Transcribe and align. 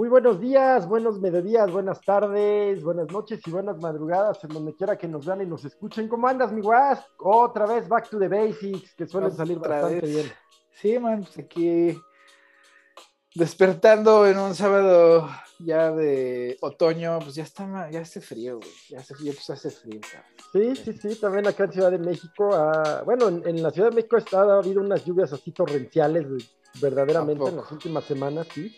Muy 0.00 0.08
buenos 0.08 0.40
días, 0.40 0.88
buenos 0.88 1.20
mediodías, 1.20 1.70
buenas 1.70 2.00
tardes, 2.00 2.82
buenas 2.82 3.12
noches 3.12 3.38
y 3.44 3.50
buenas 3.50 3.78
madrugadas 3.82 4.42
en 4.44 4.48
donde 4.48 4.74
quiera 4.74 4.96
que 4.96 5.06
nos 5.06 5.26
vean 5.26 5.42
y 5.42 5.46
nos 5.46 5.62
escuchen. 5.66 6.08
¿Cómo 6.08 6.26
andas, 6.26 6.50
mi 6.52 6.62
guas? 6.62 7.04
Otra 7.18 7.66
vez, 7.66 7.86
back 7.86 8.08
to 8.08 8.18
the 8.18 8.26
basics, 8.26 8.94
que 8.94 9.06
suelen 9.06 9.30
salir 9.30 9.58
bastante 9.58 10.06
bien. 10.06 10.32
Sí, 10.72 10.98
man, 10.98 11.22
pues 11.22 11.38
aquí 11.40 12.00
despertando 13.34 14.26
en 14.26 14.38
un 14.38 14.54
sábado 14.54 15.28
ya 15.58 15.90
de 15.90 16.56
otoño, 16.62 17.18
pues 17.18 17.34
ya 17.34 17.42
está, 17.42 17.90
ya 17.90 18.00
hace 18.00 18.22
frío, 18.22 18.56
güey. 18.56 18.72
Ya 18.88 19.00
hace, 19.00 19.12
ya 19.22 19.32
pues 19.34 19.50
hace 19.50 19.68
frío, 19.68 20.00
Sí, 20.50 20.76
sí, 20.76 20.94
sí, 20.94 21.20
también 21.20 21.46
acá 21.46 21.64
en 21.64 21.72
Ciudad 21.72 21.90
de 21.90 21.98
México, 21.98 22.48
ah, 22.54 23.02
bueno, 23.04 23.28
en, 23.28 23.62
la 23.62 23.70
Ciudad 23.70 23.90
de 23.90 23.96
México 23.96 24.16
ha 24.16 24.56
habido 24.56 24.80
unas 24.80 25.04
lluvias 25.04 25.30
así 25.34 25.52
torrenciales, 25.52 26.24
verdaderamente, 26.80 27.50
en 27.50 27.56
las 27.58 27.70
últimas 27.70 28.04
semanas, 28.04 28.46
sí. 28.54 28.74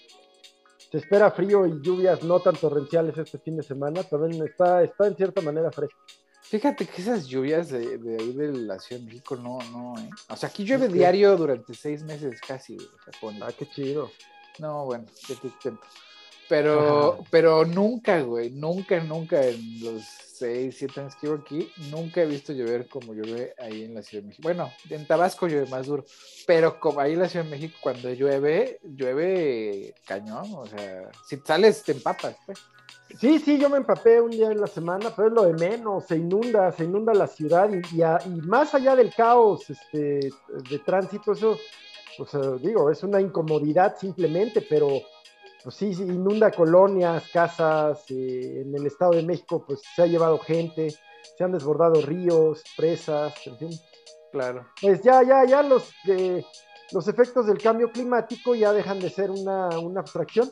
Se 0.92 0.98
espera 0.98 1.30
frío 1.30 1.66
y 1.66 1.80
lluvias 1.80 2.22
no 2.22 2.38
tan 2.40 2.54
torrenciales 2.54 3.16
este 3.16 3.38
fin 3.38 3.56
de 3.56 3.62
semana, 3.62 4.02
también 4.02 4.46
está, 4.46 4.82
está 4.82 5.06
en 5.06 5.16
cierta 5.16 5.40
manera 5.40 5.72
fresco. 5.72 5.98
Fíjate 6.42 6.86
que 6.86 7.00
esas 7.00 7.26
lluvias 7.26 7.70
de, 7.70 7.78
ahí 7.78 8.32
de 8.34 8.52
la 8.52 8.78
Ciudad 8.78 9.00
de 9.00 9.06
México 9.06 9.34
no, 9.36 9.56
no, 9.70 9.98
¿eh? 9.98 10.10
O 10.28 10.36
sea, 10.36 10.50
aquí 10.50 10.64
llueve 10.64 10.88
diario 10.88 11.34
durante 11.34 11.72
seis 11.72 12.02
meses 12.02 12.38
casi, 12.46 12.76
Japón. 13.06 13.38
Ah, 13.40 13.48
qué 13.58 13.66
chido. 13.70 14.10
No, 14.58 14.84
bueno, 14.84 15.06
qué 15.26 15.34
te 15.34 15.48
cuento. 15.62 15.80
Pero, 16.52 17.24
pero 17.30 17.64
nunca, 17.64 18.20
güey, 18.20 18.50
nunca, 18.50 19.00
nunca 19.00 19.42
en 19.42 19.82
los 19.82 20.02
seis, 20.02 20.76
siete 20.76 21.00
años 21.00 21.16
que 21.16 21.26
vivo 21.26 21.40
aquí, 21.40 21.72
nunca 21.90 22.20
he 22.20 22.26
visto 22.26 22.52
llover 22.52 22.88
como 22.88 23.14
llueve 23.14 23.54
ahí 23.58 23.84
en 23.84 23.94
la 23.94 24.02
Ciudad 24.02 24.22
de 24.22 24.28
México. 24.28 24.42
Bueno, 24.42 24.70
en 24.90 25.06
Tabasco 25.06 25.48
llueve 25.48 25.70
más 25.70 25.86
duro, 25.86 26.04
pero 26.46 26.78
como 26.78 27.00
ahí 27.00 27.14
en 27.14 27.20
la 27.20 27.28
Ciudad 27.30 27.46
de 27.46 27.52
México 27.52 27.78
cuando 27.80 28.12
llueve, 28.12 28.80
llueve 28.82 29.94
cañón, 30.04 30.44
o 30.54 30.66
sea, 30.66 31.10
si 31.26 31.38
sales 31.38 31.82
te 31.84 31.92
empapas, 31.92 32.36
pues. 32.44 32.58
Sí, 33.18 33.38
sí, 33.38 33.58
yo 33.58 33.70
me 33.70 33.78
empapé 33.78 34.20
un 34.20 34.30
día 34.30 34.50
en 34.50 34.60
la 34.60 34.66
semana, 34.66 35.10
pero 35.16 35.28
es 35.28 35.34
lo 35.34 35.44
de 35.44 35.54
menos, 35.54 36.04
se 36.04 36.16
inunda, 36.16 36.70
se 36.72 36.84
inunda 36.84 37.14
la 37.14 37.28
ciudad 37.28 37.70
y, 37.70 37.80
y, 37.98 38.40
más 38.42 38.74
allá 38.74 38.94
del 38.94 39.14
caos 39.14 39.70
este, 39.70 40.30
de 40.68 40.78
tránsito, 40.84 41.32
eso, 41.32 41.58
pues 42.18 42.30
digo, 42.60 42.90
es 42.90 43.02
una 43.02 43.22
incomodidad 43.22 43.96
simplemente, 43.96 44.60
pero 44.60 45.00
pues 45.62 45.76
sí, 45.76 45.90
inunda 45.90 46.50
colonias, 46.50 47.28
casas, 47.32 48.04
eh, 48.10 48.62
en 48.62 48.74
el 48.74 48.86
Estado 48.86 49.12
de 49.12 49.22
México 49.22 49.64
pues 49.66 49.80
se 49.94 50.02
ha 50.02 50.06
llevado 50.06 50.38
gente, 50.38 50.90
se 51.36 51.44
han 51.44 51.52
desbordado 51.52 52.02
ríos, 52.02 52.62
presas, 52.76 53.34
en 53.46 53.58
fin. 53.58 53.70
Claro. 54.32 54.66
Pues 54.80 55.02
ya, 55.02 55.22
ya, 55.22 55.44
ya 55.44 55.62
los, 55.62 55.92
eh, 56.08 56.44
los 56.92 57.06
efectos 57.06 57.46
del 57.46 57.58
cambio 57.58 57.90
climático 57.92 58.54
ya 58.54 58.72
dejan 58.72 58.98
de 58.98 59.10
ser 59.10 59.30
una, 59.30 59.68
una 59.78 60.00
abstracción. 60.00 60.50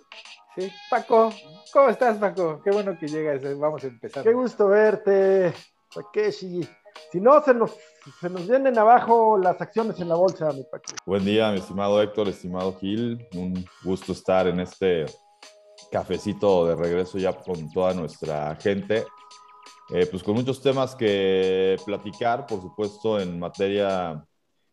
Sí, 0.57 0.71
Paco, 0.91 1.31
¿cómo 1.73 1.89
estás, 1.89 2.19
Paco? 2.19 2.61
Qué 2.63 2.71
bueno 2.71 2.99
que 2.99 3.07
llegas, 3.07 3.43
eh, 3.45 3.55
vamos 3.55 3.83
a 3.85 3.87
empezar. 3.87 4.23
Qué 4.23 4.33
gusto 4.33 4.69
verte, 4.69 5.53
Takeshi. 5.95 6.69
Si 7.11 7.21
no, 7.21 7.43
se 7.43 7.55
nos, 7.55 7.73
se 8.21 8.31
nos 8.31 8.47
vienen 8.47 8.79
abajo 8.79 9.39
las 9.39 9.61
acciones 9.61 9.99
en 10.01 10.09
la 10.09 10.15
bolsa, 10.15 10.53
mi 10.53 10.63
Paco. 10.65 10.93
Buen 11.07 11.25
día, 11.25 11.51
mi 11.51 11.59
estimado 11.59 12.01
Héctor, 12.01 12.29
estimado 12.29 12.77
Gil. 12.79 13.27
Un 13.35 13.65
gusto 13.83 14.13
estar 14.13 14.47
en 14.47 14.61
este 14.61 15.07
cafecito 15.91 16.67
de 16.67 16.77
regreso 16.77 17.19
ya 17.19 17.33
con 17.33 17.71
toda 17.73 17.95
nuestra 17.95 18.57
gente. 18.57 19.05
Eh, 19.93 20.07
pues 20.07 20.23
con 20.23 20.35
muchos 20.35 20.63
temas 20.63 20.95
que 20.95 21.77
platicar, 21.85 22.47
por 22.47 22.61
supuesto, 22.61 23.19
en 23.19 23.41
materia 23.41 24.25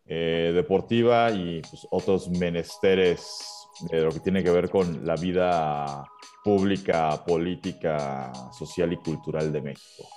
eh, 0.05 0.51
deportiva 0.53 1.31
y 1.31 1.61
pues, 1.61 1.87
otros 1.89 2.29
menesteres 2.29 3.67
de 3.89 4.01
lo 4.01 4.11
que 4.11 4.19
tiene 4.19 4.43
que 4.43 4.51
ver 4.51 4.69
con 4.69 5.05
la 5.05 5.15
vida 5.15 6.03
pública, 6.43 7.23
política, 7.25 8.31
social 8.51 8.93
y 8.93 8.97
cultural 8.97 9.51
de 9.51 9.61
México. 9.61 10.07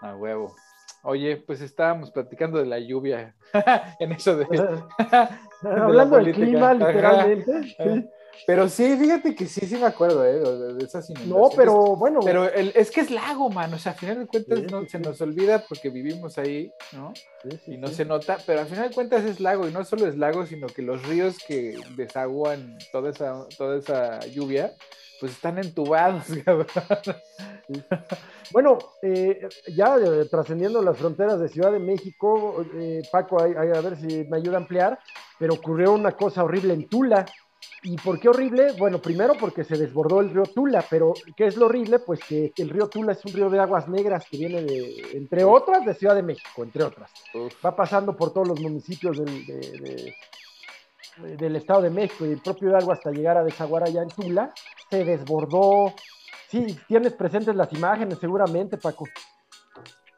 A 0.00 0.14
huevo. 0.16 0.54
Oye, 1.02 1.36
pues 1.36 1.60
estábamos 1.60 2.10
platicando 2.10 2.58
de 2.58 2.66
la 2.66 2.78
lluvia 2.78 3.34
en 4.00 4.12
eso 4.12 4.36
de. 4.36 4.46
Hablando 5.62 6.16
del 6.16 6.34
clima, 6.34 6.74
literalmente. 6.74 8.10
Pero 8.44 8.68
sí, 8.68 8.96
fíjate 8.96 9.34
que 9.34 9.46
sí, 9.46 9.66
sí 9.66 9.76
me 9.76 9.86
acuerdo, 9.86 10.24
¿eh? 10.24 10.74
De 10.74 10.84
esas 10.84 11.08
No, 11.26 11.48
pero 11.54 11.96
bueno. 11.96 12.20
Pero 12.22 12.44
es 12.44 12.90
que 12.90 13.00
es 13.00 13.10
lago, 13.10 13.48
mano. 13.48 13.76
O 13.76 13.78
sea, 13.78 13.92
al 13.92 13.98
final 13.98 14.18
de 14.18 14.26
cuentas 14.26 14.62
no, 14.70 14.86
se 14.86 14.98
nos 14.98 15.20
olvida 15.20 15.64
porque 15.66 15.88
vivimos 15.90 16.36
ahí, 16.38 16.70
¿no? 16.92 17.14
y 17.66 17.76
no 17.76 17.88
se 17.88 18.04
nota, 18.04 18.38
pero 18.44 18.60
al 18.60 18.66
final 18.66 18.88
de 18.88 18.94
cuentas 18.94 19.24
es 19.24 19.40
lago. 19.40 19.66
Y 19.68 19.72
no 19.72 19.84
solo 19.84 20.06
es 20.06 20.16
lago, 20.16 20.44
sino 20.44 20.66
que 20.66 20.82
los 20.82 21.06
ríos 21.06 21.38
que 21.46 21.78
desaguan 21.96 22.76
toda 22.92 23.10
esa, 23.10 23.46
toda 23.56 23.78
esa 23.78 24.20
lluvia, 24.26 24.74
pues 25.20 25.32
están 25.32 25.58
entubados, 25.58 26.24
cabrón. 26.44 26.66
Bueno, 28.52 28.78
eh, 29.02 29.48
ya 29.74 29.96
eh, 29.96 30.26
trascendiendo 30.30 30.82
las 30.82 30.96
fronteras 30.96 31.40
de 31.40 31.48
Ciudad 31.48 31.72
de 31.72 31.78
México, 31.78 32.64
eh, 32.74 33.02
Paco, 33.10 33.40
a 33.40 33.46
ver 33.46 33.96
si 33.96 34.24
me 34.24 34.36
ayuda 34.36 34.56
a 34.56 34.60
ampliar, 34.60 34.98
pero 35.38 35.54
ocurrió 35.54 35.92
una 35.92 36.12
cosa 36.12 36.44
horrible 36.44 36.74
en 36.74 36.88
Tula. 36.88 37.26
¿Y 37.82 37.96
por 37.96 38.18
qué 38.18 38.28
horrible? 38.28 38.72
Bueno, 38.78 39.00
primero 39.00 39.34
porque 39.38 39.64
se 39.64 39.76
desbordó 39.76 40.20
el 40.20 40.30
río 40.30 40.44
Tula, 40.44 40.84
pero 40.88 41.14
¿qué 41.36 41.46
es 41.46 41.56
lo 41.56 41.66
horrible? 41.66 41.98
Pues 41.98 42.20
que 42.24 42.52
el 42.56 42.70
río 42.70 42.88
Tula 42.88 43.12
es 43.12 43.24
un 43.24 43.32
río 43.32 43.50
de 43.50 43.60
aguas 43.60 43.88
negras 43.88 44.24
que 44.28 44.38
viene 44.38 44.62
de, 44.62 45.10
entre 45.12 45.44
otras, 45.44 45.84
de 45.84 45.94
Ciudad 45.94 46.14
de 46.14 46.22
México, 46.22 46.62
entre 46.62 46.84
otras. 46.84 47.10
Va 47.64 47.76
pasando 47.76 48.16
por 48.16 48.32
todos 48.32 48.48
los 48.48 48.60
municipios 48.60 49.18
del, 49.18 50.14
del 51.22 51.56
Estado 51.56 51.82
de 51.82 51.90
México 51.90 52.26
y 52.26 52.32
el 52.32 52.40
propio 52.40 52.76
agua 52.76 52.94
hasta 52.94 53.10
llegar 53.10 53.36
a 53.36 53.44
desaguar 53.44 53.84
allá 53.84 54.02
en 54.02 54.08
Tula. 54.08 54.52
Se 54.90 55.04
desbordó, 55.04 55.92
Sí, 56.48 56.78
tienes 56.86 57.12
presentes 57.12 57.54
las 57.54 57.72
imágenes 57.72 58.18
seguramente, 58.18 58.76
Paco. 58.76 59.06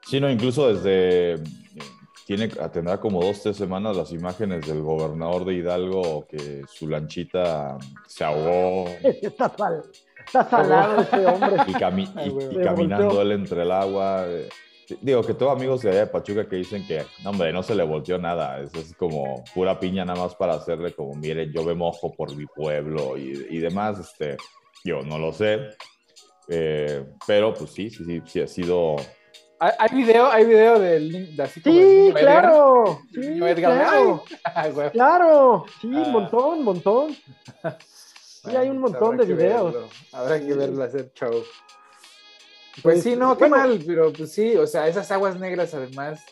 Sí, 0.02 0.20
no, 0.20 0.30
incluso 0.30 0.72
desde, 0.72 1.42
tiene, 2.26 2.48
tendrá 2.48 2.98
como 2.98 3.22
dos, 3.22 3.42
tres 3.42 3.56
semanas 3.56 3.96
las 3.96 4.12
imágenes 4.12 4.66
del 4.66 4.82
gobernador 4.82 5.44
de 5.44 5.54
Hidalgo 5.54 6.26
que 6.28 6.64
su 6.68 6.88
lanchita 6.88 7.78
se 8.06 8.24
ahogó. 8.24 8.88
Está, 9.02 9.48
sal, 9.56 9.82
está 10.26 10.44
salado 10.48 11.00
ese 11.00 11.26
hombre. 11.26 11.56
Y, 11.66 12.62
caminando 12.62 13.22
él 13.22 13.32
entre 13.32 13.62
el 13.62 13.70
agua. 13.70 14.26
Digo 15.00 15.22
que 15.22 15.34
tengo 15.34 15.52
amigos 15.52 15.82
de 15.82 15.90
allá 15.90 16.00
de 16.00 16.06
Pachuca 16.06 16.48
que 16.48 16.56
dicen 16.56 16.86
que, 16.86 17.04
no, 17.22 17.30
hombre, 17.30 17.52
no 17.52 17.62
se 17.62 17.74
le 17.74 17.84
volteó 17.84 18.18
nada. 18.18 18.60
Eso 18.60 18.78
es 18.78 18.94
como 18.94 19.44
pura 19.54 19.78
piña 19.78 20.04
nada 20.04 20.22
más 20.22 20.34
para 20.34 20.54
hacerle 20.54 20.92
como, 20.92 21.14
mire, 21.14 21.50
yo 21.52 21.62
me 21.62 21.74
mojo 21.74 22.12
por 22.14 22.34
mi 22.34 22.46
pueblo 22.46 23.16
y, 23.16 23.46
y 23.50 23.58
demás. 23.58 23.98
Este, 23.98 24.36
yo 24.84 25.02
no 25.02 25.18
lo 25.18 25.32
sé. 25.32 25.70
Eh, 26.48 27.04
pero 27.26 27.52
pues 27.52 27.70
sí, 27.70 27.90
sí, 27.90 28.04
sí, 28.04 28.22
sí 28.24 28.40
ha 28.40 28.46
sido. 28.46 28.96
¿Hay 29.60 29.92
video, 29.92 30.30
hay 30.30 30.44
video 30.44 30.78
del 30.78 31.36
de 31.36 31.42
así 31.42 31.60
Sí, 31.60 32.12
claro. 32.14 33.00
Sí, 33.12 33.40
claro. 33.56 34.24
claro. 34.92 35.64
Sí, 35.80 35.88
un 35.88 35.96
ah. 35.96 36.08
montón, 36.08 36.62
montón. 36.62 37.16
Sí, 38.44 38.56
hay 38.56 38.70
un 38.70 38.78
montón 38.78 39.16
de 39.16 39.26
videos. 39.26 39.74
Habrá 40.12 40.38
que 40.38 40.54
verlo 40.54 40.84
hacer 40.84 41.12
show. 41.12 41.42
Pues, 42.82 42.96
pues, 42.96 43.02
sí, 43.02 43.16
no, 43.16 43.36
qué 43.36 43.48
mal, 43.48 43.82
pero 43.86 44.12
pues 44.12 44.32
sí, 44.32 44.56
o 44.56 44.66
sea, 44.66 44.88
esas 44.88 45.10
aguas 45.10 45.38
negras 45.38 45.74
además. 45.74 46.24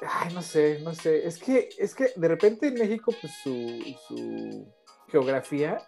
Ay, 0.00 0.32
no 0.32 0.42
sé, 0.42 0.80
no 0.80 0.94
sé. 0.94 1.26
Es 1.26 1.38
que, 1.38 1.68
es 1.76 1.94
que 1.94 2.12
de 2.14 2.28
repente 2.28 2.68
en 2.68 2.74
México, 2.74 3.12
pues 3.20 3.32
su, 3.42 3.96
su 4.06 4.72
geografía 5.08 5.78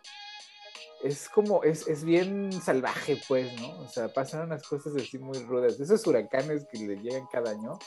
es 1.03 1.29
como, 1.29 1.63
es, 1.63 1.87
es, 1.89 2.05
bien 2.05 2.53
salvaje, 2.53 3.19
pues, 3.27 3.59
¿no? 3.61 3.81
O 3.81 3.89
sea, 3.89 4.13
pasan 4.13 4.43
unas 4.43 4.67
cosas 4.67 4.95
así 4.97 5.19
muy 5.19 5.39
rudas. 5.45 5.81
Esos 5.81 6.07
huracanes 6.07 6.67
que 6.71 6.79
le 6.79 6.97
llegan 6.97 7.27
cada 7.33 7.53
año, 7.53 7.79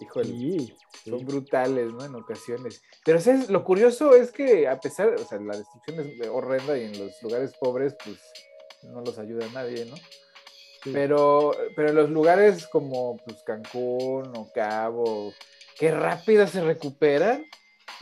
híjole, 0.00 0.74
son 1.04 1.26
brutales, 1.26 1.92
¿no? 1.92 2.04
En 2.04 2.14
ocasiones. 2.14 2.82
Pero 3.04 3.20
¿sabes? 3.20 3.50
lo 3.50 3.62
curioso 3.64 4.14
es 4.14 4.32
que 4.32 4.66
a 4.68 4.80
pesar, 4.80 5.08
o 5.14 5.24
sea, 5.24 5.38
la 5.40 5.56
destrucción 5.56 6.00
es 6.00 6.28
horrenda 6.28 6.78
y 6.78 6.84
en 6.84 6.98
los 6.98 7.22
lugares 7.22 7.52
pobres, 7.60 7.94
pues, 8.02 8.18
no 8.84 9.02
los 9.02 9.18
ayuda 9.18 9.46
nadie, 9.52 9.84
¿no? 9.84 9.96
Pero, 10.84 11.52
pero 11.76 11.90
en 11.90 11.94
los 11.94 12.10
lugares 12.10 12.66
como, 12.66 13.16
pues, 13.18 13.42
Cancún 13.44 14.32
o 14.36 14.50
Cabo, 14.52 15.32
qué 15.78 15.90
rápido 15.92 16.46
se 16.46 16.60
recuperan 16.60 17.44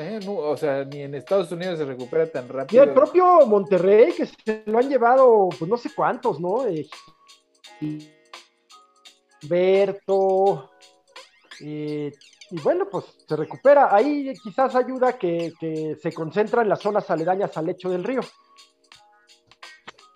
¿eh? 0.01 0.21
o 0.27 0.57
sea, 0.57 0.85
ni 0.85 1.03
en 1.03 1.15
Estados 1.15 1.51
Unidos 1.53 1.79
se 1.79 1.85
recupera 1.85 2.27
tan 2.27 2.49
rápido. 2.49 2.83
Y 2.83 2.89
el 2.89 2.95
propio 2.95 3.47
Monterrey, 3.47 4.13
que 4.13 4.27
se 4.27 4.63
lo 4.67 4.79
han 4.79 4.89
llevado, 4.89 5.49
pues 5.59 5.69
no 5.69 5.77
sé 5.77 5.91
cuántos, 5.95 6.41
¿no? 6.41 6.67
Eh, 6.67 6.89
Berto. 9.49 10.71
Eh, 11.61 12.13
y 12.51 12.61
bueno, 12.61 12.89
pues 12.91 13.05
se 13.27 13.37
recupera. 13.37 13.95
Ahí 13.95 14.33
quizás 14.43 14.75
ayuda 14.75 15.19
que, 15.19 15.53
que, 15.59 15.97
se 16.01 16.13
concentra 16.13 16.63
en 16.63 16.69
las 16.69 16.81
zonas 16.81 17.09
aledañas 17.11 17.57
al 17.57 17.67
lecho 17.67 17.91
del 17.91 18.05
río. 18.05 18.21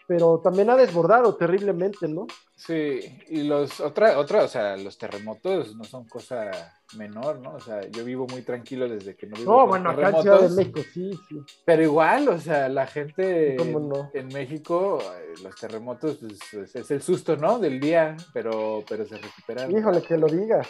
Pero 0.06 0.41
también 0.43 0.69
ha 0.69 0.77
desbordado 0.77 1.35
terriblemente, 1.35 2.06
¿no? 2.09 2.27
Sí, 2.55 3.01
y 3.29 3.43
los, 3.45 3.81
otra, 3.81 4.19
otra, 4.19 4.45
o 4.45 4.49
sea, 4.49 4.77
los 4.77 4.99
terremotos 4.99 5.75
no 5.77 5.85
son 5.85 6.06
cosa 6.06 6.51
menor, 6.97 7.39
¿no? 7.41 7.55
O 7.55 7.61
sea, 7.61 7.89
yo 7.91 8.05
vivo 8.05 8.27
muy 8.31 8.43
tranquilo 8.43 8.87
desde 8.89 9.17
que 9.17 9.27
no 9.27 9.37
vivo 9.37 9.51
No, 9.51 9.67
bueno, 9.67 9.91
acá 9.91 10.11
en 10.11 10.23
Ciudad 10.23 10.41
de 10.43 10.55
México, 10.55 10.81
sí, 10.93 11.11
sí. 11.29 11.41
Pero 11.65 11.83
igual, 11.83 12.29
o 12.29 12.39
sea, 12.39 12.69
la 12.69 12.87
gente 12.87 13.56
en 13.56 14.29
México, 14.29 14.99
eh, 15.01 15.35
los 15.43 15.56
terremotos, 15.56 16.19
pues, 16.53 16.77
es 16.77 16.91
el 16.91 17.00
susto, 17.00 17.37
¿no? 17.37 17.59
Del 17.59 17.81
día, 17.81 18.17
pero, 18.33 18.85
pero 18.87 19.07
se 19.07 19.17
recuperan. 19.17 19.71
Híjole, 19.71 20.03
que 20.03 20.17
lo 20.17 20.27
diga. 20.27 20.62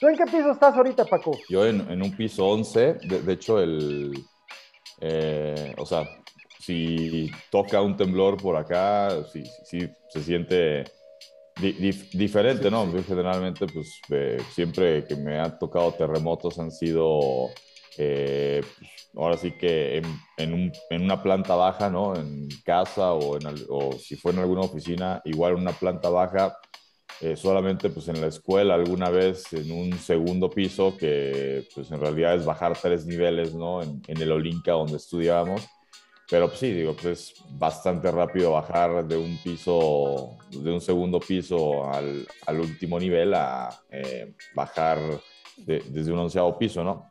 ¿Tú 0.00 0.08
en 0.08 0.16
qué 0.16 0.24
piso 0.24 0.50
estás 0.50 0.76
ahorita, 0.76 1.04
Paco? 1.06 1.38
Yo 1.48 1.64
en, 1.64 1.80
en 1.90 2.02
un 2.02 2.14
piso 2.14 2.46
11, 2.46 2.94
de, 3.08 3.22
de 3.22 3.32
hecho, 3.32 3.60
el, 3.60 4.12
eh, 5.00 5.74
o 5.78 5.86
sea, 5.86 6.04
si 6.66 7.30
toca 7.50 7.80
un 7.80 7.96
temblor 7.96 8.36
por 8.36 8.56
acá, 8.56 9.24
sí, 9.32 9.44
sí 9.64 9.88
se 10.08 10.22
siente 10.22 10.84
diferente, 12.12 12.70
¿no? 12.70 12.92
generalmente, 13.06 13.66
pues 13.66 14.00
siempre 14.52 15.04
que 15.04 15.14
me 15.14 15.38
han 15.38 15.58
tocado 15.58 15.92
terremotos 15.92 16.58
han 16.58 16.72
sido, 16.72 17.50
eh, 17.96 18.62
pues, 18.78 18.90
ahora 19.14 19.36
sí 19.36 19.52
que 19.52 20.02
en, 20.36 20.72
una 20.90 21.22
planta 21.22 21.54
baja, 21.54 21.88
¿no? 21.88 22.14
En 22.16 22.48
casa 22.64 23.12
o, 23.12 23.38
en, 23.38 23.46
o 23.68 23.92
si 23.92 24.16
fue 24.16 24.32
en 24.32 24.40
alguna 24.40 24.62
oficina, 24.62 25.22
igual 25.24 25.54
en 25.54 25.60
una 25.60 25.72
planta 25.72 26.10
baja, 26.10 26.58
eh, 27.20 27.36
solamente 27.36 27.88
pues 27.88 28.08
en 28.08 28.20
la 28.20 28.26
escuela 28.26 28.74
alguna 28.74 29.08
vez 29.08 29.50
en 29.54 29.70
un 29.70 29.98
segundo 29.98 30.50
piso 30.50 30.94
que 30.98 31.66
pues 31.74 31.90
en 31.90 31.98
realidad 31.98 32.34
es 32.34 32.44
bajar 32.44 32.76
tres 32.76 33.06
niveles, 33.06 33.54
¿no? 33.54 33.82
En, 33.82 34.02
en 34.08 34.20
el 34.20 34.32
Olinca 34.32 34.72
donde 34.72 34.96
estudiábamos 34.96 35.66
pero 36.28 36.48
pues, 36.48 36.58
sí, 36.58 36.72
digo, 36.72 36.94
pues 36.94 37.06
es 37.06 37.34
bastante 37.50 38.10
rápido 38.10 38.52
bajar 38.52 39.06
de 39.06 39.16
un 39.16 39.38
piso, 39.38 40.36
de 40.50 40.72
un 40.72 40.80
segundo 40.80 41.20
piso 41.20 41.88
al, 41.88 42.26
al 42.46 42.60
último 42.60 42.98
nivel 42.98 43.32
a 43.34 43.70
eh, 43.90 44.34
bajar 44.54 44.98
desde 45.56 46.12
un 46.12 46.18
onceavo 46.18 46.58
piso, 46.58 46.82
¿no? 46.82 47.10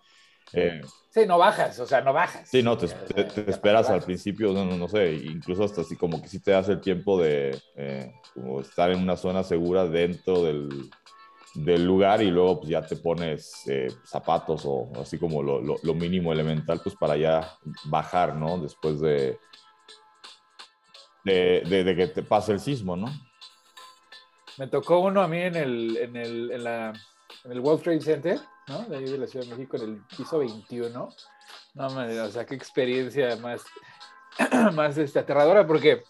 Eh, 0.54 0.82
sí, 1.10 1.26
no 1.26 1.38
bajas, 1.38 1.80
o 1.80 1.86
sea, 1.86 2.02
no 2.02 2.14
bajas. 2.14 2.48
Sí, 2.50 2.62
no, 2.62 2.78
te, 2.78 2.88
te, 2.88 3.50
esperas 3.50 3.90
al 3.90 4.02
principio, 4.02 4.52
no, 4.54 4.66
no, 4.66 4.88
sé, 4.88 5.14
incluso 5.14 5.64
hasta 5.64 5.82
así 5.82 5.96
como 5.96 6.22
que 6.22 6.28
sí 6.28 6.40
te 6.40 6.52
das 6.52 6.70
el 6.70 6.82
tiempo 6.82 7.20
de 7.22 7.60
eh, 7.76 8.14
como 8.34 8.62
estar 8.62 8.92
en 8.92 9.00
una 9.00 9.18
zona 9.18 9.44
segura 9.44 9.88
dentro 9.88 10.44
del, 10.44 10.70
del 11.56 11.86
lugar 11.86 12.22
y 12.22 12.30
luego 12.30 12.60
pues 12.60 12.70
ya 12.70 12.86
te 12.86 12.98
pones 12.98 13.66
eh, 13.68 13.88
zapatos 14.04 14.64
o 14.66 14.92
así 15.00 15.18
como 15.18 15.42
lo, 15.42 15.62
lo, 15.62 15.94
mínimo 15.94 16.34
elemental 16.34 16.82
pues 16.84 16.96
para 16.96 17.16
ya 17.16 17.58
bajar, 17.86 18.36
¿no? 18.36 18.58
Después 18.58 19.00
de, 19.00 19.40
de, 21.24 21.96
que 21.96 22.08
te 22.08 22.24
pase 22.24 22.52
el 22.52 22.60
sismo, 22.60 22.98
¿no? 22.98 23.08
Me 24.58 24.68
tocó 24.68 25.00
uno 25.00 25.22
a 25.22 25.28
mí 25.28 25.40
en 25.40 25.56
el, 25.56 25.98
en 25.98 26.16
el, 26.18 26.52
en 26.52 27.52
el 27.52 27.60
World 27.60 27.84
Trade 27.84 28.02
Center, 28.02 28.40
¿no? 28.68 28.84
De 28.84 28.98
ahí 28.98 29.06
de 29.06 29.18
la 29.18 29.28
Ciudad 29.28 29.46
de 29.46 29.52
México, 29.52 29.78
en 29.78 29.84
el 29.84 30.02
piso 30.18 30.40
21. 30.40 31.10
No, 31.74 31.88
o 31.88 32.30
sea, 32.30 32.46
qué 32.46 32.56
experiencia 32.56 33.36
más, 33.38 33.64
más 34.74 34.98
este, 34.98 35.20
aterradora 35.20 35.66
porque 35.66 36.04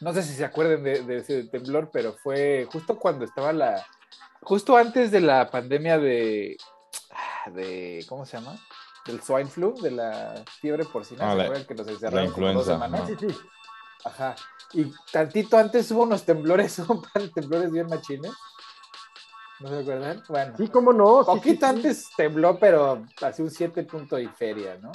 no 0.00 0.12
sé 0.12 0.22
si 0.22 0.34
se 0.34 0.44
acuerdan 0.44 0.82
de, 0.82 1.02
de 1.02 1.18
ese 1.18 1.44
temblor, 1.44 1.90
pero 1.92 2.14
fue 2.14 2.66
justo 2.70 2.98
cuando 2.98 3.24
estaba 3.24 3.52
la 3.52 3.86
justo 4.46 4.76
antes 4.76 5.10
de 5.10 5.20
la 5.20 5.50
pandemia 5.50 5.98
de, 5.98 6.56
de 7.52 8.06
¿cómo 8.08 8.24
se 8.24 8.36
llama? 8.36 8.56
Del 9.04 9.20
swine 9.20 9.50
flu, 9.50 9.74
de 9.80 9.90
la 9.90 10.44
fiebre 10.60 10.84
porcina, 10.84 11.32
ah, 11.32 11.56
¿se 11.56 11.66
que 11.66 11.74
nos 11.74 11.88
encerraron 11.88 12.30
como 12.30 12.52
dos 12.52 12.66
semanas? 12.66 13.08
Sí, 13.08 13.16
sí. 13.18 13.36
Ajá. 14.04 14.36
Y 14.72 14.92
tantito 15.10 15.58
antes 15.58 15.90
hubo 15.90 16.04
unos 16.04 16.24
temblores, 16.24 16.78
un 16.88 17.02
par 17.02 17.22
de 17.22 17.28
temblores 17.30 17.72
bien 17.72 17.88
machines. 17.88 18.32
¿No 19.58 19.68
se 19.68 19.78
acuerdan? 19.80 20.22
Bueno. 20.28 20.56
Sí, 20.56 20.68
cómo 20.68 20.92
no. 20.92 21.24
Poquito 21.24 21.66
antes 21.66 22.08
tembló, 22.16 22.58
pero 22.58 23.04
así 23.22 23.42
un 23.42 23.50
7 23.50 23.82
punto 23.82 24.16
y 24.18 24.28
feria, 24.28 24.78
¿no? 24.80 24.92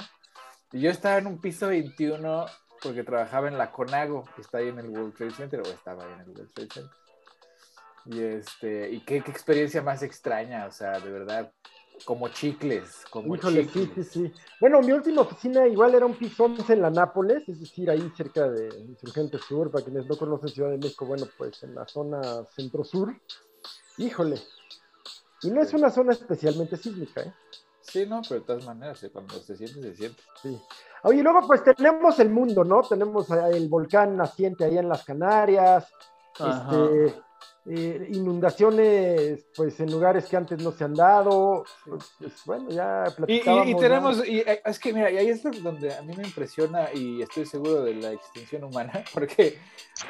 Y 0.72 0.80
yo 0.80 0.90
estaba 0.90 1.18
en 1.18 1.26
un 1.26 1.38
piso 1.40 1.68
21 1.68 2.46
porque 2.82 3.04
trabajaba 3.04 3.48
en 3.48 3.58
la 3.58 3.70
Conago, 3.70 4.24
que 4.34 4.40
está 4.40 4.58
ahí 4.58 4.68
en 4.68 4.78
el 4.78 4.88
World 4.88 5.14
Trade 5.14 5.32
Center, 5.32 5.60
o 5.60 5.68
estaba 5.68 6.04
ahí 6.04 6.12
en 6.14 6.20
el 6.20 6.28
World 6.30 6.52
Trade 6.54 6.70
Center. 6.72 7.01
Y, 8.06 8.20
este, 8.20 8.90
y 8.90 9.00
qué, 9.00 9.16
experiencia 9.18 9.82
más 9.82 10.02
extraña, 10.02 10.66
o 10.66 10.72
sea, 10.72 10.98
de 10.98 11.10
verdad, 11.10 11.52
como 12.04 12.28
chicles, 12.28 13.04
como 13.10 13.34
Híjole, 13.34 13.68
sí, 13.68 13.90
sí, 13.94 14.04
sí. 14.04 14.32
Bueno, 14.60 14.80
mi 14.80 14.92
última 14.92 15.22
oficina 15.22 15.66
igual 15.68 15.94
era 15.94 16.06
un 16.06 16.16
piso 16.16 16.44
11 16.44 16.72
en 16.72 16.82
la 16.82 16.90
Nápoles, 16.90 17.48
es 17.48 17.60
decir, 17.60 17.90
ahí 17.90 18.12
cerca 18.16 18.48
de 18.48 18.68
Insurgente 18.80 19.38
Sur, 19.38 19.70
para 19.70 19.84
quienes 19.84 20.06
no 20.06 20.16
conocen 20.16 20.48
Ciudad 20.48 20.70
de 20.70 20.78
México, 20.78 21.06
bueno, 21.06 21.26
pues 21.38 21.62
en 21.62 21.74
la 21.74 21.86
zona 21.86 22.44
centro-sur. 22.56 23.14
Híjole. 23.98 24.40
Y 25.42 25.50
no 25.50 25.60
es 25.60 25.72
una 25.74 25.90
zona 25.90 26.12
especialmente 26.12 26.76
sísmica, 26.76 27.22
¿eh? 27.22 27.32
Sí, 27.80 28.06
no, 28.06 28.22
pero 28.22 28.40
de 28.40 28.46
todas 28.46 28.64
maneras, 28.64 29.04
cuando 29.12 29.34
se 29.40 29.56
siente, 29.56 29.82
se 29.82 29.94
siente. 29.94 30.22
Sí. 30.40 30.58
Oye, 31.02 31.22
luego 31.22 31.46
pues 31.46 31.62
tenemos 31.64 32.18
el 32.20 32.30
mundo, 32.30 32.64
¿no? 32.64 32.82
Tenemos 32.82 33.28
el 33.30 33.68
volcán 33.68 34.16
naciente 34.16 34.64
ahí 34.64 34.78
en 34.78 34.88
las 34.88 35.04
Canarias, 35.04 35.92
este, 36.32 37.20
eh, 37.64 38.08
inundaciones 38.10 39.46
pues 39.54 39.78
en 39.78 39.92
lugares 39.92 40.26
que 40.26 40.36
antes 40.36 40.60
no 40.60 40.72
se 40.72 40.82
han 40.82 40.94
dado, 40.94 41.64
pues, 41.84 42.12
pues 42.18 42.32
bueno, 42.44 42.68
ya 42.70 43.04
platicábamos. 43.16 43.68
Y, 43.68 43.76
tenemos, 43.76 44.28
y 44.28 44.38
eh, 44.40 44.62
es 44.64 44.78
que 44.80 44.92
mira, 44.92 45.10
y 45.12 45.16
ahí 45.18 45.28
es 45.28 45.42
donde 45.62 45.94
a 45.94 46.02
mí 46.02 46.12
me 46.16 46.24
impresiona 46.24 46.92
y 46.92 47.22
estoy 47.22 47.46
seguro 47.46 47.82
de 47.84 47.94
la 47.94 48.12
extinción 48.12 48.64
humana, 48.64 49.04
porque, 49.14 49.58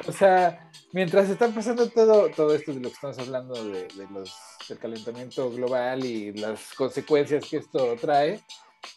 o 0.08 0.12
sea, 0.12 0.70
mientras 0.93 1.28
están 1.28 1.52
pasando 1.52 1.90
todo, 1.90 2.31
todo 2.31 2.54
esto 2.54 2.72
de 2.72 2.81
lo 2.81 2.88
que 2.88 2.94
estamos 2.94 3.19
hablando 3.19 3.55
de, 3.62 3.87
los, 4.10 4.34
del 4.66 4.78
calentamiento 4.78 5.50
global 5.50 6.05
y 6.06 6.32
las 6.32 6.72
consecuencias 6.72 7.44
que 7.50 7.58
esto 7.58 7.96
trae, 8.00 8.40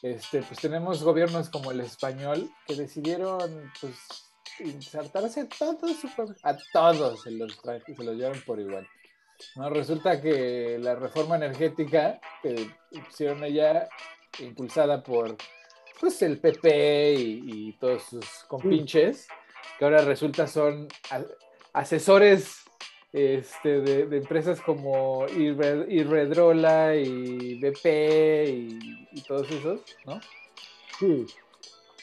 este, 0.01 0.42
pues 0.44 0.60
tenemos 0.62 1.04
gobiernos 1.04 1.50
como 1.50 1.72
el 1.72 1.81
español 1.81 2.50
que 2.66 2.75
decidieron, 2.75 3.72
pues, 3.81 4.25
insertarse 4.60 5.46
todos, 5.46 5.98
a 6.44 6.57
todos 6.72 7.24
se 7.24 7.31
los, 7.31 7.54
se 7.56 8.04
los 8.04 8.16
llevan 8.16 8.42
por 8.46 8.60
igual. 8.60 8.88
¿no? 9.56 9.69
Resulta 9.69 10.22
que 10.22 10.78
la 10.80 10.96
reforma 10.96 11.36
energética 11.36 12.19
que 12.42 12.69
hicieron 12.92 13.44
ella, 13.44 13.88
impulsada 14.40 15.04
por 15.04 15.36
pues, 16.00 16.22
el 16.22 16.40
PP 16.40 17.13
y, 17.16 17.74
todos 17.80 18.04
sus 18.04 18.25
compinches, 18.48 19.28
que 19.78 19.86
ahora 19.86 20.02
resulta 20.02 20.48
son 20.48 20.88
asesores 21.74 22.63
este, 23.12 23.81
de, 23.81 24.18
empresas 24.18 24.62
como 24.62 25.25
Irredrola 25.28 26.96
y 26.96 27.60
BP 27.60 27.86
y, 27.86 29.08
y, 29.12 29.22
todos 29.22 29.50
esos, 29.51 29.82
¿no? 30.06 30.20
Sí. 31.00 31.25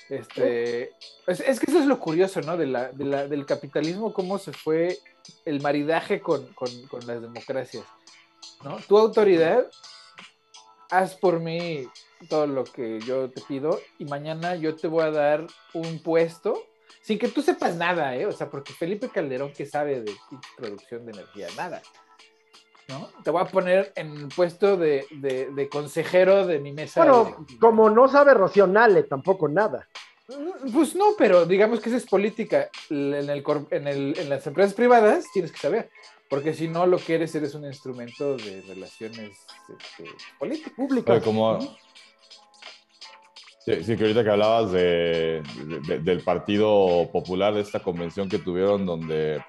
Este, 0.09 0.92
es, 1.26 1.61
que 1.61 1.71
eso 1.71 1.78
es 1.78 1.87
lo 1.87 1.99
curioso, 1.99 2.40
¿no? 2.40 2.56
De 2.56 2.66
la, 2.66 2.92
del 2.92 3.47
capitalismo, 3.47 4.12
cómo 4.12 4.38
se 4.38 4.52
fue 4.52 4.99
el 5.44 5.61
maridaje 5.61 6.21
con, 6.21 6.49
las 7.06 7.23
democracias, 7.23 7.85
¿no? 8.62 8.76
Tu 8.88 8.99
autoridad, 8.99 9.71
haz 10.90 11.14
por 11.14 11.40
mí 11.40 11.88
todo 12.28 12.47
lo 12.47 12.64
que 12.64 13.00
yo 13.00 13.30
te 13.30 13.40
pido 13.42 13.80
y 13.99 14.04
mañana 14.04 14.54
yo 14.56 14.76
te 14.76 14.87
voy 14.87 15.04
a 15.04 15.11
dar 15.11 15.47
un 15.75 16.02
puesto 16.02 16.62
sin 17.02 17.18
que 17.18 17.28
tú 17.28 17.42
sepas 17.42 17.75
nada, 17.76 18.14
¿eh? 18.16 18.26
O 18.26 18.32
sea, 18.32 18.49
porque 18.50 18.73
Felipe 18.73 19.09
Calderón, 19.09 19.52
que 19.52 19.66
sabe 19.66 20.02
de 20.02 20.14
producción 20.56 21.04
de 21.04 21.12
energía? 21.12 21.49
Nada. 21.56 21.82
¿No? 22.93 23.09
Te 23.25 23.31
voy 23.31 23.43
a 23.43 23.47
poner 23.47 23.93
en 23.97 24.13
el 24.13 24.29
puesto 24.29 24.77
de, 24.77 25.69
consejero 25.71 26.47
de 26.47 26.59
mi 26.59 26.73
mesa. 26.73 27.01
Bueno, 27.01 27.47
como 27.61 27.91
no 27.91 28.09
sabe 28.09 28.35
Rocío 28.35 28.71
tampoco 29.09 29.49
nada. 29.49 29.89
Pues 30.73 30.95
no, 30.95 31.11
pero 31.19 31.45
digamos 31.47 31.81
que 31.81 31.89
esa 31.89 31.99
es 31.99 32.07
política. 32.07 32.71
En, 32.91 33.29
el, 33.29 33.45
en, 33.71 34.29
las 34.29 34.47
empresas 34.47 34.75
privadas 34.75 35.27
tienes 35.33 35.53
que 35.53 35.59
saber, 35.59 35.91
porque 36.29 36.55
si 36.55 36.69
no 36.69 36.87
lo 36.87 36.99
que 36.99 37.17
eres, 37.17 37.35
eres 37.35 37.55
un 37.55 37.65
instrumento 37.65 38.37
de 38.37 38.63
relaciones 38.69 39.31
este, 39.69 40.11
políticas. 40.39 40.73
Públicas. 40.75 41.23
como... 41.23 41.59
Sí, 43.65 43.97
que 43.97 44.03
ahorita 44.03 44.25
que 44.25 44.31
hablabas 44.31 44.73
de, 44.73 45.41
del 46.03 46.21
Partido 46.25 47.09
Popular, 47.13 47.55
de 47.55 47.61
esta 47.61 47.79
convención 47.79 48.29
que 48.29 48.41
tuvieron 48.41 48.85
donde 48.85 49.41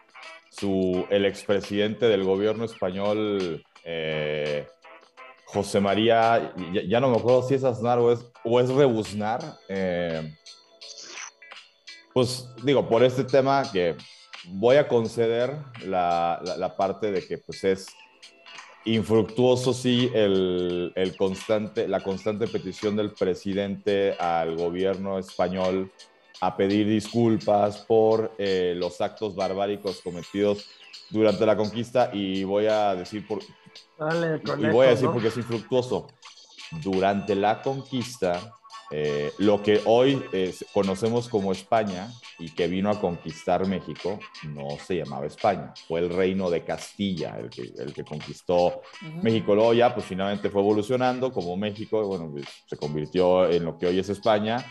su, 0.63 1.05
el 1.09 1.25
expresidente 1.25 2.07
del 2.07 2.23
gobierno 2.23 2.63
español, 2.63 3.61
eh, 3.83 4.65
José 5.43 5.81
María, 5.81 6.53
ya, 6.87 7.01
no 7.01 7.09
me 7.09 7.17
acuerdo 7.17 7.43
si 7.43 7.55
es 7.55 7.65
Aznar 7.65 7.99
o 7.99 8.13
es, 8.13 8.25
o 8.45 8.61
es 8.61 8.69
Rebuznar, 8.69 9.41
eh, 9.67 10.33
pues 12.13 12.47
digo, 12.63 12.87
por 12.87 13.03
este 13.03 13.25
tema 13.25 13.69
que 13.73 13.97
voy 14.45 14.77
a 14.77 14.87
conceder 14.87 15.53
la, 15.85 16.41
la, 16.57 16.77
parte 16.77 17.11
de 17.11 17.27
que 17.27 17.39
pues 17.39 17.63
es 17.65 17.87
infructuoso 18.85 19.73
sí 19.73 20.09
el, 20.13 20.93
el, 20.95 21.17
constante, 21.17 21.89
la 21.89 21.99
constante 21.99 22.47
petición 22.47 22.95
del 22.95 23.11
presidente 23.11 24.13
al 24.13 24.55
gobierno 24.55 25.19
español 25.19 25.91
a 26.41 26.55
pedir 26.55 26.87
disculpas 26.87 27.77
por 27.79 28.33
eh, 28.37 28.73
los 28.75 28.99
actos 29.01 29.35
barbáricos 29.35 30.01
cometidos 30.01 30.65
durante 31.09 31.45
la 31.45 31.55
conquista 31.55 32.09
y 32.13 32.43
voy 32.43 32.67
a 32.67 32.95
decir 32.95 33.27
por 33.27 33.39
y 34.59 34.65
voy 34.67 34.87
a 34.87 34.89
decir 34.89 35.09
porque 35.11 35.27
es 35.29 35.37
infructuoso. 35.37 36.07
Durante 36.81 37.35
la 37.35 37.61
conquista, 37.61 38.53
eh, 38.89 39.31
lo 39.37 39.61
que 39.61 39.81
hoy 39.85 40.23
conocemos 40.73 41.29
como 41.29 41.51
España 41.51 42.11
y 42.39 42.49
que 42.51 42.67
vino 42.67 42.89
a 42.89 42.99
conquistar 42.99 43.65
México 43.67 44.19
no 44.43 44.67
se 44.79 44.97
llamaba 44.97 45.25
España, 45.25 45.73
fue 45.87 45.99
el 45.99 46.09
reino 46.09 46.49
de 46.49 46.63
Castilla 46.63 47.37
el 47.39 47.49
que, 47.49 47.71
el 47.77 47.93
que 47.93 48.03
conquistó 48.03 48.81
México. 49.21 49.55
Luego 49.55 49.73
ya, 49.73 49.93
pues 49.93 50.05
finalmente 50.05 50.49
fue 50.49 50.61
evolucionando 50.61 51.31
como 51.31 51.55
México, 51.55 52.05
bueno, 52.05 52.29
pues, 52.31 52.45
se 52.65 52.75
convirtió 52.75 53.49
en 53.49 53.65
lo 53.65 53.77
que 53.77 53.87
hoy 53.87 53.99
es 53.99 54.09
España. 54.09 54.65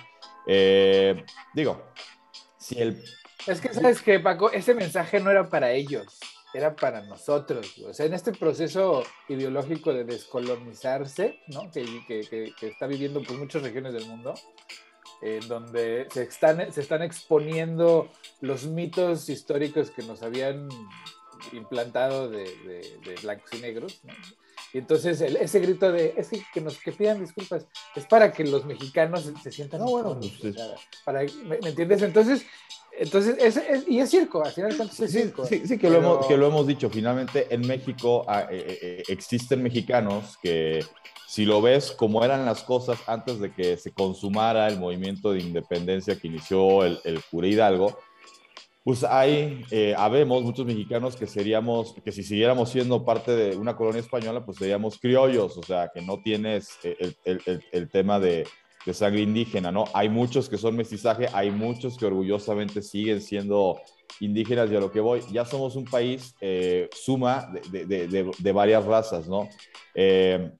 Eh, 0.46 1.24
digo, 1.54 1.82
si 2.58 2.78
el... 2.80 3.02
Es 3.46 3.60
que, 3.60 3.74
¿sabes 3.74 4.02
qué, 4.02 4.20
Paco? 4.20 4.50
Ese 4.52 4.74
mensaje 4.74 5.18
no 5.20 5.30
era 5.30 5.48
para 5.48 5.72
ellos 5.72 6.20
era 6.52 6.76
para 6.76 7.02
nosotros. 7.02 7.78
O 7.86 7.94
sea, 7.94 8.06
en 8.06 8.14
este 8.14 8.32
proceso 8.32 9.02
ideológico 9.28 9.92
de 9.92 10.04
descolonizarse, 10.04 11.40
¿no? 11.48 11.70
que, 11.70 11.84
que, 12.06 12.52
que, 12.58 12.66
está 12.66 12.86
viviendo 12.86 13.22
por 13.22 13.38
muchas 13.38 13.62
regiones 13.62 13.94
del 13.94 14.06
mundo, 14.06 14.34
en 15.22 15.46
donde 15.48 16.06
se 16.10 16.24
están, 16.24 16.72
se 16.72 16.80
están 16.80 17.02
exponiendo 17.02 18.10
los 18.40 18.66
mitos 18.66 19.28
históricos 19.28 19.90
que 19.90 20.02
nos 20.02 20.22
habían 20.22 20.68
implantado 21.52 22.28
de, 22.28 22.44
de, 22.44 23.14
blancos 23.22 23.52
y 23.54 23.58
negros. 23.60 24.00
¿no? 24.04 24.12
Y 24.72 24.78
entonces 24.78 25.20
ese 25.20 25.60
grito 25.60 25.92
de, 25.92 26.14
es 26.16 26.30
que, 26.52 26.60
nos 26.60 26.78
que 26.78 26.92
pidan 26.92 27.20
disculpas, 27.20 27.66
es 27.94 28.06
para 28.06 28.32
que 28.32 28.44
los 28.44 28.64
mexicanos 28.64 29.30
se, 29.42 29.52
sientan... 29.52 29.80
No, 29.80 29.86
bueno, 29.86 30.18
pues, 30.18 30.56
para, 31.04 31.20
¿me, 31.44 31.56
entiendes? 31.56 32.00
Entonces, 32.02 32.46
entonces, 32.92 33.36
es, 33.38 33.88
y 33.88 34.00
es 34.00 34.10
circo, 34.10 34.44
al 34.44 34.52
final 34.52 34.78
es 34.80 35.12
circo. 35.12 35.46
Sí, 35.46 35.62
sí, 35.66 35.78
que, 35.78 35.90
lo 35.90 35.98
hemos, 35.98 36.26
que 36.26 36.36
lo 36.36 36.46
hemos 36.46 36.66
dicho. 36.66 36.88
Finalmente, 36.88 37.46
en 37.50 37.66
México 37.66 38.24
ah, 38.28 38.46
eh, 38.50 38.64
eh, 38.66 38.78
eh, 38.82 39.02
existen 39.08 39.62
mexicanos 39.62 40.38
que, 40.42 40.84
si 41.26 41.46
lo 41.46 41.62
ves 41.62 41.92
como 41.92 42.22
eran 42.24 42.44
las 42.44 42.62
cosas 42.62 42.98
antes 43.06 43.40
de 43.40 43.52
que 43.52 43.78
se 43.78 43.92
consumara 43.92 44.68
el 44.68 44.78
movimiento 44.78 45.32
de 45.32 45.40
independencia 45.40 46.18
que 46.18 46.28
inició 46.28 46.84
el, 46.84 46.98
el 47.04 47.22
cura 47.24 47.46
Hidalgo, 47.46 47.98
pues 48.84 49.04
hay, 49.04 49.64
habemos 49.96 50.42
muchos 50.42 50.66
mexicanos 50.66 51.16
que 51.16 51.26
seríamos, 51.26 51.94
que 52.04 52.12
si 52.12 52.22
siguiéramos 52.22 52.70
siendo 52.70 53.04
parte 53.04 53.32
de 53.32 53.56
una 53.56 53.76
colonia 53.76 54.00
española, 54.00 54.44
pues 54.44 54.58
seríamos 54.58 54.98
criollos, 54.98 55.56
o 55.56 55.62
sea, 55.62 55.90
que 55.94 56.02
no 56.02 56.20
tienes 56.22 56.78
el, 56.82 57.16
el, 57.24 57.64
el 57.70 57.88
tema 57.90 58.18
de 58.18 58.44
de 58.84 58.94
sangre 58.94 59.20
indígena, 59.20 59.70
¿no? 59.70 59.84
Hay 59.94 60.08
muchos 60.08 60.48
que 60.48 60.58
son 60.58 60.76
mestizaje, 60.76 61.28
hay 61.32 61.50
muchos 61.50 61.96
que 61.96 62.06
orgullosamente 62.06 62.82
siguen 62.82 63.20
siendo 63.20 63.80
indígenas 64.20 64.70
y 64.70 64.76
a 64.76 64.80
lo 64.80 64.90
que 64.90 65.00
voy, 65.00 65.20
ya 65.30 65.44
somos 65.44 65.76
un 65.76 65.84
país 65.84 66.34
eh, 66.40 66.88
suma 66.92 67.52
de, 67.70 67.86
de, 67.86 68.30
de, 68.36 68.52
varias 68.52 68.84
razas, 68.84 69.28
¿no? 69.28 69.48
Eh, 69.94 70.50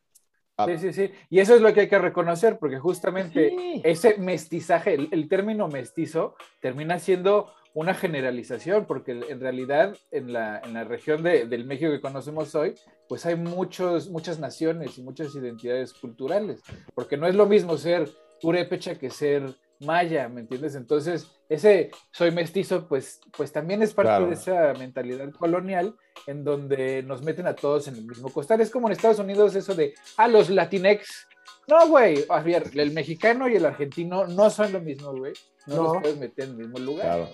sí, 0.67 0.79
sí, 0.79 0.93
sí. 0.93 1.11
Y 1.31 1.41
eso 1.41 1.55
es 1.55 1.61
lo 1.61 1.73
que 1.75 1.81
hay 1.81 1.89
que 1.89 1.99
reconocer, 1.99 2.59
porque 2.59 2.79
justamente 2.79 3.53
ese 3.85 4.17
mestizaje, 4.19 4.95
el, 4.95 5.29
término 5.29 5.69
mestizo, 5.69 6.37
termina 6.61 6.99
siendo 6.99 7.53
una 7.75 7.95
generalización, 7.95 8.87
porque 8.87 9.13
en 9.13 9.41
realidad 9.41 9.97
en 10.11 10.33
la, 10.33 10.61
en 10.61 10.75
la 10.75 10.85
región 10.85 11.23
de, 11.23 11.47
del 11.47 11.65
México 11.65 11.91
que 11.91 12.01
conocemos 12.01 12.55
hoy, 12.55 12.75
pues 13.09 13.25
hay 13.25 13.37
muchos, 13.37 14.11
muchas 14.11 14.39
naciones 14.39 14.99
y 14.99 15.03
muchas 15.03 15.35
identidades 15.35 15.93
culturales, 15.95 16.61
porque 16.95 17.17
no 17.17 17.27
es 17.27 17.35
lo 17.35 17.47
mismo 17.47 17.77
ser 17.77 18.09
purépecha 18.41 18.97
que 18.97 19.09
ser 19.09 19.55
maya, 19.81 20.29
¿me 20.29 20.41
entiendes? 20.41 20.75
Entonces, 20.75 21.27
ese 21.49 21.91
soy 22.11 22.31
mestizo, 22.31 22.87
pues, 22.89 23.21
pues 23.37 23.53
también 23.53 23.83
es 23.83 23.95
parte 23.95 24.27
de 24.27 24.35
esa 24.35 24.73
mentalidad 24.75 25.31
colonial 25.33 25.95
en 26.27 26.45
donde 26.45 27.03
nos 27.03 27.23
meten 27.23 27.47
a 27.47 27.55
todos 27.55 27.89
en 27.89 27.97
el 27.97 28.07
mismo 28.07 28.31
costal. 28.31 28.61
Es 28.61 28.71
como 28.71 28.89
en 28.89 28.93
Estados 28.93 29.19
Unidos 29.19 29.55
eso 29.55 29.75
de, 29.75 29.95
a 30.17 30.25
ah, 30.25 30.29
los 30.29 30.51
latinex. 30.51 31.27
No, 31.69 31.89
güey, 31.89 32.25
Javier, 32.27 32.65
el 32.75 32.93
mexicano 32.93 33.49
y 33.49 33.57
el 33.57 33.65
argentino 33.65 34.27
no 34.27 34.51
son 34.51 34.73
lo 34.73 34.81
mismo, 34.81 35.13
güey. 35.13 35.33
No, 35.67 35.77
no, 35.77 35.83
los 35.83 36.03
puedes 36.03 36.19
meter 36.19 36.45
en 36.45 36.51
el 36.51 36.57
mismo 36.57 36.79
lugar. 36.79 37.07
Claro. 37.07 37.29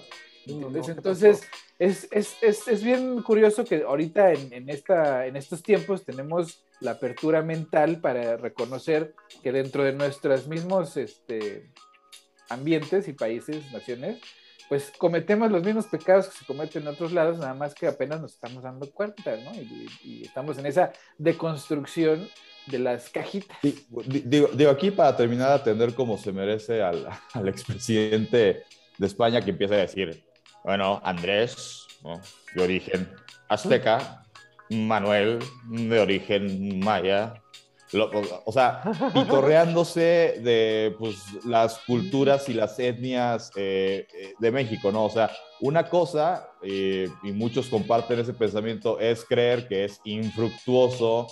Entonces, 0.49 1.43
es, 1.79 2.09
es, 2.11 2.37
es, 2.41 2.69
es, 2.69 2.83
bien 2.83 3.23
curioso 3.23 3.65
que 3.65 3.83
ahorita 3.83 4.33
en, 4.33 4.69
esta, 4.69 5.27
en 5.27 5.37
estos 5.37 5.63
tiempos 5.63 6.05
tenemos 6.05 6.65
la 6.81 6.93
apertura 6.93 7.43
mental 7.43 8.01
para 8.01 8.37
reconocer 8.37 9.15
que 9.43 9.53
dentro 9.53 9.85
de 9.85 9.93
nuestros 9.93 10.49
mismos 10.49 10.97
este, 10.97 11.71
ambientes 12.49 13.09
y 13.09 13.13
países, 13.13 13.71
naciones, 13.73 14.21
pues 14.69 14.93
cometemos 14.99 15.51
los 15.51 15.65
mismos 15.65 15.87
pecados 15.87 16.29
que 16.29 16.39
se 16.39 16.45
cometen 16.45 16.83
en 16.83 16.89
otros 16.89 17.13
lados, 17.13 17.39
nada 17.39 17.55
más 17.55 17.75
que 17.75 17.87
apenas 17.87 18.21
nos 18.21 18.35
estamos 18.35 18.63
dando 18.63 18.91
cuenta, 18.91 19.37
¿no? 19.37 19.53
Y, 19.55 20.23
estamos 20.25 20.59
en 20.59 20.67
esa 20.67 20.93
deconstrucción 21.17 22.29
de 22.67 22.79
las 22.79 23.09
cajitas. 23.09 23.57
digo, 23.63 24.51
digo, 24.53 24.71
aquí 24.71 24.91
para 24.91 25.17
terminar 25.17 25.49
de 25.49 25.55
atender 25.55 25.95
como 25.95 26.19
se 26.19 26.33
merece 26.33 26.83
al, 26.83 27.09
al 27.33 27.49
expresidente 27.49 28.65
de 28.99 29.07
España 29.07 29.41
que 29.41 29.51
empieza 29.51 29.75
a 29.75 29.79
decir, 29.79 30.28
bueno, 30.65 31.01
Andrés, 31.05 31.87
de 32.55 32.63
origen 32.63 33.11
azteca, 33.49 34.25
Manuel, 34.71 35.39
de 35.69 36.01
origen 36.01 36.79
maya, 36.81 37.35
o 38.45 38.53
sea, 38.53 38.83
y 39.15 39.25
correándose 39.25 40.41
de 40.43 40.95
pues, 40.99 41.17
las 41.45 41.79
culturas 41.81 42.49
y 42.49 42.55
las 42.55 42.79
etnias 42.79 43.51
eh, 43.57 44.07
eh, 44.13 44.35
de 44.39 44.51
México, 44.51 44.93
¿no? 44.93 45.07
O 45.07 45.11
sea, 45.11 45.31
una 45.61 45.89
cosa, 45.89 46.51
eh, 46.63 47.09
y 47.23 47.33
muchos 47.33 47.69
comparten 47.69 48.19
ese 48.19 48.35
pensamiento, 48.35 49.01
es 49.01 49.25
creer 49.25 49.69
que 49.69 49.85
es 49.85 50.01
infructuoso 50.05 51.29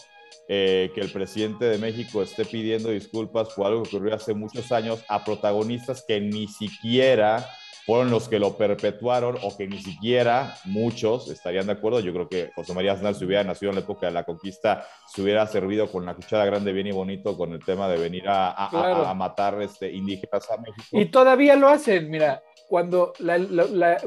que 0.48 0.92
el 0.94 1.10
presidente 1.10 1.64
de 1.64 1.76
México 1.76 2.22
esté 2.22 2.44
pidiendo 2.44 2.90
disculpas 2.90 3.48
por 3.48 3.66
algo 3.66 3.82
que 3.82 3.96
ocurrió 3.96 4.14
hace 4.14 4.32
muchos 4.32 4.70
años 4.70 5.02
a 5.08 5.24
protagonistas 5.24 6.04
que 6.06 6.20
ni 6.20 6.46
siquiera 6.46 7.44
fueron 7.86 8.10
los 8.10 8.28
que 8.28 8.40
lo 8.40 8.56
perpetuaron 8.56 9.38
o 9.42 9.56
que 9.56 9.68
ni 9.68 9.80
siquiera 9.80 10.56
muchos 10.64 11.30
estarían 11.30 11.66
de 11.66 11.72
acuerdo. 11.72 12.00
Yo 12.00 12.12
creo 12.12 12.28
que 12.28 12.50
José 12.56 12.74
María 12.74 12.92
Aznar, 12.92 13.14
si 13.14 13.24
hubiera 13.24 13.44
nacido 13.44 13.70
en 13.70 13.76
la 13.76 13.82
época 13.82 14.06
de 14.06 14.12
la 14.12 14.24
conquista, 14.24 14.84
se 15.06 15.22
hubiera 15.22 15.46
servido 15.46 15.90
con 15.90 16.04
la 16.04 16.14
cuchara 16.14 16.44
grande, 16.44 16.72
bien 16.72 16.88
y 16.88 16.92
bonito, 16.92 17.36
con 17.36 17.52
el 17.52 17.64
tema 17.64 17.88
de 17.88 17.96
venir 17.96 18.24
a, 18.26 19.14
matar 19.16 19.62
este, 19.62 19.92
indígenas 19.92 20.50
a 20.50 20.56
México. 20.56 20.84
Y 20.90 21.06
todavía 21.06 21.54
lo 21.54 21.68
hacen, 21.68 22.10
mira, 22.10 22.42
cuando, 22.68 23.12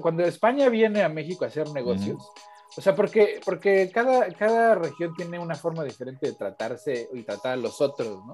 cuando 0.01 0.25
España 0.25 0.67
viene 0.67 1.01
a 1.01 1.09
México 1.09 1.45
a 1.45 1.47
hacer 1.47 1.69
negocios. 1.69 2.17
O 2.79 2.81
sea, 2.81 2.95
porque, 2.95 3.41
porque 3.43 3.91
cada, 3.93 4.31
cada 4.31 4.73
región 4.73 5.13
tiene 5.13 5.37
una 5.37 5.55
forma 5.55 5.83
diferente 5.83 6.27
de 6.27 6.33
tratarse 6.33 7.09
y 7.13 7.23
tratar 7.23 7.51
a 7.51 7.55
los 7.57 7.81
otros, 7.81 8.25
¿no? 8.25 8.33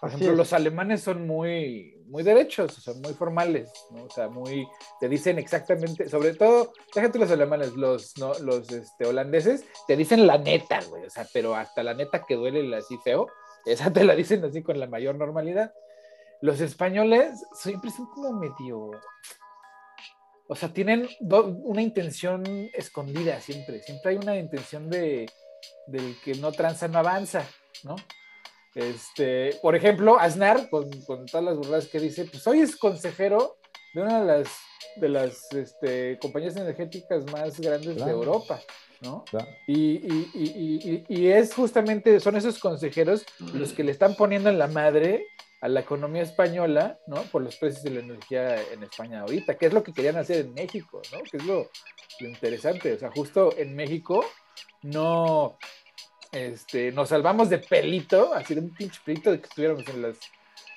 Por 0.00 0.08
ejemplo, 0.08 0.32
los 0.32 0.52
alemanes 0.52 1.00
son 1.00 1.28
muy, 1.28 2.02
muy 2.08 2.24
derechos, 2.24 2.74
son 2.74 3.00
muy 3.02 3.14
formales, 3.14 3.70
¿no? 3.92 4.02
O 4.02 4.10
sea, 4.10 4.28
muy, 4.28 4.66
te 4.98 5.08
dicen 5.08 5.38
exactamente, 5.38 6.08
sobre 6.08 6.34
todo, 6.34 6.72
déjate 6.92 7.20
los 7.20 7.30
alemanes, 7.30 7.76
los, 7.76 8.18
¿no? 8.18 8.36
los 8.40 8.68
este, 8.72 9.06
holandeses, 9.06 9.64
te 9.86 9.96
dicen 9.96 10.26
la 10.26 10.38
neta, 10.38 10.80
güey, 10.88 11.06
o 11.06 11.10
sea, 11.10 11.24
pero 11.32 11.54
hasta 11.54 11.84
la 11.84 11.94
neta 11.94 12.24
que 12.26 12.34
duele 12.34 12.76
así 12.76 12.98
feo, 13.04 13.28
esa 13.64 13.92
te 13.92 14.02
la 14.02 14.16
dicen 14.16 14.44
así 14.44 14.60
con 14.60 14.80
la 14.80 14.88
mayor 14.88 15.14
normalidad. 15.14 15.72
Los 16.40 16.60
españoles 16.60 17.46
siempre 17.52 17.92
son 17.92 18.06
como 18.06 18.32
medio, 18.32 18.90
o 20.46 20.54
sea, 20.54 20.72
tienen 20.72 21.08
una 21.20 21.82
intención 21.82 22.42
escondida 22.74 23.40
siempre, 23.40 23.82
siempre 23.82 24.12
hay 24.12 24.16
una 24.16 24.36
intención 24.36 24.90
de, 24.90 25.30
del 25.86 26.16
que 26.22 26.34
no 26.34 26.52
tranza, 26.52 26.88
no 26.88 26.98
avanza, 26.98 27.46
¿no? 27.82 27.96
Este, 28.74 29.56
por 29.62 29.76
ejemplo, 29.76 30.18
Aznar, 30.18 30.68
con, 30.68 30.90
con 31.02 31.26
todas 31.26 31.44
las 31.44 31.56
burradas 31.56 31.86
que 31.86 32.00
dice, 32.00 32.24
pues 32.24 32.46
hoy 32.46 32.60
es 32.60 32.76
consejero 32.76 33.56
de 33.94 34.02
una 34.02 34.20
de 34.20 34.26
las, 34.26 34.48
de 34.96 35.08
las 35.08 35.52
este, 35.52 36.18
compañías 36.18 36.56
energéticas 36.56 37.24
más 37.30 37.58
grandes 37.60 38.04
de 38.04 38.10
Europa, 38.10 38.60
¿no? 39.00 39.24
Y, 39.68 39.74
y, 39.74 40.30
y, 40.34 41.04
y, 41.08 41.26
es 41.28 41.54
justamente, 41.54 42.18
son 42.18 42.36
esos 42.36 42.58
consejeros 42.58 43.24
los 43.52 43.72
que 43.72 43.84
le 43.84 43.92
están 43.92 44.16
poniendo 44.16 44.50
en 44.50 44.58
la 44.58 44.66
madre 44.66 45.24
a 45.64 45.68
la 45.68 45.80
economía 45.80 46.20
española, 46.20 46.98
¿no? 47.06 47.22
Por 47.22 47.40
los 47.40 47.56
precios 47.56 47.82
de 47.82 47.88
la 47.88 48.00
energía 48.00 48.60
en 48.70 48.82
España 48.82 49.22
ahorita, 49.22 49.56
que 49.56 49.64
es 49.64 49.72
lo 49.72 49.82
que 49.82 49.94
querían 49.94 50.18
hacer 50.18 50.44
en 50.44 50.52
México, 50.52 51.00
¿no? 51.10 51.22
Que 51.22 51.38
es 51.38 51.44
lo, 51.46 51.70
interesante, 52.20 52.92
o 52.92 52.98
sea, 52.98 53.10
justo 53.10 53.56
en 53.56 53.74
México 53.74 54.22
no, 54.82 55.56
este, 56.32 56.92
nos 56.92 57.08
salvamos 57.08 57.48
de 57.48 57.60
pelito, 57.60 58.34
así 58.34 58.54
de 58.54 58.60
un 58.60 58.74
pinche 58.74 59.00
pelito 59.06 59.32
de 59.32 59.40
que 59.40 59.46
estuviéramos 59.46 59.88
en 59.88 60.02
la 60.02 60.12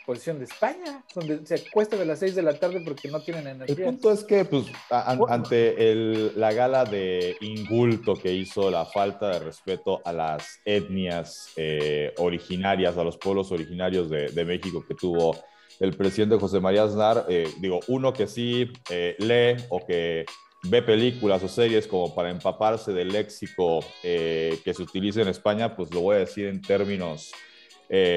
posición 0.07 0.39
de 0.39 0.45
España, 0.45 1.03
donde 1.13 1.45
se 1.45 1.55
acuestan 1.55 1.99
a 1.99 2.05
las 2.05 2.19
6 2.19 2.33
de 2.35 2.41
la 2.41 2.57
tarde 2.57 2.79
porque 2.79 3.09
no 3.09 3.19
tienen 3.19 3.45
energía. 3.45 3.75
El 3.75 3.83
punto 3.83 4.09
es 4.09 4.23
que, 4.23 4.45
pues, 4.45 4.65
ante 4.89 6.31
la 6.33 6.53
gala 6.53 6.85
de 6.85 7.35
ingulto 7.41 8.13
que 8.13 8.31
hizo 8.31 8.71
la 8.71 8.85
falta 8.85 9.31
de 9.31 9.39
respeto 9.39 10.01
a 10.05 10.13
las 10.13 10.61
etnias 10.63 11.49
eh, 11.57 12.13
originarias, 12.19 12.97
a 12.97 13.03
los 13.03 13.17
pueblos 13.17 13.51
originarios 13.51 14.09
de, 14.09 14.45
México 14.45 14.85
que 14.87 14.95
tuvo 14.95 15.35
el 15.81 15.93
presidente 15.97 16.37
José 16.39 16.61
María 16.61 16.83
Aznar, 16.83 17.25
eh, 17.27 17.49
digo, 17.59 17.81
uno 17.89 18.13
que 18.13 18.27
sí 18.27 18.71
eh, 18.89 19.17
lee 19.19 19.61
o 19.67 19.85
que 19.85 20.25
ve 20.63 20.81
películas 20.83 21.43
o 21.43 21.49
series 21.49 21.85
como 21.85 22.15
para 22.15 22.29
empaparse 22.29 22.93
del 22.93 23.09
léxico 23.09 23.81
que 24.01 24.73
se 24.73 24.81
utiliza 24.81 25.21
en 25.21 25.27
España, 25.27 25.75
pues 25.75 25.93
lo 25.93 25.99
voy 25.99 26.15
a 26.15 26.19
decir 26.19 26.45
en 26.45 26.61
términos 26.61 27.33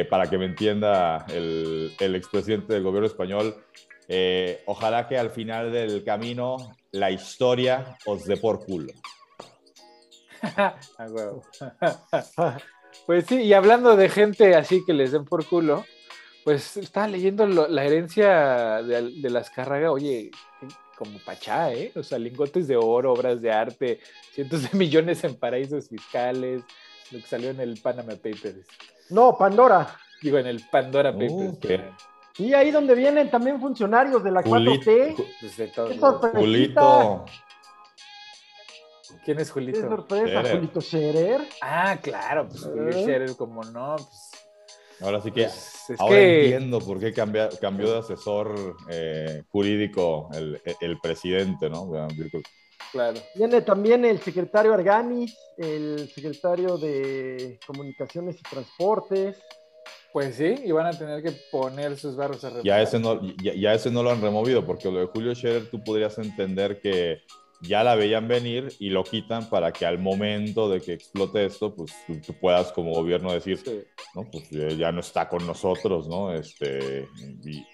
para 0.09 0.29
que 0.29 0.39
me 0.39 0.47
entienda 0.47 1.25
el, 1.29 1.93
el 1.99 2.17
expresidente 2.17 2.75
del 2.75 2.83
gobierno 2.83 3.07
español. 3.07 3.55
ojalá 4.67 5.07
que 5.07 5.17
al 5.17 5.31
final 5.31 5.73
del 5.73 6.03
camino 6.05 6.57
la 6.93 7.11
historia 7.11 7.97
os 8.07 8.25
dé 8.25 8.37
por 8.37 8.65
culo. 8.65 8.93
pues 13.07 13.27
sí, 13.27 13.43
y 13.43 13.53
hablando 13.53 13.97
de 13.97 14.09
gente 14.09 14.55
así 14.55 14.85
que 14.85 14.93
les 14.93 15.13
den 15.13 15.25
por 15.25 15.47
culo, 15.47 15.85
pues 16.45 16.77
estaba 16.77 17.09
leyendo 17.09 17.47
la 17.47 17.85
herencia 17.85 18.83
de, 18.83 19.31
las 19.31 19.51
Cárraga, 19.51 19.93
oye, 19.93 20.31
como 20.97 21.19
Pachá, 21.19 21.73
¿eh? 21.73 21.93
O 21.95 22.03
sea, 22.03 22.19
lingotes 22.19 22.67
de 22.67 22.77
oro, 22.77 23.13
obras 23.13 23.41
de 23.41 23.53
arte, 23.53 24.01
cientos 24.33 24.71
de 24.71 24.77
millones 24.77 25.23
en 25.25 25.37
paraísos 25.37 25.89
fiscales, 25.89 26.63
lo 27.11 27.21
que 27.21 27.27
salió 27.27 27.51
en 27.51 27.61
el 27.61 27.79
Panama 27.81 28.13
Papers. 28.13 28.67
No, 29.11 29.37
Pandora. 29.37 29.97
Digo, 30.23 30.39
en 30.39 30.47
el 30.47 30.63
Pandora 30.71 31.11
uh, 31.11 31.55
Papers. 31.55 31.85
Y 32.39 32.55
ahí 32.55 32.71
donde 32.71 32.95
vienen 32.95 33.31
también 33.31 33.61
funcionarios 33.61 34.23
de 34.23 34.31
la 34.31 34.43
4T. 34.43 35.17
Pues 35.41 35.57
de 35.57 35.69
todo. 35.69 37.25
¿Quién 39.25 39.39
es 39.41 39.51
Julito? 39.51 39.81
¿Qué 39.81 39.89
sorpresa? 39.89 40.51
Julito 40.51 40.81
Scherer. 40.81 41.43
Ah, 41.61 41.99
claro, 42.01 42.49
pues 42.49 42.63
Julito 42.63 42.99
¿Eh? 42.99 43.03
Scherer, 43.03 43.37
como 43.37 43.63
no, 43.65 43.97
pues. 43.97 44.31
Ahora 45.03 45.21
sí 45.21 45.31
que, 45.31 45.45
pues, 45.45 45.93
ahora 45.99 46.21
entiendo 46.21 46.79
por 46.81 47.01
qué 47.01 47.13
cambió, 47.13 47.49
cambió 47.61 47.93
de 47.93 47.99
asesor 48.01 48.77
eh, 48.91 49.43
jurídico 49.49 50.29
el, 50.35 50.61
el, 50.81 50.99
presidente, 51.01 51.71
¿no? 51.71 51.91
Claro. 52.93 53.21
Viene 53.35 53.63
también 53.63 54.05
el 54.05 54.21
secretario 54.21 54.75
Arganis, 54.75 55.37
el 55.57 56.09
secretario 56.09 56.77
de 56.77 57.59
Comunicaciones 57.67 58.37
y 58.39 58.43
Transportes. 58.43 59.39
Pues 60.13 60.35
sí, 60.35 60.57
y 60.65 60.73
van 60.73 60.87
a 60.87 60.99
tener 60.99 61.23
que 61.23 61.31
poner 61.53 61.97
sus 61.97 62.17
barros 62.17 62.43
a 62.45 62.63
ya 62.63 62.83
ese 62.83 62.99
no 62.99 63.21
ya, 63.41 63.55
ya, 63.55 63.75
ese 63.75 63.93
no 63.93 64.03
lo 64.03 64.11
han 64.11 64.21
removido, 64.21 64.67
porque 64.67 64.91
lo 64.91 64.99
de 64.99 65.07
Julio 65.07 65.33
Scherer 65.37 65.71
tú 65.71 65.85
podrías 65.85 66.19
entender 66.19 66.81
que 66.81 67.23
ya 67.63 67.85
la 67.85 67.95
veían 67.95 68.27
venir 68.27 68.73
y 68.79 68.89
lo 68.89 69.05
quitan 69.05 69.49
para 69.49 69.73
que 69.73 69.87
al 69.87 69.99
momento 69.99 70.69
de 70.69 70.81
que 70.81 70.95
explote 70.95 71.45
esto, 71.45 71.75
pues 71.75 71.93
tú, 72.07 72.35
puedas 72.41 72.73
como 72.73 72.93
gobierno 72.93 73.33
decir, 73.33 73.61
no, 74.15 74.25
pues 74.31 74.51
ya 74.51 74.91
no 74.93 75.01
está 75.01 75.29
con 75.29 75.47
nosotros, 75.47 76.09
¿no? 76.09 76.33
Este, 76.33 77.07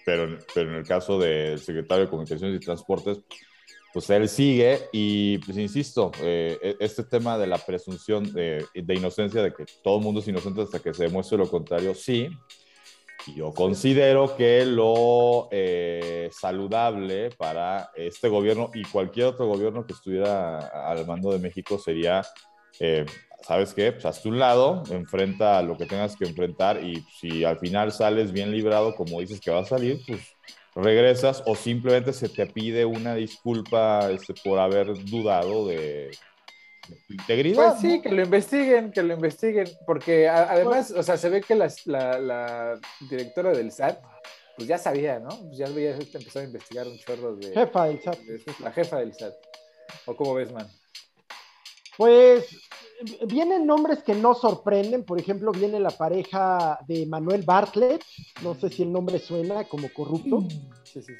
pero, 0.05 0.37
pero 0.53 0.69
en 0.71 0.75
el 0.75 0.85
caso 0.85 1.17
del 1.17 1.59
secretario 1.59 2.05
de 2.05 2.09
Comunicaciones 2.09 2.61
y 2.61 2.65
Transportes, 2.65 3.21
pues 3.97 4.11
él 4.11 4.29
sigue 4.29 4.89
y, 4.91 5.39
pues 5.39 5.57
insisto, 5.57 6.11
eh, 6.21 6.55
e, 6.61 6.75
este 6.79 7.03
tema 7.03 7.35
de 7.35 7.47
la 7.47 7.57
presunción 7.57 8.31
de, 8.31 8.63
de, 8.75 8.93
inocencia, 8.93 9.41
de 9.41 9.51
que 9.51 9.65
todo 9.83 9.97
el 9.97 10.03
mundo 10.03 10.19
es 10.19 10.27
inocente 10.27 10.61
hasta 10.61 10.77
que 10.77 10.93
se 10.93 11.05
demuestre 11.05 11.35
lo 11.35 11.49
contrario, 11.49 11.95
sí, 11.95 12.29
yo 13.35 13.51
considero 13.55 14.37
que 14.37 14.67
lo 14.67 15.47
eh, 15.49 16.29
saludable 16.31 17.31
para 17.31 17.89
este 17.95 18.29
gobierno 18.29 18.69
y 18.75 18.83
cualquier 18.83 19.25
otro 19.25 19.47
gobierno 19.47 19.83
que 19.87 19.93
estuviera 19.93 20.59
al 20.59 21.07
mando 21.07 21.31
de 21.31 21.39
México 21.39 21.79
sería, 21.79 22.21
eh, 22.79 23.03
¿sabes 23.41 23.73
qué? 23.73 23.93
Pues 23.93 24.05
hazte 24.05 24.29
un 24.29 24.37
lado, 24.37 24.83
enfrenta 24.91 25.63
lo 25.63 25.75
que 25.75 25.87
tengas 25.87 26.15
que 26.15 26.25
enfrentar 26.25 26.83
y 26.83 27.03
si 27.19 27.43
al 27.43 27.57
final 27.57 27.91
sales 27.91 28.31
bien 28.31 28.51
librado, 28.51 28.93
como 28.93 29.19
dices 29.21 29.41
que 29.41 29.49
va 29.49 29.61
a 29.61 29.65
salir, 29.65 29.99
pues 30.05 30.21
regresas 30.77 31.43
o 31.45 31.55
simplemente 31.55 32.13
se 32.13 32.29
te 32.29 32.45
pide 32.45 32.85
una 32.85 33.15
disculpa 33.15 34.11
este, 34.11 34.33
por 34.43 34.59
haber 34.59 34.93
dudado 35.05 35.67
de, 35.67 36.11
integridad. 37.09 37.71
Pues 37.71 37.81
sí, 37.81 38.01
que 38.01 38.09
lo 38.09 38.23
investiguen, 38.23 38.91
que 38.91 39.03
lo 39.03 39.13
investiguen, 39.13 39.67
porque 39.85 40.29
además, 40.29 40.91
o 40.91 41.03
sea, 41.03 41.17
se 41.17 41.29
ve 41.29 41.41
que 41.41 41.55
la, 41.55 41.69
la, 41.85 42.79
directora 43.09 43.51
del 43.51 43.71
SAT, 43.71 43.99
pues 44.55 44.67
ya 44.67 44.77
sabía, 44.77 45.19
¿no? 45.19 45.29
Pues 45.29 45.57
ya 45.57 45.67
había 45.67 45.91
empezado 45.91 46.41
a 46.41 46.47
investigar 46.47 46.87
un 46.87 46.97
chorro 46.99 47.35
de... 47.35 47.53
Jefa 47.53 47.85
del 47.85 48.01
SAT. 48.01 48.19
la 48.59 48.71
jefa 48.71 48.99
del 48.99 49.13
SAT. 49.13 49.33
¿O 50.05 50.15
cómo 50.15 50.33
ves, 50.35 50.51
man? 50.51 50.67
Pues 51.97 52.45
vienen 53.27 53.65
nombres 53.65 54.03
que 54.03 54.15
no 54.15 54.33
sorprenden, 54.33 55.03
por 55.03 55.19
ejemplo, 55.19 55.51
viene 55.51 55.79
la 55.79 55.91
pareja 55.91 56.79
de 56.87 57.05
Manuel 57.05 57.43
Bartlett, 57.43 58.03
no 58.43 58.55
sé 58.55 58.69
si 58.69 58.83
el 58.83 58.91
nombre 58.91 59.19
suena 59.19 59.65
como 59.65 59.89
corrupto, 59.93 60.43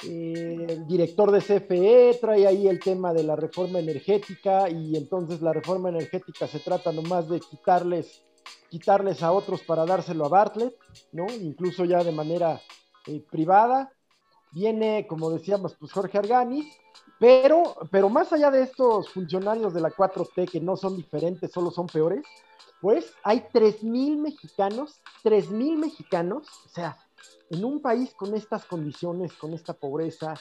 eh, 0.07 0.65
el 0.69 0.87
director 0.87 1.31
de 1.31 1.39
CFE 1.39 2.17
trae 2.19 2.47
ahí 2.47 2.67
el 2.67 2.79
tema 2.79 3.13
de 3.13 3.23
la 3.23 3.35
reforma 3.35 3.79
energética 3.79 4.69
y 4.69 4.95
entonces 4.95 5.41
la 5.41 5.53
reforma 5.53 5.89
energética 5.89 6.47
se 6.47 6.59
trata 6.59 6.91
nomás 6.91 7.29
de 7.29 7.39
quitarles, 7.39 8.23
quitarles 8.69 9.21
a 9.21 9.31
otros 9.31 9.61
para 9.61 9.85
dárselo 9.85 10.25
a 10.25 10.29
Bartlett, 10.29 10.75
¿no? 11.11 11.25
Incluso 11.31 11.85
ya 11.85 12.03
de 12.03 12.11
manera 12.11 12.61
eh, 13.05 13.23
privada. 13.29 13.91
Viene, 14.51 15.05
como 15.07 15.29
decíamos, 15.29 15.75
pues 15.75 15.91
Jorge 15.91 16.17
Arganis, 16.17 16.65
pero, 17.19 17.75
pero 17.91 18.09
más 18.09 18.31
allá 18.33 18.51
de 18.51 18.63
estos 18.63 19.09
funcionarios 19.09 19.73
de 19.73 19.81
la 19.81 19.89
4T 19.89 20.49
que 20.49 20.59
no 20.59 20.77
son 20.77 20.95
diferentes, 20.95 21.51
solo 21.51 21.71
son 21.71 21.87
peores, 21.87 22.23
pues 22.81 23.13
hay 23.23 23.45
3.000 23.51 24.17
mexicanos, 24.17 25.01
3.000 25.23 25.77
mexicanos, 25.77 26.47
o 26.65 26.69
sea, 26.69 26.97
en 27.49 27.65
un 27.65 27.81
país 27.81 28.13
con 28.13 28.35
estas 28.35 28.65
condiciones, 28.65 29.33
con 29.33 29.53
esta 29.53 29.73
pobreza, 29.73 30.35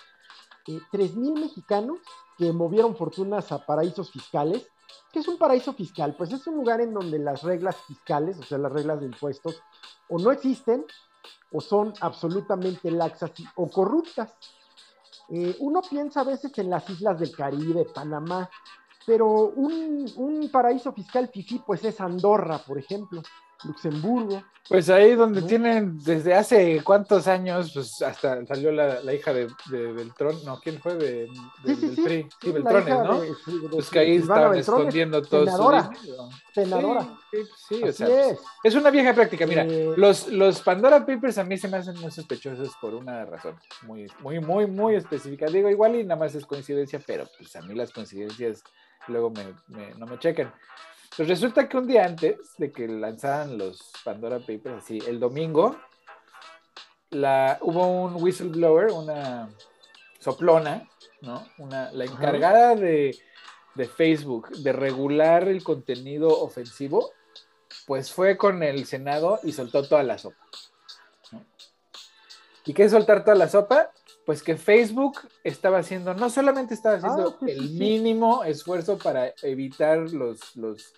eh, 0.67 0.79
3.000 0.93 1.41
mexicanos 1.41 1.99
que 2.37 2.53
movieron 2.53 2.97
fortunas 2.97 3.53
a 3.53 3.65
paraísos 3.65 4.11
fiscales. 4.11 4.69
¿Qué 5.13 5.21
es 5.21 5.29
un 5.29 5.39
paraíso 5.39 5.73
fiscal? 5.73 6.15
Pues 6.17 6.33
es 6.33 6.47
un 6.47 6.57
lugar 6.57 6.81
en 6.81 6.93
donde 6.93 7.19
las 7.19 7.43
reglas 7.43 7.77
fiscales, 7.87 8.39
o 8.39 8.43
sea, 8.43 8.59
las 8.59 8.73
reglas 8.73 9.01
de 9.01 9.07
impuestos, 9.07 9.63
o 10.09 10.19
no 10.19 10.31
existen, 10.31 10.85
o 11.53 11.61
son 11.61 11.95
absolutamente 12.01 12.91
laxas 12.91 13.33
o 13.55 13.71
corruptas. 13.71 14.35
Eh, 15.29 15.57
uno 15.61 15.83
piensa 15.83 16.21
a 16.21 16.25
veces 16.25 16.57
en 16.59 16.71
las 16.71 16.89
islas 16.89 17.19
del 17.19 17.35
Caribe, 17.35 17.87
Panamá, 17.95 18.49
pero 19.07 19.29
un, 19.29 20.11
un 20.17 20.51
paraíso 20.51 20.93
fiscal 20.93 21.29
fifí, 21.29 21.63
pues 21.65 21.85
es 21.85 22.01
Andorra, 22.01 22.59
por 22.59 22.79
ejemplo. 22.79 23.23
Luxemburgo. 23.67 24.43
Pues 24.69 24.91
ahí 24.91 25.15
donde 25.15 25.43
tienen 25.43 25.97
desde 26.03 26.35
hace 26.35 26.83
cuántos 26.83 27.29
años, 27.29 27.71
pues 27.73 28.03
hasta 28.03 28.45
salió 28.47 28.73
la, 28.73 29.01
la 29.01 29.15
hija 29.15 29.33
de, 29.33 29.47
de, 29.71 29.93
Beltrón, 29.93 30.45
no, 30.45 30.59
¿quién 30.59 30.81
fue? 30.81 30.97
De, 30.97 31.29
de 31.63 31.77
sí, 31.77 31.77
sí, 31.77 31.97
sí, 32.05 32.29
sí, 32.41 32.51
Beltrones, 32.51 32.99
¿no? 32.99 33.21
pues 33.71 33.89
que 33.91 34.01
ahí 34.01 34.17
estaban 34.17 34.59
escondiendo 34.59 35.23
todo 35.23 35.45
senadora, 35.45 35.91
Senadora. 36.53 37.17
Sí, 37.69 37.81
o 37.83 37.93
sea, 37.93 38.31
es. 38.31 38.39
es. 38.65 38.75
una 38.75 38.91
vieja 38.91 39.15
práctica. 39.15 39.47
Mira, 39.47 39.63
eh, 39.65 39.93
los, 39.97 40.27
los 40.29 40.61
Pandora 40.63 41.07
Papers 41.07 41.39
a 41.39 41.45
mí 41.45 41.57
se 41.59 41.69
me 41.69 41.77
hacen 41.77 42.01
muy 42.01 42.11
sospechosos 42.11 42.75
por 42.81 42.95
una 42.95 43.25
razón 43.25 43.57
muy, 43.83 44.09
muy, 44.21 44.41
muy, 44.41 44.67
muy 44.67 44.97
específica. 44.97 45.47
Digo, 45.47 45.69
igual 45.69 45.95
y 45.95 46.03
nada 46.03 46.19
más 46.19 46.35
es 46.35 46.45
coincidencia, 46.45 47.01
pero 47.07 47.25
pues 47.39 47.55
a 47.55 47.63
mí 47.63 47.75
las 47.75 47.93
coincidencias 47.93 48.65
luego 49.07 49.31
me, 49.31 49.45
me, 49.69 49.95
no 49.95 50.07
me 50.07 50.19
chequen. 50.19 50.51
Pues 51.17 51.29
resulta 51.29 51.67
que 51.67 51.79
un 51.79 51.87
día 51.87 52.05
antes 52.05 52.37
de 52.59 52.71
que 52.71 52.87
lanzaran 52.87 53.57
los 53.57 53.91
Pandora 54.05 54.39
Papers, 54.39 54.85
así, 54.85 54.99
el 55.07 55.19
domingo, 55.19 55.77
la, 57.11 57.59
hubo 57.63 57.87
un 57.87 58.23
whistleblower, 58.23 58.93
una 58.93 59.49
soplona, 60.19 60.87
¿no? 61.23 61.47
Una, 61.57 61.91
la 61.93 62.05
encargada 62.05 62.75
de, 62.75 63.19
de, 63.75 63.85
Facebook 63.87 64.51
de 64.59 64.73
regular 64.75 65.49
el 65.49 65.65
contenido 65.65 66.29
ofensivo, 66.29 67.13
pues 67.87 68.13
fue 68.13 68.37
con 68.37 68.63
el 68.63 68.85
Senado 68.85 69.41
y 69.43 69.53
soltó 69.53 69.89
toda 69.89 70.03
la 70.03 70.19
sopa. 70.19 70.37
¿Y 72.67 72.75
qué 72.75 72.85
es 72.85 72.91
soltar 72.91 73.25
toda 73.25 73.37
la 73.37 73.49
sopa? 73.49 73.91
pues 74.27 74.43
que 74.43 74.57
Facebook 74.57 75.21
estaba 75.45 75.79
haciendo, 75.79 76.13
no 76.13 76.29
solamente 76.29 76.75
estaba 76.75 76.97
haciendo 76.97 77.39
ah, 77.41 77.45
el 77.47 77.71
mínimo 77.71 78.43
esfuerzo 78.43 78.99
para 78.99 79.33
evitar 79.41 79.99
los, 79.99 80.57
los, 80.57 80.93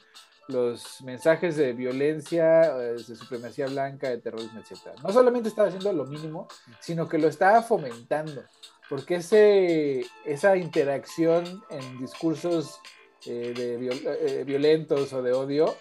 los 0.48 1.02
mensajes 1.02 1.56
de 1.56 1.72
violencia, 1.72 2.64
eh, 2.64 2.94
de 2.94 3.16
supremacía 3.16 3.66
blanca, 3.66 4.08
de 4.08 4.18
terrorismo, 4.18 4.60
etc. 4.60 4.98
No 5.02 5.12
solamente 5.12 5.48
estaba 5.48 5.68
haciendo 5.68 5.92
lo 5.92 6.04
mínimo, 6.04 6.48
sino 6.80 7.08
que 7.08 7.18
lo 7.18 7.28
estaba 7.28 7.62
fomentando, 7.62 8.42
porque 8.88 9.16
ese, 9.16 10.04
esa 10.24 10.56
interacción 10.56 11.62
en 11.70 11.98
discursos 11.98 12.80
eh, 13.26 13.52
de 13.54 14.40
eh, 14.40 14.44
violentos 14.44 15.12
o 15.12 15.22
de 15.22 15.32
odio, 15.32 15.76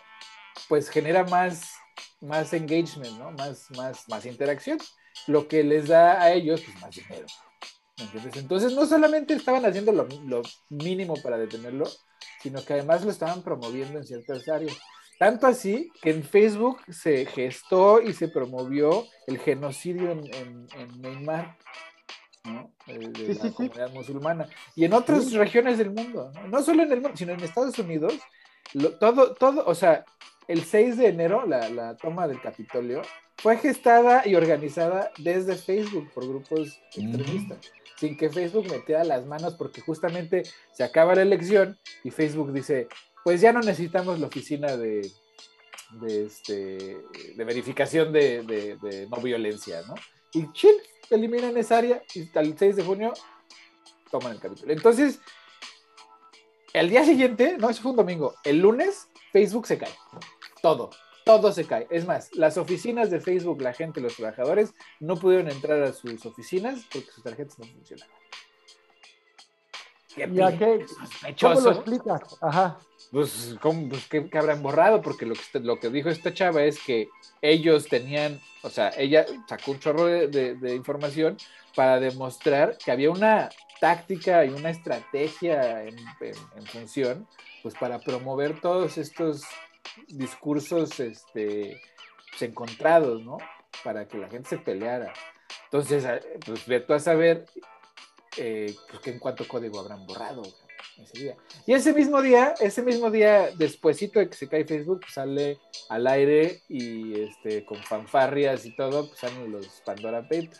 pues 0.67 0.89
genera 0.89 1.23
más, 1.25 1.71
más 2.21 2.53
engagement, 2.53 3.17
¿no? 3.17 3.31
más, 3.31 3.69
más, 3.71 4.07
más 4.09 4.25
interacción 4.25 4.79
lo 5.25 5.47
que 5.47 5.63
les 5.63 5.87
da 5.87 6.21
a 6.21 6.31
ellos 6.33 6.61
pues, 6.61 6.79
más 6.81 6.95
dinero. 6.95 7.25
Entonces, 8.35 8.73
no 8.73 8.85
solamente 8.85 9.33
estaban 9.33 9.65
haciendo 9.65 9.91
lo, 9.91 10.07
mínimo 10.69 11.15
para 11.21 11.37
detenerlo, 11.37 11.85
sino 12.41 12.63
que 12.63 12.73
además 12.73 13.03
lo 13.03 13.11
estaban 13.11 13.41
promoviendo 13.41 13.97
en 13.97 14.05
ciertas 14.05 14.47
áreas. 14.47 14.77
Tanto 15.19 15.47
así 15.47 15.91
que 16.01 16.11
en 16.11 16.23
Facebook 16.23 16.79
se 16.89 17.25
gestó 17.25 18.01
y 18.01 18.13
se 18.13 18.27
promovió 18.27 19.05
el 19.25 19.39
genocidio 19.39 20.11
en, 20.11 20.67
Neymar, 21.01 21.57
¿no? 22.43 22.71
de, 22.85 23.33
la 23.33 23.51
comunidad 23.51 23.93
musulmana. 23.93 24.47
Y 24.75 24.85
en 24.85 24.93
otras 24.93 25.31
regiones 25.33 25.79
del 25.79 25.89
mundo, 25.89 26.31
¿no? 26.49 26.61
solo 26.61 26.83
en 26.83 26.91
el 26.91 27.01
mundo, 27.01 27.17
sino 27.17 27.33
en 27.33 27.39
Estados 27.39 27.79
Unidos, 27.79 28.13
todo, 28.99 29.33
todo, 29.33 29.65
o 29.65 29.73
sea, 29.73 30.05
el 30.47 30.63
6 30.63 30.97
de 30.97 31.07
enero, 31.07 31.45
la, 31.45 31.97
toma 31.97 32.27
del 32.27 32.39
Capitolio, 32.39 33.01
fue 33.37 33.57
gestada 33.57 34.27
y 34.27 34.35
organizada 34.35 35.11
desde 35.17 35.55
Facebook 35.55 36.09
por 36.13 36.27
grupos 36.27 36.79
extremistas, 36.95 37.59
sin 37.97 38.15
que 38.15 38.29
Facebook 38.29 38.69
metiera 38.69 39.03
las 39.03 39.25
manos 39.25 39.55
porque 39.55 39.81
justamente 39.81 40.43
se 40.71 40.83
acaba 40.83 41.15
la 41.15 41.23
elección 41.23 41.79
y 42.03 42.11
Facebook 42.11 42.53
dice, 42.53 42.87
pues 43.23 43.41
ya 43.41 43.51
no 43.51 43.59
necesitamos 43.59 44.19
la 44.19 44.27
oficina 44.27 44.77
de, 44.77 45.11
de, 45.91 46.25
este, 46.25 46.97
de 47.35 47.43
verificación 47.43 48.13
de, 48.13 49.07
no 49.09 49.17
violencia, 49.17 49.81
¿no? 49.87 49.95
Y 50.33 50.51
chip, 50.53 50.75
eliminan 51.09 51.57
esa 51.57 51.79
área 51.79 52.03
y 52.13 52.29
el 52.37 52.57
6 52.57 52.75
de 52.75 52.83
junio 52.83 53.13
toman 54.11 54.33
el 54.33 54.39
capítulo. 54.39 54.71
Entonces, 54.71 55.19
el 56.73 56.89
día 56.89 57.03
siguiente, 57.03 57.57
no, 57.57 57.69
eso 57.69 57.81
fue 57.81 57.91
un 57.91 57.97
domingo, 57.97 58.35
el 58.43 58.59
lunes, 58.59 59.07
Facebook 59.31 59.65
se 59.67 59.77
cae. 59.77 59.93
Todo, 60.61 60.91
todo 61.27 61.51
se 61.51 61.65
cae. 61.65 61.87
Es 61.91 62.07
más, 62.07 62.33
las 62.35 62.57
oficinas 62.57 63.11
de 63.11 63.19
Facebook, 63.19 63.61
la 63.61 63.73
gente, 63.73 64.01
los 64.01 64.15
trabajadores, 64.15 64.73
no 64.99 65.15
pudieron 65.15 65.51
entrar 65.51 65.83
a 65.83 65.93
sus 65.93 66.25
oficinas 66.25 66.85
porque 66.91 67.11
sus 67.11 67.23
tarjetas 67.23 67.59
no 67.59 67.65
funcionaban. 67.65 68.15
¿Qué, 70.15 70.23
qué, 70.25 71.35
¿Cómo 71.39 71.59
lo 71.59 71.71
explicas? 71.71 72.37
Ajá 72.41 72.79
pues, 73.11 73.55
¿cómo, 73.61 73.89
pues 73.89 74.07
¿qué, 74.07 74.29
habrán 74.37 74.61
borrado? 74.61 75.01
Porque 75.01 75.25
lo 75.25 75.35
que, 75.35 75.59
lo 75.59 75.79
que 75.79 75.89
dijo 75.89 76.09
esta 76.09 76.33
chava 76.33 76.63
es 76.63 76.79
que 76.83 77.09
ellos 77.41 77.87
tenían, 77.87 78.39
o 78.63 78.69
sea, 78.69 78.91
ella 78.97 79.25
sacó 79.47 79.71
un 79.71 79.79
chorro 79.79 80.05
de, 80.05 80.75
información 80.75 81.37
para 81.75 81.99
demostrar 81.99 82.77
que 82.83 82.91
había 82.91 83.11
una 83.11 83.49
táctica 83.79 84.43
y 84.45 84.49
una 84.49 84.71
estrategia 84.71 85.83
en, 85.83 85.97
función, 86.65 87.27
pues 87.61 87.75
para 87.75 87.99
promover 87.99 88.59
todos 88.59 88.97
estos 88.97 89.43
discursos 90.07 90.99
este, 90.99 91.81
pues, 92.29 92.41
encontrados, 92.41 93.23
¿no? 93.23 93.37
Para 93.83 94.07
que 94.07 94.17
la 94.17 94.29
gente 94.29 94.49
se 94.49 94.57
peleara. 94.57 95.13
Entonces, 95.65 96.05
pues 96.45 96.65
ve 96.65 96.79
tú 96.79 96.93
a 96.93 96.99
saber 96.99 97.45
eh, 98.37 98.73
pues, 98.89 99.01
que 99.01 99.11
en 99.11 99.19
cuánto 99.19 99.47
código 99.47 99.79
habrán 99.79 100.05
borrado. 100.05 100.43
Y 101.65 101.73
ese 101.73 101.93
mismo 101.93 102.21
día, 102.21 102.55
ese 102.59 102.81
mismo 102.81 103.11
día, 103.11 103.51
despuesito 103.55 104.19
de 104.19 104.29
que 104.29 104.35
se 104.35 104.47
cae 104.47 104.65
Facebook, 104.65 105.01
pues, 105.01 105.13
sale 105.13 105.59
al 105.89 106.07
aire 106.07 106.61
y 106.67 107.19
este, 107.21 107.65
con 107.65 107.77
fanfarrias 107.83 108.65
y 108.65 108.75
todo, 108.75 109.07
pues 109.07 109.19
salen 109.19 109.51
los 109.51 109.67
Pandora 109.85 110.21
Papers. 110.23 110.57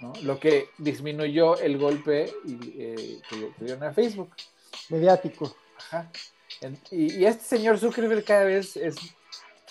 ¿no? 0.00 0.12
Lo 0.22 0.38
que 0.38 0.70
disminuyó 0.78 1.56
el 1.58 1.78
golpe 1.78 2.32
y, 2.44 2.80
eh, 2.80 3.20
que, 3.28 3.52
dieron 3.64 3.84
a 3.84 3.92
Facebook. 3.92 4.30
Mediático. 4.90 5.54
Ajá. 5.76 6.10
Y, 6.90 7.24
este 7.24 7.44
señor 7.44 7.78
Zuckerberg 7.78 8.24
cada 8.24 8.44
vez 8.44 8.76
es, 8.76 8.96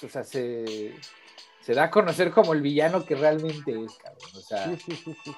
o 0.03 0.09
sea, 0.09 0.23
se, 0.23 0.95
se, 1.61 1.73
da 1.73 1.85
a 1.85 1.91
conocer 1.91 2.31
como 2.31 2.53
el 2.53 2.61
villano 2.61 3.05
que 3.05 3.15
realmente 3.15 3.83
es, 3.83 3.93
cabrón. 3.97 4.29
O 4.35 4.41
sea, 4.41 4.65
sí, 4.77 4.95
sí, 4.95 5.15
sí, 5.23 5.35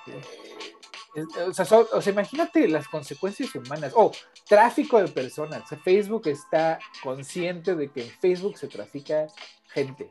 o 1.91 2.02
sea, 2.02 2.13
imagínate 2.13 2.67
las 2.67 2.88
consecuencias 2.88 3.54
humanas. 3.56 3.93
Oh, 3.95 4.12
tráfico 4.47 5.02
de 5.02 5.08
personas. 5.08 5.63
Facebook 5.84 6.28
está 6.28 6.80
consciente 7.04 7.75
de 7.75 7.91
que 7.91 8.04
en 8.04 8.10
Facebook 8.10 8.58
se 8.58 8.67
trafica 8.67 9.28
gente 9.67 10.10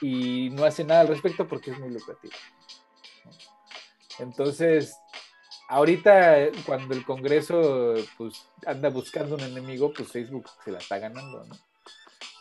y 0.00 0.50
no 0.50 0.64
hace 0.64 0.84
nada 0.84 1.00
al 1.00 1.08
respecto 1.08 1.46
porque 1.46 1.70
es 1.70 1.78
muy 1.78 1.90
lucrativo. 1.90 2.34
Entonces, 4.18 4.96
ahorita 5.68 6.48
cuando 6.66 6.94
el 6.94 7.04
Congreso 7.04 7.94
pues, 8.16 8.48
anda 8.66 8.88
buscando 8.88 9.36
un 9.36 9.42
enemigo, 9.42 9.92
pues 9.92 10.10
Facebook 10.10 10.48
se 10.64 10.72
la 10.72 10.78
está 10.78 10.98
ganando. 10.98 11.46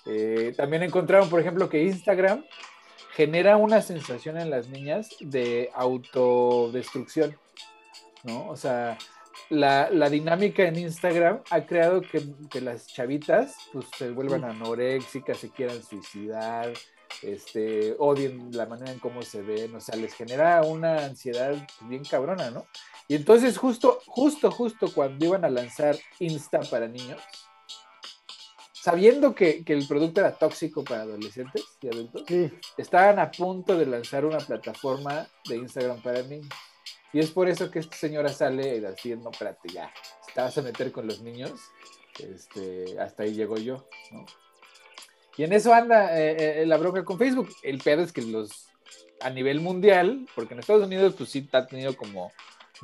Eh, 0.06 0.54
también 0.56 0.84
encontraron, 0.84 1.30
por 1.30 1.40
ejemplo, 1.40 1.70
que 1.70 1.84
Instagram 1.84 2.44
genera 3.14 3.58
una 3.58 3.82
sensación 3.82 4.38
en 4.38 4.50
las 4.50 4.70
niñas 4.70 5.10
de 5.20 5.70
autodestrucción, 5.74 7.38
¿no? 8.24 8.48
O 8.48 8.56
sea, 8.56 8.98
la, 9.50 10.10
dinámica 10.10 10.64
en 10.64 10.78
Instagram 10.78 11.42
ha 11.50 11.66
creado 11.66 12.02
que, 12.02 12.62
las 12.62 12.88
chavitas 12.88 13.56
pues, 13.74 13.88
se 13.98 14.12
vuelvan 14.12 14.46
anoréxicas, 14.46 15.38
se 15.38 15.50
quieran 15.50 15.84
suicidar, 15.84 16.72
este, 17.22 17.96
odien 18.00 18.52
la 18.52 18.66
manera 18.66 18.92
en 18.92 19.00
cómo 19.00 19.22
se 19.22 19.42
ven, 19.42 19.76
o 19.76 19.80
sea, 19.80 19.96
les 19.96 20.14
genera 20.14 20.62
una 20.64 21.06
ansiedad 21.06 21.56
bien 21.82 22.04
cabrona, 22.04 22.52
¿no? 22.52 22.68
Y 23.08 23.16
entonces 23.16 23.58
justo, 23.58 24.00
justo, 24.06 24.52
justo 24.52 24.92
cuando 24.94 25.26
iban 25.26 25.46
a 25.46 25.50
lanzar 25.50 25.98
Insta 26.20 26.60
para 26.62 26.88
niños, 26.88 27.22
sabiendo 28.74 29.36
que, 29.36 29.64
el 29.66 29.88
producto 29.88 30.22
era 30.22 30.32
tóxico 30.32 30.84
para 30.84 31.02
adolescentes 31.02 31.64
y 31.82 31.88
adultos, 31.88 32.24
estaban 32.78 33.20
a 33.20 33.32
punto 33.32 33.78
de 33.78 33.86
lanzar 33.86 34.26
una 34.26 34.38
plataforma 34.38 35.28
de 35.48 35.58
Instagram 35.58 36.02
para 36.02 36.22
niños. 36.24 36.50
Y 37.14 37.20
es 37.20 37.32
por 37.32 37.50
eso 37.50 37.72
que 37.72 37.80
esta 37.80 37.96
señora 37.96 38.30
sale 38.30 38.78
y 38.78 39.10
no, 39.16 39.32
espérate, 39.32 39.70
ya, 39.70 39.92
te 40.34 40.42
vas 40.42 40.58
a 40.58 40.62
meter 40.62 40.92
con 40.92 41.08
los 41.08 41.22
niños, 41.22 41.52
este, 42.20 43.00
hasta 43.00 43.24
ahí 43.24 43.34
llego 43.34 43.58
yo, 43.58 43.88
¿no? 44.12 44.26
Y 45.38 45.44
en 45.44 45.54
eso 45.54 45.74
anda 45.74 46.20
eh, 46.20 46.62
eh, 46.62 46.66
la 46.66 46.78
bronca 46.78 47.06
con 47.06 47.18
Facebook. 47.18 47.50
El 47.64 47.78
pedo 47.78 48.02
es 48.02 48.12
que 48.12 48.22
los, 48.22 48.68
a 49.22 49.30
nivel 49.30 49.62
mundial, 49.62 50.28
porque 50.36 50.54
en 50.54 50.60
Estados 50.60 50.86
Unidos, 50.86 51.14
pues 51.18 51.30
sí, 51.30 51.48
ha 51.52 51.66
tenido 51.66 51.96
como 51.96 52.32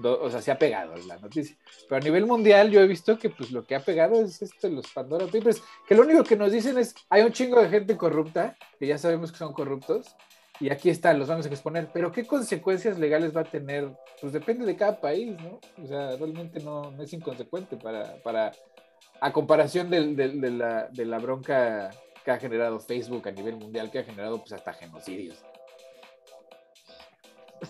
o 0.02 0.30
sea, 0.30 0.42
se 0.42 0.52
ha 0.52 0.58
pegado 0.58 0.96
la 1.08 1.18
noticia. 1.18 1.56
Pero 1.88 2.02
a 2.02 2.04
nivel 2.04 2.26
mundial 2.26 2.72
yo 2.72 2.82
he 2.82 2.88
visto 2.88 3.18
que 3.18 3.30
pues 3.30 3.52
lo 3.52 3.66
que 3.66 3.76
ha 3.76 3.80
pegado 3.80 4.24
es 4.24 4.42
esto, 4.42 4.70
los 4.70 4.88
Pandora 4.88 5.26
Papers, 5.26 5.62
que 5.88 5.96
lo 5.96 6.04
único 6.04 6.24
que 6.24 6.36
nos 6.36 6.52
dicen 6.52 6.78
es, 6.78 6.96
hay 7.10 7.24
un 7.24 7.32
chingo 7.32 7.62
de 7.62 7.70
gente 7.70 7.98
corrupta, 7.98 8.56
que 8.80 8.88
ya 8.88 8.98
sabemos 8.98 9.32
que 9.32 9.38
son 9.38 9.54
corruptos, 9.54 10.16
y 10.60 10.70
aquí 10.70 10.90
están, 10.90 11.20
los 11.20 11.28
vamos 11.28 11.46
a 11.46 11.50
exponer, 11.50 11.90
pero 11.94 12.12
¿qué 12.12 12.26
consecuencias 12.26 12.98
legales 13.00 13.36
va 13.36 13.42
a 13.42 13.46
tener? 13.46 13.92
Pues 14.22 14.34
depende 14.34 14.66
de 14.66 14.76
cada 14.76 15.00
país, 15.00 15.36
¿no? 15.42 15.60
O 15.84 15.88
sea, 15.88 16.16
realmente 16.16 16.60
no, 16.60 16.94
es 17.02 17.12
inconsecuente 17.14 17.76
para, 17.76 18.16
para, 18.24 18.52
a 19.20 19.34
comparación 19.34 19.90
de, 19.90 20.16
de, 20.16 20.52
la, 20.52 20.88
de 20.90 21.06
la 21.06 21.20
bronca 21.20 21.90
que 22.24 22.32
ha 22.32 22.38
generado 22.38 22.80
Facebook 22.80 23.28
a 23.28 23.32
nivel 23.32 23.58
mundial, 23.58 23.92
que 23.92 24.00
ha 24.00 24.04
generado 24.04 24.40
pues 24.40 24.54
hasta 24.54 24.74
genocidios. 24.74 25.44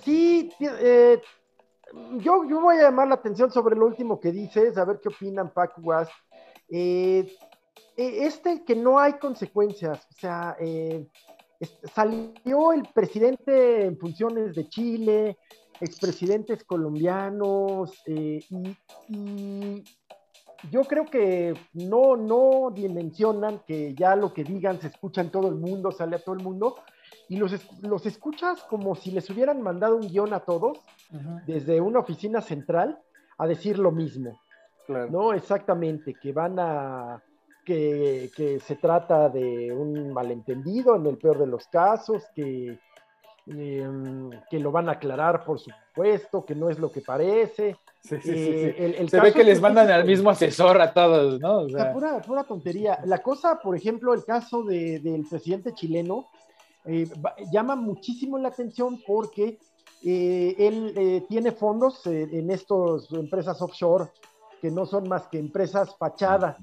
Sí, 0.03 0.51
eh, 0.59 1.21
yo, 2.17 2.47
yo 2.49 2.61
voy 2.61 2.77
a 2.77 2.83
llamar 2.83 3.07
la 3.07 3.15
atención 3.15 3.51
sobre 3.51 3.75
lo 3.75 3.85
último 3.85 4.19
que 4.19 4.31
dices, 4.31 4.77
a 4.77 4.85
ver 4.85 4.99
qué 5.01 5.09
opinan 5.09 5.53
Pac 5.53 5.73
Was. 5.81 6.09
Eh, 6.69 7.31
eh, 7.97 8.17
este 8.25 8.63
que 8.63 8.75
no 8.75 8.99
hay 8.99 9.13
consecuencias, 9.13 10.07
o 10.09 10.13
sea, 10.19 10.57
salió 11.93 12.73
el 12.73 12.83
presidente 12.93 13.85
en 13.85 13.97
funciones 13.97 14.55
de 14.55 14.67
Chile, 14.67 15.37
expresidentes 15.79 16.63
colombianos, 16.63 17.91
y, 18.07 19.83
yo 20.71 20.83
creo 20.83 21.05
que 21.05 21.53
no, 21.73 22.15
no 22.15 22.71
dimensionan 22.71 23.61
que 23.65 23.93
ya 23.95 24.15
lo 24.15 24.33
que 24.33 24.43
digan 24.43 24.79
se 24.79 24.87
escucha 24.87 25.21
en 25.21 25.29
todo 25.29 25.49
el 25.49 25.55
mundo, 25.55 25.91
sale 25.91 26.15
a 26.15 26.19
todo 26.19 26.35
el 26.35 26.43
mundo, 26.43 26.75
y 27.29 27.37
los, 27.37 27.53
los 27.81 28.05
escuchas 28.05 28.63
como 28.63 28.95
si 28.95 29.11
les 29.11 29.29
hubieran 29.29 29.61
mandado 29.61 29.95
un 29.95 30.07
guion 30.07 30.33
a 30.33 30.41
todos 30.41 30.79
desde 31.45 31.79
una 31.79 31.99
oficina 31.99 32.41
central 32.41 32.99
a 33.37 33.47
decir 33.47 33.79
lo 33.79 33.91
mismo. 33.91 34.39
No, 34.87 35.33
exactamente, 35.33 36.15
que 36.15 36.33
van 36.33 36.59
a, 36.59 37.23
que, 37.63 38.29
que, 38.35 38.59
se 38.59 38.75
trata 38.75 39.29
de 39.29 39.71
un 39.71 40.11
malentendido 40.11 40.95
en 40.95 41.05
el 41.05 41.17
peor 41.17 41.39
de 41.39 41.47
los 41.47 41.67
casos, 41.67 42.23
que, 42.35 42.77
em, 43.47 44.29
que 44.49 44.59
lo 44.59 44.71
van 44.71 44.89
a 44.89 44.93
aclarar, 44.93 45.43
por 45.43 45.59
supuesto, 45.59 46.45
que 46.45 46.55
no 46.55 46.69
es 46.69 46.79
lo 46.79 46.91
que 46.91 47.01
parece. 47.01 47.77
Sí, 48.01 48.17
sí, 48.21 48.31
eh, 48.31 49.05
se 49.09 49.19
ve 49.19 49.33
que 49.33 49.43
les 49.43 49.61
mandan 49.61 49.89
al 49.89 50.05
mismo 50.05 50.29
asesor 50.29 50.81
a 50.81 50.93
todos, 50.93 51.39
¿no? 51.39 51.61
O 51.61 51.69
sea, 51.69 51.93
pura, 51.93 52.21
pura, 52.21 52.43
tontería. 52.43 52.99
La 53.05 53.19
cosa, 53.19 53.59
por 53.59 53.75
ejemplo, 53.75 54.13
el 54.13 54.25
caso 54.25 54.63
de, 54.63 54.99
del 54.99 55.25
presidente 55.25 55.73
chileno, 55.73 56.27
eh, 56.85 57.07
llama 57.51 57.75
muchísimo 57.75 58.37
la 58.37 58.49
atención 58.49 59.01
porque 59.07 59.57
eh, 60.03 60.55
él 60.57 61.25
tiene 61.29 61.53
fondos 61.53 62.05
en 62.05 62.51
estas 62.51 63.09
empresas 63.13 63.61
offshore 63.61 64.09
que 64.63 64.71
no 64.71 64.85
son 64.85 65.09
más 65.09 65.27
que 65.27 65.39
empresas 65.39 65.93
fachada, 65.97 66.57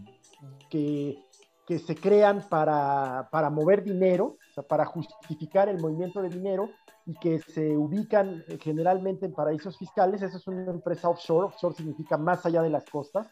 que, 0.70 1.18
que 1.66 1.78
se 1.78 1.94
crean 1.94 2.42
para, 2.48 3.28
para 3.30 3.50
mover 3.50 3.84
dinero, 3.84 4.38
o 4.50 4.52
sea, 4.52 4.64
para 4.64 4.84
justificar 4.84 5.68
el 5.68 5.78
movimiento 5.78 6.20
de 6.20 6.28
dinero 6.28 6.70
y 7.06 7.14
que 7.14 7.38
se 7.38 7.76
ubican 7.76 8.44
generalmente 8.60 9.26
en 9.26 9.32
paraísos 9.32 9.78
fiscales. 9.78 10.22
Eso 10.22 10.36
es 10.36 10.46
una 10.46 10.70
empresa 10.70 11.08
offshore. 11.08 11.46
Offshore 11.46 11.74
significa 11.74 12.16
más 12.16 12.44
allá 12.44 12.62
de 12.62 12.70
las 12.70 12.84
costas, 12.84 13.28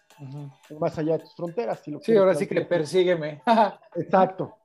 más 0.78 0.96
allá 0.98 1.14
de 1.14 1.24
tus 1.24 1.34
fronteras. 1.34 1.82
sí, 2.02 2.16
ahora 2.16 2.34
sí 2.34 2.46
que 2.46 2.60
persígueme. 2.62 3.42
exacto, 3.96 4.56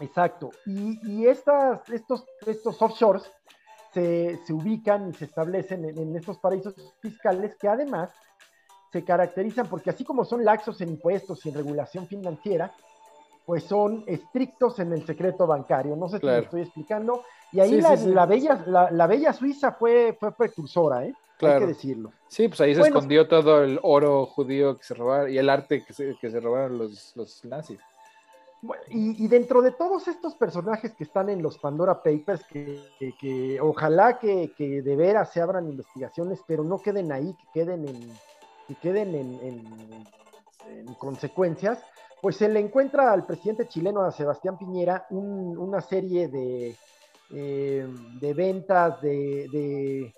exacto. 0.00 0.50
Y, 0.66 0.98
y 1.08 1.26
estas, 1.26 1.88
estos, 1.88 2.24
estos 2.46 2.80
offshores 2.82 3.30
se, 3.92 4.38
se, 4.44 4.52
ubican 4.52 5.08
y 5.08 5.14
se 5.14 5.24
establecen 5.26 5.84
en, 5.84 5.98
en 5.98 6.16
estos 6.16 6.38
paraísos 6.38 6.74
fiscales 7.00 7.56
que 7.56 7.68
además 7.68 8.10
se 8.92 9.04
caracterizan 9.04 9.68
porque 9.68 9.90
así 9.90 10.04
como 10.04 10.24
son 10.24 10.44
laxos 10.44 10.80
en 10.80 10.90
impuestos 10.90 11.44
y 11.44 11.48
en 11.48 11.54
regulación 11.54 12.06
financiera, 12.06 12.74
pues 13.46 13.62
son 13.62 14.02
estrictos 14.08 14.80
en 14.80 14.92
el 14.92 15.06
secreto 15.06 15.46
bancario. 15.46 15.94
No 15.94 16.08
sé 16.08 16.18
si 16.18 16.26
me 16.26 16.38
estoy 16.40 16.62
explicando. 16.62 17.22
Y 17.52 17.60
ahí 17.60 17.80
la, 17.80 18.26
bella, 18.26 18.64
la, 18.66 19.06
bella 19.06 19.32
Suiza 19.32 19.72
fue, 19.72 20.16
fue 20.18 20.32
precursora, 20.32 21.06
¿eh? 21.06 21.14
Claro. 21.38 21.54
Hay 21.54 21.60
que 21.60 21.66
decirlo. 21.68 22.12
Sí, 22.26 22.48
pues 22.48 22.60
ahí 22.60 22.74
se 22.74 22.80
escondió 22.80 23.28
todo 23.28 23.62
el 23.62 23.78
oro 23.82 24.26
judío 24.26 24.76
que 24.76 24.82
se 24.82 24.94
robaron 24.94 25.30
y 25.32 25.38
el 25.38 25.48
arte 25.48 25.84
que 25.84 25.92
se, 25.92 26.16
que 26.20 26.28
se 26.28 26.40
robaron 26.40 26.76
los, 26.76 27.14
los 27.14 27.44
nazis. 27.44 27.78
y, 28.88 29.28
dentro 29.28 29.62
de 29.62 29.70
todos 29.70 30.08
estos 30.08 30.34
personajes 30.34 30.94
que 30.94 31.04
están 31.04 31.28
en 31.28 31.40
los 31.40 31.58
Pandora 31.58 32.02
Papers, 32.02 32.44
que, 32.46 32.80
que, 33.20 33.60
ojalá 33.60 34.18
que, 34.18 34.52
que, 34.56 34.82
de 34.82 34.96
veras 34.96 35.30
se 35.32 35.40
abran 35.40 35.68
investigaciones, 35.68 36.40
pero 36.48 36.64
no 36.64 36.78
queden 36.78 37.12
ahí, 37.12 37.32
que 37.34 37.60
queden 37.60 37.86
en, 37.86 38.12
que 38.66 38.74
queden 38.76 39.14
en, 39.14 39.38
en 40.68 40.94
consecuencias, 40.94 41.78
pues 42.20 42.36
se 42.36 42.48
le 42.48 42.60
encuentra 42.60 43.12
al 43.12 43.26
presidente 43.26 43.68
chileno, 43.68 44.00
a 44.00 44.10
Sebastián 44.10 44.58
Piñera, 44.58 45.06
una 45.10 45.80
serie 45.80 46.28
de, 46.28 46.76
eh, 47.30 47.86
de 48.20 48.34
ventas 48.34 49.00
de, 49.00 50.12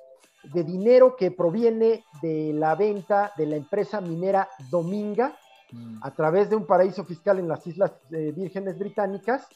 dinero 0.53 1.17
que 1.17 1.31
proviene 1.31 2.05
de 2.21 2.53
la 2.53 2.75
venta 2.75 3.33
de 3.37 3.47
la 3.47 3.57
empresa 3.57 4.01
minera 4.01 4.49
Dominga 4.71 5.37
mm. 5.73 6.01
a 6.03 6.11
través 6.15 6.51
de 6.51 6.57
un 6.57 6.67
paraíso 6.67 7.05
fiscal 7.05 7.39
en 7.39 7.49
las 7.49 7.67
Islas 7.67 7.93
eh, 8.11 8.33
Vírgenes 8.35 8.79
Británicas, 8.79 9.49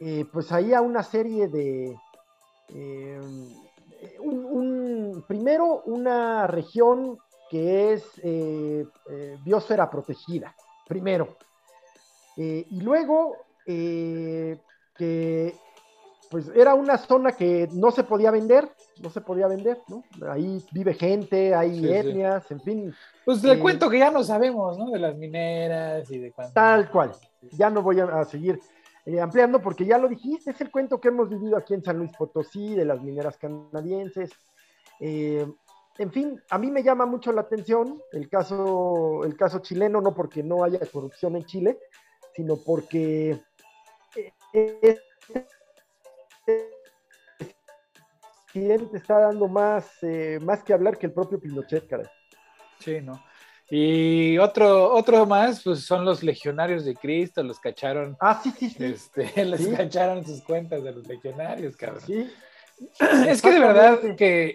eh, 0.00 0.24
pues 0.32 0.50
ahí 0.52 0.74
a 0.74 0.80
una 0.80 1.02
serie 1.02 1.48
de... 1.48 1.96
primero, 5.26 5.82
una 5.86 6.46
región 6.46 7.18
que 7.48 7.92
es 7.92 8.04
biosfera 9.44 9.88
protegida, 9.88 10.54
primero. 10.86 11.36
Eh, 12.38 12.64
y 12.70 12.80
luego, 12.80 13.36
eh, 13.66 14.58
que 14.96 15.54
pues 16.30 16.48
era 16.54 16.74
una 16.74 16.96
zona 16.96 17.32
que 17.32 17.68
no 17.72 17.90
se 17.90 18.04
podía 18.04 18.30
vender, 18.30 18.68
no 19.02 19.10
se 19.10 19.20
podía 19.20 19.48
vender, 19.48 19.78
¿no? 19.88 20.04
Ahí 20.30 20.64
vive 20.70 20.94
gente, 20.94 21.54
hay 21.54 21.92
etnias, 21.92 22.48
en 22.50 22.60
fin. 22.60 22.94
Pues 23.24 23.42
le 23.42 23.54
eh, 23.54 23.58
cuento 23.58 23.90
que 23.90 23.98
ya 23.98 24.10
no 24.10 24.22
sabemos, 24.22 24.78
¿no? 24.78 24.90
De 24.90 25.00
las 25.00 25.16
mineras 25.16 26.08
y 26.10 26.18
de 26.18 26.30
cuánto. 26.30 26.52
Tal 26.52 26.90
cual. 26.90 27.12
Ya 27.52 27.70
no 27.70 27.82
voy 27.82 27.98
a, 27.98 28.24
seguir 28.24 28.60
ampliando 29.20 29.60
porque 29.60 29.86
ya 29.86 29.96
lo 29.98 30.06
dijiste, 30.06 30.50
es 30.50 30.60
el 30.60 30.70
cuento 30.70 31.00
que 31.00 31.08
hemos 31.08 31.30
vivido 31.30 31.56
aquí 31.56 31.74
en 31.74 31.82
San 31.82 31.98
Luis 31.98 32.12
Potosí, 32.16 32.74
de 32.74 32.84
las 32.84 33.02
mineras 33.02 33.36
canadienses. 33.36 34.30
en 35.00 36.12
fin, 36.12 36.40
a 36.50 36.58
mí 36.58 36.70
me 36.70 36.84
llama 36.84 37.06
mucho 37.06 37.32
la 37.32 37.40
atención 37.40 38.00
el 38.12 38.28
caso, 38.28 39.24
el 39.24 39.34
caso 39.34 39.60
chileno, 39.60 40.00
no 40.00 40.14
porque 40.14 40.42
no 40.42 40.62
haya 40.62 40.78
corrupción 40.92 41.36
en 41.36 41.46
Chile, 41.46 41.78
sino 42.38 42.56
porque 42.56 43.36
el 44.52 45.00
presidente 48.52 48.96
está 48.96 49.18
dando 49.18 49.48
más, 49.48 49.88
eh, 50.02 50.38
más 50.40 50.62
que 50.62 50.72
hablar 50.72 50.96
que 50.96 51.06
el 51.06 51.12
propio 51.12 51.40
Pinochet, 51.40 51.88
cara. 51.88 52.08
Sí, 52.78 53.00
¿no? 53.00 53.20
Y 53.68 54.38
otro, 54.38 54.94
otro 54.94 55.26
más, 55.26 55.64
pues 55.64 55.84
son 55.84 56.04
los 56.04 56.22
legionarios 56.22 56.84
de 56.84 56.94
Cristo, 56.94 57.42
los 57.42 57.58
cacharon. 57.58 58.16
Ah, 58.20 58.40
sí, 58.40 58.52
sí, 58.56 58.70
sí. 58.70 58.84
Este, 58.84 59.44
les 59.44 59.66
cacharon 59.76 60.24
sus 60.24 60.40
cuentas 60.42 60.84
de 60.84 60.92
los 60.92 61.08
legionarios, 61.08 61.76
cabrón. 61.76 62.02
Sí. 62.06 62.30
Es 63.26 63.42
que 63.42 63.50
de 63.50 63.58
verdad 63.58 63.98
que, 64.16 64.54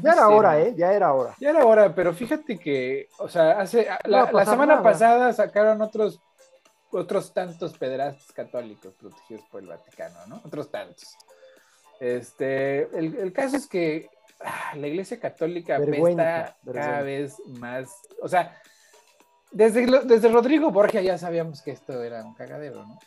ya 0.00 0.12
era 0.12 0.28
hora, 0.28 0.60
¿eh? 0.60 0.72
Ya 0.76 0.92
era 0.92 1.12
hora. 1.12 1.34
Ya 1.40 1.50
era 1.50 1.66
hora, 1.66 1.92
pero 1.92 2.14
fíjate 2.14 2.56
que, 2.58 3.08
o 3.18 3.28
sea, 3.28 3.58
hace 3.60 3.88
la, 4.04 4.30
la 4.30 4.44
semana 4.44 4.80
pasada 4.84 5.32
sacaron 5.32 5.82
otros 5.82 6.20
otros 6.94 7.32
tantos 7.32 7.76
pedrastas 7.76 8.32
católicos 8.32 8.94
protegidos 8.94 9.44
por 9.50 9.62
el 9.62 9.68
Vaticano, 9.68 10.26
¿no? 10.26 10.40
Otros 10.44 10.70
tantos. 10.70 11.16
Este, 12.00 12.82
el, 12.96 13.32
caso 13.32 13.56
es 13.56 13.66
que 13.66 14.08
ah, 14.40 14.74
la 14.76 14.86
Iglesia 14.86 15.18
Católica 15.18 15.76
apesta 15.76 16.56
cada 16.72 17.02
vez 17.02 17.38
más, 17.58 17.90
o 18.20 18.28
sea, 18.28 18.60
desde, 19.50 19.86
desde 20.04 20.28
Rodrigo 20.28 20.70
Borgia 20.70 21.00
ya 21.00 21.18
sabíamos 21.18 21.62
que 21.62 21.70
esto 21.70 22.02
era 22.02 22.24
un 22.24 22.34
cagadero, 22.34 22.84
¿no? 22.84 22.98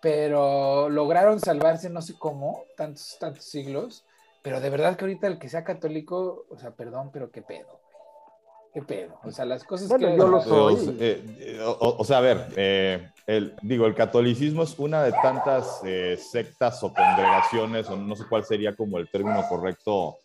Pero 0.00 0.88
lograron 0.88 1.38
salvarse 1.38 1.88
no 1.90 2.02
sé 2.02 2.14
cómo, 2.18 2.64
tantos, 2.76 3.16
tantos 3.20 3.44
siglos, 3.44 4.04
pero 4.42 4.60
de 4.60 4.70
verdad 4.70 4.96
que 4.96 5.04
ahorita 5.04 5.26
el 5.28 5.38
que 5.38 5.48
sea 5.48 5.62
católico, 5.62 6.46
o 6.48 6.58
sea, 6.58 6.72
perdón, 6.72 7.10
pero 7.12 7.30
qué 7.30 7.42
pedo. 7.42 7.81
¿Qué 8.72 8.80
pedo? 8.80 9.18
O 9.22 9.30
sea, 9.30 9.44
las 9.44 9.64
cosas 9.64 9.92
que... 9.98 10.16
yo 10.16 10.28
lo 10.28 10.40
soy. 10.40 10.96
Eh, 10.98 11.22
eh, 11.38 11.58
o, 11.62 12.02
sea, 12.04 12.18
a 12.18 12.20
ver, 12.22 12.46
eh, 12.56 13.10
el, 13.26 13.54
digo, 13.60 13.86
el 13.86 13.94
catolicismo 13.94 14.62
es 14.62 14.78
una 14.78 15.02
de 15.02 15.12
tantas 15.12 15.82
sectas 16.16 16.82
o 16.82 16.92
congregaciones, 16.92 17.88
o 17.90 17.96
no 17.96 18.16
sé 18.16 18.24
cuál 18.28 18.44
sería 18.44 18.74
como 18.74 18.96
el 18.96 19.10
término 19.10 19.46
correcto 19.46 20.16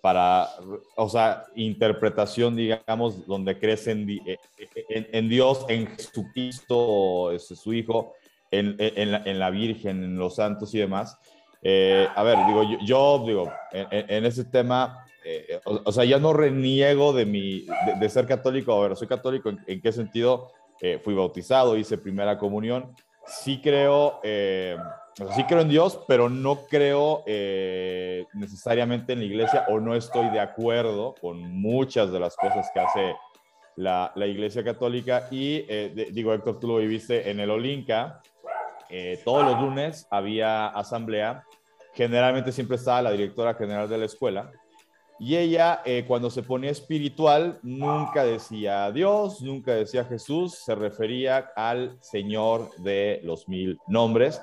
para, 0.00 0.48
o 0.96 1.08
sea, 1.08 1.44
interpretación, 1.56 2.54
digamos, 2.54 3.26
donde 3.26 3.58
crees 3.58 3.88
en, 3.88 4.06
en, 4.88 5.28
Dios, 5.28 5.66
en 5.68 5.88
Jesucristo, 5.88 7.32
es 7.32 7.48
su 7.48 7.72
Hijo, 7.72 8.14
en, 8.52 8.76
en, 8.78 9.38
la, 9.40 9.50
Virgen, 9.50 10.04
en 10.04 10.16
los 10.16 10.36
santos 10.36 10.72
y 10.72 10.78
demás. 10.78 11.18
a 11.64 12.22
ver, 12.22 12.38
digo, 12.46 12.62
yo, 12.84 13.24
digo, 13.26 13.52
en, 13.72 14.24
ese 14.24 14.44
tema 14.44 15.04
eh, 15.24 15.60
o, 15.64 15.92
sea, 15.92 16.04
ya 16.04 16.18
no 16.18 16.32
reniego 16.32 17.12
de, 17.12 17.26
mi, 17.26 17.66
de, 17.98 18.08
ser 18.08 18.26
católico, 18.26 18.72
a 18.72 18.88
ver, 18.88 18.96
soy 18.96 19.08
católico, 19.08 19.50
¿en, 19.66 19.80
qué 19.80 19.92
sentido? 19.92 20.52
Eh, 20.80 21.00
fui 21.02 21.14
bautizado, 21.14 21.76
hice 21.76 21.98
primera 21.98 22.38
comunión, 22.38 22.94
sí 23.26 23.60
creo, 23.60 24.20
eh, 24.22 24.76
sí 25.34 25.44
creo 25.44 25.60
en 25.60 25.68
Dios, 25.68 26.00
pero 26.06 26.28
no 26.28 26.60
creo 26.66 27.24
necesariamente 28.34 29.12
en 29.12 29.18
la 29.18 29.24
iglesia 29.24 29.66
o 29.68 29.80
no 29.80 29.96
estoy 29.96 30.30
de 30.30 30.40
acuerdo 30.40 31.14
con 31.20 31.40
muchas 31.60 32.12
de 32.12 32.20
las 32.20 32.36
cosas 32.36 32.70
que 32.72 32.80
hace 32.80 33.16
la, 33.74 34.12
la 34.14 34.26
iglesia 34.26 34.62
católica. 34.62 35.26
Y 35.32 35.62
digo, 36.12 36.32
Héctor, 36.32 36.60
tú 36.60 36.68
lo 36.68 36.76
viviste 36.76 37.28
en 37.28 37.40
el 37.40 37.50
Olinca, 37.50 38.22
todos 39.24 39.44
los 39.44 39.60
lunes 39.60 40.06
había 40.10 40.68
asamblea, 40.68 41.44
generalmente 41.92 42.52
siempre 42.52 42.76
estaba 42.76 43.02
la 43.02 43.10
directora 43.10 43.54
general 43.54 43.88
de 43.88 43.98
la 43.98 44.04
escuela, 44.04 44.52
y 45.18 45.36
ella, 45.36 45.82
eh, 45.84 46.04
cuando 46.06 46.30
se 46.30 46.42
ponía 46.42 46.70
espiritual, 46.70 47.58
nunca 47.62 48.24
decía 48.24 48.90
Dios, 48.92 49.42
nunca 49.42 49.74
decía 49.74 50.04
Jesús, 50.04 50.54
se 50.54 50.74
refería 50.74 51.50
al 51.56 51.98
Señor 52.00 52.70
de 52.76 53.20
los 53.24 53.48
mil 53.48 53.78
nombres. 53.88 54.40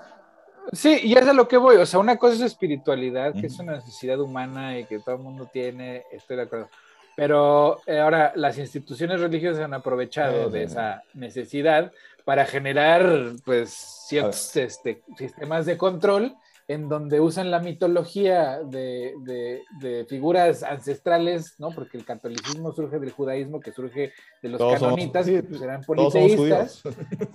Sí, 0.73 0.99
y 1.03 1.13
es 1.13 1.27
a 1.27 1.33
lo 1.33 1.47
que 1.47 1.57
voy. 1.57 1.77
O 1.77 1.85
sea, 1.85 1.99
una 1.99 2.17
cosa 2.17 2.35
es 2.35 2.41
espiritualidad, 2.41 3.33
que 3.33 3.47
es 3.47 3.59
una 3.59 3.73
necesidad 3.73 4.19
humana 4.19 4.77
y 4.77 4.85
que 4.85 4.99
todo 4.99 5.15
el 5.15 5.21
mundo 5.21 5.49
tiene, 5.51 6.03
estoy 6.11 6.37
de 6.37 6.43
acuerdo. 6.43 6.69
Pero 7.15 7.79
eh, 7.85 7.99
ahora 7.99 8.33
las 8.35 8.57
instituciones 8.57 9.21
religiosas 9.21 9.63
han 9.63 9.73
aprovechado 9.73 10.49
de 10.49 10.63
esa 10.63 11.03
necesidad 11.13 11.91
para 12.25 12.45
generar, 12.45 13.33
pues, 13.45 13.69
ciertos 14.07 14.55
este, 14.57 15.03
sistemas 15.17 15.65
de 15.65 15.77
control 15.77 16.35
en 16.67 16.89
donde 16.89 17.19
usan 17.19 17.51
la 17.51 17.59
mitología 17.59 18.59
de, 18.63 19.63
figuras 20.09 20.63
ancestrales, 20.63 21.55
¿no? 21.59 21.69
Porque 21.69 21.97
el 21.97 22.05
catolicismo 22.05 22.73
surge 22.73 22.99
del 22.99 23.11
judaísmo, 23.11 23.59
que 23.59 23.71
surge 23.71 24.13
de 24.41 24.49
los 24.49 24.59
canonitas, 24.59 25.25
que 25.27 25.43
pues, 25.43 25.61
eran 25.61 25.81
politeístas, 25.81 26.81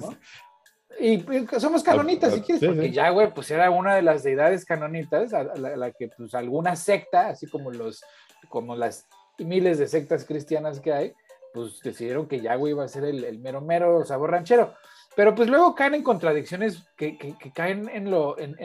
¿no? 0.00 0.16
Y, 0.98 1.24
somos 1.58 1.82
canonitas, 1.82 2.34
si 2.34 2.40
quieres, 2.42 2.62
porque 2.62 2.90
ya, 2.90 3.08
güey, 3.10 3.32
pues 3.32 3.50
era 3.50 3.70
una 3.70 3.94
de 3.94 4.02
las 4.02 4.22
deidades 4.22 4.64
canonitas 4.66 5.32
a 5.32 5.44
la, 5.44 5.92
que, 5.92 6.08
pues, 6.08 6.34
alguna 6.34 6.76
secta, 6.76 7.28
así 7.28 7.46
como 7.46 7.70
los, 7.70 8.02
como 8.48 8.76
las 8.76 9.06
miles 9.38 9.78
de 9.78 9.88
sectas 9.88 10.26
cristianas 10.26 10.80
que 10.80 10.92
hay, 10.92 11.14
pues 11.54 11.80
decidieron 11.82 12.26
que 12.26 12.40
Yahweh 12.40 12.70
iba 12.70 12.84
a 12.84 12.88
ser 12.88 13.04
el, 13.04 13.24
el 13.24 13.38
mero 13.38 13.60
mero 13.60 14.04
sabor 14.04 14.32
ranchero. 14.32 14.74
Pero 15.16 15.34
pues 15.34 15.48
luego 15.48 15.74
caen 15.74 15.94
en 15.94 16.02
contradicciones 16.02 16.84
que, 16.96 17.36
caen 17.54 17.88
en 17.88 18.10
lo, 18.10 18.38
en, 18.38 18.56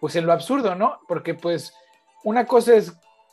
pues 0.00 0.16
en 0.16 0.26
lo 0.26 0.32
absurdo, 0.32 0.74
¿no? 0.74 0.98
Porque 1.06 1.34
pues 1.34 1.74
una 2.24 2.46
cosa 2.46 2.74
es 2.74 2.92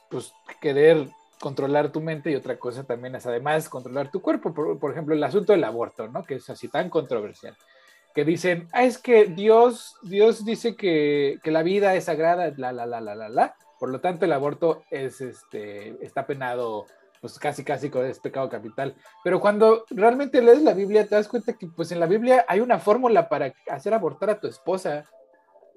pues 0.10 0.34
querer 0.62 1.08
controlar 1.40 1.92
tu 1.92 2.00
mente 2.00 2.32
y 2.32 2.36
otra 2.36 2.58
cosa 2.58 2.86
también 2.86 3.16
es 3.16 3.26
además 3.26 3.68
controlar 3.68 4.10
tu 4.10 4.22
cuerpo. 4.22 4.54
Por, 4.54 4.92
ejemplo, 4.92 5.14
el 5.14 5.24
asunto 5.24 5.52
del 5.52 5.64
aborto, 5.66 6.08
¿no? 6.08 6.24
Que 6.24 6.36
es 6.36 6.50
así 6.50 6.70
tan 6.70 6.90
controversial. 6.90 7.58
Que 8.16 8.24
dicen, 8.24 8.68
ah, 8.72 8.84
es 8.84 8.98
que 8.98 9.26
Dios, 9.26 9.98
Dios 10.04 10.46
dice 10.46 10.76
que, 10.76 11.40
que 11.44 11.52
la 11.52 11.64
vida 11.64 11.96
es 11.96 12.06
sagrada, 12.06 12.54
la, 12.56 12.72
la, 12.72 12.86
la, 12.86 13.02
la, 13.02 13.16
la, 13.16 13.28
la. 13.28 13.56
Por 13.80 13.90
lo 13.90 14.00
tanto, 14.00 14.24
el 14.24 14.32
aborto 14.32 14.84
es, 14.90 15.20
este, 15.20 15.98
está 16.06 16.26
penado, 16.26 16.86
pues 17.24 17.40
casi, 17.40 17.64
casi 17.64 17.90
es 17.90 18.20
pecado 18.20 18.50
capital. 18.50 18.96
Pero 19.24 19.40
cuando 19.40 19.86
realmente 19.90 20.42
lees 20.42 20.62
la 20.62 20.74
Biblia, 20.74 21.08
te 21.08 21.16
das 21.16 21.30
cuenta 21.30 21.54
que, 21.54 21.68
pues 21.68 21.90
en 21.94 22.02
la 22.02 22.06
Biblia 22.06 22.44
hay 22.50 22.60
una 22.60 22.80
fórmula 22.80 23.30
para 23.30 23.54
hacer 23.72 23.94
abortar 23.94 24.30
a 24.30 24.42
tu 24.42 24.48
esposa. 24.48 25.06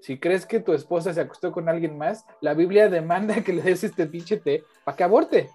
Si 0.00 0.18
crees 0.18 0.44
que 0.44 0.58
tu 0.58 0.72
esposa 0.72 1.14
se 1.14 1.20
acostó 1.20 1.52
con 1.52 1.68
alguien 1.68 1.96
más, 1.96 2.24
la 2.40 2.52
Biblia 2.54 2.88
demanda 2.88 3.36
que 3.44 3.52
le 3.52 3.62
des 3.62 3.84
este 3.84 4.08
pinche 4.08 4.38
té 4.38 4.64
para 4.82 4.96
que 4.96 5.04
aborte, 5.04 5.48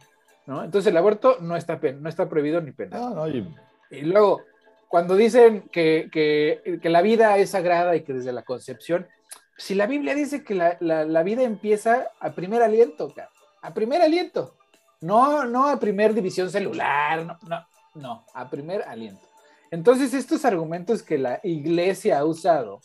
¿no? 0.46 0.64
Entonces 0.64 0.90
el 0.90 0.96
aborto 0.96 1.40
no 1.42 1.58
está, 1.58 1.78
no 2.00 2.08
está 2.08 2.30
prohibido 2.30 2.62
ni 2.62 2.72
penado. 2.72 3.28
y... 3.28 4.02
luego, 4.04 4.44
cuando 4.88 5.18
dicen 5.18 5.68
que, 5.74 6.08
que, 6.10 6.90
la 6.90 7.02
vida 7.02 7.38
es 7.38 7.50
sagrada 7.50 7.98
y 7.98 8.04
que 8.04 8.14
desde 8.14 8.32
la 8.32 8.44
concepción, 8.44 9.10
si 9.58 9.76
la 9.76 9.88
Biblia 9.88 10.16
dice 10.16 10.46
que 10.46 10.56
la, 10.56 10.78
la, 10.80 11.24
vida 11.24 11.44
empieza 11.44 12.08
a 12.22 12.32
primer 12.32 12.62
aliento, 12.62 13.14
a 13.62 13.74
primer 13.74 14.02
aliento, 14.02 14.56
no, 15.02 15.46
no 15.46 15.68
a 15.68 15.80
primer 15.80 16.14
división 16.14 16.50
celular, 16.50 17.26
no, 17.26 17.38
no, 17.48 17.66
no, 17.96 18.26
a 18.34 18.50
primer 18.50 18.84
aliento. 18.84 19.28
Entonces 19.72 20.14
estos 20.14 20.46
argumentos 20.46 21.02
que 21.02 21.18
la 21.18 21.40
iglesia 21.44 22.20
ha 22.20 22.26
usado 22.26 22.82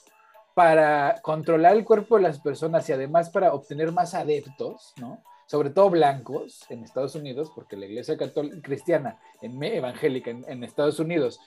para 0.54 1.20
controlar 1.20 1.76
el 1.76 1.84
cuerpo 1.84 2.16
de 2.16 2.22
las 2.22 2.40
personas 2.40 2.88
y 2.88 2.92
además 2.92 3.28
para 3.28 3.52
obtener 3.52 3.92
más 3.92 4.14
adeptos, 4.14 4.94
¿no? 4.96 5.22
Sobre 5.46 5.68
todo 5.68 5.90
blancos 5.90 6.64
en 6.70 6.82
Estados 6.82 7.14
Unidos, 7.14 7.52
porque 7.54 7.76
la 7.76 7.84
iglesia 7.84 8.16
católica, 8.16 8.56
cristiana, 8.62 9.20
en, 9.42 9.62
evangélica 9.62 10.30
en, 10.30 10.64
Estados 10.64 10.98
Unidos, 10.98 11.40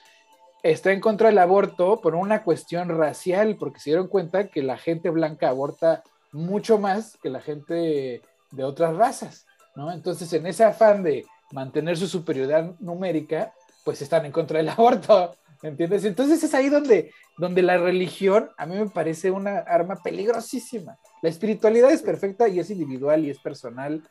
está 0.62 0.92
en 0.92 1.02
contra 1.02 1.30
del 1.30 1.40
aborto 1.40 2.00
por 2.02 2.14
una 2.14 2.44
cuestión 2.44 2.90
racial, 2.90 3.56
porque 3.58 3.80
se 3.80 3.90
dieron 3.90 4.10
cuenta 4.10 4.50
que 4.50 4.62
la 4.62 4.78
gente 4.78 5.10
blanca 5.10 5.50
aborta 5.50 6.04
mucho 6.32 6.78
más 6.78 7.18
que 7.18 7.30
la 7.30 7.42
gente 7.42 8.22
de 8.52 8.64
otras 8.64 8.96
razas, 8.96 9.48
¿no? 9.80 9.92
Entonces, 9.92 10.32
en 10.34 10.46
ese 10.46 10.66
afán 10.66 11.02
de 11.02 11.26
mantener 11.52 11.98
su 11.98 12.08
superioridad 12.08 12.76
numérica, 12.80 13.54
pues 13.84 14.02
están 14.02 14.26
en 14.26 14.32
contra 14.32 14.58
del 14.58 14.70
aborto. 14.78 15.36
¿Entiendes? 15.62 16.06
Entonces 16.06 16.42
es 16.42 16.54
ahí 16.54 16.70
donde, 16.70 17.12
donde 17.38 17.62
la 17.62 17.78
religión 17.78 18.50
a 18.58 18.66
mí 18.66 18.78
me 18.78 18.90
parece 18.90 19.30
una 19.30 19.58
arma 19.58 20.02
peligrosísima. 20.02 20.98
La 21.22 21.30
espiritualidad 21.30 21.92
es 21.92 22.02
perfecta 22.02 22.48
y 22.48 22.60
es 22.60 22.70
individual 22.70 23.26
y 23.26 23.30
es 23.30 23.40
personal, 23.40 24.02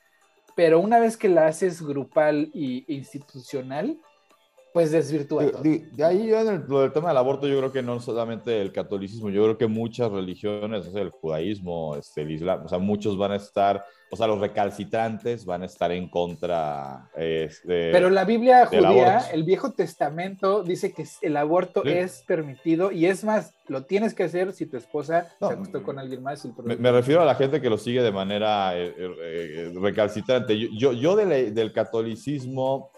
pero 0.54 0.78
una 0.78 0.98
vez 0.98 1.16
que 1.16 1.30
la 1.30 1.46
haces 1.46 1.80
grupal 1.80 2.50
e 2.54 2.84
institucional, 2.88 3.98
pues 4.72 4.90
desvirtúa 4.90 5.44
de, 5.44 5.86
De, 5.92 6.04
ahí 6.04 6.32
en 6.32 6.48
el, 6.48 6.64
lo 6.68 6.82
del 6.82 6.92
tema 6.92 7.08
del 7.08 7.16
aborto, 7.16 7.46
yo 7.46 7.58
creo 7.58 7.72
que 7.72 7.82
no 7.82 8.00
solamente 8.00 8.60
el 8.60 8.72
catolicismo, 8.72 9.30
yo 9.30 9.42
creo 9.44 9.58
que 9.58 9.66
muchas 9.66 10.10
religiones, 10.10 10.86
el 10.94 11.10
judaísmo, 11.10 11.96
este, 11.96 12.22
el 12.22 12.32
islam, 12.32 12.64
o 12.64 12.68
sea, 12.68 12.78
muchos 12.78 13.16
van 13.16 13.32
a 13.32 13.36
estar, 13.36 13.84
o 14.10 14.16
sea, 14.16 14.26
los 14.26 14.40
recalcitrantes 14.40 15.44
van 15.44 15.62
a 15.62 15.66
estar 15.66 15.90
en 15.92 16.08
contra. 16.08 17.10
Este, 17.16 17.90
Pero 17.92 18.10
la 18.10 18.24
Biblia 18.24 18.66
judía, 18.66 19.20
el 19.32 19.44
Viejo 19.44 19.72
Testamento, 19.72 20.62
dice 20.62 20.92
que 20.92 21.04
el 21.22 21.36
aborto 21.36 21.84
es 21.84 22.22
permitido 22.26 22.92
y 22.92 23.06
es 23.06 23.24
más, 23.24 23.54
lo 23.68 23.84
tienes 23.84 24.14
que 24.14 24.24
hacer 24.24 24.52
si 24.52 24.66
tu 24.66 24.76
esposa 24.76 25.28
se 25.38 25.46
acostó 25.46 25.82
con 25.82 25.98
alguien 25.98 26.22
más. 26.22 26.46
Me, 26.64 26.92
refiero 26.92 27.22
a 27.22 27.24
la 27.24 27.34
gente 27.34 27.60
que 27.60 27.70
lo 27.70 27.78
sigue 27.78 28.02
de 28.02 28.12
manera 28.12 28.78
eh, 28.78 28.94
eh, 28.96 29.14
eh, 29.20 29.72
recalcitrante. 29.80 30.58
Yo, 30.76 30.92
yo, 30.92 31.16
del 31.16 31.72
catolicismo 31.72 32.90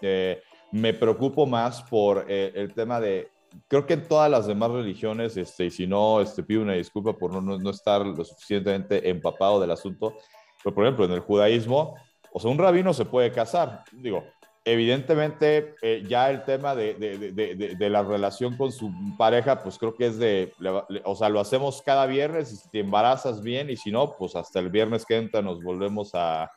me 0.71 0.93
preocupo 0.93 1.45
más 1.45 1.81
por 1.83 2.25
eh, 2.27 2.51
el 2.55 2.73
tema 2.73 2.99
de, 2.99 3.29
creo 3.67 3.85
que 3.85 3.93
en 3.93 4.07
todas 4.07 4.29
las 4.29 4.47
demás 4.47 4.71
religiones, 4.71 5.35
este, 5.37 5.65
y 5.65 5.71
si 5.71 5.87
no, 5.87 6.21
este, 6.21 6.43
pido 6.43 6.61
una 6.61 6.73
disculpa 6.73 7.13
por 7.13 7.33
no, 7.33 7.57
no, 7.57 7.69
estar 7.69 8.05
lo 8.05 8.23
suficientemente 8.23 9.09
empapado 9.09 9.59
del 9.59 9.71
asunto, 9.71 10.15
pero 10.63 10.73
por 10.73 10.85
ejemplo, 10.85 11.05
en 11.05 11.11
el 11.11 11.19
judaísmo, 11.19 11.95
o 12.33 12.39
sea, 12.39 12.51
un 12.51 12.57
rabino 12.57 12.93
se 12.93 13.05
puede 13.05 13.31
casar, 13.31 13.83
digo, 13.91 14.23
evidentemente 14.63 15.75
eh, 15.81 16.03
ya 16.07 16.29
el 16.29 16.43
tema 16.43 16.75
de, 16.75 16.93
de, 16.93 17.31
de, 17.31 17.75
de, 17.75 17.89
la 17.89 18.03
relación 18.03 18.55
con 18.55 18.71
su 18.71 18.91
pareja, 19.17 19.63
pues 19.63 19.77
creo 19.77 19.95
que 19.95 20.05
es 20.05 20.19
de, 20.19 20.53
o 21.03 21.15
sea, 21.15 21.29
lo 21.29 21.39
hacemos 21.39 21.81
cada 21.81 22.05
viernes 22.05 22.53
y 22.53 22.57
si 22.57 22.69
te 22.69 22.79
embarazas 22.79 23.41
bien 23.41 23.71
y 23.71 23.75
si 23.75 23.91
no, 23.91 24.13
pues 24.13 24.35
hasta 24.35 24.59
el 24.59 24.69
viernes 24.69 25.03
que 25.05 25.17
entra 25.17 25.41
nos 25.41 25.63
volvemos 25.63 26.11
a, 26.13 26.51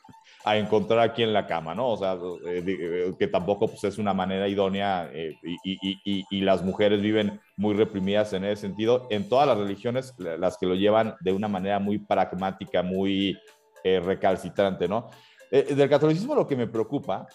a 0.45 0.59
encontrar 0.59 1.01
aquí 1.01 1.23
en 1.23 1.33
la 1.33 1.47
cama, 1.47 1.75
¿no? 1.75 1.89
O 1.89 1.97
sea, 1.97 2.19
eh, 2.47 2.63
eh, 2.67 3.15
que 3.19 3.27
tampoco 3.29 3.67
pues, 3.67 3.83
es 3.85 3.97
una 3.97 4.13
manera 4.13 4.47
idónea 4.47 5.11
eh, 5.11 5.35
y, 5.43 6.41
las 6.43 6.63
mujeres 6.63 7.01
viven 7.01 7.41
muy 7.57 7.75
reprimidas 7.75 8.35
en 8.35 8.45
ese 8.45 8.61
sentido. 8.61 9.07
En 9.09 9.27
todas 9.27 9.49
las 9.49 9.57
religiones, 9.57 10.15
las 10.19 10.59
que 10.59 10.67
lo 10.67 10.75
llevan 10.75 11.15
de 11.21 11.33
una 11.33 11.49
manera 11.49 11.79
muy 11.79 11.99
pragmática, 11.99 12.83
muy 12.83 13.39
recalcitrante, 13.83 14.89
¿no? 14.89 15.11
del 15.51 15.91
catolicismo 15.91 16.35
lo 16.35 16.49
que 16.49 16.57
me 16.57 16.67
preocupa 16.67 17.29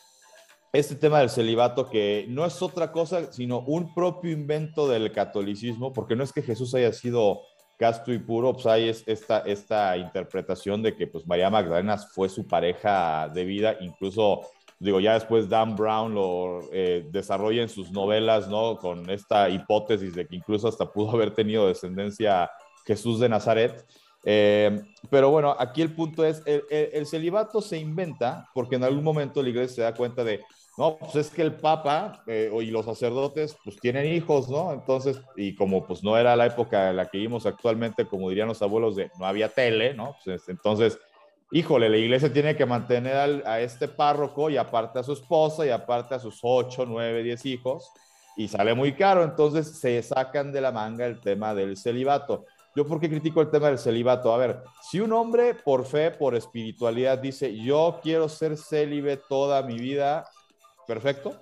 este 0.73 0.95
tema 0.95 1.19
del 1.19 1.29
celibato 1.29 1.89
que 1.89 2.25
no 2.27 2.45
es 2.45 2.61
otra 2.61 2.91
cosa 2.91 3.31
sino 3.31 3.59
un 3.61 3.93
propio 3.93 4.31
invento 4.31 4.87
del 4.87 5.11
catolicismo, 5.11 5.93
porque 5.93 6.15
no 6.15 6.23
es 6.23 6.33
que 6.33 6.41
Jesús 6.41 6.73
haya 6.75 6.91
sido 6.91 7.41
casto 7.79 8.11
y 8.11 8.19
puro, 8.19 8.51
pues 8.51 8.65
hay 8.65 8.89
esta, 8.89 9.39
esta 9.39 9.95
interpretación 9.95 10.83
de 10.83 10.97
que 10.97 11.07
pues 11.07 11.25
María 11.25 11.49
Magdalena 11.49 11.97
fue 11.97 12.27
su 12.27 12.45
pareja 12.45 13.29
de 13.29 13.45
vida, 13.45 13.77
incluso 13.79 14.41
digo, 14.79 14.99
ya 14.99 15.13
después 15.13 15.47
Dan 15.47 15.77
Brown 15.77 16.13
lo 16.13 16.61
eh, 16.73 17.07
desarrolla 17.09 17.61
en 17.61 17.69
sus 17.69 17.89
novelas, 17.91 18.49
¿no? 18.49 18.77
Con 18.77 19.09
esta 19.09 19.49
hipótesis 19.49 20.13
de 20.13 20.27
que 20.27 20.35
incluso 20.35 20.67
hasta 20.67 20.91
pudo 20.91 21.11
haber 21.11 21.33
tenido 21.33 21.67
descendencia 21.67 22.51
Jesús 22.85 23.19
de 23.19 23.29
Nazaret. 23.29 23.85
Eh, 24.25 24.81
pero 25.09 25.31
bueno, 25.31 25.55
aquí 25.57 25.81
el 25.81 25.93
punto 25.93 26.25
es, 26.25 26.43
el, 26.45 26.63
el, 26.69 27.05
celibato 27.05 27.61
se 27.61 27.77
inventa 27.77 28.49
porque 28.53 28.75
en 28.75 28.83
algún 28.83 29.03
momento 29.03 29.41
la 29.41 29.49
iglesia 29.49 29.75
se 29.75 29.81
da 29.83 29.93
cuenta 29.93 30.25
de, 30.25 30.41
no, 30.79 30.97
pues 30.97 31.13
es 31.15 31.29
que 31.29 31.41
el 31.41 31.55
Papa 31.55 32.23
eh, 32.25 32.49
y 32.61 32.71
los 32.71 32.85
sacerdotes 32.85 33.57
pues 33.65 33.75
tienen 33.81 34.05
hijos, 34.05 34.47
¿no? 34.47 34.71
Entonces, 34.71 35.19
y 35.35 35.53
como 35.53 35.85
pues 35.85 36.05
no 36.05 36.17
era 36.17 36.37
la 36.37 36.45
época 36.45 36.91
en 36.91 36.95
la 36.95 37.09
que 37.09 37.17
vivimos 37.17 37.45
actualmente, 37.45 38.05
como 38.05 38.29
dirían 38.29 38.47
los 38.47 38.61
abuelos, 38.61 38.95
de 38.95 39.11
no 39.19 39.25
había 39.25 39.49
tele, 39.49 39.93
¿no? 39.93 40.15
Pues, 40.23 40.47
entonces, 40.47 40.97
híjole, 41.51 41.89
la 41.89 41.97
iglesia 41.97 42.31
tiene 42.31 42.55
que 42.55 42.65
mantener 42.65 43.43
a 43.45 43.59
este 43.59 43.89
párroco 43.89 44.49
y 44.49 44.55
aparte 44.55 44.99
a 44.99 45.03
su 45.03 45.11
esposa 45.11 45.65
y 45.65 45.69
aparte 45.69 46.15
a 46.15 46.19
sus 46.19 46.39
ocho, 46.43 46.85
nueve, 46.85 47.23
diez 47.23 47.45
hijos 47.45 47.91
y 48.37 48.47
sale 48.47 48.73
muy 48.73 48.93
caro, 48.93 49.25
entonces 49.25 49.81
se 49.81 50.01
sacan 50.01 50.53
de 50.53 50.61
la 50.61 50.71
manga 50.71 51.05
el 51.05 51.19
tema 51.19 51.53
del 51.53 51.75
celibato. 51.75 52.45
Yo, 52.73 52.87
¿por 52.87 53.01
qué 53.01 53.09
critico 53.09 53.41
el 53.41 53.49
tema 53.49 53.67
del 53.67 53.79
celibato? 53.79 54.33
A 54.33 54.37
ver, 54.37 54.63
si 54.89 55.01
un 55.01 55.11
hombre 55.11 55.55
por 55.55 55.85
fe, 55.85 56.11
por 56.11 56.35
espiritualidad 56.35 57.17
dice, 57.17 57.53
yo 57.53 57.99
quiero 58.01 58.29
ser 58.29 58.55
célibe 58.55 59.17
toda 59.17 59.61
mi 59.63 59.77
vida, 59.77 60.25
perfecto. 60.89 61.35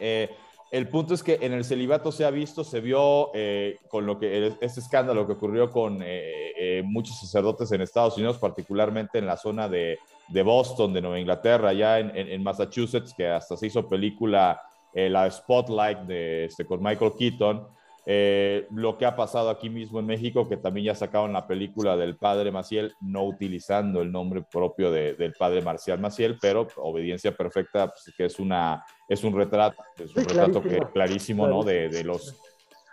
Eh, 0.00 0.28
el 0.72 0.88
punto 0.88 1.14
es 1.14 1.22
que 1.22 1.38
en 1.40 1.52
el 1.52 1.64
celibato 1.64 2.10
se 2.10 2.24
ha 2.24 2.30
visto, 2.30 2.64
se 2.64 2.80
vio 2.80 3.30
eh, 3.32 3.78
con 3.88 4.04
lo 4.04 4.18
que 4.18 4.56
este 4.60 4.80
escándalo 4.80 5.24
que 5.24 5.34
ocurrió 5.34 5.70
con 5.70 6.00
eh, 6.02 6.82
muchos 6.84 7.20
sacerdotes 7.20 7.70
en 7.70 7.80
Estados 7.80 8.16
Unidos, 8.16 8.38
particularmente 8.38 9.18
en 9.18 9.26
la 9.26 9.36
zona 9.36 9.68
de, 9.68 9.98
Boston, 10.44 10.92
de 10.92 11.00
Nueva 11.00 11.20
Inglaterra, 11.20 11.68
allá 11.68 12.00
en, 12.00 12.10
en, 12.16 12.42
Massachusetts, 12.42 13.14
que 13.16 13.28
hasta 13.28 13.56
se 13.56 13.68
hizo 13.68 13.88
película 13.88 14.60
la 14.92 15.30
Spotlight 15.30 16.00
de, 16.00 16.46
este, 16.46 16.66
con 16.66 16.82
Michael 16.82 17.12
Keaton. 17.16 17.68
Eh, 18.06 18.66
lo 18.70 18.98
que 18.98 19.06
ha 19.06 19.16
pasado 19.16 19.48
aquí 19.48 19.70
mismo 19.70 19.98
en 19.98 20.06
México, 20.06 20.46
que 20.46 20.58
también 20.58 20.86
ya 20.86 20.94
sacaron 20.94 21.32
la 21.32 21.46
película 21.46 21.96
del 21.96 22.16
padre 22.16 22.52
Maciel, 22.52 22.92
no 23.00 23.24
utilizando 23.24 24.02
el 24.02 24.12
nombre 24.12 24.42
propio 24.42 24.90
del 24.90 25.32
padre 25.38 25.62
Marcial 25.62 25.98
Maciel, 25.98 26.36
pero 26.40 26.66
obediencia 26.76 27.34
perfecta, 27.34 27.88
pues, 27.88 28.14
que 28.14 28.26
es, 28.26 28.38
una, 28.38 28.84
es 29.08 29.24
un 29.24 29.34
retrato, 29.34 29.82
es 29.98 30.14
un 30.14 30.24
retrato 30.24 30.62
que, 30.62 30.78
clarísimo, 30.92 31.46
¿no? 31.46 31.62
De, 31.62 31.88
de 31.88 32.04
los... 32.04 32.38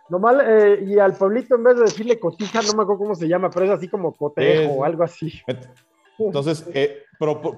Lo 0.07 0.19
mal, 0.19 0.41
eh, 0.45 0.83
y 0.85 0.97
al 0.99 1.13
pueblito 1.13 1.55
en 1.55 1.63
vez 1.63 1.75
de 1.75 1.83
decirle 1.83 2.19
cotija, 2.19 2.61
no 2.61 2.73
me 2.73 2.83
acuerdo 2.83 2.99
cómo 2.99 3.15
se 3.15 3.27
llama, 3.27 3.49
pero 3.49 3.65
es 3.65 3.71
así 3.71 3.87
como 3.87 4.13
cotejo 4.13 4.73
o 4.73 4.83
algo 4.83 5.03
así. 5.03 5.41
Entonces, 6.17 6.65
eh, 6.73 7.03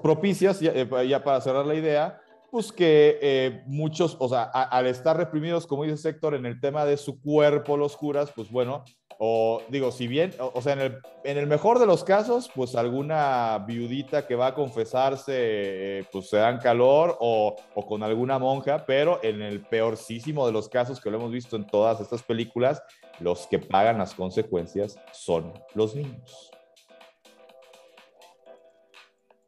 propicias, 0.02 0.60
ya 0.60 1.24
para 1.24 1.40
cerrar 1.40 1.66
la 1.66 1.74
idea, 1.74 2.20
pues 2.54 2.70
que 2.70 3.18
eh, 3.20 3.64
muchos, 3.66 4.16
o 4.20 4.28
sea, 4.28 4.44
al 4.44 4.86
estar 4.86 5.16
reprimidos, 5.16 5.66
como 5.66 5.82
dice 5.82 6.10
Héctor, 6.10 6.36
en 6.36 6.46
el 6.46 6.60
tema 6.60 6.84
de 6.84 6.96
su 6.96 7.20
cuerpo, 7.20 7.76
los 7.76 7.96
curas, 7.96 8.30
pues 8.30 8.48
bueno, 8.48 8.84
o 9.18 9.60
digo, 9.70 9.90
si 9.90 10.06
bien, 10.06 10.32
o, 10.38 10.62
sea, 10.62 10.74
en 10.74 10.78
el, 10.78 10.98
en 11.24 11.36
el, 11.36 11.48
mejor 11.48 11.80
de 11.80 11.86
los 11.86 12.04
casos, 12.04 12.48
pues 12.54 12.76
alguna 12.76 13.58
viudita 13.66 14.28
que 14.28 14.36
va 14.36 14.46
a 14.46 14.54
confesarse, 14.54 15.32
eh, 15.34 16.04
pues 16.12 16.30
se 16.30 16.36
dan 16.36 16.58
calor 16.58 17.16
o, 17.18 17.56
o, 17.74 17.86
con 17.86 18.04
alguna 18.04 18.38
monja, 18.38 18.84
pero 18.86 19.18
en 19.24 19.42
el 19.42 19.60
peorcísimo 19.62 20.46
de 20.46 20.52
los 20.52 20.68
casos 20.68 21.00
que 21.00 21.10
lo 21.10 21.16
hemos 21.16 21.32
visto 21.32 21.56
en 21.56 21.66
todas 21.66 22.00
estas 22.00 22.22
películas, 22.22 22.80
los 23.18 23.48
que 23.48 23.58
pagan 23.58 23.98
las 23.98 24.14
consecuencias 24.14 24.96
son 25.10 25.52
los 25.74 25.96
niños. 25.96 26.52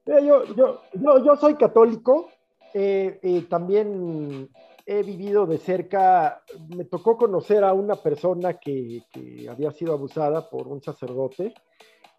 Yo, 0.06 0.44
yo, 0.56 0.82
yo, 0.94 1.24
yo 1.24 1.36
soy 1.36 1.54
católico 1.54 2.30
también 3.48 4.50
he 4.86 5.02
vivido 5.02 5.46
de 5.46 5.58
cerca, 5.58 6.42
me 6.68 6.84
tocó 6.84 7.16
conocer 7.16 7.64
a 7.64 7.72
una 7.72 7.96
persona 7.96 8.54
que, 8.54 9.02
que, 9.12 9.48
había 9.48 9.72
sido 9.72 9.92
abusada 9.92 10.48
por 10.48 10.68
un 10.68 10.80
sacerdote. 10.80 11.52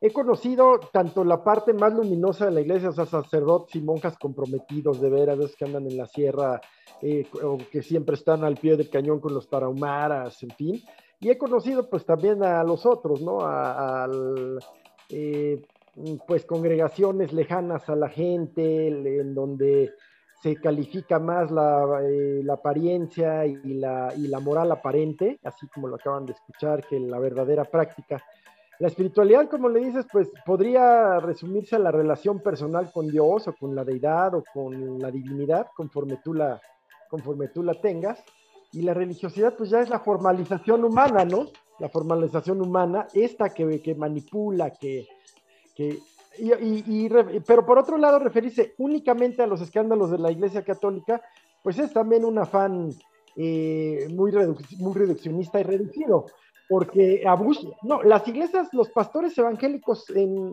He 0.01 0.11
conocido 0.11 0.79
tanto 0.91 1.23
la 1.23 1.43
parte 1.43 1.73
más 1.73 1.93
luminosa 1.93 2.45
de 2.45 2.51
la 2.51 2.61
iglesia, 2.61 2.89
o 2.89 2.91
sea, 2.91 3.05
sacerdotes 3.05 3.75
y 3.75 3.81
monjas 3.81 4.17
comprometidos 4.17 4.99
de 4.99 5.09
veras, 5.09 5.39
esos 5.39 5.55
que 5.55 5.65
andan 5.65 5.89
en 5.89 5.97
la 5.97 6.05
sierra, 6.05 6.59
eh, 7.01 7.25
o 7.41 7.57
que 7.57 7.81
siempre 7.81 8.15
están 8.15 8.43
al 8.43 8.57
pie 8.57 8.75
del 8.75 8.89
cañón 8.89 9.19
con 9.21 9.33
los 9.33 9.49
tarahumaras, 9.49 10.43
en 10.43 10.51
fin. 10.51 10.83
Y 11.19 11.29
he 11.29 11.37
conocido 11.37 11.89
pues 11.89 12.05
también 12.05 12.43
a 12.43 12.63
los 12.63 12.85
otros, 12.85 13.21
¿no? 13.21 13.39
A, 13.41 14.07
eh, 15.09 15.65
pues 16.27 16.45
congregaciones 16.45 17.33
lejanas 17.33 17.89
a 17.89 17.95
la 17.95 18.09
gente, 18.09 18.87
en 18.87 19.33
donde 19.33 19.93
se 20.41 20.55
califica 20.55 21.19
más 21.19 21.49
la, 21.51 22.01
eh, 22.03 22.43
apariencia 22.51 23.45
y 23.45 23.73
la, 23.73 24.39
moral 24.41 24.71
aparente, 24.71 25.39
así 25.43 25.67
como 25.67 25.87
lo 25.87 25.95
acaban 25.95 26.25
de 26.25 26.33
escuchar, 26.33 26.85
que 26.85 26.99
la 26.99 27.19
verdadera 27.19 27.65
práctica. 27.65 28.23
La 28.79 28.87
espiritualidad, 28.87 29.49
como 29.49 29.69
le 29.69 29.79
dices, 29.79 30.05
pues 30.11 30.29
podría 30.45 31.19
resumirse 31.19 31.75
a 31.75 31.79
la 31.79 31.91
relación 31.91 32.39
personal 32.39 32.91
con 32.91 33.07
Dios 33.07 33.47
o 33.47 33.53
con 33.53 33.73
la 33.73 33.83
deidad 33.83 34.35
o 34.35 34.43
con 34.53 34.99
la 34.99 35.09
divinidad, 35.09 35.67
conforme 35.75 36.19
tú 36.23 36.35
la, 36.35 36.61
conforme 37.09 37.47
tú 37.47 37.63
la 37.63 37.73
tengas. 37.73 38.23
Y 38.71 38.83
la 38.83 38.93
religiosidad, 38.93 39.55
pues 39.57 39.71
ya 39.71 39.81
es 39.81 39.89
la 39.89 39.99
formalización 39.99 40.83
humana, 40.83 41.25
¿no? 41.25 41.47
La 41.79 41.89
formalización 41.89 42.61
humana, 42.61 43.07
esta 43.13 43.49
que, 43.49 43.81
que 43.81 43.95
manipula, 43.95 44.71
que 44.71 45.07
y, 46.39 47.09
pero 47.45 47.65
por 47.65 47.77
otro 47.77 47.97
lado, 47.97 48.19
referirse 48.19 48.73
únicamente 48.77 49.41
a 49.41 49.47
los 49.47 49.61
escándalos 49.61 50.11
de 50.11 50.17
la 50.17 50.31
Iglesia 50.31 50.63
Católica, 50.63 51.21
pues 51.63 51.79
es 51.79 51.91
también 51.91 52.25
un 52.25 52.37
afán 52.37 52.89
eh, 53.35 54.07
muy, 54.09 54.31
muy 54.77 54.93
reduccionista 54.93 55.59
y 55.59 55.63
reducido, 55.63 56.25
porque 56.67 57.23
abuso, 57.25 57.75
no, 57.83 58.03
las 58.03 58.27
iglesias, 58.27 58.69
los 58.73 58.89
pastores 58.89 59.37
evangélicos 59.37 60.05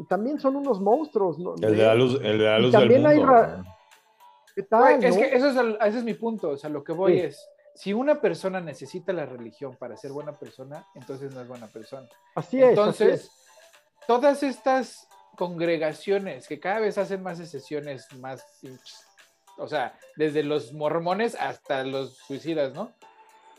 también 0.09 0.39
son 0.39 0.57
unos 0.57 0.81
monstruos. 0.81 1.39
¿no? 1.39 1.55
El 1.61 1.77
de 1.77 1.83
la 1.83 1.95
luz, 1.95 2.21
el 2.23 2.39
de 2.39 2.45
la 2.45 2.59
luz 2.59 2.73
del 2.73 2.91
mundo. 2.91 3.09
Hay 3.09 3.21
¿Qué 4.55 4.63
tal, 4.63 5.03
es 5.03 5.17
que 5.17 5.35
eso 5.35 5.49
es 5.49 5.77
ese 5.81 5.99
es 5.99 6.05
mi 6.05 6.15
punto, 6.15 6.51
o 6.51 6.57
sea, 6.57 6.71
lo 6.71 6.85
que 6.85 6.93
voy 6.93 7.19
es, 7.19 7.45
si 7.75 7.93
una 7.93 8.21
persona 8.21 8.61
necesita 8.61 9.13
la 9.13 9.27
religión 9.27 9.77
para 9.77 9.97
ser 9.97 10.13
buena 10.13 10.33
persona, 10.33 10.87
entonces 10.95 11.35
no 11.35 11.41
es 11.41 11.49
buena 11.49 11.67
persona. 11.67 12.07
Así 12.37 12.63
es. 12.63 12.69
Entonces, 12.69 13.33
todas 14.07 14.45
estas 14.45 15.09
congregaciones 15.37 16.49
que 16.49 16.61
cada 16.61 16.81
vez 16.81 16.99
hacen 16.99 17.23
más 17.23 17.39
sesiones 17.39 18.13
más, 18.15 18.45
o 19.59 19.69
sea, 19.69 19.99
desde 20.17 20.43
los 20.43 20.73
mormones 20.73 21.37
hasta 21.39 21.85
los 21.85 22.17
suicidas, 22.19 22.75
¿no? 22.75 22.93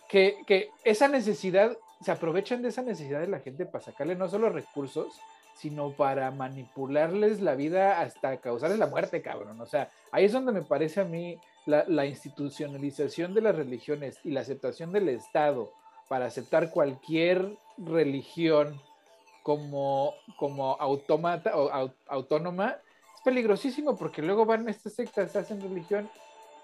Que, 0.10 0.38
que 0.46 0.70
esa 0.84 1.08
necesidad, 1.08 1.78
se 2.02 2.12
aprovechan 2.12 2.62
de 2.62 2.70
esa 2.70 2.82
necesidad 2.82 3.22
de 3.22 3.28
la 3.28 3.40
gente 3.40 3.66
para 3.66 3.84
sacarle 3.84 4.16
no 4.16 4.30
solo 4.30 4.50
recursos, 4.50 5.20
sino 5.56 5.92
para 5.92 6.30
manipularles 6.32 7.42
la 7.42 7.56
vida 7.56 8.02
hasta 8.02 8.38
causarles 8.38 8.78
la 8.78 8.88
muerte, 8.88 9.22
cabrón. 9.22 9.60
O 9.62 9.66
sea, 9.66 9.90
ahí 10.12 10.26
es 10.26 10.34
donde 10.34 10.52
me 10.52 10.62
parece 10.62 11.02
a 11.02 11.06
mí 11.06 11.40
la, 11.66 11.86
la 11.88 12.06
institucionalización 12.06 13.34
de 13.34 13.42
las 13.42 13.56
religiones 13.56 14.20
y 14.24 14.32
la 14.32 14.42
aceptación 14.42 14.92
del 14.92 15.10
Estado 15.10 15.72
para 16.10 16.26
aceptar 16.26 16.70
cualquier 16.70 17.58
religión 17.78 18.80
como, 19.46 20.16
como 20.38 20.76
autómata 20.82 21.56
o 21.56 21.70
autónoma, 22.08 22.82
es 23.14 23.22
peligrosísimo 23.22 23.96
porque 23.96 24.24
luego 24.24 24.44
van 24.44 24.68
estas 24.68 24.94
sectas, 24.94 25.36
hacen 25.36 25.62
religión 25.62 26.10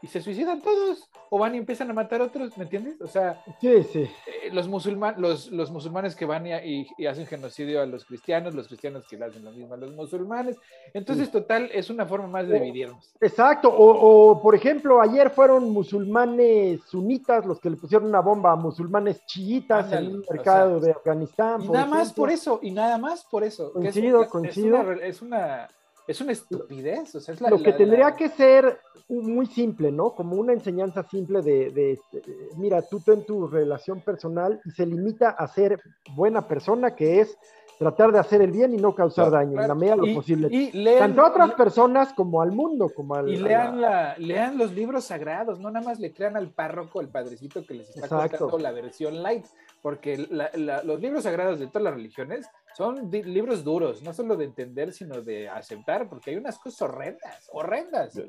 y 0.01 0.07
se 0.07 0.21
suicidan 0.21 0.61
todos, 0.61 1.09
o 1.29 1.37
van 1.37 1.55
y 1.55 1.59
empiezan 1.59 1.89
a 1.89 1.93
matar 1.93 2.21
a 2.21 2.25
otros, 2.25 2.57
¿me 2.57 2.63
entiendes? 2.63 2.99
O 3.01 3.07
sea, 3.07 3.43
sí, 3.59 3.83
sí. 3.83 3.99
Eh, 4.01 4.49
los, 4.51 4.67
musulman, 4.67 5.15
los, 5.17 5.51
los 5.51 5.71
musulmanes 5.71 6.15
que 6.15 6.25
van 6.25 6.47
y, 6.47 6.87
y, 6.97 7.05
hacen 7.05 7.25
genocidio 7.25 7.81
a 7.81 7.85
los 7.85 8.05
cristianos, 8.05 8.55
los 8.55 8.67
cristianos 8.67 9.07
que 9.07 9.17
le 9.17 9.25
hacen 9.25 9.43
lo 9.43 9.51
mismo 9.51 9.73
a 9.73 9.77
los 9.77 9.93
musulmanes. 9.93 10.57
Entonces, 10.93 11.31
total, 11.31 11.69
es 11.73 11.89
una 11.89 12.05
forma 12.05 12.27
más 12.27 12.47
de 12.47 12.59
dividirnos. 12.59 13.13
Exacto, 13.21 13.69
o, 13.69 14.31
o, 14.31 14.41
por 14.41 14.55
ejemplo, 14.55 15.01
ayer 15.01 15.29
fueron 15.29 15.69
musulmanes 15.69 16.81
sunitas 16.87 17.45
los 17.45 17.59
que 17.59 17.69
le 17.69 17.77
pusieron 17.77 18.07
una 18.07 18.21
bomba 18.21 18.51
a 18.51 18.55
musulmanes 18.55 19.25
chiitas 19.25 19.91
en 19.91 20.07
un 20.07 20.25
mercado 20.29 20.79
de 20.79 20.91
Afganistán. 20.91 21.61
Y 21.61 21.69
nada 21.69 21.85
más 21.85 22.11
por 22.13 22.29
eso, 22.29 22.59
y 22.61 22.71
nada 22.71 22.97
más 22.97 23.23
por 23.25 23.43
eso. 23.43 23.71
Coincido, 23.71 24.27
coincido. 24.27 24.77
es 24.77 24.83
una 24.83 25.05
es 25.05 25.21
una 25.21 25.69
estupidez. 26.07 27.15
O 27.15 27.19
sea, 27.19 27.33
es 27.33 27.41
la, 27.41 27.49
Lo 27.49 27.61
que 27.61 27.73
tendría 27.73 28.15
que 28.15 28.29
ser 28.29 28.79
muy 29.09 29.45
simple, 29.47 29.91
¿no? 29.91 30.15
Como 30.15 30.35
una 30.35 30.53
enseñanza 30.53 31.03
simple 31.03 31.41
de, 31.41 31.93
este, 31.93 32.21
mira, 32.57 32.81
tú 32.81 32.99
ten 33.01 33.25
tu 33.25 33.47
relación 33.47 34.01
personal 34.01 34.61
y 34.65 34.71
se 34.71 34.85
limita 34.85 35.31
a 35.31 35.47
ser 35.47 35.79
buena 36.15 36.47
persona, 36.47 36.95
que 36.95 37.21
es 37.21 37.37
tratar 37.77 38.11
de 38.11 38.19
hacer 38.19 38.43
el 38.43 38.51
bien 38.51 38.75
y 38.75 38.77
no 38.77 38.93
causar 38.93 39.31
daño, 39.31 39.59
en 39.59 39.67
la 39.67 39.73
medida 39.73 39.95
de 39.95 40.07
lo 40.07 40.13
posible. 40.13 40.71
Tanto 40.99 41.21
a 41.21 41.29
otras 41.29 41.53
personas 41.53 42.13
como 42.13 42.41
al 42.41 42.51
mundo, 42.51 42.91
como 42.95 43.15
al... 43.15 43.27
Y 43.27 43.37
lean, 43.37 43.81
la, 43.81 44.15
lean 44.19 44.57
los 44.57 44.71
libros 44.71 45.05
sagrados, 45.05 45.59
no 45.59 45.71
nada 45.71 45.83
más 45.83 45.99
le 45.99 46.13
crean 46.13 46.37
al 46.37 46.51
párroco, 46.51 47.01
el 47.01 47.07
padrecito 47.07 47.65
que 47.65 47.73
les 47.73 47.89
está 47.89 48.07
contando 48.07 48.59
la 48.59 48.71
versión 48.71 49.23
light, 49.23 49.45
porque 49.81 50.17
los 50.17 51.01
libros 51.01 51.23
sagrados 51.23 51.59
de 51.59 51.67
todas 51.67 51.83
las 51.83 51.93
religiones 51.95 52.47
son 52.75 53.09
libros 53.11 53.63
duros, 53.63 54.01
no 54.03 54.13
solo 54.13 54.35
de 54.35 54.45
entender, 54.45 54.93
sino 54.93 55.21
de 55.21 55.49
aceptar, 55.49 56.07
porque 56.07 56.31
hay 56.31 56.37
unas 56.37 56.59
cosas 56.59 56.81
horrendas, 56.83 57.49
horrendas. 57.51 58.21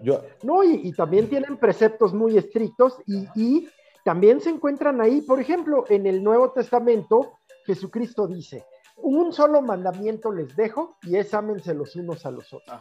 No, 0.43 0.65
y, 0.65 0.89
y, 0.89 0.93
también 0.93 1.29
tienen 1.29 1.57
preceptos 1.59 2.13
muy 2.13 2.37
estrictos 2.37 2.99
y, 3.07 3.27
y 3.35 3.69
también 4.05 4.41
se 4.41 4.51
encuentran 4.51 5.01
ahí, 5.01 5.21
por 5.21 5.41
ejemplo, 5.41 5.85
en 5.89 6.07
el 6.07 6.23
Nuevo 6.23 6.51
Testamento, 6.53 7.39
Jesucristo 7.67 8.27
dice, 8.27 8.65
un 8.97 9.33
solo 9.33 9.63
mandamiento 9.63 10.33
les 10.33 10.55
dejo 10.55 10.97
y 11.03 11.17
es 11.17 11.33
ámense 11.35 11.75
los 11.75 11.97
unos 11.97 12.25
a 12.27 12.31
los 12.31 12.53
otros. 12.53 12.81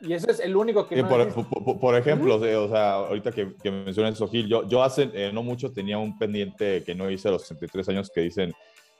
y 0.00 0.12
ese 0.12 0.30
es 0.30 0.40
el 0.40 0.56
único 0.56 0.86
que... 0.86 1.02
por, 1.04 1.96
ejemplo, 1.96 2.36
o 2.36 2.68
sea, 2.68 2.94
ahorita 2.94 3.32
que, 3.32 3.54
que 3.62 3.70
mencionas 3.70 4.14
eso, 4.14 4.28
Gil, 4.28 4.48
yo, 4.48 4.66
yo 4.68 4.82
hace 4.82 5.10
eh, 5.14 5.30
no 5.32 5.42
mucho 5.42 5.72
tenía 5.72 5.98
un 5.98 6.18
pendiente 6.18 6.82
que 6.84 6.94
no 6.94 7.10
hice 7.10 7.28
a 7.28 7.32
los 7.32 7.42
63 7.42 7.88
años 7.90 8.10
que 8.14 8.20
dicen 8.22 8.52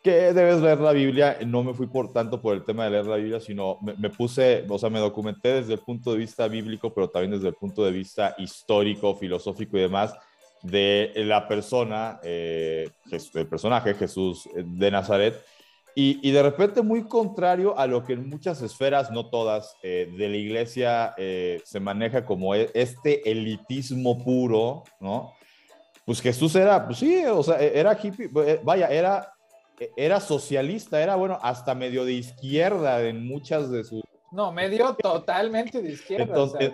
que 0.07 0.33
debes 0.33 0.61
leer 0.61 0.79
la 0.79 0.93
Biblia. 0.93 1.37
No 1.45 1.65
me 1.65 1.75
fui 1.75 1.89
por 1.89 2.13
tanto 2.13 2.41
por 2.41 2.55
el 2.55 2.65
tema 2.65 2.85
de 2.85 2.91
leer 2.91 3.07
la 3.07 3.17
Biblia, 3.17 3.41
sino 3.41 3.81
me, 3.83 4.09
puse, 4.09 4.65
o 4.69 4.79
sea, 4.79 4.89
me 4.89 5.01
documenté 5.01 5.55
desde 5.55 5.73
el 5.73 5.81
punto 5.81 6.13
de 6.13 6.19
vista 6.19 6.47
bíblico, 6.47 6.95
pero 6.95 7.11
también 7.11 7.33
desde 7.33 7.49
el 7.49 7.55
punto 7.55 7.85
de 7.85 7.91
vista 7.91 8.37
histórico, 8.39 9.17
filosófico 9.17 9.77
y 9.77 9.81
demás 9.81 10.15
de 10.63 11.13
la 11.17 11.49
persona, 11.49 12.21
eh, 12.23 12.89
el 13.35 13.47
personaje 13.49 13.95
Jesús 13.95 14.49
de 14.55 14.91
Nazaret 14.93 15.45
y, 15.99 16.31
de 16.31 16.43
repente 16.43 16.83
muy 16.83 17.09
contrario 17.09 17.79
a 17.79 17.87
lo 17.87 18.05
que 18.05 18.13
en 18.13 18.29
muchas 18.29 18.61
esferas, 18.61 19.11
no 19.11 19.31
todas, 19.31 19.75
eh, 19.83 20.13
de 20.15 20.29
la 20.29 20.37
iglesia 20.37 21.15
eh, 21.17 21.63
se 21.65 21.81
maneja 21.81 22.27
como 22.27 22.55
e, 22.55 22.71
este 22.75 23.31
elitismo 23.31 24.23
puro, 24.23 24.85
¿no? 25.01 25.33
Pues 26.05 26.21
Jesús 26.21 26.55
era, 26.55 26.85
pues 26.85 26.99
sí, 26.99 27.25
o 27.25 27.43
sea, 27.43 27.59
e, 27.63 27.79
era 27.79 27.99
hippie, 27.99 28.29
eh, 28.47 28.61
vaya, 28.63 28.89
era, 28.89 29.33
e, 29.81 29.91
era 29.97 30.21
socialista, 30.21 31.03
era, 31.03 31.17
bueno, 31.17 31.39
hasta 31.41 31.75
medio 31.75 32.05
de 32.05 32.13
izquierda 32.13 33.03
en 33.03 33.27
muchas 33.27 33.71
de 33.71 33.83
sus... 33.83 34.03
No, 34.33 34.53
medio 34.53 34.95
totalmente 34.97 35.81
de 35.81 35.93
izquierda. 35.93 36.25
Entonces, 36.25 36.73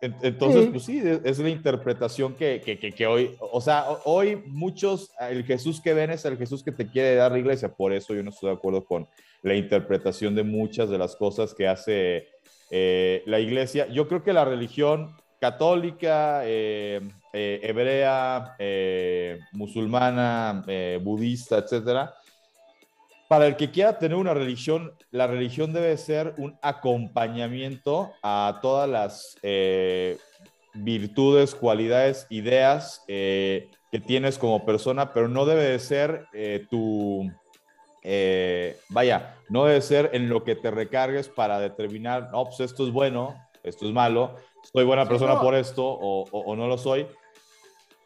entonces, 0.00 0.68
pues 0.70 0.84
sí, 0.84 1.02
es 1.24 1.38
la 1.38 1.48
interpretación 1.48 2.34
que, 2.34 2.60
que, 2.60 2.78
que, 2.78 3.06
hoy, 3.06 3.34
o 3.40 3.60
sea, 3.60 3.86
hoy 4.04 4.42
muchos, 4.46 5.10
el 5.20 5.44
Jesús 5.44 5.80
que 5.80 5.94
ven 5.94 6.10
es 6.10 6.24
el 6.24 6.36
Jesús 6.36 6.62
que 6.62 6.72
te 6.72 6.86
quiere 6.86 7.14
dar 7.14 7.32
la 7.32 7.38
iglesia, 7.38 7.72
por 7.72 7.92
eso 7.92 8.14
yo 8.14 8.22
no 8.22 8.30
estoy 8.30 8.50
de 8.50 8.56
acuerdo 8.56 8.84
con 8.84 9.08
la 9.42 9.54
interpretación 9.54 10.34
de 10.34 10.42
muchas 10.42 10.90
de 10.90 10.98
las 10.98 11.16
cosas 11.16 11.54
que 11.54 11.66
hace 11.66 12.28
eh, 12.70 13.22
la 13.26 13.40
iglesia. 13.40 13.86
Yo 13.88 14.08
creo 14.08 14.22
que 14.22 14.32
la 14.32 14.44
religión 14.44 15.16
católica, 15.40 16.42
eh, 16.44 17.00
eh, 17.32 17.60
hebrea, 17.62 18.56
musulmana, 19.52 20.64
budista, 21.00 21.58
etcétera, 21.58 22.14
para 23.28 23.46
el 23.46 23.56
que 23.56 23.70
quiera 23.70 23.98
tener 23.98 24.16
una 24.16 24.34
religión, 24.34 24.92
la 25.10 25.26
religión 25.26 25.72
debe 25.72 25.96
ser 25.96 26.34
un 26.38 26.56
acompañamiento 26.62 28.12
a 28.22 28.58
todas 28.62 28.88
las 28.88 29.36
eh, 29.42 30.18
virtudes, 30.74 31.54
cualidades, 31.54 32.26
ideas 32.30 33.04
eh, 33.08 33.70
que 33.90 34.00
tienes 34.00 34.38
como 34.38 34.64
persona, 34.64 35.12
pero 35.12 35.28
no 35.28 35.44
debe 35.44 35.64
de 35.64 35.78
ser 35.78 36.26
eh, 36.32 36.66
tu, 36.70 37.30
vaya, 38.90 39.36
no 39.48 39.64
debe 39.64 39.80
ser 39.80 40.10
en 40.12 40.28
lo 40.28 40.44
que 40.44 40.54
te 40.54 40.70
recargues 40.70 41.28
para 41.28 41.58
determinar, 41.58 42.30
no, 42.30 42.44
pues 42.44 42.60
esto 42.60 42.86
es 42.86 42.92
bueno, 42.92 43.34
esto 43.64 43.86
es 43.86 43.92
malo, 43.92 44.36
soy 44.72 44.84
buena 44.84 45.08
persona 45.08 45.40
por 45.40 45.54
esto 45.54 45.84
o 45.84 46.56
no 46.56 46.68
lo 46.68 46.78
soy, 46.78 47.06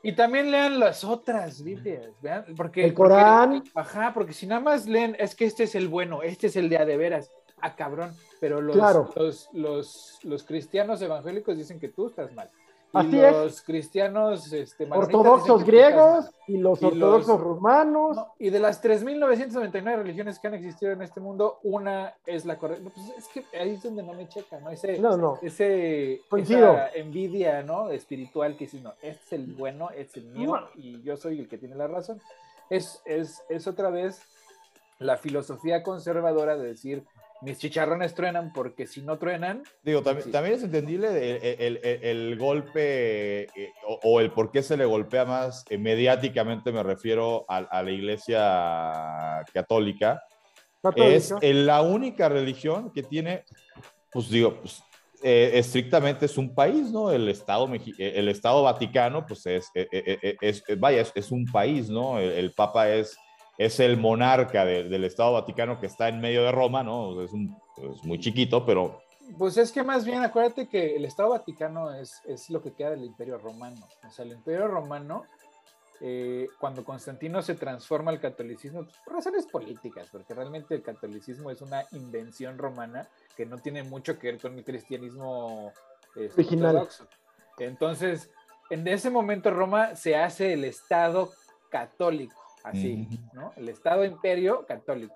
y 0.02 0.12
también 0.12 0.50
lean 0.50 0.78
las 0.78 1.04
otras 1.04 1.62
Biblias, 1.62 2.10
porque 2.56 2.84
el 2.84 2.94
Corán. 2.94 3.64
ajá, 3.74 4.12
porque 4.14 4.32
si 4.32 4.46
nada 4.46 4.60
más 4.60 4.86
leen, 4.86 5.16
es 5.18 5.34
que 5.34 5.44
este 5.44 5.64
es 5.64 5.74
el 5.74 5.88
bueno, 5.88 6.22
este 6.22 6.46
es 6.46 6.56
el 6.56 6.68
de 6.68 6.78
a 6.78 6.84
de 6.84 6.96
veras. 6.96 7.30
ah, 7.60 7.76
cabrón, 7.76 8.14
pero 8.40 8.60
los, 8.60 9.48
los, 9.52 10.18
los 10.22 10.44
cristianos 10.44 11.02
evangélicos 11.02 11.56
dicen 11.56 11.78
que 11.78 11.88
tú 11.88 12.08
estás 12.08 12.32
mal. 12.32 12.50
Y 12.92 13.06
los 13.12 13.62
cristianos 13.62 14.52
este, 14.52 14.88
ortodoxos 14.90 15.64
griegos 15.64 16.28
y 16.48 16.58
los 16.58 16.82
ortodoxos 16.82 17.40
romanos. 17.40 18.18
y 18.38 18.50
de 18.50 18.58
las 18.58 18.82
3.999 18.82 19.96
religiones 19.96 20.38
que 20.38 20.48
han 20.48 20.54
existido 20.54 20.90
en 20.92 21.02
este 21.02 21.20
mundo, 21.20 21.60
una 21.62 22.14
es 22.26 22.44
la 22.44 22.58
correcta. 22.58 22.90
Pues 22.92 23.08
es 23.16 23.28
que 23.28 23.44
ahí 23.56 23.74
es 23.74 23.82
donde 23.82 24.02
no 24.02 24.12
me 24.14 24.28
checa, 24.28 24.58
¿no? 24.58 24.70
Ese, 24.70 24.98
no, 24.98 25.16
no. 25.16 25.38
ese 25.40 26.20
esa 26.36 26.88
envidia 26.88 27.62
¿no? 27.62 27.90
espiritual 27.90 28.56
que 28.56 28.64
dice, 28.64 28.80
no, 28.80 28.94
este 29.02 29.22
es 29.24 29.32
el 29.34 29.46
bueno, 29.54 29.90
este 29.90 30.20
es 30.20 30.26
el 30.26 30.32
mío 30.32 30.58
y 30.74 31.00
yo 31.02 31.16
soy 31.16 31.38
el 31.38 31.48
que 31.48 31.58
tiene 31.58 31.76
la 31.76 31.86
razón. 31.86 32.20
Es, 32.68 33.02
es, 33.04 33.42
es 33.48 33.66
otra 33.66 33.90
vez 33.90 34.20
la 34.98 35.16
filosofía 35.16 35.82
conservadora 35.82 36.56
de 36.56 36.68
decir, 36.68 37.04
mis 37.42 37.58
chicharrones 37.58 38.14
truenan 38.14 38.52
porque 38.52 38.86
si 38.86 39.02
no 39.02 39.18
truenan. 39.18 39.62
Digo, 39.82 40.02
también, 40.02 40.30
también 40.30 40.56
es 40.56 40.62
entendible 40.62 41.08
el, 41.08 41.78
el, 41.82 42.02
el, 42.02 42.38
golpe 42.38 43.42
eh, 43.44 43.72
o, 43.84 44.20
el 44.20 44.30
por 44.32 44.50
qué 44.50 44.62
se 44.62 44.76
le 44.76 44.84
golpea 44.84 45.24
más 45.24 45.64
eh, 45.70 45.78
mediáticamente, 45.78 46.72
me 46.72 46.82
refiero 46.82 47.44
a, 47.48 47.82
la 47.82 47.90
iglesia 47.90 49.44
católica. 49.52 50.22
Es 50.96 51.34
la 51.42 51.82
única 51.82 52.28
religión 52.28 52.90
que 52.92 53.02
tiene, 53.02 53.44
pues 54.10 54.30
digo, 54.30 54.60
pues, 54.60 54.82
eh, 55.22 55.52
estrictamente 55.54 56.24
es 56.24 56.38
un 56.38 56.54
país, 56.54 56.90
¿no? 56.90 57.10
El 57.10 57.28
Estado, 57.28 57.68
el 57.98 58.28
Estado 58.28 58.62
Vaticano, 58.62 59.26
pues 59.26 59.44
es, 59.46 59.70
es, 59.74 60.62
vaya, 60.78 61.04
es, 61.14 61.30
un 61.30 61.44
país, 61.44 61.90
¿no? 61.90 62.18
el 62.18 62.52
Papa 62.52 62.88
es 62.88 63.18
es 63.60 63.78
el 63.78 63.98
monarca 63.98 64.64
del 64.64 65.04
Estado 65.04 65.34
Vaticano 65.34 65.78
que 65.78 65.86
está 65.86 66.08
en 66.08 66.18
medio 66.18 66.42
de 66.44 66.50
Roma, 66.50 66.82
¿no? 66.82 67.22
Es, 67.22 67.30
muy 68.04 68.18
chiquito, 68.18 68.64
pero... 68.64 69.02
Pues 69.36 69.58
es 69.58 69.70
que 69.70 69.82
más 69.82 70.06
bien 70.06 70.22
acuérdate 70.22 70.66
que 70.66 70.96
el 70.96 71.04
Estado 71.04 71.28
Vaticano 71.28 71.92
es, 71.92 72.22
es 72.24 72.48
lo 72.48 72.62
que 72.62 72.72
queda 72.72 72.90
del 72.90 73.04
Imperio 73.04 73.36
Romano. 73.36 73.86
O 74.08 74.10
sea, 74.10 74.24
el 74.24 74.32
Imperio 74.32 74.66
Romano, 74.66 75.24
eh, 76.00 76.46
cuando 76.58 76.84
Constantino 76.84 77.42
se 77.42 77.54
transforma 77.54 78.10
al 78.10 78.18
catolicismo, 78.18 78.84
pues, 78.84 78.96
por 79.04 79.16
razones 79.16 79.44
políticas, 79.44 80.08
porque 80.10 80.32
realmente 80.32 80.74
el 80.74 80.82
catolicismo 80.82 81.50
es 81.50 81.60
una 81.60 81.84
invención 81.92 82.56
romana 82.56 83.10
que 83.36 83.44
no 83.44 83.58
tiene 83.58 83.82
mucho 83.82 84.18
que 84.18 84.28
ver 84.28 84.40
con 84.40 84.56
el 84.56 84.64
cristianismo 84.64 85.70
este, 86.16 86.32
original. 86.40 86.88
Entonces, 87.58 88.30
en 88.70 88.88
ese 88.88 89.10
momento 89.10 89.50
Roma 89.50 89.96
se 89.96 90.16
hace 90.16 90.54
el 90.54 90.64
Estado 90.64 91.30
católico 91.68 92.49
así, 92.64 93.08
¿no? 93.32 93.52
El 93.56 93.68
Estado 93.68 94.04
imperio 94.04 94.64
católico. 94.66 95.14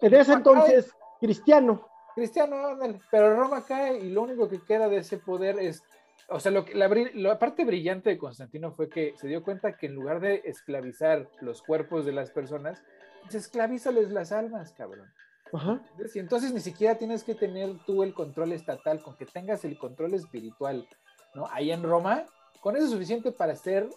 En 0.00 0.14
ese 0.14 0.32
entonces, 0.32 0.92
cristiano. 1.20 1.88
Cristiano, 2.14 2.78
pero 3.10 3.34
Roma 3.34 3.64
cae 3.66 3.98
y 3.98 4.10
lo 4.10 4.22
único 4.22 4.48
que 4.48 4.62
queda 4.62 4.88
de 4.88 4.98
ese 4.98 5.18
poder 5.18 5.58
es, 5.58 5.82
o 6.28 6.38
sea, 6.38 6.52
lo, 6.52 6.64
la, 6.72 6.88
la 7.14 7.38
parte 7.38 7.64
brillante 7.64 8.10
de 8.10 8.18
Constantino 8.18 8.70
fue 8.70 8.88
que 8.88 9.14
se 9.16 9.26
dio 9.26 9.42
cuenta 9.42 9.76
que 9.76 9.86
en 9.86 9.94
lugar 9.94 10.20
de 10.20 10.42
esclavizar 10.44 11.28
los 11.40 11.62
cuerpos 11.62 12.04
de 12.04 12.12
las 12.12 12.30
personas, 12.30 12.84
se 13.28 13.38
esclavízales 13.38 14.10
las 14.10 14.30
almas, 14.30 14.72
cabrón. 14.72 15.12
Ajá. 15.52 15.80
Y 16.14 16.18
entonces 16.18 16.52
ni 16.52 16.60
siquiera 16.60 16.96
tienes 16.96 17.24
que 17.24 17.34
tener 17.34 17.76
tú 17.86 18.02
el 18.02 18.14
control 18.14 18.52
estatal, 18.52 19.02
con 19.02 19.16
que 19.16 19.26
tengas 19.26 19.64
el 19.64 19.78
control 19.78 20.14
espiritual, 20.14 20.88
¿no? 21.34 21.46
Ahí 21.50 21.70
en 21.70 21.82
Roma, 21.82 22.24
con 22.60 22.76
eso 22.76 22.86
es 22.86 22.90
suficiente 22.92 23.32
para 23.32 23.54
ser 23.56 23.88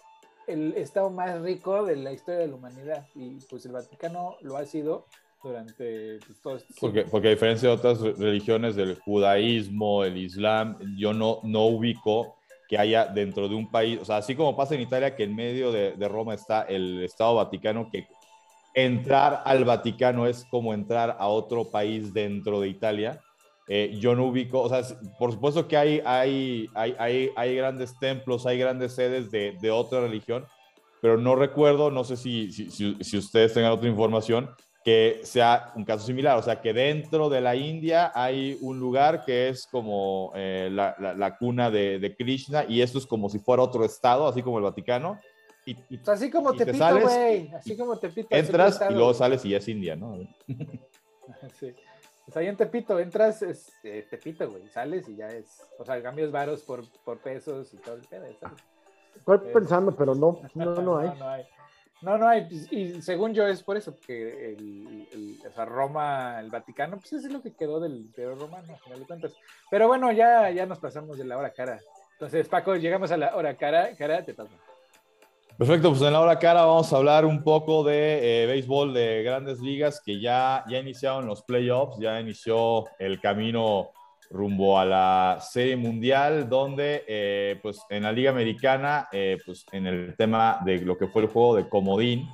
el 0.48 0.74
estado 0.74 1.10
más 1.10 1.40
rico 1.40 1.84
de 1.84 1.96
la 1.96 2.12
historia 2.12 2.40
de 2.40 2.48
la 2.48 2.54
humanidad 2.54 3.06
y 3.14 3.38
pues 3.48 3.64
el 3.66 3.72
Vaticano 3.72 4.36
lo 4.40 4.56
ha 4.56 4.64
sido 4.64 5.06
durante 5.42 6.18
pues, 6.26 6.40
todo 6.40 6.56
este 6.56 6.74
porque, 6.80 7.02
porque 7.04 7.28
a 7.28 7.30
diferencia 7.30 7.68
de 7.68 7.74
otras 7.74 8.00
religiones 8.00 8.74
del 8.74 8.98
judaísmo, 8.98 10.04
el 10.04 10.16
islam, 10.16 10.78
yo 10.96 11.12
no, 11.12 11.40
no 11.44 11.66
ubico 11.66 12.36
que 12.68 12.76
haya 12.76 13.06
dentro 13.06 13.48
de 13.48 13.54
un 13.54 13.70
país, 13.70 13.98
o 14.00 14.04
sea, 14.04 14.18
así 14.18 14.34
como 14.34 14.56
pasa 14.56 14.74
en 14.74 14.82
Italia, 14.82 15.14
que 15.16 15.24
en 15.24 15.34
medio 15.34 15.72
de, 15.72 15.92
de 15.92 16.08
Roma 16.08 16.34
está 16.34 16.62
el 16.62 17.02
Estado 17.02 17.36
Vaticano, 17.36 17.88
que 17.90 18.08
entrar 18.74 19.42
al 19.44 19.64
Vaticano 19.64 20.26
es 20.26 20.44
como 20.44 20.74
entrar 20.74 21.16
a 21.18 21.28
otro 21.28 21.70
país 21.70 22.12
dentro 22.12 22.60
de 22.60 22.68
Italia. 22.68 23.20
Eh, 23.70 23.98
yo 24.00 24.14
no 24.14 24.24
ubico, 24.24 24.62
o 24.62 24.68
sea, 24.68 24.82
por 25.18 25.30
supuesto 25.30 25.68
que 25.68 25.76
hay, 25.76 26.00
hay, 26.06 26.70
hay, 26.74 27.30
hay, 27.36 27.54
grandes 27.54 27.98
templos, 27.98 28.46
hay 28.46 28.58
grandes 28.58 28.94
sedes 28.94 29.30
de, 29.30 29.58
de, 29.60 29.70
otra 29.70 30.00
religión, 30.00 30.46
pero 31.02 31.18
no 31.18 31.36
recuerdo, 31.36 31.90
no 31.90 32.02
sé 32.02 32.16
si, 32.16 32.50
si, 32.50 32.70
si, 32.70 33.18
ustedes 33.18 33.52
tengan 33.52 33.72
otra 33.72 33.86
información, 33.86 34.48
que 34.82 35.20
sea 35.22 35.70
un 35.76 35.84
caso 35.84 36.06
similar, 36.06 36.38
o 36.38 36.42
sea, 36.42 36.62
que 36.62 36.72
dentro 36.72 37.28
de 37.28 37.42
la 37.42 37.56
India 37.56 38.10
hay 38.14 38.56
un 38.62 38.80
lugar 38.80 39.26
que 39.26 39.50
es 39.50 39.66
como 39.66 40.32
eh, 40.34 40.70
la, 40.72 40.96
la, 40.98 41.36
cuna 41.36 41.70
de, 41.70 41.98
de, 41.98 42.16
Krishna 42.16 42.64
y 42.66 42.80
esto 42.80 42.96
es 42.96 43.06
como 43.06 43.28
si 43.28 43.38
fuera 43.38 43.62
otro 43.62 43.84
estado, 43.84 44.26
así 44.26 44.42
como 44.42 44.56
el 44.56 44.64
Vaticano. 44.64 45.20
Y, 45.66 45.76
así 46.06 46.30
como 46.30 46.54
te, 46.54 46.64
pito, 46.64 47.00
güey, 47.00 47.50
así 47.52 47.76
como 47.76 47.98
te 47.98 48.08
pito. 48.08 48.28
Entras 48.30 48.80
y 48.88 48.94
luego 48.94 49.12
sales 49.12 49.44
y 49.44 49.54
es 49.54 49.68
India, 49.68 49.94
¿no? 49.94 50.16
sí. 51.60 51.74
Pues 52.28 52.36
ahí 52.36 52.46
en 52.46 52.58
Tepito, 52.58 52.98
entras, 52.98 53.40
es, 53.40 53.72
eh, 53.82 54.06
Tepito, 54.10 54.50
güey, 54.50 54.68
sales 54.68 55.08
y 55.08 55.16
ya 55.16 55.28
es, 55.28 55.66
o 55.78 55.84
sea, 55.86 56.02
cambios 56.02 56.30
varos 56.30 56.62
por, 56.62 56.84
por 57.02 57.16
pesos 57.20 57.72
y 57.72 57.78
todo 57.78 57.94
el 57.94 58.02
pedo. 58.02 58.26
Estoy 59.16 59.38
pensando, 59.50 59.96
pero 59.96 60.14
no, 60.14 60.38
no, 60.54 60.74
no 60.74 60.98
hay. 60.98 61.18
no, 61.18 61.26
hay. 61.26 61.46
No, 62.02 62.18
no 62.18 62.28
hay. 62.28 62.46
Y 62.70 63.00
según 63.00 63.32
yo 63.32 63.46
es 63.48 63.62
por 63.62 63.78
eso 63.78 63.98
que 63.98 64.52
el, 64.52 65.38
o 65.48 65.52
sea, 65.54 65.64
Roma, 65.64 66.38
el 66.38 66.50
Vaticano, 66.50 66.98
pues 66.98 67.14
es 67.14 67.32
lo 67.32 67.40
que 67.40 67.54
quedó 67.54 67.80
del 67.80 67.96
Imperio 67.96 68.34
Romano, 68.34 68.74
al 68.74 68.80
final 68.80 69.00
de 69.00 69.06
cuentas. 69.06 69.34
Pero 69.70 69.88
bueno, 69.88 70.12
ya, 70.12 70.50
ya 70.50 70.66
nos 70.66 70.80
pasamos 70.80 71.16
de 71.16 71.24
la 71.24 71.38
hora 71.38 71.54
cara. 71.54 71.80
Entonces, 72.12 72.46
Paco, 72.46 72.76
llegamos 72.76 73.10
a 73.10 73.16
la 73.16 73.34
hora 73.36 73.56
cara. 73.56 73.96
Cara, 73.96 74.22
te 74.22 74.34
paso. 74.34 74.52
Perfecto, 75.58 75.88
pues 75.88 76.02
en 76.02 76.12
la 76.12 76.20
hora 76.20 76.38
cara 76.38 76.64
vamos 76.64 76.92
a 76.92 76.96
hablar 76.98 77.24
un 77.24 77.42
poco 77.42 77.82
de 77.82 78.44
eh, 78.44 78.46
béisbol 78.46 78.94
de 78.94 79.24
grandes 79.24 79.58
ligas 79.58 80.00
que 80.00 80.20
ya, 80.20 80.62
ya 80.68 80.78
iniciaron 80.78 81.26
los 81.26 81.42
playoffs, 81.42 81.98
ya 81.98 82.20
inició 82.20 82.84
el 83.00 83.20
camino 83.20 83.90
rumbo 84.30 84.78
a 84.78 84.84
la 84.84 85.38
Serie 85.40 85.76
Mundial, 85.76 86.48
donde 86.48 87.02
eh, 87.08 87.58
pues 87.60 87.80
en 87.90 88.04
la 88.04 88.12
Liga 88.12 88.30
Americana, 88.30 89.08
eh, 89.10 89.36
pues 89.44 89.66
en 89.72 89.88
el 89.88 90.14
tema 90.16 90.60
de 90.64 90.78
lo 90.78 90.96
que 90.96 91.08
fue 91.08 91.22
el 91.22 91.28
juego 91.28 91.56
de 91.56 91.68
comodín, 91.68 92.28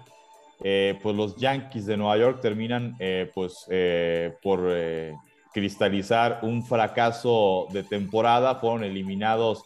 pues 0.58 1.16
los 1.16 1.36
Yankees 1.36 1.86
de 1.86 1.96
Nueva 1.96 2.18
York 2.18 2.40
terminan 2.42 2.96
pues 3.34 3.66
por 4.42 4.70
cristalizar 5.52 6.40
un 6.42 6.64
fracaso 6.64 7.68
de 7.70 7.82
temporada, 7.84 8.56
fueron 8.56 8.84
eliminados 8.84 9.62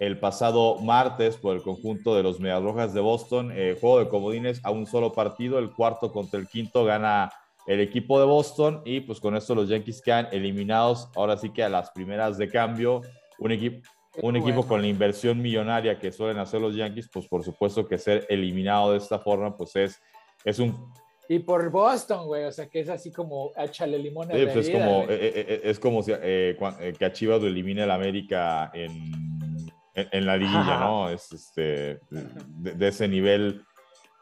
el 0.00 0.18
pasado 0.18 0.76
martes 0.80 1.36
por 1.36 1.54
el 1.54 1.62
conjunto 1.62 2.14
de 2.14 2.22
los 2.22 2.40
Medias 2.40 2.94
de 2.94 3.00
Boston. 3.00 3.52
Eh, 3.54 3.76
juego 3.80 4.00
de 4.00 4.08
comodines 4.08 4.60
a 4.64 4.70
un 4.70 4.86
solo 4.86 5.12
partido, 5.12 5.58
el 5.58 5.72
cuarto 5.72 6.12
contra 6.12 6.40
el 6.40 6.48
quinto 6.48 6.84
gana 6.84 7.32
el 7.66 7.80
equipo 7.80 8.18
de 8.20 8.26
Boston 8.26 8.82
y 8.84 9.00
pues 9.00 9.20
con 9.20 9.36
esto 9.36 9.54
los 9.54 9.68
Yankees 9.68 10.02
quedan 10.02 10.28
eliminados 10.32 11.08
ahora 11.14 11.36
sí 11.38 11.50
que 11.50 11.62
a 11.62 11.68
las 11.68 11.90
primeras 11.90 12.36
de 12.36 12.48
cambio. 12.48 13.02
Un, 13.38 13.52
equipo 13.52 13.88
un 14.22 14.36
equipo 14.36 14.66
con 14.66 14.80
la 14.80 14.86
inversión 14.86 15.40
millonaria 15.40 15.98
que 15.98 16.12
suelen 16.12 16.38
hacer 16.38 16.60
los 16.60 16.76
Yankees, 16.76 17.08
pues 17.12 17.26
por 17.26 17.42
supuesto 17.42 17.86
que 17.86 17.98
ser 17.98 18.26
eliminado 18.28 18.92
de 18.92 18.98
esta 18.98 19.18
forma 19.18 19.56
pues 19.56 19.74
es, 19.76 20.00
es 20.44 20.58
un 20.58 20.92
y 21.26 21.38
por 21.38 21.70
Boston, 21.70 22.26
güey, 22.26 22.44
o 22.44 22.52
sea, 22.52 22.68
que 22.68 22.80
es 22.80 22.88
así 22.90 23.10
como 23.10 23.52
échale 23.56 23.98
limón 23.98 24.30
a 24.30 24.34
la 24.34 24.52
pues, 24.52 24.68
es, 24.68 24.74
como, 24.74 25.06
es 25.08 25.80
como 25.80 26.02
si 26.02 26.12
que 26.12 27.04
a 27.04 27.12
Chivas 27.12 27.40
lo 27.40 27.48
elimine 27.48 27.84
el 27.84 27.90
América 27.90 28.70
en 28.74 29.43
en, 29.94 30.26
la 30.26 30.36
liguilla, 30.36 30.78
¿no? 30.78 31.08
Es 31.08 31.32
este, 31.32 32.00
de, 32.10 32.88
ese 32.88 33.08
nivel. 33.08 33.62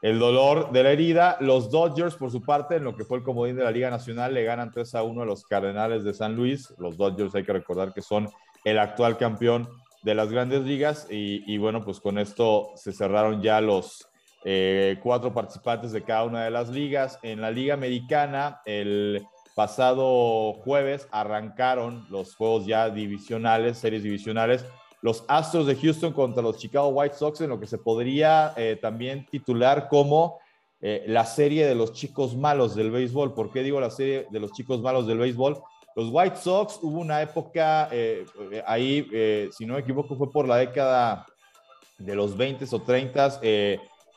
El 0.03 0.19
dolor 0.19 0.73
de 0.73 0.83
la 0.83 0.91
herida. 0.91 1.37
Los 1.41 1.71
Dodgers, 1.71 2.17
por 2.17 2.31
su 2.31 2.43
parte, 2.43 2.77
en 2.77 2.85
lo 2.85 2.97
que 2.97 3.05
fue 3.05 3.19
el 3.19 3.25
comodín 3.25 3.57
de 3.57 3.65
la 3.65 3.71
Liga 3.71 3.91
Nacional, 3.91 4.35
le 4.35 4.45
ganan 4.45 4.71
3 4.71 4.95
a 4.97 5.03
1 5.03 5.23
a 5.23 5.27
los 5.27 5.45
Cardenales 5.45 6.05
de 6.05 6.13
San 6.13 6.35
Luis. 6.35 6.75
Los 6.79 6.97
Dodgers 6.97 7.35
hay 7.35 7.45
que 7.45 7.53
recordar 7.53 7.95
que 7.95 8.03
son 8.03 8.29
el 8.65 8.79
actual 8.79 9.17
campeón 9.17 9.69
de 10.03 10.15
las 10.15 10.31
grandes 10.31 10.63
ligas. 10.63 11.07
Y, 11.09 11.57
bueno, 11.59 11.83
pues 11.83 12.01
con 12.01 12.19
esto 12.19 12.73
se 12.75 12.93
cerraron 12.93 13.41
ya 13.43 13.61
los 13.61 14.09
eh, 14.45 14.99
cuatro 15.03 15.33
participantes 15.33 15.93
de 15.93 16.03
cada 16.03 16.25
una 16.25 16.45
de 16.45 16.51
las 16.51 16.69
ligas. 16.69 17.19
En 17.23 17.41
la 17.41 17.51
Liga 17.51 17.75
Americana, 17.75 18.61
el 18.67 19.25
pasado 19.55 20.55
jueves 20.55 21.09
arrancaron 21.13 22.07
los 22.11 22.35
juegos 22.35 22.67
ya 22.67 22.91
divisionales, 22.91 23.79
series 23.79 24.03
divisionales 24.03 24.67
los 25.03 25.25
Astros 25.27 25.67
de 25.67 25.75
Houston 25.75 26.13
contra 26.13 26.43
los 26.43 26.57
Chicago 26.57 26.89
White 26.89 27.17
Sox 27.17 27.41
en 27.41 27.51
lo 27.51 27.61
que 27.61 27.67
se 27.67 27.77
podría 27.77 28.55
eh, 28.57 28.79
también 28.81 29.27
titular 29.27 29.89
como 29.89 30.39
eh, 30.81 31.05
la 31.09 31.27
serie 31.27 31.67
de 31.67 31.75
los 31.75 31.93
chicos 31.93 32.37
malos 32.37 32.77
del 32.77 32.93
béisbol. 32.93 33.35
¿Por 33.35 33.51
qué 33.51 33.65
digo 33.65 33.81
la 33.81 33.91
serie 33.91 34.27
de 34.31 34.41
los 34.41 34.53
chicos 34.53 34.81
malos 34.81 35.09
del 35.09 35.19
béisbol? 35.19 35.61
Los 35.97 36.09
White 36.11 36.37
Sox 36.37 36.79
hubo 36.83 37.01
una 37.01 37.21
época 37.21 37.89
eh, 37.91 38.25
ahí, 38.65 39.07
si 39.53 39.67
no 39.67 39.75
me 39.75 39.81
equivoco, 39.81 40.17
fue 40.17 40.31
por 40.31 40.49
la 40.49 40.57
década 40.57 41.27
de 41.99 42.15
los 42.15 42.37
20 42.37 42.65
o 42.71 42.81
30, 42.81 43.41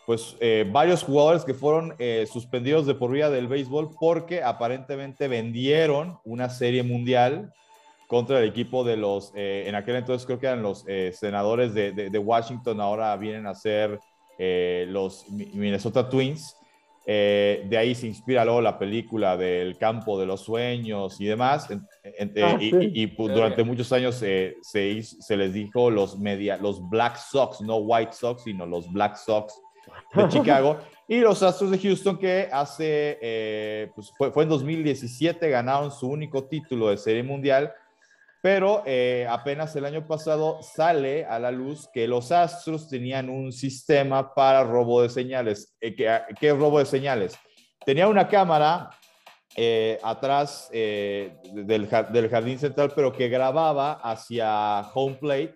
pues 0.05 0.38
varios 0.71 1.03
jugadores 1.03 1.43
que 1.43 1.53
fueron 1.53 1.95
suspendidos 2.31 2.86
de 2.86 2.95
por 2.95 3.11
vida 3.11 3.29
del 3.29 3.47
béisbol 3.47 3.89
porque 3.99 4.41
aparentemente 4.41 5.27
vendieron 5.27 6.17
una 6.23 6.49
serie 6.49 6.83
mundial 6.83 7.51
contra 8.08 8.39
el 8.39 8.49
equipo 8.49 8.84
de 8.84 8.97
los, 8.97 9.32
eh, 9.36 9.66
en 9.68 9.76
aquel 9.76 9.95
entonces 9.95 10.26
creo 10.26 10.39
que 10.39 10.47
eran 10.47 10.62
los 10.62 10.86
senadores 11.14 11.74
de, 11.74 11.91
de, 11.91 12.18
Washington, 12.20 12.80
ahora 12.80 13.16
vienen 13.18 13.47
a 13.47 13.56
ser 13.56 13.99
los 14.88 15.26
Minnesota 15.30 16.10
Twins. 16.10 16.56
de 17.06 17.78
ahí 17.78 17.95
se 17.95 18.08
inspira 18.08 18.43
luego 18.43 18.62
la 18.62 18.78
película 18.78 19.38
del 19.38 19.78
campo 19.78 20.20
de 20.20 20.26
los 20.26 20.41
sueños 20.41 21.20
y 21.20 21.26
demás. 21.26 21.68
Ah, 21.72 22.58
y, 22.60 23.08
pues, 23.08 23.34
durante 23.34 23.64
muchos 23.64 23.91
años 23.91 24.16
se, 24.16 24.58
se, 24.62 25.38
les 25.38 25.53
dijo 25.53 25.89
los, 25.89 26.20
media, 26.20 26.58
los 26.58 26.88
Black 26.89 27.18
Sox, 27.18 27.62
no 27.62 27.78
White 27.78 28.14
Sox, 28.14 28.43
sino 28.43 28.66
los 28.66 28.91
Black 28.91 29.16
Sox 29.16 29.60
de 30.14 30.28
Chicago. 30.30 30.80
Y 31.08 31.20
los 31.20 31.43
Astros 31.43 31.70
de 31.70 31.78
Houston 31.78 32.18
que 32.18 32.49
hace, 32.51 33.20
eh, 33.22 33.91
pues 33.93 34.12
fue, 34.18 34.32
fue, 34.32 34.43
en 34.43 34.49
2017, 34.49 35.49
ganaron 35.49 35.91
su 35.91 36.08
único 36.08 36.45
título 36.45 36.89
de 36.89 36.97
Serie 36.97 37.22
Mundial, 37.22 37.72
pero 38.46 38.84
eh, 38.86 39.26
apenas 39.28 39.76
el 39.76 39.86
año 39.86 40.06
pasado 40.06 40.60
sale 40.62 41.26
a 41.26 41.39
la 41.39 41.50
luz 41.50 41.89
que 41.91 42.08
los 42.08 42.32
Astros 42.32 42.88
tenían 42.88 43.28
un 43.28 43.52
sistema 43.52 44.36
para 44.36 44.64
robo 44.64 45.02
de 45.02 45.10
señales. 45.10 45.76
Eh, 45.82 45.96
¿qué, 45.96 46.22
¿Qué 46.39 46.54
robo 46.54 46.78
de 46.78 46.86
señales? 46.86 47.36
Tenía 47.84 48.08
una 48.08 48.28
cámara 48.28 48.91
atrás 50.04 50.70
del, 50.72 51.89
del 51.89 52.30
jardín 52.30 52.60
central, 52.60 52.91
pero 52.96 53.12
que 53.12 53.30
grababa 53.30 53.93
hacia 53.93 54.82
home 54.93 55.16
plate 55.16 55.56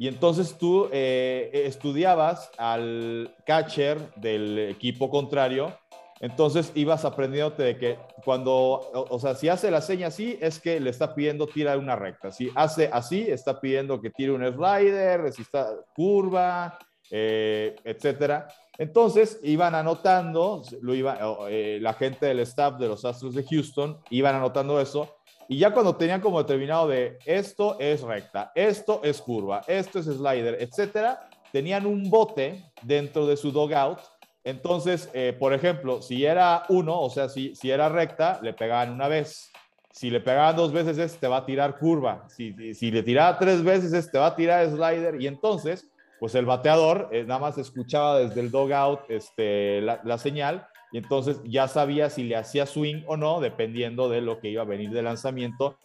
y 0.00 0.06
entonces 0.06 0.56
tú 0.56 0.88
eh, 0.92 1.50
estudiabas 1.66 2.50
al 2.56 3.34
catcher 3.44 3.98
del 4.14 4.58
equipo 4.70 5.10
contrario, 5.10 5.76
entonces 6.20 6.72
ibas 6.74 7.04
aprendiéndote 7.04 7.62
de 7.62 7.78
que 7.78 7.98
cuando, 8.24 8.52
o, 8.92 9.18
sea, 9.18 9.34
si 9.34 9.48
hace 9.48 9.70
la 9.70 9.80
seña 9.80 10.08
así, 10.08 10.38
es 10.40 10.58
que 10.58 10.80
le 10.80 10.90
está 10.90 11.14
pidiendo 11.14 11.46
tirar 11.46 11.78
una 11.78 11.96
recta. 11.96 12.32
Si 12.32 12.50
hace 12.54 12.90
así, 12.92 13.26
está 13.28 13.60
pidiendo 13.60 14.00
que 14.00 14.10
tire 14.10 14.32
un 14.32 14.44
slider, 14.44 15.32
si 15.32 15.42
está 15.42 15.70
curva, 15.94 16.78
eh, 17.10 17.76
etcétera. 17.84 18.48
Entonces 18.76 19.40
iban 19.42 19.74
anotando, 19.74 20.62
lo 20.82 20.94
iba, 20.94 21.18
eh, 21.48 21.78
la 21.80 21.94
gente 21.94 22.26
del 22.26 22.40
staff 22.40 22.78
de 22.78 22.88
los 22.88 23.04
Astros 23.04 23.34
de 23.34 23.44
Houston 23.44 23.98
iban 24.10 24.34
anotando 24.34 24.80
eso 24.80 25.18
y 25.50 25.56
ya 25.56 25.72
cuando 25.72 25.96
tenían 25.96 26.20
como 26.20 26.42
determinado 26.42 26.88
de 26.88 27.18
esto 27.24 27.78
es 27.80 28.02
recta, 28.02 28.52
esto 28.54 29.00
es 29.02 29.22
curva, 29.22 29.62
esto 29.66 29.98
es 29.98 30.04
slider, 30.04 30.58
etcétera, 30.60 31.26
tenían 31.50 31.86
un 31.86 32.10
bote 32.10 32.70
dentro 32.82 33.26
de 33.26 33.34
su 33.34 33.50
dogout. 33.50 33.98
Entonces, 34.44 35.10
eh, 35.12 35.36
por 35.38 35.52
ejemplo, 35.52 36.00
si 36.00 36.24
era 36.24 36.64
uno, 36.68 37.00
o 37.00 37.10
sea, 37.10 37.28
si, 37.28 37.54
si 37.54 37.70
era 37.70 37.88
recta, 37.88 38.40
le 38.42 38.52
pegaban 38.54 38.92
una 38.92 39.08
vez. 39.08 39.50
Si 39.90 40.10
le 40.10 40.20
pegaban 40.20 40.56
dos 40.56 40.72
veces, 40.72 40.98
este 40.98 41.26
va 41.26 41.38
a 41.38 41.46
tirar 41.46 41.78
curva. 41.78 42.26
Si, 42.28 42.74
si 42.74 42.90
le 42.90 43.02
tiraba 43.02 43.38
tres 43.38 43.64
veces, 43.64 43.92
este 43.92 44.18
va 44.18 44.26
a 44.26 44.36
tirar 44.36 44.68
slider. 44.68 45.20
Y 45.20 45.26
entonces, 45.26 45.90
pues 46.20 46.34
el 46.34 46.46
bateador 46.46 47.08
eh, 47.12 47.24
nada 47.24 47.40
más 47.40 47.58
escuchaba 47.58 48.18
desde 48.18 48.40
el 48.40 48.50
dogout 48.50 49.00
este, 49.08 49.80
la, 49.80 50.00
la 50.04 50.18
señal 50.18 50.66
y 50.90 50.98
entonces 50.98 51.40
ya 51.44 51.68
sabía 51.68 52.10
si 52.10 52.24
le 52.24 52.36
hacía 52.36 52.66
swing 52.66 53.02
o 53.06 53.16
no, 53.16 53.40
dependiendo 53.40 54.08
de 54.08 54.20
lo 54.20 54.40
que 54.40 54.48
iba 54.48 54.62
a 54.62 54.66
venir 54.66 54.90
de 54.90 55.02
lanzamiento. 55.02 55.76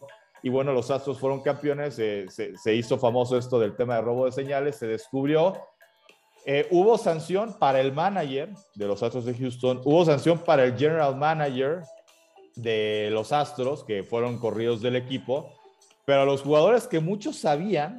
Y 0.41 0.49
bueno, 0.49 0.74
los 0.74 0.91
Astros 0.91 1.20
fueron 1.20 1.41
campeones, 1.41 1.95
se, 1.95 2.76
hizo 2.76 2.97
famoso 2.97 3.38
esto 3.38 3.60
del 3.60 3.76
tema 3.76 3.95
de 3.95 4.01
robo 4.01 4.26
de 4.26 4.32
señales, 4.32 4.78
se 4.78 4.88
descubrió. 4.88 5.54
Eh, 6.46 6.68
hubo 6.72 6.98
sanción 6.98 7.54
para 7.58 7.80
el 7.80 7.94
manager 7.94 8.50
de 8.76 8.88
los 8.88 9.02
Astros 9.02 9.26
de 9.26 9.34
Houston, 9.34 9.82
hubo 9.86 10.04
sanción 10.04 10.39
para 10.39 10.66
el 10.66 10.78
general 10.78 11.16
manager 11.16 11.84
de 12.56 13.10
los 13.12 13.32
Astros, 13.32 13.84
que 13.84 14.04
fueron 14.04 14.38
corridos 14.38 14.82
del 14.82 14.98
equipo, 14.98 15.50
pero 16.06 16.26
los 16.26 16.41
jugadores 16.41 16.86
que 16.86 17.00
muchos 17.00 17.38
sabían, 17.38 17.98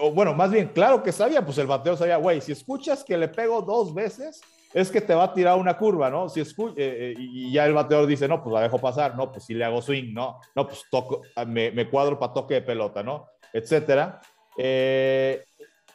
o 0.00 0.10
bueno, 0.10 0.34
más 0.34 0.50
bien, 0.50 0.68
claro 0.74 1.02
que 1.02 1.12
sabían, 1.12 1.44
pues 1.44 1.58
el 1.58 1.68
bateo 1.68 1.96
sabía, 1.96 2.16
güey, 2.16 2.40
si 2.40 2.52
escuchas 2.52 3.04
que 3.04 3.16
le 3.16 3.28
pego 3.28 3.62
dos 3.62 3.94
veces, 3.94 4.40
es 4.74 4.90
que 4.90 5.00
te 5.00 5.14
va 5.14 5.24
a 5.24 5.32
tirar 5.32 5.56
una 5.56 5.78
curva, 5.78 6.10
¿no? 6.10 6.28
Si 6.28 6.40
eh, 6.40 6.44
eh, 6.76 7.14
y 7.16 7.52
ya 7.52 7.66
el 7.66 7.72
bateador 7.72 8.06
dice, 8.06 8.26
no, 8.26 8.42
pues 8.42 8.52
la 8.52 8.62
dejo 8.62 8.78
pasar, 8.78 9.16
no, 9.16 9.30
pues 9.30 9.44
si 9.44 9.54
le 9.54 9.64
hago 9.64 9.80
swing, 9.80 10.12
no, 10.12 10.40
no, 10.54 10.66
pues 10.66 10.84
toco, 10.90 11.22
ah, 11.36 11.44
me, 11.44 11.70
me 11.70 11.88
cuadro 11.88 12.18
para 12.18 12.32
toque 12.32 12.54
de 12.54 12.62
pelota, 12.62 13.02
¿no? 13.02 13.28
Etcétera. 13.52 14.20
Eh, 14.58 15.44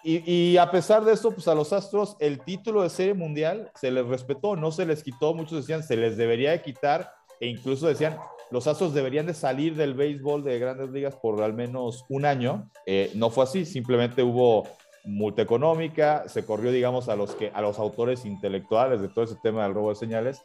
y, 0.04 0.58
a 0.58 0.72
pesar 0.72 1.06
de 1.06 1.14
eso, 1.14 1.32
pues 1.32 1.48
a 1.48 1.56
los 1.56 1.74
Astros 1.74 2.16
el 2.20 2.40
título 2.40 2.84
de 2.84 2.90
serie 2.90 3.14
mundial 3.14 3.72
se 3.76 3.92
les 3.92 4.06
respetó, 4.06 4.56
no 4.56 4.72
se 4.72 4.86
les 4.86 5.04
quitó, 5.04 5.34
muchos 5.34 5.60
decían 5.60 5.84
se 5.84 5.96
les 5.96 6.18
debería 6.18 6.52
de 6.52 6.62
quitar 6.62 7.14
e 7.40 7.48
incluso 7.48 7.88
decían 7.88 8.18
los 8.52 8.68
Astros 8.68 8.94
deberían 8.94 9.26
de 9.26 9.34
salir 9.34 9.76
del 9.76 9.94
béisbol 9.94 10.44
de 10.44 10.60
grandes 10.60 10.90
ligas 10.90 11.16
por 11.16 11.42
al 11.42 11.54
menos 11.54 12.06
un 12.10 12.26
año. 12.26 12.70
no 13.16 13.30
fue 13.30 13.46
así, 13.46 13.66
simplemente 13.66 14.24
hubo 14.24 14.68
multa 15.04 15.42
económica, 15.42 16.28
se 16.28 16.46
corrió, 16.46 16.72
digamos, 16.72 17.10
a 17.10 17.16
los, 17.16 17.34
que, 17.36 17.52
a 17.54 17.62
los 17.62 17.80
autores 17.80 18.26
intelectuales 18.26 19.02
de 19.02 19.10
todo 19.10 19.24
ese 19.24 19.36
tema 19.42 19.64
del 19.64 19.74
robo 19.74 19.90
de 19.90 19.96
señales. 19.96 20.42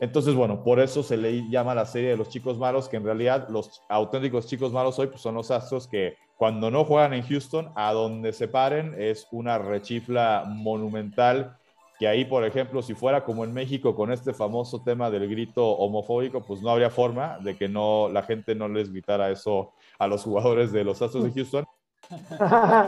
Entonces, 0.00 0.34
bueno, 0.34 0.64
por 0.64 0.80
eso 0.80 1.02
se 1.02 1.16
le 1.16 1.48
llama 1.48 1.74
la 1.74 1.86
serie 1.86 2.10
de 2.10 2.16
los 2.16 2.28
chicos 2.28 2.58
malos, 2.58 2.88
que 2.88 2.96
en 2.96 3.04
realidad 3.04 3.48
los 3.48 3.82
auténticos 3.88 4.46
chicos 4.46 4.72
malos 4.72 4.98
hoy 4.98 5.06
pues, 5.06 5.20
son 5.20 5.34
los 5.34 5.50
Astros 5.50 5.86
que 5.86 6.16
cuando 6.42 6.72
no 6.72 6.84
juegan 6.84 7.12
en 7.12 7.22
Houston, 7.22 7.70
a 7.76 7.92
donde 7.92 8.32
se 8.32 8.48
paren 8.48 8.96
es 8.98 9.28
una 9.30 9.58
rechifla 9.58 10.42
monumental, 10.44 11.56
que 12.00 12.08
ahí, 12.08 12.24
por 12.24 12.44
ejemplo, 12.44 12.82
si 12.82 12.94
fuera 12.94 13.22
como 13.22 13.44
en 13.44 13.54
México 13.54 13.94
con 13.94 14.10
este 14.10 14.34
famoso 14.34 14.82
tema 14.82 15.08
del 15.08 15.28
grito 15.30 15.64
homofóbico, 15.64 16.40
pues 16.40 16.60
no 16.60 16.70
habría 16.70 16.90
forma 16.90 17.38
de 17.38 17.56
que 17.56 17.68
no, 17.68 18.08
la 18.08 18.24
gente 18.24 18.56
no 18.56 18.66
les 18.66 18.90
gritara 18.90 19.30
eso 19.30 19.70
a 20.00 20.08
los 20.08 20.24
jugadores 20.24 20.72
de 20.72 20.82
los 20.82 21.00
Astros 21.00 21.22
de 21.22 21.30
Houston 21.30 21.64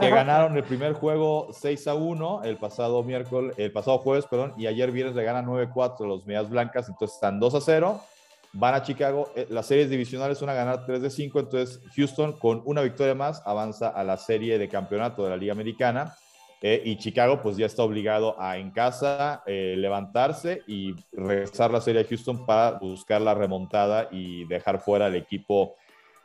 que 0.01 0.09
ganaron 0.09 0.57
el 0.57 0.63
primer 0.65 0.91
juego 0.91 1.47
6 1.53 1.87
a 1.87 1.95
1 1.95 2.43
el 2.43 2.57
pasado 2.57 3.03
miércoles, 3.03 3.55
el 3.57 3.71
pasado 3.71 3.99
jueves, 3.99 4.25
perdón, 4.25 4.53
y 4.57 4.67
ayer 4.67 4.91
viernes 4.91 5.15
le 5.15 5.23
ganan 5.23 5.45
9-4 5.45 6.05
los 6.05 6.27
Medias 6.27 6.49
Blancas, 6.49 6.89
entonces 6.89 7.15
están 7.15 7.39
2 7.39 7.55
a 7.55 7.61
0. 7.61 8.01
Van 8.57 8.73
a 8.73 8.81
Chicago, 8.81 9.33
eh, 9.35 9.47
las 9.49 9.65
series 9.65 9.89
divisionales 9.89 10.37
son 10.37 10.47
a 10.47 10.53
ganar 10.53 10.85
3 10.85 11.01
de 11.01 11.09
5, 11.09 11.39
entonces 11.41 11.81
Houston 11.93 12.39
con 12.39 12.61
una 12.63 12.81
victoria 12.81 13.13
más 13.13 13.41
avanza 13.45 13.89
a 13.89 14.01
la 14.05 14.15
serie 14.15 14.57
de 14.57 14.69
campeonato 14.69 15.25
de 15.25 15.29
la 15.31 15.35
Liga 15.35 15.51
Americana. 15.51 16.15
Eh, 16.61 16.81
y 16.85 16.97
Chicago 16.97 17.41
pues 17.41 17.57
ya 17.57 17.65
está 17.65 17.83
obligado 17.83 18.39
a 18.39 18.57
en 18.57 18.71
casa 18.71 19.43
eh, 19.45 19.75
levantarse 19.77 20.63
y 20.67 20.95
regresar 21.11 21.69
la 21.69 21.81
serie 21.81 22.01
a 22.03 22.05
Houston 22.05 22.45
para 22.45 22.79
buscar 22.79 23.21
la 23.21 23.33
remontada 23.33 24.07
y 24.09 24.45
dejar 24.45 24.79
fuera 24.79 25.07
al 25.07 25.15
equipo 25.15 25.75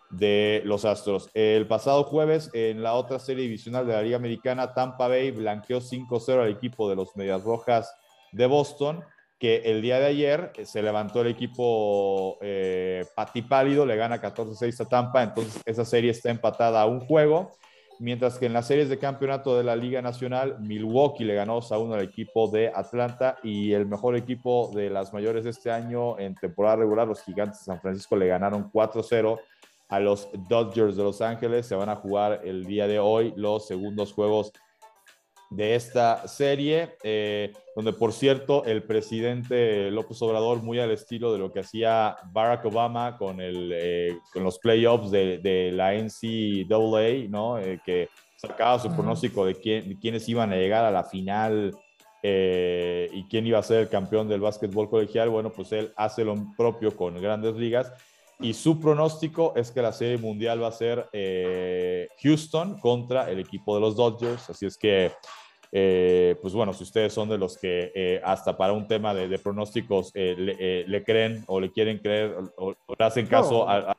de 0.09 0.63
los 0.65 0.85
Astros. 0.85 1.31
El 1.35 1.67
pasado 1.67 2.05
jueves, 2.05 2.49
en 2.53 2.81
la 2.81 2.95
otra 2.95 3.19
serie 3.19 3.43
divisional 3.43 3.89
de 3.89 3.93
la 3.93 4.03
Liga 4.03 4.17
Americana, 4.17 4.73
Tampa 4.73 5.09
Bay 5.09 5.33
blanqueó 5.33 5.81
5-0 5.81 6.43
al 6.43 6.51
equipo 6.51 6.89
de 6.89 6.95
los 6.95 7.17
Medias 7.17 7.43
Rojas 7.43 7.93
de 8.31 8.47
Boston, 8.47 9.03
que 9.41 9.63
el 9.65 9.81
día 9.81 9.99
de 9.99 10.07
ayer 10.07 10.53
eh, 10.55 10.67
se 10.67 10.83
levantó 10.83 11.23
el 11.23 11.29
equipo 11.29 12.37
eh, 12.43 13.07
patipálido, 13.17 13.87
le 13.87 13.97
gana 13.97 14.21
14-6 14.21 14.83
a 14.83 14.85
Tampa, 14.85 15.23
entonces 15.23 15.63
esa 15.65 15.85
serie 15.87 16.11
está 16.11 16.31
empatada 16.31 16.83
a 16.83 16.87
un 16.87 17.01
juego, 17.01 17.51
mientras 17.99 18.39
que 18.39 18.47
en 18.47 18.53
las 18.53 18.67
series 18.67 18.91
de 18.91 18.99
campeonato 18.99 19.57
de 19.57 19.65
la 19.65 19.75
Liga 19.75 20.03
Nacional, 20.03 20.61
Milwaukee 20.61 21.25
le 21.25 21.35
ganó 21.35 21.59
2-1 21.63 21.95
al 21.95 22.03
equipo 22.03 22.49
de 22.49 22.69
Atlanta 22.69 23.39
y 23.43 23.73
el 23.73 23.87
mejor 23.87 24.15
equipo 24.15 24.71
de 24.75 24.91
las 24.91 25.15
mayores 25.15 25.45
de 25.45 25.51
este 25.51 25.71
año 25.71 26.19
en 26.19 26.35
temporada 26.35 26.77
regular, 26.77 27.09
los 27.09 27.23
Gigantes 27.23 27.61
de 27.61 27.65
San 27.65 27.81
Francisco, 27.81 28.17
le 28.17 28.27
ganaron 28.27 28.71
4-0 28.71 29.41
a 29.89 30.01
los 30.01 30.29
Dodgers 30.49 30.97
de 30.97 31.03
Los 31.03 31.21
Ángeles. 31.23 31.67
Se 31.67 31.75
van 31.75 31.89
a 31.89 31.97
jugar 31.97 32.43
el 32.45 32.65
día 32.65 32.87
de 32.87 32.99
hoy 32.99 33.33
los 33.37 33.67
segundos 33.67 34.13
juegos 34.13 34.53
de 35.51 35.75
esta 35.75 36.29
serie, 36.29 36.97
eh, 37.03 37.53
donde 37.75 37.93
por 37.93 38.13
cierto 38.13 38.65
el 38.65 38.85
presidente 38.85 39.91
López 39.91 40.23
Obrador, 40.23 40.63
muy 40.63 40.79
al 40.79 40.93
estilo 40.93 41.33
de 41.33 41.41
lo 41.41 41.53
que 41.53 41.61
hacía 41.61 42.17
Barack 42.31 42.65
Obama 42.67 43.19
con, 43.19 43.41
el, 43.41 43.73
eh, 43.75 44.17
con 44.33 44.45
los 44.45 44.61
playoffs 44.61 45.11
de, 45.11 45.39
de, 45.39 45.73
la 45.73 45.93
NCAA, 45.93 47.29
¿no? 47.29 47.59
Eh, 47.59 47.81
que 47.85 48.09
sacaba 48.37 48.79
su 48.79 48.95
pronóstico 48.95 49.45
de, 49.45 49.57
quién, 49.57 49.97
quiénes 49.97 50.29
iban 50.29 50.53
a 50.53 50.57
llegar 50.57 50.85
a 50.85 50.91
la 50.91 51.05
final 51.05 51.73
y 52.23 53.25
quién 53.25 53.47
iba 53.47 53.59
a 53.59 53.63
ser 53.63 53.81
el 53.81 53.89
campeón 53.89 54.29
del 54.29 54.41
básquetbol 54.41 54.91
colegial. 54.91 55.31
Bueno, 55.31 55.51
pues 55.51 55.73
él 55.73 55.93
hace 55.97 56.23
lo 56.23 56.37
propio 56.57 56.95
con 56.95 57.21
grandes 57.21 57.55
ligas 57.57 57.93
y 58.41 58.55
su 58.55 58.81
pronóstico 58.81 59.53
es 59.57 59.71
que 59.71 59.83
la 59.83 59.93
serie 59.93 60.19
mundial 60.19 60.63
va 60.63 60.69
a 60.69 60.73
ser 60.73 61.09
eh, 61.13 62.09
Houston 62.23 62.79
contra 62.79 63.31
el 63.31 63.39
equipo 63.39 63.75
de 63.75 63.81
los 63.81 63.97
Dodgers. 63.97 64.51
Así 64.51 64.67
es 64.67 64.77
que, 64.77 65.13
eh, 65.73 66.37
pues 66.41 66.55
bueno, 66.55 66.73
si 66.73 66.85
ustedes 66.85 67.13
son 67.13 67.29
de 67.29 67.39
los 67.39 67.59
que 67.59 67.93
eh, 67.95 68.21
hasta 68.25 68.57
para 68.57 68.73
un 68.73 68.87
tema 68.87 69.15
de, 69.15 69.39
pronósticos 69.39 70.13
le, 70.15 71.05
creen 71.05 71.45
o 71.47 71.61
le 71.61 71.71
quieren 71.71 71.99
creer 71.99 72.37
o, 72.57 72.75
le 72.99 73.05
hacen 73.05 73.27
caso 73.27 73.69
a, 73.69 73.97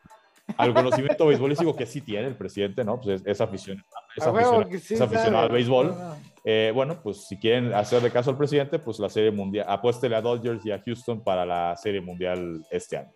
al 0.58 0.74
conocimiento 0.74 1.26
beisbolístico 1.26 1.76
que 1.76 1.86
sí 1.86 2.02
tiene 2.02 2.28
el 2.28 2.36
presidente, 2.36 2.84
¿no? 2.84 3.00
Pues 3.00 3.22
es, 3.26 3.42
aficionado, 3.42 3.86
es 4.16 5.02
aficionado, 5.02 5.46
al 5.46 5.52
béisbol. 5.52 5.96
Eh, 6.44 6.72
bueno, 6.74 7.00
pues 7.02 7.28
si 7.28 7.38
quieren 7.38 7.74
hacerle 7.74 8.12
caso 8.12 8.32
al 8.32 8.38
presidente, 8.38 8.80
pues 8.80 9.00
la 9.00 9.10
Serie 9.10 9.32
Mundial, 9.32 9.66
apuéstele 9.70 10.16
a 10.16 10.22
Dodgers 10.22 10.66
y 10.66 10.72
a 10.72 10.82
Houston 10.84 11.24
para 11.24 11.46
la 11.46 11.76
Serie 11.78 12.02
Mundial 12.02 12.66
este 12.72 12.98
año. 12.98 13.12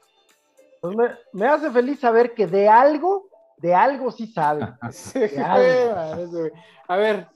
Pues 0.94 0.98
me, 0.98 1.40
me 1.42 1.48
hace 1.48 1.72
feliz 1.72 2.00
saber 2.00 2.34
que 2.34 2.48
de 2.48 2.70
algo, 2.70 3.30
de 3.58 3.74
algo 3.74 4.12
sí 4.12 4.28
sabe. 4.28 4.68
a 6.88 6.98
ver, 6.98 7.28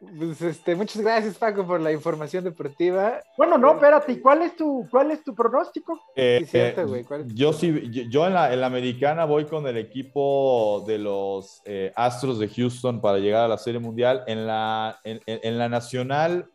pues 0.00 0.40
este, 0.42 0.76
muchas 0.76 1.02
gracias, 1.02 1.36
Paco, 1.36 1.66
por 1.66 1.80
la 1.80 1.92
información 1.92 2.44
deportiva. 2.44 3.20
Bueno, 3.36 3.58
no, 3.58 3.72
espérate, 3.74 4.12
¿y 4.12 4.20
cuál 4.20 4.42
es 4.42 4.56
tu, 4.56 4.86
cuál 4.90 5.10
es 5.10 5.24
tu 5.24 5.34
pronóstico? 5.34 6.00
Eh, 6.14 6.46
eh, 6.52 7.24
yo 7.34 7.52
sí, 7.52 7.90
yo, 8.08 8.26
en, 8.26 8.34
la, 8.34 8.52
en, 8.52 8.60
la, 8.60 8.66
americana 8.66 9.24
voy 9.24 9.44
con 9.46 9.66
el 9.66 9.76
equipo 9.76 10.84
de 10.86 10.98
los 10.98 11.62
eh, 11.64 11.92
Astros 11.96 12.38
de 12.38 12.48
Houston 12.48 13.00
para 13.00 13.18
llegar 13.18 13.44
a 13.44 13.48
la 13.48 13.58
Serie 13.58 13.80
Mundial. 13.80 14.22
En 14.26 14.46
la, 14.46 15.00
en, 15.02 15.20
en, 15.26 15.58
la 15.58 15.68
nacional, 15.68 16.48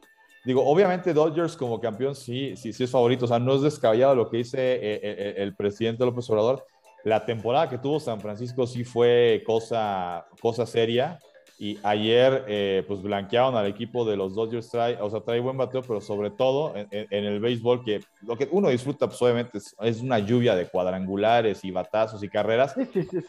digo, 0.43 0.65
obviamente 0.65 1.13
Dodgers 1.13 1.55
como 1.55 1.79
campeón 1.79 2.15
sí, 2.15 2.55
sí, 2.55 2.73
sí 2.73 2.83
es 2.83 2.91
favorito. 2.91 3.25
O 3.25 3.27
sea, 3.27 3.39
no 3.39 3.55
es 3.55 3.61
descabellado 3.61 4.15
lo 4.15 4.29
que 4.29 4.37
dice 4.37 4.95
el, 5.01 5.35
el 5.37 5.55
presidente 5.55 6.05
López 6.05 6.29
Obrador. 6.29 6.65
La 7.03 7.25
temporada 7.25 7.69
que 7.69 7.77
tuvo 7.77 7.99
San 7.99 8.21
Francisco 8.21 8.65
sí 8.65 8.83
fue 8.83 9.43
cosa, 9.45 10.25
cosa 10.41 10.65
seria. 10.65 11.19
Y 11.59 11.77
ayer, 11.83 12.45
eh, 12.47 12.83
pues 12.87 13.01
blanquearon 13.01 13.55
al 13.55 13.67
equipo 13.67 14.05
de 14.05 14.17
los 14.17 14.33
Dodgers. 14.33 14.69
Trae, 14.69 14.97
o 14.99 15.09
sea, 15.09 15.21
trae 15.21 15.39
buen 15.39 15.55
bateo, 15.55 15.81
pero 15.81 16.01
sobre 16.01 16.31
todo 16.31 16.73
en, 16.75 17.07
el 17.11 17.39
béisbol, 17.39 17.83
que 17.83 18.01
lo 18.21 18.35
que 18.35 18.47
uno 18.51 18.69
disfruta, 18.69 19.07
pues 19.07 19.21
obviamente 19.21 19.59
es, 19.59 20.01
una 20.01 20.19
lluvia 20.19 20.55
de 20.55 20.67
cuadrangulares 20.67 21.63
y 21.63 21.71
batazos 21.71 22.23
y 22.23 22.29
carreras. 22.29 22.75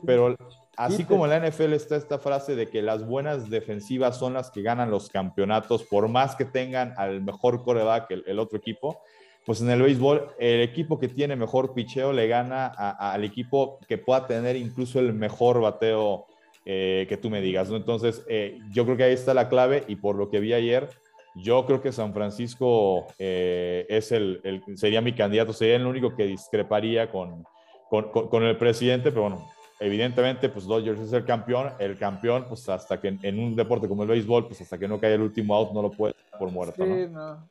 pero 0.07 0.37
así 0.77 1.05
como 1.05 1.27
en 1.27 1.31
la 1.31 1.49
NFL 1.49 1.75
está 1.75 1.97
esta 1.97 2.19
frase 2.19 2.57
de 2.57 2.69
que 2.69 2.83
las 2.83 3.07
buenas 3.07 3.51
defensivas 3.51 4.19
son 4.19 4.33
las 4.33 4.51
que 4.51 4.63
ganan 4.63 4.91
los 4.91 5.11
campeonatos, 5.11 5.85
por 5.85 6.09
más 6.09 6.35
que 6.35 6.47
tengan 6.47 6.95
al 6.97 7.23
mejor 7.23 7.63
coreback 7.63 8.11
el, 8.11 8.25
el 8.27 8.39
otro 8.39 8.59
equipo. 8.59 9.03
Pues 9.45 9.61
en 9.61 9.69
el 9.69 9.83
béisbol, 9.83 10.29
el 10.39 10.63
equipo 10.63 10.99
que 10.99 11.09
tiene 11.09 11.37
mejor 11.37 11.75
picheo 11.75 12.15
le 12.15 12.27
gana 12.27 12.67
al 12.67 13.25
equipo 13.25 13.79
que 13.87 13.99
pueda 13.99 14.27
tener 14.27 14.57
incluso 14.57 14.99
el 14.99 15.13
mejor 15.13 15.61
bateo 15.61 16.27
eh, 16.65 17.07
que 17.09 17.17
tú 17.17 17.31
me 17.31 17.41
digas. 17.41 17.69
¿no? 17.69 17.77
Entonces, 17.77 18.25
eh, 18.29 18.59
yo 18.71 18.85
creo 18.85 18.97
que 18.97 19.05
ahí 19.05 19.13
está 19.13 19.35
la 19.35 19.49
clave 19.49 19.85
y 19.87 19.97
por 19.97 20.17
lo 20.17 20.31
que 20.31 20.41
vi 20.41 20.53
ayer, 20.53 20.89
yo 21.35 21.67
creo 21.67 21.83
que 21.83 21.93
San 21.93 22.15
Francisco 22.15 23.07
eh, 23.19 23.87
es 23.89 24.13
el, 24.13 24.63
sería 24.77 25.01
mi 25.01 25.15
candidato, 25.15 25.53
sería 25.53 25.77
el 25.77 25.87
único 25.87 26.15
que 26.15 26.27
discreparía 26.27 27.11
con, 27.11 27.45
con, 27.91 28.11
con, 28.11 28.43
el 28.45 28.57
presidente, 28.57 29.11
pero 29.11 29.23
bueno, 29.23 29.51
evidentemente, 29.81 30.49
pues 30.49 30.65
Dodgers 30.65 31.01
es 31.01 31.13
el 31.13 31.25
campeón, 31.25 31.73
el 31.79 31.99
campeón, 31.99 32.47
pues 32.49 32.69
hasta 32.69 33.01
que 33.01 33.17
en, 33.21 33.39
un 33.39 33.57
deporte 33.57 33.89
como 33.89 34.05
el 34.05 34.09
béisbol, 34.09 34.47
pues 34.47 34.61
hasta 34.61 34.79
que 34.79 34.89
no 34.89 35.01
cae 35.01 35.15
el 35.15 35.23
último 35.23 35.55
out, 35.55 35.73
no 35.73 35.83
lo 35.83 35.91
puede 35.91 36.15
por 36.39 36.51
muerto. 36.51 36.85
Sí, 36.85 37.09
¿no? 37.11 37.49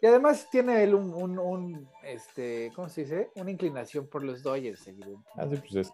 Y 0.00 0.06
además 0.06 0.46
tiene 0.50 0.84
él 0.84 0.94
un, 0.94 1.12
un, 1.12 1.38
un, 1.38 1.88
este, 2.04 2.70
¿cómo 2.76 2.88
se 2.88 3.00
dice? 3.02 3.30
Una 3.34 3.50
inclinación 3.50 4.06
por 4.06 4.22
los 4.22 4.42
Dodgers, 4.44 4.86
evidentemente. 4.86 5.28
Ah, 5.34 5.46
sí, 5.50 5.56
pues 5.56 5.74
es, 5.74 5.92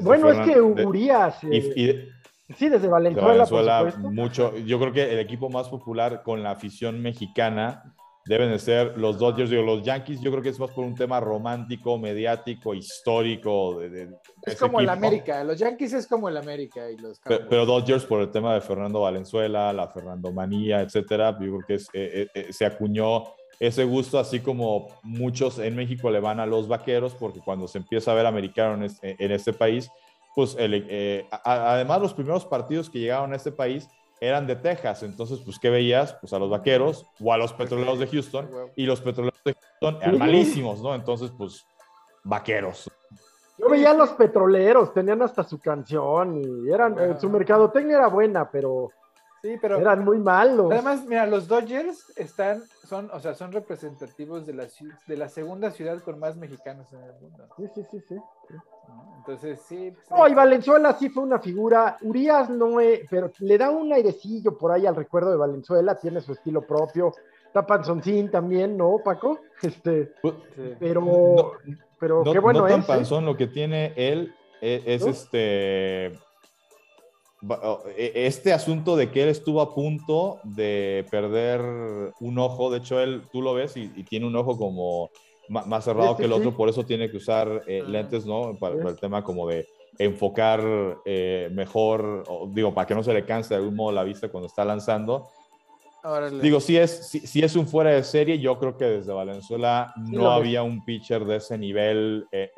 bueno, 0.00 0.30
es 0.30 0.38
que 0.40 0.60
Urias. 0.60 1.38
Eh, 1.44 2.08
sí, 2.56 2.68
desde 2.68 2.88
Valenzuela. 2.88 3.92
mucho. 3.98 4.56
Yo 4.58 4.78
creo 4.78 4.92
que 4.92 5.12
el 5.12 5.18
equipo 5.18 5.48
más 5.50 5.68
popular 5.68 6.22
con 6.22 6.42
la 6.42 6.52
afición 6.52 7.00
mexicana 7.00 7.94
deben 8.26 8.50
de 8.50 8.58
ser 8.58 8.96
los 8.98 9.18
Dodgers. 9.18 9.50
Digo, 9.50 9.62
los 9.62 9.82
Yankees, 9.82 10.20
yo 10.20 10.30
creo 10.30 10.42
que 10.42 10.50
es 10.50 10.60
más 10.60 10.70
por 10.70 10.84
un 10.84 10.94
tema 10.94 11.20
romántico, 11.20 11.98
mediático, 11.98 12.74
histórico. 12.74 13.80
es 13.82 14.58
como 14.58 14.80
el 14.80 14.88
América. 14.88 15.42
Los 15.42 15.58
Yankees 15.58 15.94
es 15.94 16.06
como 16.06 16.28
el 16.28 16.36
América. 16.36 16.90
Y 16.90 16.96
los 16.96 17.20
pero, 17.20 17.66
Dodgers 17.66 18.04
por 18.04 18.20
el 18.20 18.30
tema 18.30 18.54
de 18.54 18.60
Fernando 18.60 19.00
Valenzuela, 19.00 19.72
la 19.72 19.88
Fernando 19.88 20.32
Manía, 20.32 20.80
etcétera. 20.80 21.36
Yo 21.40 21.58
creo 21.58 21.64
que 21.66 21.74
eh, 21.92 22.28
eh, 22.34 22.52
se 22.52 22.64
acuñó 22.64 23.24
ese 23.60 23.84
gusto, 23.84 24.18
así 24.18 24.40
como 24.40 24.88
muchos 25.02 25.58
en 25.58 25.76
México 25.76 26.10
le 26.10 26.18
van 26.18 26.40
a 26.40 26.46
los 26.46 26.66
vaqueros, 26.66 27.14
porque 27.14 27.40
cuando 27.40 27.68
se 27.68 27.76
empieza 27.76 28.10
a 28.10 28.14
ver 28.14 28.24
americano 28.24 28.86
en 29.02 29.30
este, 29.30 29.52
país, 29.52 29.90
pues 30.34 30.56
eh, 30.58 31.26
además 31.44 32.00
los 32.00 32.14
primeros 32.14 32.46
partidos 32.46 32.88
que 32.88 32.98
llegaron 32.98 33.34
a 33.34 33.36
este 33.36 33.52
país 33.52 33.86
eran 34.18 34.46
de 34.46 34.56
Texas, 34.56 35.02
entonces 35.02 35.40
pues 35.44 35.58
¿qué 35.58 35.68
veías? 35.68 36.14
Pues 36.14 36.32
a 36.32 36.38
los 36.38 36.48
vaqueros 36.48 37.06
o 37.22 37.32
a 37.32 37.36
los 37.38 37.52
petroleros 37.52 37.98
de 37.98 38.06
Houston, 38.06 38.48
y 38.76 38.86
los 38.86 39.00
petroleros 39.02 39.40
de 39.44 39.54
Houston 39.54 40.02
eran 40.02 40.18
malísimos, 40.18 40.80
¿no? 40.82 40.94
Entonces 40.94 41.30
pues 41.36 41.66
vaqueros. 42.24 42.90
Yo 43.58 43.68
veía 43.68 43.90
a 43.90 43.94
los 43.94 44.10
petroleros, 44.10 44.94
tenían 44.94 45.20
hasta 45.20 45.44
su 45.44 45.58
canción 45.60 46.40
y 46.42 46.70
eran, 46.70 46.98
eh, 46.98 47.16
su 47.20 47.28
mercadotecnia 47.28 47.98
era 47.98 48.08
buena, 48.08 48.50
pero 48.50 48.90
Sí, 49.42 49.56
pero. 49.60 49.78
Eran 49.78 50.04
muy 50.04 50.18
malos. 50.18 50.70
Además, 50.70 51.04
mira, 51.06 51.26
los 51.26 51.48
Dodgers 51.48 52.12
están, 52.16 52.62
son, 52.86 53.10
o 53.12 53.20
sea, 53.20 53.34
son 53.34 53.52
representativos 53.52 54.46
de 54.46 54.54
la, 54.54 54.66
de 55.06 55.16
la 55.16 55.28
segunda 55.28 55.70
ciudad 55.70 56.00
con 56.02 56.18
más 56.18 56.36
mexicanos 56.36 56.92
en 56.92 57.02
el 57.02 57.12
mundo. 57.20 57.48
Sí, 57.56 57.64
sí, 57.74 57.82
sí, 57.90 58.00
sí. 58.08 58.16
Entonces, 59.18 59.60
sí. 59.66 59.92
Pues, 59.92 60.10
no, 60.10 60.28
y 60.28 60.34
Valenzuela 60.34 60.94
sí 60.94 61.08
fue 61.08 61.22
una 61.22 61.38
figura. 61.38 61.96
Urias 62.02 62.50
no 62.50 62.80
es, 62.80 63.00
pero 63.08 63.30
le 63.38 63.56
da 63.56 63.70
un 63.70 63.92
airecillo 63.92 64.58
por 64.58 64.72
ahí 64.72 64.86
al 64.86 64.96
recuerdo 64.96 65.30
de 65.30 65.36
Valenzuela, 65.36 65.94
tiene 65.94 66.20
su 66.20 66.32
estilo 66.32 66.62
propio. 66.62 67.12
Está 67.46 67.66
Panzoncín 67.66 68.30
también, 68.30 68.76
¿no, 68.76 68.98
Paco? 69.04 69.40
Este, 69.62 70.14
pues, 70.22 70.34
pero, 70.78 71.52
pero 71.98 72.22
qué 72.24 72.38
bueno 72.38 72.60
no 72.60 72.66
tan 72.66 72.80
¿eh? 72.80 72.84
Panzón, 72.86 73.26
lo 73.26 73.36
que 73.36 73.46
tiene 73.46 73.92
él 73.94 74.34
e, 74.62 74.82
es, 74.86 75.04
este 75.04 76.18
este 77.96 78.52
asunto 78.52 78.96
de 78.96 79.10
que 79.10 79.22
él 79.22 79.28
estuvo 79.28 79.60
a 79.60 79.74
punto 79.74 80.40
de 80.44 81.06
perder 81.10 81.60
un 82.20 82.38
ojo, 82.38 82.70
de 82.70 82.78
hecho 82.78 83.00
él, 83.00 83.22
tú 83.32 83.40
lo 83.40 83.54
ves 83.54 83.76
y, 83.76 83.88
tiene 84.04 84.26
un 84.26 84.36
ojo 84.36 84.58
como 84.58 85.10
más 85.48 85.84
cerrado 85.84 86.16
que 86.16 86.24
el 86.24 86.32
otro, 86.32 86.56
por 86.56 86.68
eso 86.68 86.84
tiene 86.84 87.10
que 87.10 87.16
usar 87.16 87.64
eh, 87.66 87.82
ah. 87.84 87.88
lentes, 87.88 88.24
¿no? 88.24 88.56
Para, 88.58 88.76
el 88.88 88.96
tema 89.00 89.24
como 89.24 89.48
de 89.48 89.66
enfocar 89.98 90.62
eh, 91.04 91.48
mejor, 91.52 92.24
digo, 92.52 92.72
para 92.72 92.86
que 92.86 92.94
no 92.94 93.02
se 93.02 93.12
le 93.12 93.24
canse 93.24 93.54
de 93.54 93.56
algún 93.56 93.74
modo 93.74 93.92
la 93.92 94.04
vista 94.04 94.28
cuando 94.28 94.46
está 94.46 94.64
lanzando. 94.64 95.28
Digo, 96.40 96.60
si 96.60 96.78
es, 96.78 97.08
si, 97.08 97.42
es 97.42 97.56
un 97.56 97.66
fuera 97.66 97.90
de 97.90 98.02
serie, 98.02 98.38
yo 98.38 98.58
creo 98.58 98.78
que 98.78 98.86
desde 98.86 99.12
Valenzuela 99.12 99.92
no 99.96 100.30
había 100.30 100.62
un 100.62 100.82
pitcher 100.82 101.26
de 101.26 101.36
ese 101.36 101.58
nivel 101.58 102.26
eh, 102.32 102.50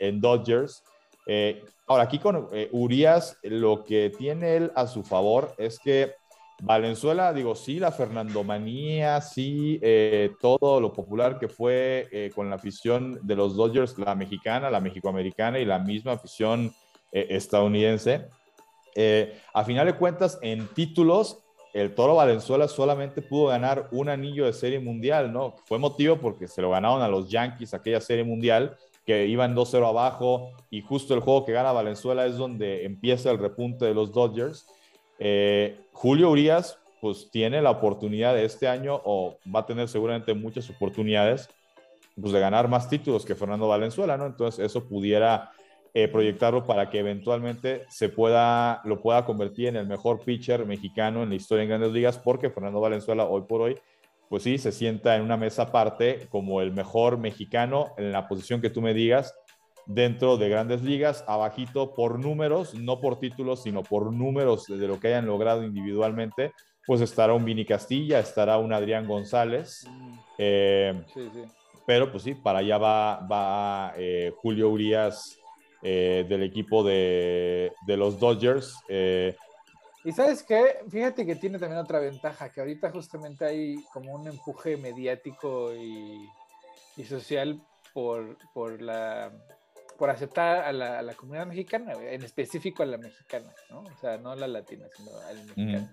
en 0.00 0.20
Dodgers. 0.20 0.82
Eh, 1.30 1.62
ahora, 1.86 2.04
aquí 2.04 2.18
con 2.18 2.48
eh, 2.52 2.70
Urias, 2.72 3.36
lo 3.42 3.84
que 3.84 4.10
tiene 4.16 4.56
él 4.56 4.72
a 4.74 4.86
su 4.86 5.02
favor 5.02 5.54
es 5.58 5.78
que 5.78 6.14
Valenzuela, 6.62 7.34
digo, 7.34 7.54
sí, 7.54 7.78
la 7.78 7.92
Fernandomanía, 7.92 9.20
sí, 9.20 9.78
eh, 9.82 10.30
todo 10.40 10.80
lo 10.80 10.92
popular 10.92 11.38
que 11.38 11.48
fue 11.48 12.32
con 12.34 12.50
la 12.50 12.56
afición 12.56 13.20
de 13.22 13.36
los 13.36 13.54
Dodgers, 13.54 13.96
la 13.96 14.16
mexicana, 14.16 14.68
la 14.68 14.80
mexicoamericana 14.80 15.60
y 15.60 15.64
la 15.64 15.78
misma 15.78 16.12
afición 16.12 16.74
estadounidense. 17.12 18.26
a 19.54 19.64
final 19.64 19.86
de 19.86 19.94
cuentas, 19.94 20.36
en 20.42 20.66
títulos, 20.74 21.44
el 21.74 21.94
Toro 21.94 22.16
Valenzuela 22.16 22.66
solamente 22.66 23.22
pudo 23.22 23.48
ganar 23.48 23.86
un 23.92 24.08
anillo 24.08 24.46
de 24.46 24.52
serie 24.52 24.80
mundial, 24.80 25.32
¿no? 25.32 25.54
Fue 25.66 25.78
motivo 25.78 26.16
porque 26.16 26.48
se 26.48 26.60
lo 26.60 26.70
ganaron 26.70 27.02
a 27.02 27.08
los 27.08 27.30
Yankees 27.30 27.72
aquella 27.72 28.00
serie 28.00 28.24
mundial 28.24 28.76
que 29.08 29.26
iban 29.26 29.56
2-0 29.56 29.88
abajo 29.88 30.50
y 30.68 30.82
justo 30.82 31.14
el 31.14 31.20
juego 31.20 31.46
que 31.46 31.52
gana 31.52 31.72
Valenzuela 31.72 32.26
es 32.26 32.36
donde 32.36 32.84
empieza 32.84 33.30
el 33.30 33.38
repunte 33.38 33.86
de 33.86 33.94
los 33.94 34.12
Dodgers. 34.12 34.66
Eh, 35.18 35.80
Julio 35.92 36.30
Urias 36.30 36.78
pues 37.00 37.30
tiene 37.30 37.62
la 37.62 37.70
oportunidad 37.70 38.34
de 38.34 38.44
este 38.44 38.68
año 38.68 39.00
o 39.06 39.38
va 39.46 39.60
a 39.60 39.66
tener 39.66 39.88
seguramente 39.88 40.34
muchas 40.34 40.68
oportunidades 40.68 41.48
pues 42.20 42.34
de 42.34 42.38
ganar 42.38 42.68
más 42.68 42.90
títulos 42.90 43.24
que 43.24 43.34
Fernando 43.34 43.66
Valenzuela, 43.66 44.18
¿no? 44.18 44.26
Entonces 44.26 44.62
eso 44.62 44.86
pudiera 44.86 45.52
eh, 45.94 46.08
proyectarlo 46.08 46.66
para 46.66 46.90
que 46.90 46.98
eventualmente 46.98 47.86
se 47.88 48.10
pueda, 48.10 48.82
lo 48.84 49.00
pueda 49.00 49.24
convertir 49.24 49.68
en 49.68 49.76
el 49.76 49.86
mejor 49.86 50.20
pitcher 50.20 50.66
mexicano 50.66 51.22
en 51.22 51.30
la 51.30 51.36
historia 51.36 51.62
en 51.62 51.70
grandes 51.70 51.92
ligas 51.92 52.18
porque 52.18 52.50
Fernando 52.50 52.78
Valenzuela 52.78 53.24
hoy 53.24 53.44
por 53.48 53.62
hoy 53.62 53.78
pues 54.28 54.42
sí, 54.42 54.58
se 54.58 54.72
sienta 54.72 55.16
en 55.16 55.22
una 55.22 55.36
mesa 55.36 55.62
aparte 55.62 56.26
como 56.30 56.60
el 56.60 56.72
mejor 56.72 57.18
mexicano 57.18 57.94
en 57.96 58.12
la 58.12 58.28
posición 58.28 58.60
que 58.60 58.70
tú 58.70 58.82
me 58.82 58.94
digas 58.94 59.34
dentro 59.88 60.36
de 60.36 60.50
grandes 60.50 60.82
ligas, 60.82 61.24
abajito 61.26 61.94
por 61.94 62.18
números, 62.18 62.74
no 62.74 63.00
por 63.00 63.18
títulos, 63.18 63.62
sino 63.62 63.82
por 63.82 64.12
números 64.12 64.66
de 64.66 64.86
lo 64.86 65.00
que 65.00 65.08
hayan 65.08 65.26
logrado 65.26 65.64
individualmente, 65.64 66.52
pues 66.86 67.00
estará 67.00 67.32
un 67.32 67.44
Vini 67.44 67.64
Castilla, 67.64 68.20
estará 68.20 68.58
un 68.58 68.72
Adrián 68.72 69.06
González. 69.06 69.86
Mm. 69.90 70.12
Eh, 70.36 71.04
pero 71.86 72.10
pues 72.10 72.22
sí, 72.22 72.34
para 72.34 72.58
allá 72.58 72.76
va, 72.76 73.26
va 73.26 73.94
eh, 73.96 74.30
Julio 74.36 74.68
Urias 74.68 75.38
eh, 75.82 76.26
del 76.28 76.42
equipo 76.42 76.84
de, 76.84 77.72
de 77.86 77.96
los 77.96 78.20
Dodgers. 78.20 78.74
Y 80.08 80.12
sabes 80.12 80.42
qué, 80.42 80.78
fíjate 80.88 81.26
que 81.26 81.36
tiene 81.36 81.58
también 81.58 81.82
otra 81.82 81.98
ventaja, 81.98 82.50
que 82.50 82.60
ahorita 82.60 82.90
justamente 82.90 83.44
hay 83.44 83.84
como 83.92 84.14
un 84.14 84.26
empuje 84.26 84.78
mediático 84.78 85.74
y, 85.74 86.26
social 87.04 87.60
por, 87.92 88.38
por, 88.54 88.80
la, 88.80 89.30
por 89.98 90.08
aceptar 90.08 90.64
a 90.64 90.72
la, 90.72 90.98
a 90.98 91.02
la, 91.02 91.12
comunidad 91.12 91.46
mexicana, 91.46 91.92
en 91.92 92.22
específico 92.22 92.82
a 92.82 92.86
la 92.86 92.96
mexicana, 92.96 93.52
¿no? 93.68 93.80
O 93.80 93.96
sea, 94.00 94.16
no 94.16 94.30
a 94.30 94.36
la 94.36 94.48
latina, 94.48 94.86
sino 94.96 95.10
al 95.28 95.44
mexicano. 95.44 95.90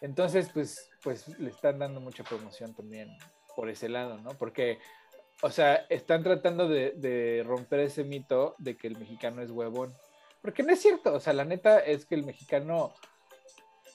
Entonces, 0.00 0.48
pues, 0.50 0.90
pues 1.02 1.28
le 1.38 1.50
están 1.50 1.78
dando 1.78 2.00
mucha 2.00 2.24
promoción 2.24 2.72
también 2.72 3.10
por 3.54 3.68
ese 3.68 3.90
lado, 3.90 4.16
¿no? 4.22 4.30
Porque, 4.38 4.78
o 5.42 5.50
sea, 5.50 5.84
están 5.90 6.22
tratando 6.22 6.66
de, 6.66 6.92
de 6.92 7.42
romper 7.46 7.80
ese 7.80 8.04
mito 8.04 8.54
de 8.56 8.74
que 8.74 8.86
el 8.86 8.96
mexicano 8.96 9.42
es 9.42 9.50
huevón. 9.50 9.92
Porque 10.40 10.62
no 10.62 10.72
es 10.72 10.80
cierto, 10.80 11.12
o 11.12 11.20
sea, 11.20 11.34
la 11.34 11.44
neta 11.44 11.78
es 11.80 12.06
que 12.06 12.14
el 12.14 12.24
mexicano 12.24 12.94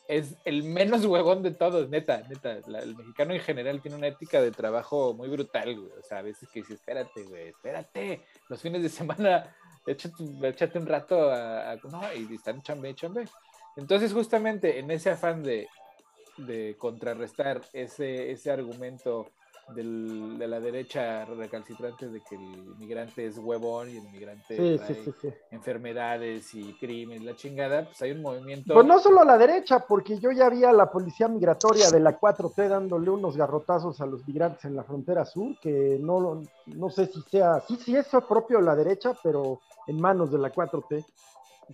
es 0.09 0.35
el 0.43 0.63
menos 0.63 1.05
huevón 1.05 1.43
de 1.43 1.51
todos, 1.51 1.87
neta, 1.87 2.23
neta. 2.27 2.53
el 2.53 2.95
mexicano 2.95 3.31
en 3.31 3.41
general 3.41 3.79
tiene 3.79 3.95
una 3.95 4.07
ética 4.07 4.41
de 4.41 4.49
trabajo 4.49 5.13
muy 5.13 5.29
brutal, 5.29 5.75
güey. 5.79 5.91
O 5.99 6.01
sea, 6.01 6.17
a 6.17 6.21
veces 6.23 6.49
que 6.49 6.61
dice, 6.61 6.73
espérate, 6.73 7.21
güey, 7.25 7.49
espérate. 7.49 8.25
Los 8.47 8.59
fines 8.59 8.81
de 8.81 8.89
semana, 8.89 9.55
échate, 9.85 10.79
un 10.79 10.87
rato 10.87 11.31
a, 11.31 11.75
No, 11.83 12.01
y 12.11 12.33
están 12.33 12.63
chambe, 12.63 12.95
chambe. 12.95 13.25
Entonces, 13.77 14.11
justamente 14.11 14.79
en 14.79 14.89
ese 14.89 15.11
afán 15.11 15.43
de, 15.43 15.67
de 16.37 16.75
contrarrestar 16.79 17.61
ese, 17.71 18.31
ese 18.31 18.49
argumento 18.49 19.29
de 19.75 20.47
la 20.47 20.59
derecha 20.59 21.25
recalcitrante 21.25 22.07
de 22.07 22.21
que 22.21 22.35
el 22.35 22.75
migrante 22.77 23.25
es 23.25 23.37
huevón 23.37 23.89
y 23.89 23.97
el 23.97 24.09
migrante 24.11 24.77
sí, 24.77 25.33
enfermedades 25.51 26.53
y 26.53 26.73
crimen, 26.73 27.25
la 27.25 27.35
chingada, 27.35 27.85
pues 27.85 28.01
hay 28.01 28.11
un 28.11 28.21
movimiento. 28.21 28.73
Pues 28.73 28.85
no 28.85 28.99
solo 28.99 29.23
la 29.23 29.37
derecha, 29.37 29.79
porque 29.79 30.19
yo 30.19 30.31
ya 30.31 30.49
vi 30.49 30.63
a 30.63 30.73
la 30.73 30.89
policía 30.89 31.27
migratoria 31.27 31.89
de 31.91 31.99
la 31.99 32.19
4T 32.19 32.67
dándole 32.67 33.09
unos 33.09 33.37
garrotazos 33.37 34.01
a 34.01 34.05
los 34.05 34.27
migrantes 34.27 34.65
en 34.65 34.75
la 34.75 34.83
frontera 34.83 35.25
sur, 35.25 35.57
que 35.59 35.97
no, 36.01 36.41
no 36.65 36.89
sé 36.89 37.07
si 37.07 37.21
sea, 37.23 37.61
sí, 37.67 37.77
sí 37.77 37.95
es 37.95 38.07
propio 38.27 38.61
la 38.61 38.75
derecha, 38.75 39.13
pero 39.23 39.59
en 39.87 39.99
manos 39.99 40.31
de 40.31 40.37
la 40.37 40.51
4T. 40.51 41.05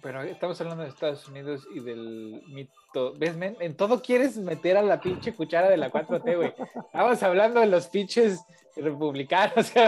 Pero 0.01 0.23
estamos 0.23 0.59
hablando 0.61 0.83
de 0.83 0.89
Estados 0.89 1.27
Unidos 1.27 1.67
y 1.73 1.79
del 1.79 2.43
mito. 2.47 3.13
¿Ves, 3.17 3.35
men? 3.35 3.55
En 3.59 3.75
todo 3.75 4.01
quieres 4.01 4.37
meter 4.37 4.77
a 4.77 4.81
la 4.81 4.99
pinche 4.99 5.33
cuchara 5.33 5.69
de 5.69 5.77
la 5.77 5.91
4T, 5.91 6.35
güey. 6.35 6.53
Estamos 6.85 7.23
hablando 7.23 7.59
de 7.59 7.67
los 7.67 7.87
pinches 7.87 8.43
republicanos, 8.75 9.71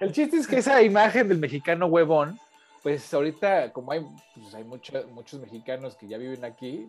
El 0.00 0.12
chiste 0.12 0.36
es 0.36 0.46
que 0.46 0.58
esa 0.58 0.82
imagen 0.82 1.28
del 1.28 1.38
mexicano 1.38 1.86
huevón, 1.86 2.38
pues 2.82 3.12
ahorita, 3.12 3.72
como 3.72 3.92
hay, 3.92 4.06
pues 4.34 4.54
hay 4.54 4.64
muchos 4.64 5.40
mexicanos 5.40 5.96
que 5.96 6.08
ya 6.08 6.18
viven 6.18 6.44
aquí, 6.44 6.88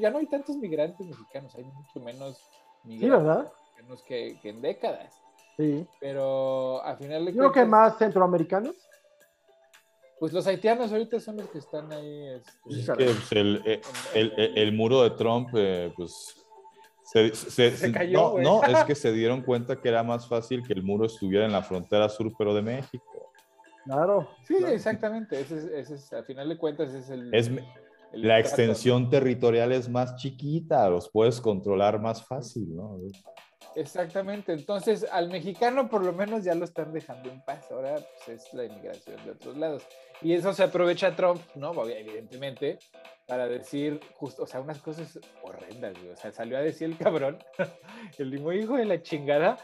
ya 0.00 0.10
no 0.10 0.18
hay 0.18 0.26
tantos 0.26 0.56
migrantes 0.56 1.06
mexicanos, 1.06 1.54
hay 1.54 1.64
mucho 1.64 2.00
menos 2.00 2.40
migrantes 2.84 3.52
mexicanos 3.76 4.02
que, 4.02 4.38
en 4.42 4.60
décadas. 4.60 5.22
Sí. 5.56 5.86
Pero 6.00 6.82
al 6.82 6.96
final 6.98 7.24
de 7.24 7.32
Creo 7.32 7.52
que 7.52 7.64
más 7.64 7.96
centroamericanos. 7.98 8.74
Pues 10.18 10.32
los 10.32 10.46
haitianos 10.46 10.90
ahorita 10.92 11.20
son 11.20 11.36
los 11.36 11.48
que 11.50 11.58
están 11.58 11.92
ahí. 11.92 12.28
Este, 12.28 12.80
es 12.80 12.86
que 12.86 13.04
pues, 13.04 13.32
eh, 13.32 13.80
el, 14.14 14.32
el, 14.36 14.58
el, 14.58 14.72
muro 14.72 15.02
de 15.02 15.10
Trump, 15.10 15.50
eh, 15.54 15.92
pues. 15.96 16.42
Se, 17.04 17.32
se, 17.34 17.92
cayó. 17.92 18.38
No, 18.40 18.60
no, 18.60 18.64
es 18.64 18.84
que 18.86 18.94
se 18.94 19.12
dieron 19.12 19.42
cuenta 19.42 19.80
que 19.80 19.88
era 19.88 20.02
más 20.02 20.26
fácil 20.26 20.62
que 20.66 20.72
el 20.72 20.82
muro 20.82 21.06
estuviera 21.06 21.44
en 21.44 21.52
la 21.52 21.62
frontera 21.62 22.08
sur, 22.08 22.32
pero 22.36 22.54
de 22.54 22.62
México. 22.62 23.32
Claro. 23.84 24.28
Sí, 24.44 24.56
exactamente. 24.66 25.38
Ese 25.38 25.58
es, 25.78 25.90
ese 25.90 26.16
al 26.16 26.24
final 26.24 26.48
de 26.48 26.58
cuentas, 26.58 26.92
es 26.92 27.08
el. 27.10 27.32
Es, 27.32 27.50
la 28.12 28.38
extensión 28.38 29.10
territorial 29.10 29.72
es 29.72 29.88
más 29.88 30.16
chiquita, 30.16 30.88
los 30.88 31.10
puedes 31.10 31.40
controlar 31.40 32.00
más 32.00 32.24
fácil, 32.26 32.74
¿no? 32.74 32.98
Exactamente, 33.76 34.54
entonces 34.54 35.06
al 35.12 35.28
mexicano 35.28 35.90
por 35.90 36.02
lo 36.02 36.14
menos 36.14 36.42
ya 36.42 36.54
lo 36.54 36.64
están 36.64 36.94
dejando 36.94 37.30
en 37.30 37.42
paz, 37.42 37.70
ahora 37.70 37.96
pues, 38.24 38.40
es 38.46 38.54
la 38.54 38.64
inmigración 38.64 39.22
de 39.22 39.32
otros 39.32 39.54
lados. 39.58 39.86
Y 40.22 40.32
eso 40.32 40.54
se 40.54 40.62
aprovecha 40.62 41.14
Trump, 41.14 41.42
¿no? 41.54 41.86
Evidentemente, 41.86 42.78
para 43.28 43.46
decir 43.46 44.00
justo, 44.14 44.44
o 44.44 44.46
sea, 44.46 44.62
unas 44.62 44.78
cosas 44.78 45.20
horrendas, 45.42 45.92
güey. 45.98 46.08
O 46.08 46.16
sea, 46.16 46.32
salió 46.32 46.56
a 46.56 46.62
decir 46.62 46.88
el 46.88 46.96
cabrón, 46.96 47.38
el 48.18 48.30
mismo 48.30 48.50
hijo 48.50 48.78
de 48.78 48.86
la 48.86 49.02
chingada, 49.02 49.58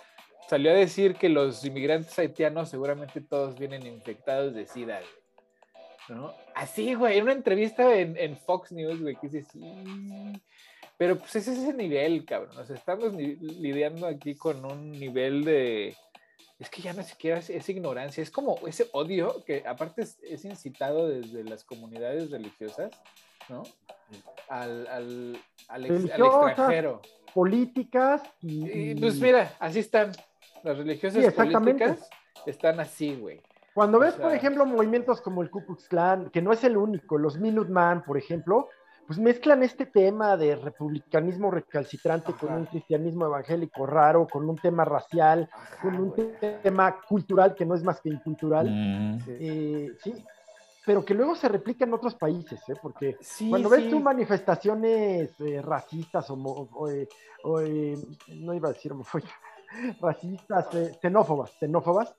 salió 0.46 0.72
a 0.72 0.74
decir 0.74 1.14
que 1.14 1.30
los 1.30 1.64
inmigrantes 1.64 2.18
haitianos 2.18 2.68
seguramente 2.68 3.22
todos 3.22 3.58
vienen 3.58 3.86
infectados 3.86 4.52
de 4.52 4.66
SIDA, 4.66 5.00
¿no? 6.10 6.34
Así, 6.54 6.92
güey, 6.92 7.16
en 7.16 7.24
una 7.24 7.32
entrevista 7.32 7.94
en, 7.94 8.18
en 8.18 8.36
Fox 8.36 8.72
News, 8.72 9.00
güey, 9.00 9.16
que 9.16 9.28
dice, 9.28 9.48
sí, 9.50 9.62
pero 11.02 11.18
pues 11.18 11.34
es 11.34 11.48
ese 11.48 11.72
nivel, 11.74 12.24
cabrón. 12.24 12.56
O 12.56 12.64
sea, 12.64 12.76
estamos 12.76 13.12
lidiando 13.12 14.06
aquí 14.06 14.36
con 14.36 14.64
un 14.64 14.92
nivel 14.92 15.44
de... 15.44 15.96
Es 16.60 16.70
que 16.70 16.80
ya 16.80 16.92
no 16.92 17.02
siquiera 17.02 17.38
es, 17.38 17.68
ignorancia, 17.68 18.22
es 18.22 18.30
como 18.30 18.56
ese 18.68 18.86
odio 18.92 19.42
que 19.44 19.64
aparte 19.66 20.02
es, 20.02 20.44
incitado 20.44 21.08
desde 21.08 21.42
las 21.42 21.64
comunidades 21.64 22.30
religiosas, 22.30 22.92
¿no? 23.48 23.64
Al, 24.48 24.86
al, 24.86 25.38
al, 25.66 25.86
extranjero. 25.86 27.02
Políticas 27.34 28.22
y... 28.40 28.94
Pues 28.94 29.18
mira, 29.18 29.56
así 29.58 29.80
están. 29.80 30.12
Las 30.62 30.78
religiosas 30.78 31.34
políticas 31.34 32.08
están 32.46 32.78
así, 32.78 33.16
güey. 33.16 33.42
Cuando 33.74 33.98
ves, 33.98 34.14
por 34.14 34.32
ejemplo, 34.32 34.64
movimientos 34.66 35.20
como 35.20 35.42
el 35.42 35.50
Ku 35.50 35.66
Klux 35.66 35.88
Klan, 35.88 36.30
que 36.30 36.42
no 36.42 36.52
es 36.52 36.62
el 36.62 36.76
único, 36.76 37.18
los 37.18 37.38
Minuteman, 37.38 38.04
por 38.04 38.18
ejemplo, 38.18 38.68
pues 39.06 39.18
mezclan 39.18 39.62
este 39.62 39.86
tema 39.86 40.36
de 40.36 40.56
republicanismo 40.56 41.50
recalcitrante 41.50 42.32
con 42.34 42.52
un 42.52 42.66
cristianismo 42.66 43.26
evangélico 43.26 43.86
raro, 43.86 44.26
con 44.26 44.48
un 44.48 44.56
tema 44.56 44.84
racial, 44.84 45.48
con 45.80 45.96
un 45.96 46.14
tema 46.62 46.96
cultural 47.08 47.54
que 47.54 47.66
no 47.66 47.74
es 47.74 47.82
más 47.82 48.00
que 48.00 48.10
incultural. 48.10 48.70
Mm. 48.70 49.18
Eh, 49.28 49.92
sí, 50.02 50.14
pero 50.84 51.04
que 51.04 51.14
luego 51.14 51.36
se 51.36 51.48
replica 51.48 51.84
en 51.84 51.94
otros 51.94 52.14
países, 52.14 52.60
¿eh? 52.68 52.74
porque 52.80 53.16
cuando 53.48 53.68
ves 53.68 53.88
tú 53.88 54.00
manifestaciones 54.00 55.30
eh, 55.40 55.62
racistas 55.62 56.26
o, 56.30 56.36
no 58.28 58.54
iba 58.54 58.68
a 58.68 58.72
decir 58.72 58.92
racistas, 60.00 60.68
xenófobas, 61.00 61.52
xenófobas, 61.58 62.14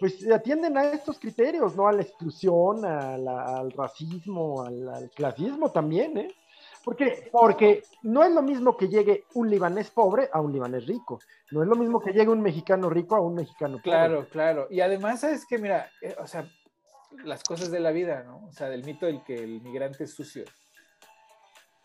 pues 0.00 0.28
atienden 0.30 0.78
a 0.78 0.92
estos 0.92 1.18
criterios, 1.18 1.76
¿no? 1.76 1.86
A 1.86 1.92
la 1.92 2.00
exclusión, 2.00 2.84
al 2.86 3.70
racismo, 3.72 4.64
al, 4.64 5.10
clasismo 5.14 5.70
también, 5.70 6.16
¿eh? 6.16 6.34
Porque, 6.82 7.28
porque 7.30 7.82
no 8.02 8.24
es 8.24 8.32
lo 8.32 8.40
mismo 8.40 8.74
que 8.74 8.88
llegue 8.88 9.24
un 9.34 9.50
libanés 9.50 9.90
pobre 9.90 10.30
a 10.32 10.40
un 10.40 10.50
libanés 10.50 10.86
rico. 10.86 11.20
No 11.50 11.62
es 11.62 11.68
lo 11.68 11.76
mismo 11.76 12.00
que 12.00 12.12
llegue 12.12 12.30
un 12.30 12.40
mexicano 12.40 12.88
rico 12.88 13.14
a 13.14 13.20
un 13.20 13.34
mexicano 13.34 13.76
pobre. 13.76 13.90
Claro, 13.90 14.28
claro. 14.30 14.66
Y 14.70 14.80
además, 14.80 15.20
¿sabes 15.20 15.44
que 15.44 15.58
Mira, 15.58 15.90
eh, 16.00 16.16
o 16.18 16.26
sea, 16.26 16.50
las 17.22 17.44
cosas 17.44 17.70
de 17.70 17.80
la 17.80 17.90
vida, 17.90 18.22
¿no? 18.22 18.46
O 18.46 18.52
sea, 18.52 18.70
del 18.70 18.82
mito 18.82 19.04
del 19.04 19.22
que 19.22 19.34
el 19.34 19.60
migrante 19.60 20.04
es 20.04 20.14
sucio 20.14 20.44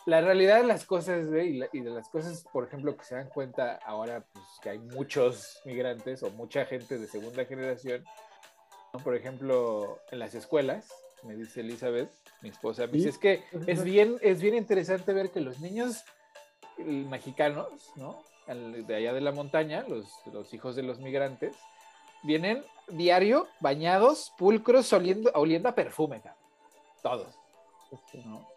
la 0.06 0.22
realidad 0.22 0.58
de 0.62 0.68
las 0.68 0.86
cosas 0.86 1.26
y, 1.26 1.60
de 1.60 1.90
las 1.90 2.10
cosas, 2.10 2.46
por 2.52 2.66
ejemplo, 2.66 2.96
que 2.96 3.04
se 3.04 3.16
dan 3.16 3.30
cuenta 3.30 3.80
ahora 3.86 4.24
pues, 4.32 4.46
que 4.62 4.70
hay 4.70 4.80
muchos 4.80 5.60
migrantes 5.66 6.22
o 6.24 6.30
mucha 6.32 6.66
gente 6.66 6.98
de 7.00 7.08
segunda 7.08 7.46
generación, 7.46 8.06
por 9.04 9.16
ejemplo, 9.16 10.00
en 10.12 10.20
las 10.20 10.36
escuelas, 10.36 10.88
me 11.24 11.36
dice 11.36 11.62
Elizabeth, 11.62 12.10
mi 12.42 12.50
esposa, 12.50 12.86
me 12.86 12.94
dice, 12.94 13.10
es 13.10 13.18
que 13.18 13.44
es 13.68 13.84
bien, 13.84 14.18
es 14.22 14.42
bien 14.42 14.56
interesante 14.56 15.12
ver 15.12 15.32
que 15.32 15.42
los 15.42 15.60
niños 15.60 16.04
mexicanos, 16.78 17.68
¿no? 17.96 18.24
De 18.48 18.96
allá 18.96 19.12
de 19.14 19.22
la 19.22 19.32
montaña, 19.32 19.86
los, 19.88 20.08
los 20.32 20.54
hijos 20.54 20.76
de 20.76 20.84
los 20.84 21.00
migrantes, 21.00 21.58
vienen 22.24 22.64
diario, 22.90 23.48
bañados, 23.60 24.32
pulcros, 24.38 24.94
oliendo, 24.94 25.32
oliendo 25.34 25.70
a 25.70 25.76
perfume, 25.76 26.22
todos. 27.02 27.36
¿no? 28.26 28.55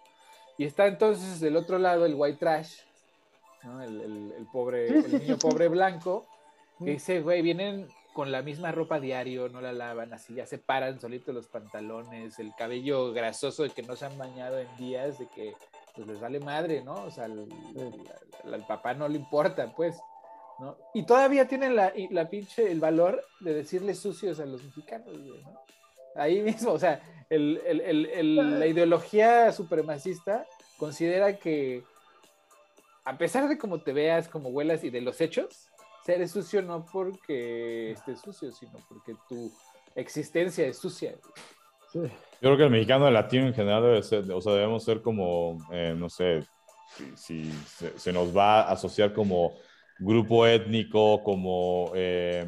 Y 0.59 0.65
está 0.65 0.89
entonces 0.89 1.41
del 1.41 1.57
otro 1.57 1.79
lado 1.79 2.05
el 2.05 2.17
white 2.17 2.39
trash, 2.39 2.81
el, 3.81 4.47
pobre, 4.53 4.89
el 4.89 5.21
niño 5.21 5.39
pobre 5.39 5.69
blanco, 5.69 6.27
que 6.79 6.91
dice, 6.91 7.21
güey, 7.21 7.43
vienen 7.43 7.89
con 8.13 8.33
la 8.33 8.43
misma 8.43 8.73
ropa 8.73 8.99
diario, 8.99 9.49
no 9.49 9.61
la 9.61 9.73
lavan, 9.73 10.13
así 10.13 10.35
ya 10.35 10.47
se 10.47 10.59
paran 10.59 11.01
solitos 11.01 11.33
los 11.33 11.47
pantalones, 11.47 12.41
el 12.41 12.53
cabello 12.57 13.13
grasoso 13.13 13.63
de 13.63 13.71
que 13.71 13.85
no 13.85 13.95
se 13.95 14.07
han 14.07 14.19
bañado 14.19 14.59
en 14.59 14.77
días, 14.77 15.21
de 15.21 15.29
que 15.29 15.55
pues 15.95 16.09
les 16.09 16.21
vale 16.21 16.41
madre, 16.41 16.83
¿no? 16.83 17.05
O 17.05 17.11
sea, 17.13 17.27
al, 17.27 18.67
papá 18.67 18.95
no 18.95 19.07
le 19.07 19.17
importa, 19.17 19.73
pues, 19.77 20.01
¿no? 20.59 20.77
Y 20.95 21.05
todavía 21.05 21.47
tienen 21.47 21.77
la, 21.77 21.93
la 22.11 22.29
pinche, 22.29 22.71
el 22.71 22.81
valor 22.81 23.25
de 23.39 23.55
decirle 23.55 23.95
sucios 23.95 24.41
a 24.41 24.47
los 24.47 24.65
mexicanos, 24.65 25.17
¿no? 25.17 25.63
Ahí 26.19 26.43
mismo, 26.43 26.73
o 26.73 26.79
sea, 26.79 27.01
la 27.31 28.67
ideología 28.67 29.53
supremacista 29.53 30.47
considera 30.77 31.39
que 31.39 31.83
a 33.05 33.17
pesar 33.17 33.49
de 33.49 33.57
cómo 33.57 33.81
te 33.81 33.93
veas, 33.93 34.29
cómo 34.29 34.51
huelas 34.51 34.85
y 34.85 34.91
de 34.91 35.01
los 35.01 35.21
hechos, 35.21 35.71
ser 36.05 36.27
sucio 36.29 36.63
no 36.63 36.85
porque 36.93 37.93
estés 37.93 38.21
sucio, 38.21 38.53
sino 38.53 38.73
porque 38.89 39.15
tu 39.29 39.51
existencia 39.95 40.67
es 40.67 40.79
sucia. 40.79 41.15
Yo 41.95 42.03
creo 42.41 42.57
que 42.57 42.65
el 42.65 42.71
mexicano 42.71 43.09
el 43.09 43.15
latino 43.15 43.47
en 43.47 43.55
general 43.55 43.83
debe 43.83 44.03
ser, 44.03 44.31
o 44.31 44.41
sea, 44.41 44.53
debemos 44.53 44.85
ser 44.85 45.01
como, 45.01 45.57
eh, 45.73 45.95
no 45.97 46.09
sé, 46.11 46.45
si, 47.15 47.51
se, 47.97 48.13
nos 48.13 48.37
va 48.37 48.61
a 48.63 48.73
asociar 48.73 49.13
como 49.13 49.55
grupo 49.99 50.47
étnico, 50.47 51.23
como... 51.23 51.93
Eh, 51.95 52.47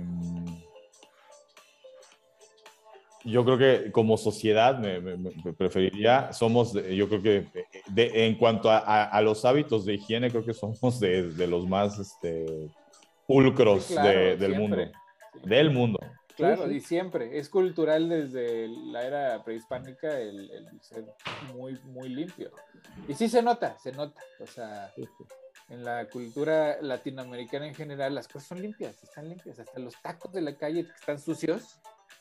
yo 3.25 3.45
creo 3.45 3.59
que 3.59 3.93
como 3.93 4.17
sociedad 4.17 4.79
me, 4.79 5.01
preferiría, 5.53 6.33
somos, 6.33 6.73
yo 6.73 7.09
creo 7.09 7.23
que 7.23 7.47
en 7.97 8.37
cuanto 8.37 8.71
a, 8.71 9.21
los 9.23 9.45
hábitos 9.45 9.85
de 9.85 9.95
higiene, 9.95 10.31
creo 10.31 10.45
que 10.45 10.55
somos 10.55 11.01
de, 11.01 11.47
los 11.47 11.69
más 11.69 11.99
este, 11.99 12.71
pulcros 13.27 13.89
del 13.89 14.55
mundo. 14.57 14.77
Del 15.45 15.71
mundo. 15.71 15.99
Claro, 16.37 16.71
y 16.71 16.81
siempre. 16.81 17.39
Es 17.39 17.49
cultural 17.49 18.09
desde 18.09 18.69
la 18.69 19.05
era 19.05 19.45
prehispánica 19.45 20.19
el, 20.19 20.51
ser 20.81 21.05
muy, 21.55 21.79
muy 21.85 22.09
limpio. 22.09 22.51
Y 23.09 23.15
sí 23.15 23.29
se 23.29 23.43
nota, 23.43 23.77
se 23.79 23.93
nota. 23.93 24.21
O 24.41 24.47
sea, 24.47 24.91
en 25.69 25.85
la 25.85 26.09
cultura 26.09 26.79
latinoamericana 26.81 27.67
en 27.67 27.75
general, 27.75 28.15
las 28.15 28.27
cosas 28.27 28.49
son 28.49 28.63
limpias, 28.63 29.03
están 29.03 29.29
limpias. 29.29 29.59
Hasta 29.59 29.79
los 29.79 30.01
tacos 30.01 30.33
de 30.33 30.41
la 30.41 30.57
calle 30.57 30.87
que 30.87 30.93
están 30.93 31.19
sucios 31.19 31.79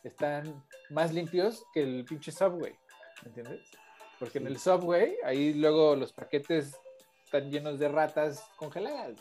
están 0.08 0.64
más 0.90 1.14
limpios 1.14 1.64
que 1.74 1.84
el 1.84 2.06
pinche 2.06 2.32
subway. 2.32 2.74
¿Entiendes? 3.26 3.62
Porque 4.18 4.38
en 4.38 4.48
el 4.48 4.60
subway, 4.60 5.16
ahí 5.24 5.54
luego 5.54 5.96
los 5.96 6.14
paquetes 6.14 6.76
están 7.26 7.52
llenos 7.52 7.80
de 7.80 7.88
ratas 7.88 8.44
congeladas. 8.58 9.18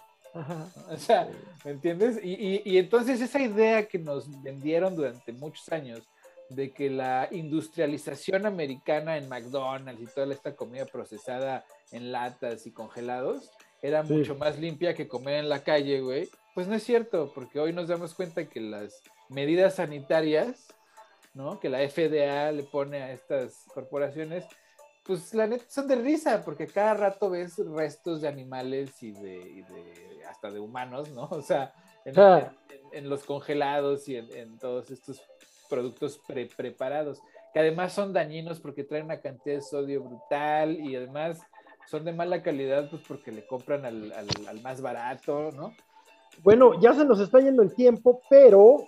O 0.90 0.96
sea, 0.96 1.28
¿me 1.64 1.72
entiendes? 1.72 2.20
Y, 2.22 2.78
entonces 2.78 3.20
esa 3.20 3.40
idea 3.40 3.86
que 3.88 3.98
nos 3.98 4.42
vendieron 4.42 4.94
durante 4.94 5.32
muchos 5.32 5.68
años 5.70 6.02
de 6.48 6.70
que 6.70 6.90
la 6.90 7.28
industrialización 7.30 8.46
americana 8.46 9.16
en 9.16 9.28
McDonald's 9.28 10.02
y 10.02 10.06
toda 10.06 10.32
esta 10.32 10.54
comida 10.54 10.86
procesada 10.86 11.64
en 11.92 12.12
latas 12.12 12.66
y 12.66 12.70
congelados 12.70 13.50
era 13.82 14.02
mucho 14.02 14.34
más 14.34 14.58
limpia 14.58 14.94
que 14.94 15.08
comer 15.08 15.40
en 15.40 15.48
la 15.48 15.62
calle, 15.62 16.00
güey. 16.00 16.28
Pues 16.54 16.66
no 16.66 16.74
es 16.74 16.82
cierto, 16.82 17.30
porque 17.34 17.60
hoy 17.60 17.72
nos 17.72 17.88
damos 17.88 18.14
cuenta 18.14 18.48
que 18.48 18.60
las 18.60 19.02
medidas 19.28 19.76
sanitarias, 19.76 20.68
¿no? 21.34 21.60
Que 21.60 21.68
la 21.68 21.78
FDA 21.88 22.52
le 22.52 22.64
pone 22.64 23.02
a 23.02 23.12
estas 23.12 23.64
corporaciones, 23.72 24.44
pues 25.04 25.32
la 25.34 25.46
neta 25.46 25.64
son 25.68 25.88
de 25.88 25.96
risa, 25.96 26.42
porque 26.44 26.66
cada 26.66 26.94
rato 26.94 27.30
ves 27.30 27.56
restos 27.58 28.20
de 28.20 28.28
animales 28.28 29.02
y 29.02 29.12
de, 29.12 29.64
hasta 30.28 30.50
de 30.50 30.60
humanos, 30.60 31.10
¿no? 31.10 31.28
O 31.30 31.42
sea, 31.42 31.72
en, 32.04 33.08
los 33.08 33.24
congelados 33.24 34.08
y 34.08 34.16
en, 34.16 34.58
todos 34.58 34.90
estos 34.90 35.22
productos 35.68 36.20
preparados, 36.56 37.20
que 37.52 37.60
además 37.60 37.92
son 37.92 38.12
dañinos 38.12 38.60
porque 38.60 38.84
traen 38.84 39.06
una 39.06 39.20
cantidad 39.20 39.56
de 39.56 39.62
sodio 39.62 40.02
brutal 40.02 40.78
y 40.78 40.96
además 40.96 41.40
son 41.86 42.04
de 42.04 42.12
mala 42.12 42.42
calidad, 42.42 42.88
pues 42.90 43.02
porque 43.06 43.32
le 43.32 43.46
compran 43.46 43.84
al, 43.84 44.12
al 44.12 44.60
más 44.62 44.80
barato, 44.80 45.50
¿no? 45.52 45.74
Bueno, 46.42 46.78
ya 46.80 46.94
se 46.94 47.04
nos 47.04 47.20
está 47.20 47.40
yendo 47.40 47.62
el 47.62 47.74
tiempo, 47.74 48.20
pero 48.28 48.86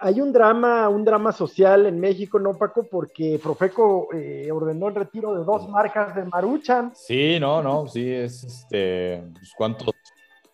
hay 0.00 0.20
un 0.20 0.32
drama, 0.32 0.88
un 0.88 1.04
drama 1.04 1.32
social 1.32 1.86
en 1.86 1.98
México, 2.00 2.38
¿no, 2.38 2.54
Paco? 2.54 2.86
Porque 2.90 3.40
Profeco 3.42 4.08
eh, 4.14 4.50
ordenó 4.52 4.88
el 4.88 4.94
retiro 4.94 5.36
de 5.36 5.44
dos 5.44 5.68
marcas 5.68 6.14
de 6.14 6.24
Maruchan. 6.24 6.92
Sí, 6.94 7.38
no, 7.40 7.62
no, 7.62 7.86
sí, 7.86 8.10
es 8.10 8.44
este, 8.44 9.24
pues, 9.32 9.52
¿cuántos? 9.56 9.90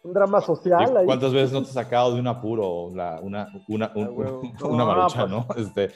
Un 0.02 0.12
drama 0.12 0.40
social. 0.40 0.96
Ahí. 0.96 1.06
¿Cuántas 1.06 1.32
veces 1.32 1.52
no 1.52 1.62
te 1.62 1.68
has 1.68 1.74
sacado 1.74 2.14
de 2.14 2.20
un 2.20 2.26
apuro 2.26 2.84
una, 2.84 3.20
una, 3.20 3.48
una, 3.68 3.92
una 3.94 4.84
Maruchan, 4.84 5.30
no? 5.30 5.46
Pues, 5.46 5.66
este, 5.66 5.90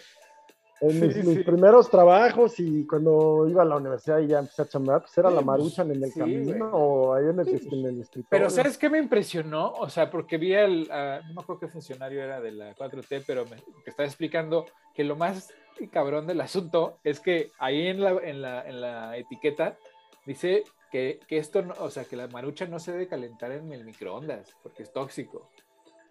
en 0.81 1.01
mis, 1.01 1.45
primeros 1.45 1.89
trabajos 1.89 2.61
y 2.61 2.87
cuando 2.87 3.47
iba 3.49 3.63
a 3.63 3.65
la 3.65 3.77
universidad 3.77 4.19
y 4.21 4.27
ya 4.27 4.41
empecé 4.41 4.63
a 4.63 4.69
chambear, 4.69 5.01
pues 5.01 5.17
era 5.17 5.31
la 5.31 5.37
pues, 5.37 5.47
maruchan 5.47 5.91
en 5.91 6.05
el 6.05 6.13
camino 6.13 6.71
o 6.73 7.15
ahí 7.15 7.25
en 7.25 7.41
el, 7.41 7.49
en 7.49 7.87
el 7.87 8.01
escritorio. 8.01 8.29
Pero 8.29 8.51
¿sabes 8.51 8.77
qué 8.77 8.91
me 8.91 8.99
impresionó? 8.99 9.73
O 9.73 9.89
sea, 9.89 10.11
porque 10.11 10.37
vi 10.37 10.55
al, 10.55 10.87
no 10.89 11.35
me 11.35 11.41
acuerdo 11.41 11.61
qué 11.61 11.69
funcionario 11.69 12.23
era 12.23 12.41
de 12.41 12.53
la 12.53 12.75
4T, 12.75 13.25
pero 13.27 13.47
me, 13.47 13.57
que 13.57 13.91
estaba 13.91 14.07
explicando 14.07 14.67
que 14.95 15.05
lo 15.05 15.17
más 15.17 15.53
cabrón 15.91 16.27
del 16.27 16.41
asunto 16.41 16.99
es 17.05 17.21
que 17.21 17.51
ahí 17.59 17.89
en 17.89 18.03
la, 18.03 18.11
en 18.11 18.43
la, 18.43 18.69
en 18.69 18.81
la 18.81 19.17
etiqueta 19.17 19.77
dice 20.25 20.65
que, 20.91 21.21
que 21.27 21.39
esto, 21.39 21.63
no, 21.63 21.75
o 21.79 21.91
sea, 21.91 22.05
que 22.05 22.17
la 22.17 22.29
marucha 22.29 22.67
no 22.67 22.79
se 22.79 22.93
debe 22.93 23.09
calentar 23.09 23.53
en 23.53 23.73
el 23.73 23.85
microondas 23.85 24.55
porque 24.63 24.83
es 24.83 24.93
tóxico. 24.93 25.51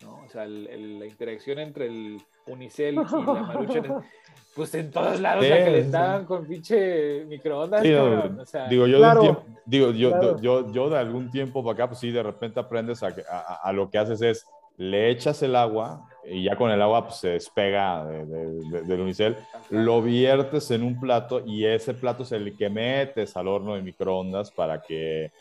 ¿No? 0.05 0.23
O 0.25 0.29
sea, 0.29 0.45
la 0.45 1.05
interacción 1.05 1.59
entre 1.59 1.87
el 1.87 2.21
unicel 2.47 2.93
y 2.93 2.97
la 2.97 3.03
marucha 3.03 3.81
pues 4.55 4.73
en 4.73 4.89
todos 4.89 5.19
lados 5.19 5.43
sí, 5.43 5.49
la 5.49 5.57
calentaban 5.57 6.25
con 6.25 6.45
pinche 6.45 7.25
microondas. 7.25 7.83
digo, 7.83 8.87
yo, 8.87 9.01
de 9.01 9.19
tiempo, 9.19 9.43
digo 9.65 9.91
yo, 9.91 10.39
yo, 10.39 10.71
yo, 10.71 10.89
de 10.89 10.97
algún 10.97 11.29
tiempo 11.29 11.61
para 11.61 11.73
acá, 11.73 11.87
pues 11.89 11.99
sí, 11.99 12.09
de 12.09 12.23
repente 12.23 12.61
aprendes 12.61 13.03
a, 13.03 13.13
a, 13.61 13.73
lo 13.73 13.89
que 13.89 13.97
haces 13.97 14.21
es 14.21 14.47
le 14.77 15.09
echas 15.09 15.41
el 15.43 15.55
agua 15.55 16.07
y 16.27 16.43
ya 16.43 16.55
con 16.55 16.71
el 16.71 16.81
agua 16.81 17.05
pues, 17.05 17.17
se 17.17 17.29
despega 17.29 18.03
del 18.05 18.99
unicel, 18.99 19.37
lo 19.69 20.01
viertes 20.01 20.71
en 20.71 20.83
un 20.83 20.99
plato 20.99 21.43
y 21.45 21.65
ese 21.65 21.93
plato 21.93 22.23
es 22.23 22.31
el 22.31 22.55
que 22.57 22.69
metes 22.69 23.37
al 23.37 23.47
horno 23.47 23.75
de 23.75 23.81
microondas 23.81 24.51
para 24.51 24.81
que... 24.81 25.31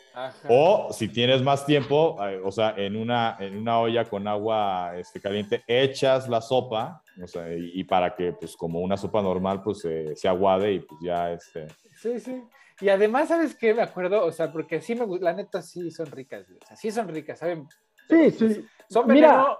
O 0.47 0.89
si 0.91 1.07
tienes 1.07 1.41
más 1.41 1.65
tiempo, 1.65 2.17
eh, 2.23 2.39
o 2.43 2.51
sea, 2.51 2.75
en 2.77 2.95
una, 2.95 3.37
en 3.39 3.57
una 3.57 3.79
olla 3.79 4.05
con 4.05 4.27
agua 4.27 4.93
este, 4.97 5.19
caliente, 5.19 5.63
echas 5.67 6.29
la 6.29 6.41
sopa, 6.41 7.01
o 7.21 7.27
sea, 7.27 7.47
y, 7.51 7.83
para 7.83 8.15
que 8.15 8.33
pues 8.33 8.55
como 8.55 8.79
una 8.79 8.97
sopa 8.97 9.21
normal 9.21 9.61
pues 9.63 9.79
se 10.15 10.27
aguade 10.27 10.73
y 10.73 10.79
pues 10.79 11.01
ya 11.01 11.31
este... 11.31 11.67
Sí, 11.97 12.19
sí. 12.19 12.43
Y 12.81 12.89
además, 12.89 13.29
¿sabes 13.29 13.55
qué? 13.55 13.73
Me 13.73 13.81
acuerdo, 13.81 14.25
o 14.25 14.31
sea, 14.31 14.51
porque 14.51 14.81
sí 14.81 14.95
me 14.95 15.05
la 15.19 15.33
neta 15.33 15.61
sí 15.61 15.89
son 15.91 16.07
ricas, 16.07 16.45
o 16.49 16.65
sea, 16.65 16.75
sí 16.75 16.91
son 16.91 17.07
ricas, 17.07 17.39
¿saben? 17.39 17.67
Sí, 18.09 18.31
sí. 18.31 18.65
Son 18.89 19.07
veneno. 19.07 19.57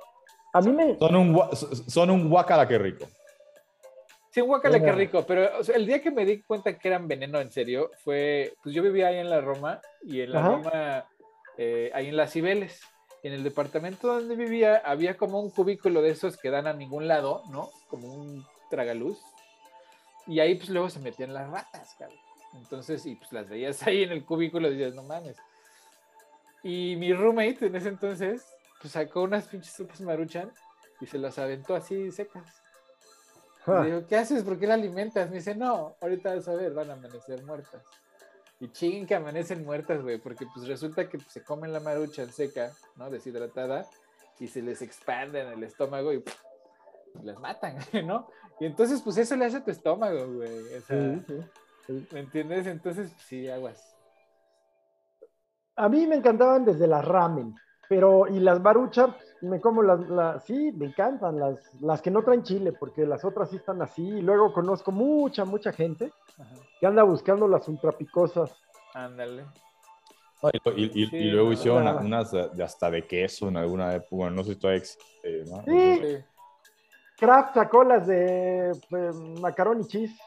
a 0.54 0.62
mí 0.62 0.72
me. 0.72 0.98
Son 0.98 1.16
un, 1.16 1.56
son 1.56 2.10
un 2.10 2.30
guacala 2.30 2.68
que 2.68 2.78
rico. 2.78 3.06
Sí, 4.32 4.42
un 4.42 4.48
guacala 4.48 4.82
que 4.82 4.92
rico, 4.92 5.26
pero 5.26 5.62
el 5.74 5.86
día 5.86 6.02
que 6.02 6.12
me 6.12 6.26
di 6.26 6.42
cuenta 6.42 6.78
que 6.78 6.88
eran 6.90 7.08
veneno 7.08 7.40
en 7.40 7.52
serio 7.52 7.92
fue, 8.04 8.54
pues 8.62 8.76
yo 8.76 8.84
vivía 8.84 9.08
ahí 9.08 9.18
en 9.18 9.30
la 9.30 9.40
Roma 9.40 9.80
y 10.04 10.20
en 10.20 10.34
la 10.34 10.42
Roma, 10.42 11.06
eh, 11.58 11.90
ahí 11.94 12.10
en 12.10 12.18
las 12.18 12.34
Cibeles. 12.34 12.82
En 13.24 13.32
el 13.32 13.44
departamento 13.44 14.08
donde 14.08 14.36
vivía 14.36 14.82
había 14.86 15.16
como 15.16 15.40
un 15.40 15.50
cubículo 15.50 16.02
de 16.02 16.12
esos 16.12 16.36
que 16.36 16.50
dan 16.50 16.68
a 16.68 16.74
ningún 16.74 17.08
lado, 17.08 17.44
¿no? 17.50 17.72
Como 17.88 18.14
un 18.14 18.46
tragaluz. 18.70 19.20
Y 20.28 20.42
ahí 20.42 20.56
pues 20.56 20.70
luego 20.70 20.90
se 20.90 21.00
metían 21.00 21.34
las 21.34 21.50
ratas, 21.50 21.96
cabrón. 21.98 22.20
Entonces, 22.56 23.06
y 23.06 23.16
pues 23.16 23.32
las 23.32 23.50
veías 23.50 23.82
ahí 23.88 24.04
en 24.04 24.12
el 24.12 24.26
cubículo 24.26 24.68
y 24.68 24.76
decías, 24.76 24.96
no 24.96 25.04
mames. 25.04 25.38
Y 26.62 26.96
mi 26.98 27.14
roommate 27.14 27.68
en 27.68 27.76
ese 27.76 27.90
entonces, 27.90 28.46
pues 28.80 28.94
sacó 28.94 29.24
unas 29.24 29.48
pinches 29.48 29.74
sopas 29.74 30.02
maruchan 30.02 30.52
y 31.02 31.06
se 31.06 31.18
las 31.18 31.38
aventó 31.40 31.76
así 31.76 32.12
secas. 32.12 32.62
Y 33.68 33.86
digo, 33.86 34.06
¿qué 34.08 34.18
haces? 34.18 34.44
¿Por 34.44 34.60
qué 34.60 34.68
la 34.68 34.76
alimentas? 34.76 35.30
Me 35.30 35.38
dice, 35.38 35.56
no, 35.56 35.96
ahorita 36.00 36.36
vas 36.36 36.48
a 36.48 36.54
ver, 36.54 36.74
van 36.74 36.92
a 36.92 36.94
amanecer 36.94 37.44
muertas. 37.44 37.84
Y 38.60 38.72
chinguen 38.72 39.08
que 39.08 39.16
amanecen 39.16 39.66
muertas, 39.66 40.02
güey, 40.02 40.20
porque 40.20 40.46
pues 40.54 40.68
resulta 40.68 41.10
que 41.10 41.18
pues, 41.18 41.32
se 41.32 41.44
comen 41.44 41.74
la 41.74 41.80
maruchan 41.80 42.32
seca, 42.32 42.72
¿no? 42.96 43.10
Deshidratada, 43.10 43.86
y 44.40 44.48
se 44.48 44.62
les 44.62 44.82
expande 44.82 45.42
en 45.42 45.48
el 45.48 45.64
estómago 45.64 46.14
y 46.14 46.24
las 47.24 47.40
matan, 47.40 47.78
¿no? 48.06 48.30
Y 48.60 48.66
entonces, 48.66 49.02
pues 49.02 49.18
eso 49.18 49.36
le 49.36 49.46
hace 49.46 49.58
a 49.58 49.64
tu 49.64 49.72
estómago, 49.72 50.32
güey. 50.34 50.76
O 50.76 50.82
sea, 50.82 50.98
¿me 52.12 52.20
entiendes? 52.20 52.68
Entonces, 52.68 53.12
pues, 53.12 53.24
sí, 53.24 53.50
aguas 53.50 53.96
a 55.76 55.90
mí 55.90 56.08
me 56.08 56.16
encantaban 56.16 56.66
desde 56.66 56.88
las 56.88 57.04
ramen, 57.04 57.56
pero 57.88 58.28
y 58.28 58.40
las 58.40 58.62
baruchas, 58.62 59.10
me 59.42 59.62
como 59.62 59.82
las, 59.82 60.44
sí, 60.44 60.72
me 60.74 60.88
encantan, 60.88 61.40
las, 61.40 61.74
las 61.82 62.02
que 62.02 62.12
no 62.12 62.24
traen 62.24 62.44
chile, 62.44 62.72
porque 62.72 63.06
las 63.06 63.24
otras 63.24 63.50
sí 63.50 63.58
están 63.58 63.82
así. 63.82 64.04
Y 64.04 64.22
luego 64.22 64.54
conozco 64.54 64.92
mucha, 64.92 65.46
mucha 65.46 65.72
gente 65.72 66.12
que 66.80 66.88
anda 66.88 67.04
buscando 67.04 67.48
las 67.48 67.68
ultrapicosas. 67.68 68.52
Ándale. 68.94 69.46
y, 70.76 71.32
luego 71.32 71.52
hicieron 71.52 71.88
unas 72.06 72.32
de, 72.32 72.64
hasta 72.64 72.90
de 72.90 73.06
queso 73.06 73.50
en 73.50 73.58
alguna 73.58 73.94
época, 73.96 74.30
no 74.30 74.44
sé 74.44 74.54
si 74.54 74.60
todavía 74.60 74.82
existe, 74.82 75.44
¿no? 75.46 75.64
Sí. 75.64 76.18
Kraft 77.18 77.54
sacó 77.54 77.84
las 77.84 78.08
de 78.08 78.72
pues, 78.90 79.16
macarón 79.16 79.82
y 79.82 79.88
cheese. 79.88 80.20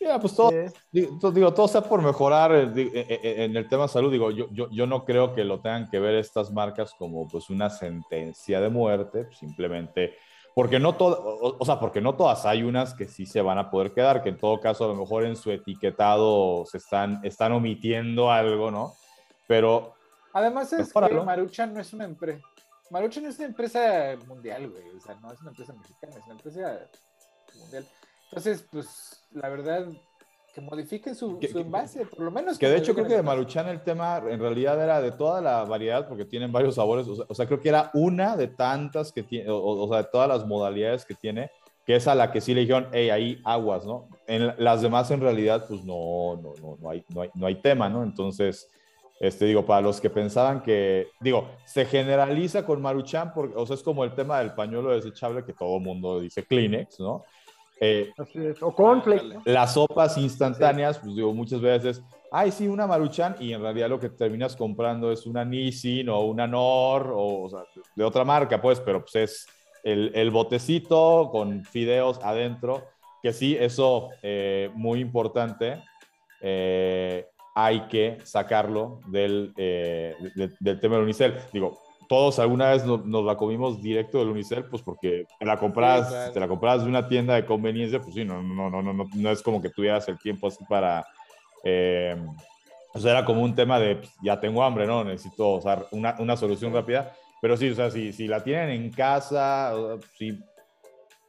Ya, 0.00 0.20
pues 0.20 0.34
todo, 0.34 0.50
digo, 0.90 1.54
todo 1.54 1.68
sea 1.68 1.80
por 1.80 2.02
mejorar 2.02 2.54
eh, 2.54 2.70
eh, 2.76 3.06
eh, 3.08 3.44
en 3.44 3.56
el 3.56 3.68
tema 3.68 3.84
de 3.84 3.88
salud. 3.88 4.12
Digo, 4.12 4.30
yo, 4.30 4.48
yo, 4.52 4.68
yo, 4.70 4.86
no 4.86 5.04
creo 5.04 5.34
que 5.34 5.44
lo 5.44 5.60
tengan 5.60 5.88
que 5.88 5.98
ver 5.98 6.14
estas 6.16 6.52
marcas 6.52 6.92
como 6.98 7.26
pues 7.26 7.50
una 7.50 7.70
sentencia 7.70 8.60
de 8.60 8.68
muerte, 8.68 9.28
simplemente 9.32 10.16
porque 10.56 10.78
no 10.78 10.96
todo, 10.96 11.38
o, 11.58 11.64
sea, 11.66 11.78
porque 11.78 12.00
no 12.00 12.16
todas 12.16 12.46
hay 12.46 12.62
unas 12.62 12.94
que 12.94 13.04
sí 13.04 13.26
se 13.26 13.42
van 13.42 13.58
a 13.58 13.70
poder 13.70 13.92
quedar, 13.92 14.22
que 14.22 14.30
en 14.30 14.38
todo 14.38 14.58
caso 14.58 14.86
a 14.86 14.88
lo 14.88 14.94
mejor 14.94 15.26
en 15.26 15.36
su 15.36 15.50
etiquetado 15.50 16.64
se 16.64 16.78
están, 16.78 17.20
están 17.24 17.52
omitiendo 17.52 18.32
algo, 18.32 18.70
¿no? 18.70 18.94
Pero... 19.46 19.92
Además 20.32 20.72
es 20.72 20.94
que 20.94 21.14
Maruchan 21.14 21.74
no 21.74 21.80
es 21.80 21.92
una 21.92 22.06
empresa, 22.06 22.40
Maruchan 22.88 23.24
no 23.24 23.28
es 23.28 23.36
una 23.36 23.48
empresa 23.48 24.16
mundial, 24.26 24.70
güey, 24.70 24.96
o 24.96 25.00
sea, 25.00 25.14
no 25.16 25.30
es 25.30 25.38
una 25.42 25.50
empresa 25.50 25.74
mexicana, 25.74 26.14
es 26.16 26.24
una 26.24 26.34
empresa 26.36 26.88
mundial. 27.58 27.86
Entonces, 28.30 28.66
pues, 28.70 29.22
la 29.32 29.48
verdad, 29.48 29.86
que 30.56 30.62
modifiquen 30.62 31.14
su, 31.14 31.38
envase, 31.54 32.06
por 32.06 32.20
lo 32.20 32.30
menos. 32.30 32.58
Que, 32.58 32.68
de 32.68 32.78
hecho 32.78 32.94
creo 32.94 33.06
que 33.06 33.14
de 33.16 33.22
Maruchan 33.22 33.68
el 33.68 33.82
tema 33.82 34.22
en 34.26 34.40
realidad 34.40 34.82
era 34.82 35.02
de 35.02 35.12
toda 35.12 35.42
la 35.42 35.64
variedad, 35.64 36.08
porque 36.08 36.24
tienen 36.24 36.50
varios 36.50 36.76
sabores, 36.76 37.06
o 37.06 37.34
sea, 37.34 37.46
creo 37.46 37.60
que 37.60 37.68
era 37.68 37.90
una 37.92 38.36
de 38.38 38.48
tantas 38.48 39.12
que 39.12 39.22
tiene, 39.22 39.50
o, 39.50 39.86
sea, 39.88 39.98
de 39.98 40.08
todas 40.10 40.28
las 40.28 40.46
modalidades 40.46 41.04
que 41.04 41.14
tiene, 41.14 41.50
que 41.84 41.96
es 41.96 42.08
a 42.08 42.14
la 42.14 42.32
que 42.32 42.40
sí 42.40 42.54
le 42.54 42.62
dijeron, 42.62 42.88
hey, 42.92 43.10
ahí 43.10 43.40
aguas, 43.44 43.84
¿no? 43.84 44.08
En 44.26 44.54
las 44.56 44.80
demás 44.80 45.10
en 45.10 45.20
realidad, 45.20 45.66
pues 45.68 45.84
no, 45.84 46.40
no, 46.42 46.54
no, 46.62 46.78
no, 46.80 46.88
hay, 46.88 47.04
no, 47.10 47.20
hay, 47.20 47.30
no 47.34 47.46
hay 47.46 47.56
tema, 47.56 47.90
¿no? 47.90 48.02
Entonces, 48.02 48.70
este, 49.20 49.44
digo, 49.44 49.66
para 49.66 49.82
los 49.82 50.00
que 50.00 50.08
pensaban 50.08 50.62
que, 50.62 51.08
digo, 51.20 51.50
se 51.66 51.84
generaliza 51.84 52.64
con 52.64 52.80
Maruchan, 52.80 53.32
porque, 53.34 53.54
o 53.56 53.66
sea, 53.66 53.74
es 53.74 53.82
como 53.82 54.04
el 54.04 54.14
tema 54.14 54.38
del 54.38 54.54
pañuelo 54.54 54.90
desechable 54.90 55.44
que 55.44 55.52
todo 55.52 55.78
mundo 55.80 56.18
dice 56.20 56.44
Kleenex, 56.44 56.98
¿no? 56.98 57.24
Eh, 57.80 58.12
o 58.60 58.74
cornflakes. 58.74 59.40
Las 59.44 59.74
sopas 59.74 60.16
instantáneas, 60.16 60.98
pues 60.98 61.14
digo, 61.14 61.34
muchas 61.34 61.60
veces, 61.60 62.02
ay, 62.30 62.50
sí, 62.50 62.68
una 62.68 62.86
Maruchan, 62.86 63.36
y 63.38 63.52
en 63.52 63.60
realidad 63.60 63.88
lo 63.88 64.00
que 64.00 64.08
terminas 64.08 64.56
comprando 64.56 65.12
es 65.12 65.26
una 65.26 65.44
Nissin 65.44 66.08
o 66.08 66.20
una 66.20 66.46
Nor, 66.46 67.12
o, 67.14 67.42
o 67.42 67.50
sea, 67.50 67.60
de 67.94 68.04
otra 68.04 68.24
marca, 68.24 68.60
pues, 68.60 68.80
pero 68.80 69.00
pues 69.00 69.16
es 69.16 69.46
el, 69.86 70.30
botecito 70.30 71.28
con 71.30 71.64
fideos 71.64 72.18
adentro, 72.22 72.84
que 73.22 73.32
sí, 73.32 73.56
eso 73.58 74.10
eh, 74.22 74.70
muy 74.74 75.00
importante, 75.00 75.82
eh, 76.40 77.26
hay 77.54 77.82
que 77.88 78.18
sacarlo 78.24 79.00
del, 79.06 79.52
eh, 79.56 80.14
del 80.60 80.80
tema 80.80 80.96
del 80.96 81.04
unicel. 81.04 81.34
Digo, 81.52 81.78
todos 82.08 82.38
alguna 82.38 82.70
vez 82.70 82.84
nos, 82.84 83.24
la 83.24 83.36
comimos 83.36 83.80
directo 83.82 84.18
del 84.18 84.28
unicel, 84.28 84.64
pues 84.64 84.82
porque 84.82 85.26
te 85.38 85.44
la 85.44 85.58
compras, 85.58 86.32
te 86.32 86.40
la 86.40 86.48
compras 86.48 86.82
de 86.82 86.88
una 86.88 87.08
tienda 87.08 87.34
de 87.34 87.44
conveniencia, 87.44 88.00
pues 88.00 88.14
sí, 88.14 88.24
no, 88.24 88.42
no, 88.42 88.70
no, 88.70 88.82
no, 88.82 88.92
no, 88.92 89.04
no 89.14 89.30
es 89.30 89.42
como 89.42 89.60
que 89.60 89.70
tuvieras 89.70 90.08
el 90.08 90.18
tiempo 90.18 90.48
así 90.48 90.64
para... 90.68 91.00
o 91.60 92.98
sea, 92.98 93.10
era 93.10 93.24
como 93.24 93.42
un 93.42 93.54
tema 93.54 93.78
de, 93.78 93.96
pues, 93.96 94.12
ya 94.22 94.38
tengo 94.38 94.62
hambre, 94.62 94.86
¿no? 94.86 95.04
Necesito 95.04 95.54
o 95.54 95.60
sea, 95.60 95.84
una, 95.90 96.16
una 96.18 96.36
solución 96.36 96.72
rápida. 96.72 97.12
Pero 97.40 97.56
sí, 97.56 97.70
o 97.70 97.74
sea, 97.74 97.90
si, 97.90 98.12
si 98.12 98.26
la 98.26 98.42
tienen 98.42 98.70
en 98.70 98.90
casa, 98.90 99.74
si 100.16 100.38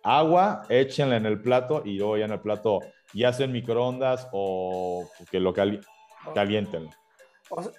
agua, 0.04 0.64
échenla 0.70 1.18
en 1.18 1.26
el 1.26 1.42
plato 1.42 1.82
y 1.84 1.98
luego 1.98 2.18
ya 2.18 2.26
en 2.26 2.32
el 2.32 2.40
plato 2.40 2.80
ya 3.14 3.30
hacen 3.30 3.52
microondas 3.52 4.28
o 4.32 5.10
que 5.30 5.40
lo 5.40 5.54
calienten. 5.54 6.90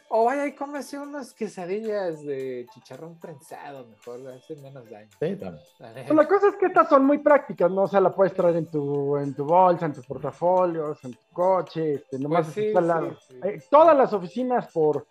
O, 0.09 0.25
vaya 0.25 0.47
y 0.47 0.55
cómese 0.55 0.99
unas 0.99 1.35
quesadillas 1.35 2.25
de 2.25 2.67
chicharrón 2.73 3.19
prensado, 3.19 3.87
mejor, 3.87 4.27
hacen 4.29 4.63
menos 4.63 4.89
daño. 4.89 5.11
Sí, 5.21 5.37
también. 5.37 5.65
Pues 5.79 6.11
la 6.11 6.27
cosa 6.29 6.49
es 6.49 6.57
que 6.57 6.67
estas 6.67 6.89
son 6.89 7.05
muy 7.05 7.19
prácticas, 7.19 7.71
¿no? 7.71 7.83
O 7.83 7.89
sea, 7.89 8.01
la 8.01 8.15
puedes 8.15 8.33
traer 8.33 8.57
en 8.57 8.67
tu, 8.67 9.17
en 9.17 9.35
tu 9.35 9.45
bolsa, 9.45 9.87
en 9.87 9.93
tus 9.93 10.07
portafolios, 10.07 11.05
en 11.05 11.13
tu 11.13 11.35
coche, 11.35 11.95
este, 11.95 12.19
nomás 12.19 12.47
pues 12.47 12.55
sí, 12.55 13.39
eh, 13.43 13.63
todas 13.71 13.97
las 13.97 14.13
oficinas 14.13 14.73
por 14.73 15.07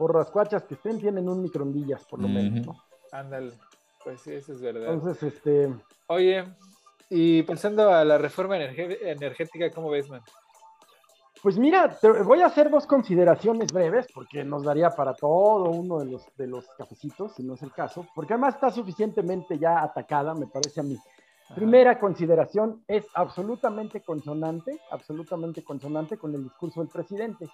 por 0.00 0.16
las 0.16 0.30
cuachas 0.30 0.64
que 0.64 0.74
estén, 0.74 0.98
tienen 0.98 1.28
un 1.28 1.42
microondillas, 1.42 2.06
por 2.06 2.22
lo 2.22 2.28
menos, 2.28 2.66
¿no? 2.66 2.84
Ándale, 3.12 3.52
pues 4.02 4.22
sí, 4.22 4.32
eso 4.32 4.54
es 4.54 4.62
verdad. 4.62 4.94
Entonces, 4.94 5.34
este... 5.34 5.74
Oye, 6.06 6.42
y 7.10 7.42
pensando 7.42 7.92
a 7.92 8.02
la 8.02 8.16
reforma 8.16 8.56
energética, 8.56 9.70
¿cómo 9.70 9.90
ves, 9.90 10.08
man? 10.08 10.22
Pues 11.42 11.58
mira, 11.58 11.98
voy 12.24 12.42
a 12.42 12.46
hacer 12.46 12.70
dos 12.70 12.86
consideraciones 12.86 13.72
breves, 13.72 14.06
porque 14.12 14.44
nos 14.44 14.62
daría 14.62 14.90
para 14.90 15.14
todo 15.14 15.70
uno 15.70 15.98
de 16.00 16.04
los, 16.06 16.36
de 16.36 16.46
los 16.46 16.66
cafecitos, 16.76 17.34
si 17.34 17.42
no 17.42 17.54
es 17.54 17.62
el 17.62 17.72
caso, 17.72 18.06
porque 18.14 18.34
además 18.34 18.54
está 18.54 18.70
suficientemente 18.70 19.58
ya 19.58 19.82
atacada, 19.82 20.34
me 20.34 20.46
parece 20.46 20.80
a 20.80 20.82
mí. 20.82 20.98
Primera 21.54 21.98
consideración, 21.98 22.84
es 22.86 23.06
absolutamente 23.14 24.02
consonante, 24.02 24.78
absolutamente 24.90 25.64
consonante 25.64 26.18
con 26.18 26.34
el 26.34 26.44
discurso 26.44 26.80
del 26.80 26.90
presidente 26.90 27.48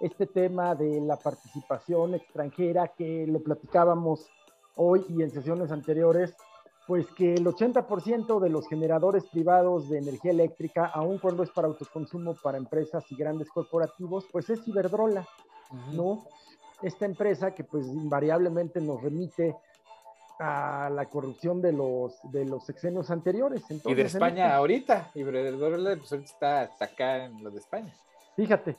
este 0.00 0.26
tema 0.26 0.74
de 0.74 1.00
la 1.00 1.16
participación 1.16 2.14
extranjera 2.14 2.88
que 2.88 3.26
lo 3.26 3.40
platicábamos 3.40 4.28
hoy 4.76 5.04
y 5.08 5.22
en 5.22 5.30
sesiones 5.30 5.70
anteriores, 5.70 6.34
pues 6.86 7.06
que 7.12 7.34
el 7.34 7.44
80% 7.44 8.40
de 8.40 8.50
los 8.50 8.68
generadores 8.68 9.24
privados 9.26 9.88
de 9.88 9.98
energía 9.98 10.32
eléctrica, 10.32 10.86
aun 10.86 11.18
cuando 11.18 11.42
es 11.42 11.50
para 11.50 11.68
autoconsumo 11.68 12.34
para 12.42 12.58
empresas 12.58 13.04
y 13.10 13.16
grandes 13.16 13.48
corporativos, 13.48 14.26
pues 14.30 14.50
es 14.50 14.66
Iberdrola, 14.68 15.26
¿no? 15.92 16.24
Esta 16.82 17.06
empresa 17.06 17.54
que 17.54 17.64
pues 17.64 17.86
invariablemente 17.86 18.80
nos 18.80 19.02
remite 19.02 19.56
a 20.38 20.90
la 20.90 21.06
corrupción 21.06 21.62
de 21.62 21.72
los, 21.72 22.18
de 22.30 22.44
los 22.44 22.64
sexenios 22.64 23.10
anteriores. 23.10 23.62
y 23.70 23.94
de 23.94 24.02
España 24.02 24.46
este 24.46 24.56
ahorita, 24.56 25.10
Iberdrola 25.14 25.96
pues 25.96 26.12
está 26.12 26.62
hasta 26.62 26.84
acá 26.84 27.24
en 27.24 27.42
lo 27.42 27.50
de 27.50 27.58
España. 27.58 27.94
Fíjate, 28.36 28.76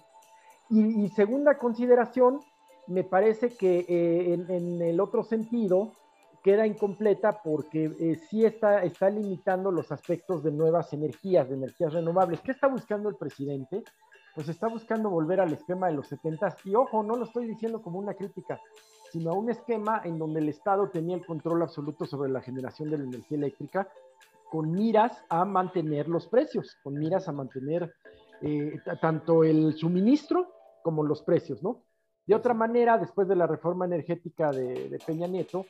y, 0.70 1.10
segunda 1.10 1.58
consideración, 1.58 2.42
me 2.88 3.04
parece 3.04 3.50
que 3.56 3.86
eh, 3.88 4.34
en, 4.34 4.82
el 4.82 5.00
otro 5.00 5.24
sentido 5.24 5.92
queda 6.46 6.68
incompleta 6.68 7.42
porque 7.44 7.86
eh, 8.00 8.20
sí 8.30 8.46
está, 8.46 8.84
está 8.84 9.10
limitando 9.10 9.72
los 9.72 9.92
aspectos 9.92 10.44
de 10.44 10.52
nuevas 10.52 10.94
energías, 10.94 11.50
de 11.50 11.56
energías 11.56 11.92
renovables. 11.92 12.40
¿Qué 12.42 12.52
está 12.52 12.68
buscando 12.68 13.10
el 13.10 13.16
presidente? 13.16 13.84
Pues 14.36 14.48
está 14.48 14.68
buscando 14.68 15.10
volver 15.10 15.40
al 15.40 15.52
esquema 15.52 15.88
de 15.88 15.94
los 15.94 16.08
70 16.08 16.58
y 16.66 16.76
ojo, 16.76 17.02
no 17.02 17.16
lo 17.16 17.24
estoy 17.24 17.48
diciendo 17.48 17.82
como 17.82 17.98
una 17.98 18.14
crítica, 18.14 18.62
sino 19.12 19.32
a 19.32 19.34
un 19.34 19.50
esquema 19.50 20.02
en 20.06 20.20
donde 20.20 20.40
el 20.40 20.50
Estado 20.50 20.88
tenía 20.88 21.16
el 21.16 21.26
control 21.26 21.64
absoluto 21.64 22.06
sobre 22.06 22.30
la 22.30 22.42
generación 22.42 22.92
de 22.92 23.00
la 23.00 23.06
energía 23.06 23.40
eléctrica 23.40 23.90
con 24.52 24.72
miras 24.72 25.26
a 25.30 25.46
mantener 25.46 26.08
los 26.08 26.28
precios, 26.28 26.78
con 26.84 26.94
miras 26.94 27.28
a 27.28 27.32
mantener 27.32 27.92
eh, 28.44 28.78
tanto 29.02 29.44
el 29.44 29.74
suministro 29.74 30.54
como 30.84 31.02
los 31.04 31.24
precios, 31.24 31.64
¿no? 31.64 31.82
De 32.28 32.34
otra 32.34 32.54
manera, 32.54 32.98
después 32.98 33.28
de 33.28 33.36
la 33.36 33.46
reforma 33.46 33.86
energética 33.86 34.52
de, 34.52 35.00
Peña 35.06 35.28
Nieto, 35.28 35.66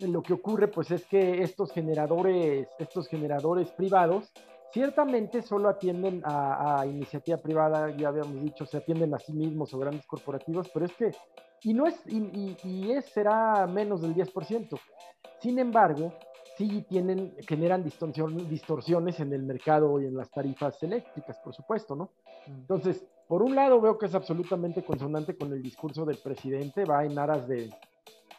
lo 0.00 0.22
que 0.22 0.32
ocurre 0.32 0.68
pues 0.68 0.90
es 0.90 1.04
que 1.06 1.42
estos 1.42 1.72
generadores, 1.72 2.68
estos 2.78 3.08
generadores 3.08 3.70
privados, 3.70 4.32
ciertamente 4.72 5.42
solo 5.42 5.68
atienden 5.68 6.22
a, 6.24 6.84
iniciativa 6.86 7.38
privada, 7.38 7.90
ya 7.96 8.08
habíamos 8.08 8.40
dicho, 8.42 8.66
se 8.66 8.78
atienden 8.78 9.14
a 9.14 9.18
sí 9.18 9.32
mismos 9.32 9.74
o 9.74 9.78
grandes 9.78 10.06
corporativos, 10.06 10.68
pero 10.72 10.86
es 10.86 10.92
que, 10.92 11.10
y 11.62 11.74
no 11.74 11.86
es, 11.86 12.00
y, 12.06 12.56
y 12.62 12.92
es, 12.92 13.06
será 13.06 13.66
menos 13.66 14.02
del 14.02 14.14
10%. 14.14 14.78
Sin 15.40 15.58
embargo, 15.58 16.12
sí 16.56 16.84
tienen, 16.88 17.34
generan 17.48 17.82
distorsiones 17.82 19.18
en 19.20 19.32
el 19.32 19.42
mercado 19.42 19.98
y 20.00 20.06
en 20.06 20.14
las 20.14 20.30
tarifas 20.30 20.82
eléctricas, 20.82 21.38
por 21.38 21.54
supuesto, 21.54 21.96
¿no? 21.96 22.10
Mm. 22.46 22.52
Entonces, 22.52 23.04
por 23.26 23.42
un 23.42 23.54
lado 23.54 23.80
veo 23.80 23.96
que 23.96 24.06
es 24.06 24.14
absolutamente 24.14 24.84
consonante 24.84 25.36
con 25.36 25.52
el 25.52 25.62
discurso 25.62 26.04
del 26.04 26.18
presidente, 26.18 26.84
va 26.84 27.04
en 27.04 27.18
aras 27.18 27.48
de 27.48 27.70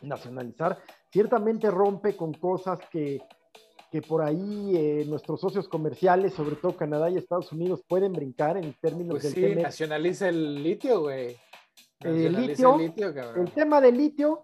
nacionalizar, 0.02 0.80
ciertamente 1.12 1.70
rompe 1.70 2.16
con 2.16 2.34
cosas 2.34 2.80
que, 2.92 3.22
que 3.92 4.02
por 4.02 4.22
ahí 4.22 4.74
eh, 4.76 5.06
nuestros 5.08 5.42
socios 5.42 5.68
comerciales, 5.68 6.34
sobre 6.34 6.56
todo 6.56 6.76
Canadá 6.76 7.10
y 7.10 7.18
Estados 7.18 7.52
Unidos, 7.52 7.84
pueden 7.88 8.14
brincar 8.14 8.58
en 8.58 8.74
términos 8.74 9.20
pues 9.20 9.34
sí, 9.34 9.56
nacionaliza 9.56 10.30
el 10.30 10.64
litio, 10.64 11.02
güey. 11.02 11.36
El 12.00 12.34
litio, 12.34 12.80
el 12.80 13.52
tema 13.52 13.80
del 13.80 13.96
litio, 13.96 14.40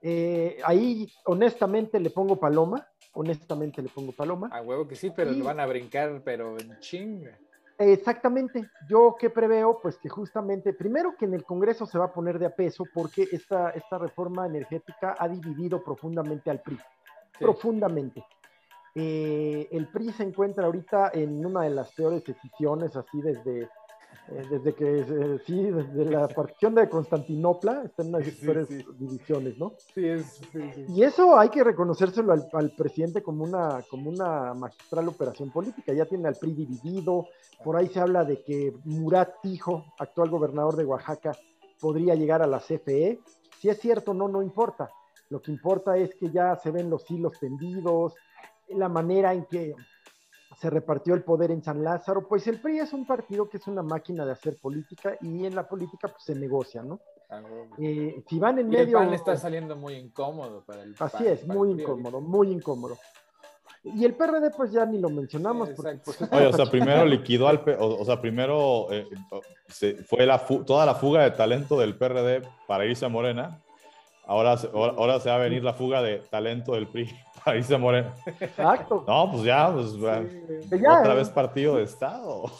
eh, 0.00 0.58
ahí 0.64 1.10
honestamente 1.24 2.00
le 2.00 2.10
pongo 2.10 2.36
paloma, 2.36 2.88
honestamente 3.12 3.82
le 3.82 3.88
pongo 3.88 4.12
paloma. 4.12 4.48
A 4.52 4.62
huevo 4.62 4.86
que 4.88 4.96
sí, 4.96 5.10
pero 5.14 5.32
lo 5.32 5.44
van 5.44 5.60
a 5.60 5.66
brincar, 5.66 6.22
pero 6.24 6.58
en 6.58 6.78
chinga. 6.80 7.38
Exactamente. 7.78 8.70
Yo 8.88 9.16
que 9.18 9.30
preveo, 9.30 9.78
pues 9.80 9.98
que 9.98 10.08
justamente, 10.08 10.72
primero 10.72 11.14
que 11.16 11.26
en 11.26 11.34
el 11.34 11.44
Congreso 11.44 11.86
se 11.86 11.98
va 11.98 12.06
a 12.06 12.12
poner 12.12 12.38
de 12.38 12.46
a 12.46 12.54
peso 12.54 12.84
porque 12.92 13.28
esta, 13.30 13.70
esta 13.70 13.98
reforma 13.98 14.46
energética 14.46 15.14
ha 15.18 15.28
dividido 15.28 15.82
profundamente 15.82 16.50
al 16.50 16.60
PRI. 16.60 16.78
Profundamente. 17.38 18.24
Eh, 18.94 19.68
el 19.72 19.88
PRI 19.88 20.12
se 20.12 20.22
encuentra 20.22 20.64
ahorita 20.64 21.10
en 21.12 21.44
una 21.44 21.62
de 21.62 21.70
las 21.70 21.92
peores 21.92 22.24
decisiones, 22.24 22.96
así 22.96 23.20
desde 23.20 23.68
eh, 24.28 24.42
desde 24.50 24.74
que, 24.74 25.00
eh, 25.00 25.38
sí, 25.46 25.62
desde 25.70 26.04
la 26.04 26.26
partición 26.34 26.74
de 26.74 26.88
Constantinopla, 26.88 27.84
están 27.84 28.10
las 28.10 28.28
peores 28.30 28.68
divisiones, 28.98 29.56
¿no? 29.58 29.74
Sí, 29.94 30.06
es, 30.06 30.40
Y 30.88 31.02
eso 31.02 31.38
hay 31.38 31.48
que 31.48 31.62
reconocérselo 31.62 32.32
al, 32.32 32.70
presidente 32.72 33.22
como 33.22 33.44
una, 33.44 33.82
como 33.88 34.10
una 34.10 34.52
magistral 34.54 35.08
operación 35.08 35.50
política. 35.50 35.92
Ya 35.92 36.06
tiene 36.06 36.28
al 36.28 36.34
PRI 36.34 36.54
dividido, 36.54 37.26
por 37.62 37.76
ahí 37.76 37.88
se 37.88 38.00
habla 38.00 38.24
de 38.24 38.42
que 38.42 38.74
Murat 38.84 39.40
Tijo, 39.42 39.84
actual 39.98 40.30
gobernador 40.30 40.76
de 40.76 40.84
Oaxaca, 40.84 41.32
podría 41.80 42.14
llegar 42.14 42.42
a 42.42 42.46
la 42.46 42.58
CFE. 42.58 43.20
Si 43.60 43.68
es 43.68 43.78
cierto, 43.78 44.12
no, 44.12 44.26
no 44.28 44.42
importa. 44.42 44.90
Lo 45.28 45.40
que 45.40 45.52
importa 45.52 45.96
es 45.96 46.14
que 46.14 46.30
ya 46.30 46.56
se 46.56 46.70
ven 46.70 46.90
los 46.90 47.08
hilos 47.10 47.38
tendidos, 47.38 48.14
la 48.68 48.88
manera 48.88 49.32
en 49.34 49.44
que 49.44 49.74
se 50.60 50.70
repartió 50.70 51.14
el 51.14 51.22
poder 51.22 51.50
en 51.50 51.62
San 51.62 51.82
Lázaro, 51.82 52.26
pues 52.26 52.46
el 52.46 52.60
PRI 52.60 52.78
es 52.78 52.92
un 52.92 53.06
partido 53.06 53.48
que 53.48 53.58
es 53.58 53.66
una 53.66 53.82
máquina 53.82 54.24
de 54.24 54.32
hacer 54.32 54.56
política 54.56 55.16
y 55.20 55.44
en 55.44 55.54
la 55.54 55.68
política 55.68 56.08
pues 56.08 56.22
se 56.22 56.34
negocia, 56.34 56.82
¿no? 56.82 57.00
Ah, 57.28 57.42
eh, 57.78 58.22
si 58.28 58.38
van 58.38 58.58
en 58.60 58.68
medio... 58.68 58.98
El 58.98 59.06
PAN 59.06 59.14
está 59.14 59.36
saliendo 59.36 59.76
muy 59.76 59.94
incómodo 59.94 60.62
para 60.64 60.82
el 60.82 60.94
Así 60.98 61.26
es, 61.26 61.46
muy 61.46 61.72
incómodo, 61.72 62.20
muy 62.20 62.52
incómodo. 62.52 62.96
Y 63.82 64.04
el 64.04 64.14
PRD 64.14 64.50
pues 64.56 64.72
ya 64.72 64.86
ni 64.86 64.98
lo 64.98 65.10
mencionamos. 65.10 65.70
Porque, 65.70 66.00
pues, 66.04 66.22
Oye, 66.32 66.46
o 66.46 66.52
sea, 66.52 66.66
primero 66.66 67.04
liquidó 67.04 67.48
al... 67.48 67.62
O, 67.78 68.04
sea, 68.04 68.20
primero 68.20 68.86
eh, 68.90 69.06
se 69.68 69.94
fue 70.04 70.24
la 70.26 70.44
toda 70.44 70.86
la 70.86 70.94
fuga 70.94 71.22
de 71.22 71.32
talento 71.32 71.78
del 71.78 71.96
PRD 71.96 72.42
para 72.66 72.86
irse 72.86 73.04
a 73.04 73.08
Morena. 73.08 73.60
Ahora, 74.24 74.56
ahora, 74.72 74.94
ahora 74.96 75.20
se 75.20 75.28
va 75.28 75.36
a 75.36 75.38
venir 75.38 75.62
la 75.62 75.74
fuga 75.74 76.02
de 76.02 76.18
talento 76.18 76.72
del 76.72 76.88
PRI 76.88 77.08
Ahí 77.50 77.62
se 77.62 77.78
muere. 77.78 78.10
Exacto. 78.40 79.04
No, 79.06 79.30
pues 79.30 79.44
ya, 79.44 79.72
pues, 79.72 79.94
otra 79.94 81.14
vez 81.14 81.30
partido 81.30 81.76
de 81.76 81.84
Estado. 81.84 82.44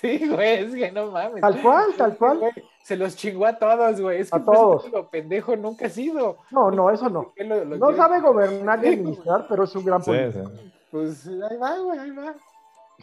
Sí, 0.00 0.28
güey, 0.28 0.62
es 0.62 0.74
que 0.76 0.92
no 0.92 1.10
mames. 1.10 1.40
Tal 1.40 1.60
cual, 1.60 1.86
tal 1.96 2.16
cual. 2.16 2.40
se 2.84 2.96
los 2.96 3.16
chingó 3.16 3.46
a 3.46 3.58
todos, 3.58 4.00
güey. 4.00 4.20
Es 4.20 4.30
que 4.30 4.36
a 4.36 4.44
todos. 4.44 4.88
lo 4.92 5.10
pendejo 5.10 5.56
nunca 5.56 5.86
ha 5.86 5.90
sido. 5.90 6.36
No, 6.52 6.70
no, 6.70 6.88
eso 6.92 7.08
no. 7.08 7.32
no 7.36 7.96
sabe 7.96 8.20
gobernar 8.20 8.78
ni 8.78 8.90
administrar, 8.90 9.46
pero 9.48 9.64
es 9.64 9.74
un 9.74 9.84
gran 9.84 10.00
sí, 10.04 10.12
Pues 10.92 11.26
ahí 11.26 11.56
va, 11.56 11.78
güey, 11.80 11.98
ahí 11.98 12.10
va. 12.12 12.32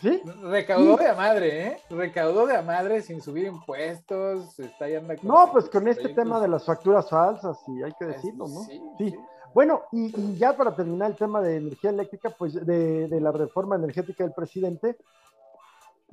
¿Sí? 0.02 0.22
Recaudó 0.44 0.96
de 0.96 1.08
a 1.10 1.16
madre, 1.16 1.68
¿eh? 1.68 1.80
Recaudó 1.90 2.48
de 2.48 2.56
a 2.56 2.62
madre 2.62 3.02
sin 3.02 3.22
subir 3.22 3.48
impuestos. 3.48 4.58
Está 4.58 4.86
no, 5.22 5.50
pues 5.52 5.68
con 5.68 5.90
este 5.90 6.08
tema 6.08 6.40
de 6.40 6.48
las 6.48 6.64
facturas 6.64 7.10
falsas, 7.10 7.58
y 7.68 7.84
hay 7.84 7.92
que 8.00 8.06
decirlo, 8.06 8.48
¿no? 8.48 8.62
Sí. 8.98 9.14
Bueno, 9.56 9.84
y, 9.94 10.36
ya 10.36 10.56
para 10.56 10.76
terminar 10.76 11.12
el 11.12 11.18
tema 11.18 11.42
de 11.42 11.56
energía 11.56 11.90
eléctrica, 11.90 12.30
pues 12.30 12.54
de, 12.54 13.08
de 13.08 13.22
la 13.22 13.32
reforma 13.32 13.78
energética 13.78 14.26
del 14.26 14.34
presidente, 14.34 14.98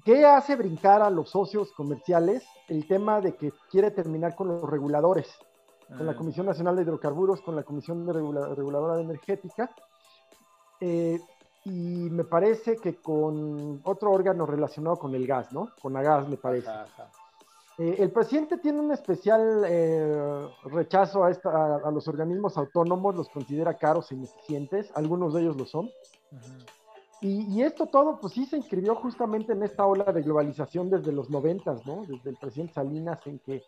¿Qué 0.05 0.27
hace 0.27 0.57
brincar 0.57 1.01
a 1.01 1.11
los 1.11 1.31
socios 1.31 1.71
comerciales 1.73 2.45
el 2.67 2.89
tema 2.89 3.21
de 3.21 3.37
que 3.37 3.53
quiere 3.71 3.93
terminar 3.93 4.35
con 4.35 4.49
los 4.49 4.69
reguladores, 4.69 5.29
con 5.87 6.07
la 6.07 6.13
ah. 6.13 6.17
Comisión 6.17 6.47
Nacional 6.47 6.75
de 6.75 6.83
Hidrocarburos, 6.83 7.41
con 7.41 7.55
la 7.55 7.63
Comisión 7.63 8.05
de 8.05 8.13
Reguladora 8.13 8.97
de 8.97 9.03
Energética? 9.03 9.71
Eh, 10.81 11.21
y 11.65 12.11
me 12.11 12.25
parece 12.25 12.79
que 12.79 12.97
con 12.97 13.81
otro 13.85 14.11
órgano 14.11 14.45
relacionado 14.45 14.97
con 14.97 15.15
el 15.15 15.25
gas, 15.25 15.53
¿no? 15.53 15.71
Con 15.81 15.93
la 15.93 16.03
gas, 16.03 16.29
me 16.29 16.37
parece. 16.37 16.69
Eh, 17.79 17.97
el 17.99 18.11
presidente 18.11 18.59
tiene 18.59 18.81
un 18.81 18.93
especial 18.93 19.65
eh, 19.67 20.47
rechazo 20.65 21.25
a, 21.25 21.31
esta, 21.31 21.77
a, 21.77 21.91
los 21.91 22.07
organismos 22.07 22.59
autónomos, 22.59 23.15
los 23.15 23.29
considera 23.29 23.75
caros 23.75 24.13
e 24.13 24.15
ineficientes, 24.15 24.91
algunos 24.95 25.33
de 25.35 25.43
ellos 25.43 25.57
lo 25.57 25.65
son. 25.65 25.91
Y, 27.25 27.63
esto 27.63 27.87
todo, 27.87 28.19
pues 28.19 28.33
sí 28.33 28.47
se 28.47 28.57
inscribió 28.57 28.97
justamente 28.97 29.53
en 29.53 29.63
esta 29.63 29.87
ola 29.87 30.13
de 30.13 30.23
globalización 30.23 30.91
desde 30.91 31.13
los 31.13 31.31
noventas, 31.31 31.87
¿no? 31.87 32.05
Desde 32.05 32.31
el 32.31 32.37
presidente 32.37 32.75
Salinas, 32.75 33.25
en 33.29 33.39
que 33.39 33.63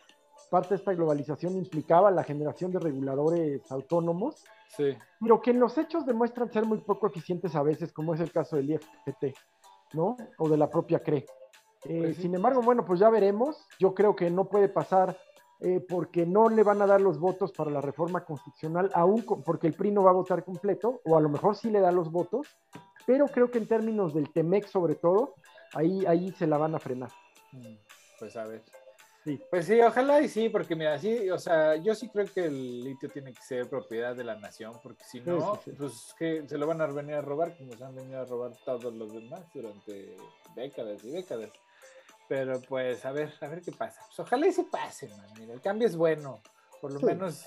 parte 0.50 0.70
de 0.70 0.76
esta 0.76 0.92
globalización 0.92 1.56
implicaba 1.56 2.10
la 2.10 2.24
generación 2.24 2.72
de 2.72 2.80
reguladores 2.80 3.70
autónomos, 3.70 4.42
sí. 4.76 4.96
pero 5.20 5.40
que 5.40 5.52
en 5.52 5.60
los 5.60 5.78
hechos 5.78 6.04
demuestran 6.04 6.52
ser 6.52 6.66
muy 6.66 6.78
poco 6.78 7.06
eficientes 7.06 7.54
a 7.54 7.62
veces, 7.62 7.92
como 7.92 8.14
es 8.14 8.20
el 8.20 8.32
caso 8.32 8.56
del 8.56 8.72
IFT, 8.72 9.36
¿no? 9.92 10.16
O 10.38 10.48
de 10.48 10.56
la 10.56 10.68
propia 10.68 10.98
CRE. 10.98 11.24
Eh, 11.84 12.00
pues 12.02 12.16
sin 12.16 12.34
embargo, 12.34 12.62
bueno, 12.62 12.84
pues 12.84 13.00
ya 13.00 13.10
veremos. 13.10 13.66
Yo 13.78 13.94
creo 13.94 14.16
que 14.16 14.30
no 14.30 14.48
puede 14.48 14.68
pasar 14.68 15.16
eh, 15.60 15.80
porque 15.80 16.26
no 16.26 16.48
le 16.48 16.62
van 16.62 16.82
a 16.82 16.86
dar 16.86 17.00
los 17.00 17.18
votos 17.18 17.52
para 17.52 17.70
la 17.70 17.80
reforma 17.80 18.24
constitucional, 18.24 18.90
aún 18.92 19.24
porque 19.44 19.66
el 19.66 19.74
PRI 19.74 19.92
no 19.92 20.02
va 20.02 20.10
a 20.10 20.14
votar 20.14 20.44
completo, 20.44 21.00
o 21.04 21.16
a 21.16 21.20
lo 21.20 21.28
mejor 21.28 21.56
sí 21.56 21.70
le 21.70 21.80
da 21.80 21.92
los 21.92 22.10
votos, 22.10 22.48
pero 23.06 23.28
creo 23.28 23.50
que 23.50 23.58
en 23.58 23.68
términos 23.68 24.12
del 24.12 24.30
TEMEC 24.30 24.66
sobre 24.66 24.94
todo, 24.94 25.36
ahí, 25.72 26.04
ahí 26.06 26.32
se 26.32 26.46
la 26.46 26.58
van 26.58 26.74
a 26.74 26.78
frenar. 26.78 27.10
Mm, 27.52 27.76
pues 28.18 28.36
a 28.36 28.44
ver. 28.44 28.62
Sí. 29.24 29.40
Pues 29.48 29.64
sí, 29.64 29.80
ojalá 29.80 30.20
y 30.20 30.28
sí, 30.28 30.50
porque 30.50 30.76
mira, 30.76 30.98
sí, 30.98 31.30
o 31.30 31.38
sea, 31.38 31.76
yo 31.76 31.94
sí 31.94 32.10
creo 32.10 32.26
que 32.26 32.44
el 32.44 32.84
litio 32.84 33.08
tiene 33.08 33.32
que 33.32 33.40
ser 33.40 33.66
propiedad 33.66 34.14
de 34.14 34.24
la 34.24 34.34
nación, 34.34 34.74
porque 34.82 35.02
si 35.04 35.22
no, 35.22 35.58
pues 35.78 36.14
que 36.18 36.46
se 36.46 36.58
lo 36.58 36.66
van 36.66 36.82
a 36.82 36.86
venir 36.88 37.14
a 37.14 37.22
robar 37.22 37.56
como 37.56 37.72
se 37.72 37.82
han 37.82 37.94
venido 37.94 38.20
a 38.20 38.26
robar 38.26 38.52
todos 38.66 38.92
los 38.92 39.14
demás 39.14 39.40
durante 39.54 40.14
décadas 40.54 41.02
y 41.04 41.10
décadas. 41.10 41.50
Pero 42.28 42.60
pues 42.62 43.04
a 43.04 43.12
ver, 43.12 43.32
a 43.40 43.48
ver 43.48 43.60
qué 43.62 43.72
pasa. 43.72 44.00
Pues 44.06 44.20
ojalá 44.20 44.46
y 44.46 44.52
se 44.52 44.64
pase, 44.64 45.08
man. 45.08 45.26
Mira, 45.38 45.54
el 45.54 45.60
cambio 45.60 45.86
es 45.86 45.96
bueno. 45.96 46.40
Por 46.80 46.92
lo 46.92 47.00
menos 47.00 47.44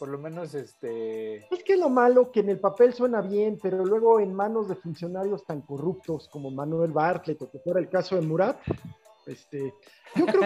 por 0.00 0.08
lo 0.08 0.16
menos 0.16 0.54
este... 0.54 1.46
Es 1.54 1.62
que 1.62 1.76
lo 1.76 1.90
malo 1.90 2.32
que 2.32 2.40
en 2.40 2.48
el 2.48 2.58
papel 2.58 2.94
suena 2.94 3.20
bien, 3.20 3.58
pero 3.62 3.84
luego 3.84 4.18
en 4.18 4.32
manos 4.32 4.66
de 4.66 4.74
funcionarios 4.74 5.44
tan 5.44 5.60
corruptos 5.60 6.26
como 6.30 6.50
Manuel 6.50 6.90
Bartlett 6.90 7.42
o 7.42 7.50
que 7.50 7.58
fuera 7.58 7.80
el 7.80 7.90
caso 7.90 8.16
de 8.16 8.22
Murat, 8.22 8.56
este, 9.26 9.74
yo 10.14 10.24
creo 10.24 10.40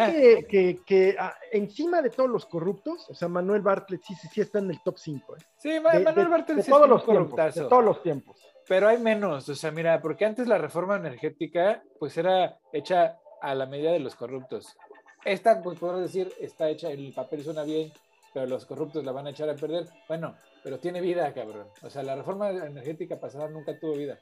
que, 0.48 0.80
que, 0.84 1.16
ah, 1.20 1.36
encima 1.52 2.02
de 2.02 2.10
todos 2.10 2.28
los 2.28 2.46
corruptos, 2.46 3.08
o 3.08 3.14
sea, 3.14 3.28
Manuel 3.28 3.62
Bartlett 3.62 4.02
sí, 4.02 4.16
sí, 4.16 4.26
sí 4.26 4.40
está 4.40 4.58
en 4.58 4.70
el 4.70 4.82
top 4.82 4.98
5. 4.98 5.36
¿eh? 5.36 5.40
Sí, 5.58 5.78
Manuel 5.78 6.28
Bartlett 6.28 6.64
sí 6.64 6.70
todos 6.70 6.88
los 6.88 7.04
tiempos, 7.04 7.54
de 7.54 7.60
todos 7.62 7.84
los 7.84 8.02
tiempos. 8.02 8.36
Pero 8.66 8.88
hay 8.88 8.98
menos, 8.98 9.48
o 9.48 9.54
sea, 9.54 9.70
mira, 9.70 10.02
porque 10.02 10.24
antes 10.24 10.48
la 10.48 10.58
reforma 10.58 10.96
energética 10.96 11.84
pues 12.00 12.18
era 12.18 12.58
hecha 12.72 13.20
a 13.44 13.54
la 13.54 13.66
medida 13.66 13.92
de 13.92 14.00
los 14.00 14.14
corruptos. 14.14 14.76
Esta, 15.24 15.62
pues 15.62 15.78
podemos 15.78 16.02
decir, 16.02 16.32
está 16.40 16.68
hecha, 16.68 16.90
el 16.90 17.12
papel 17.12 17.44
suena 17.44 17.62
bien, 17.62 17.92
pero 18.32 18.46
los 18.46 18.64
corruptos 18.64 19.04
la 19.04 19.12
van 19.12 19.26
a 19.26 19.30
echar 19.30 19.48
a 19.48 19.54
perder. 19.54 19.86
Bueno, 20.08 20.34
pero 20.62 20.78
tiene 20.78 21.00
vida, 21.00 21.32
cabrón. 21.32 21.66
O 21.82 21.90
sea, 21.90 22.02
la 22.02 22.16
reforma 22.16 22.50
energética 22.50 23.20
pasada 23.20 23.48
nunca 23.48 23.78
tuvo 23.78 23.92
vida. 23.92 24.18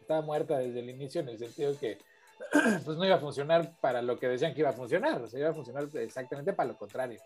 Estaba 0.00 0.20
muerta 0.20 0.58
desde 0.58 0.80
el 0.80 0.90
inicio 0.90 1.22
en 1.22 1.30
el 1.30 1.38
sentido 1.38 1.76
que 1.78 1.98
pues 2.84 2.98
no 2.98 3.04
iba 3.04 3.16
a 3.16 3.20
funcionar 3.20 3.72
para 3.80 4.02
lo 4.02 4.18
que 4.18 4.28
decían 4.28 4.54
que 4.54 4.60
iba 4.60 4.70
a 4.70 4.74
funcionar. 4.74 5.20
O 5.22 5.26
sea, 5.26 5.40
iba 5.40 5.50
a 5.50 5.54
funcionar 5.54 5.88
exactamente 5.94 6.52
para 6.52 6.68
lo 6.68 6.76
contrario. 6.76 7.20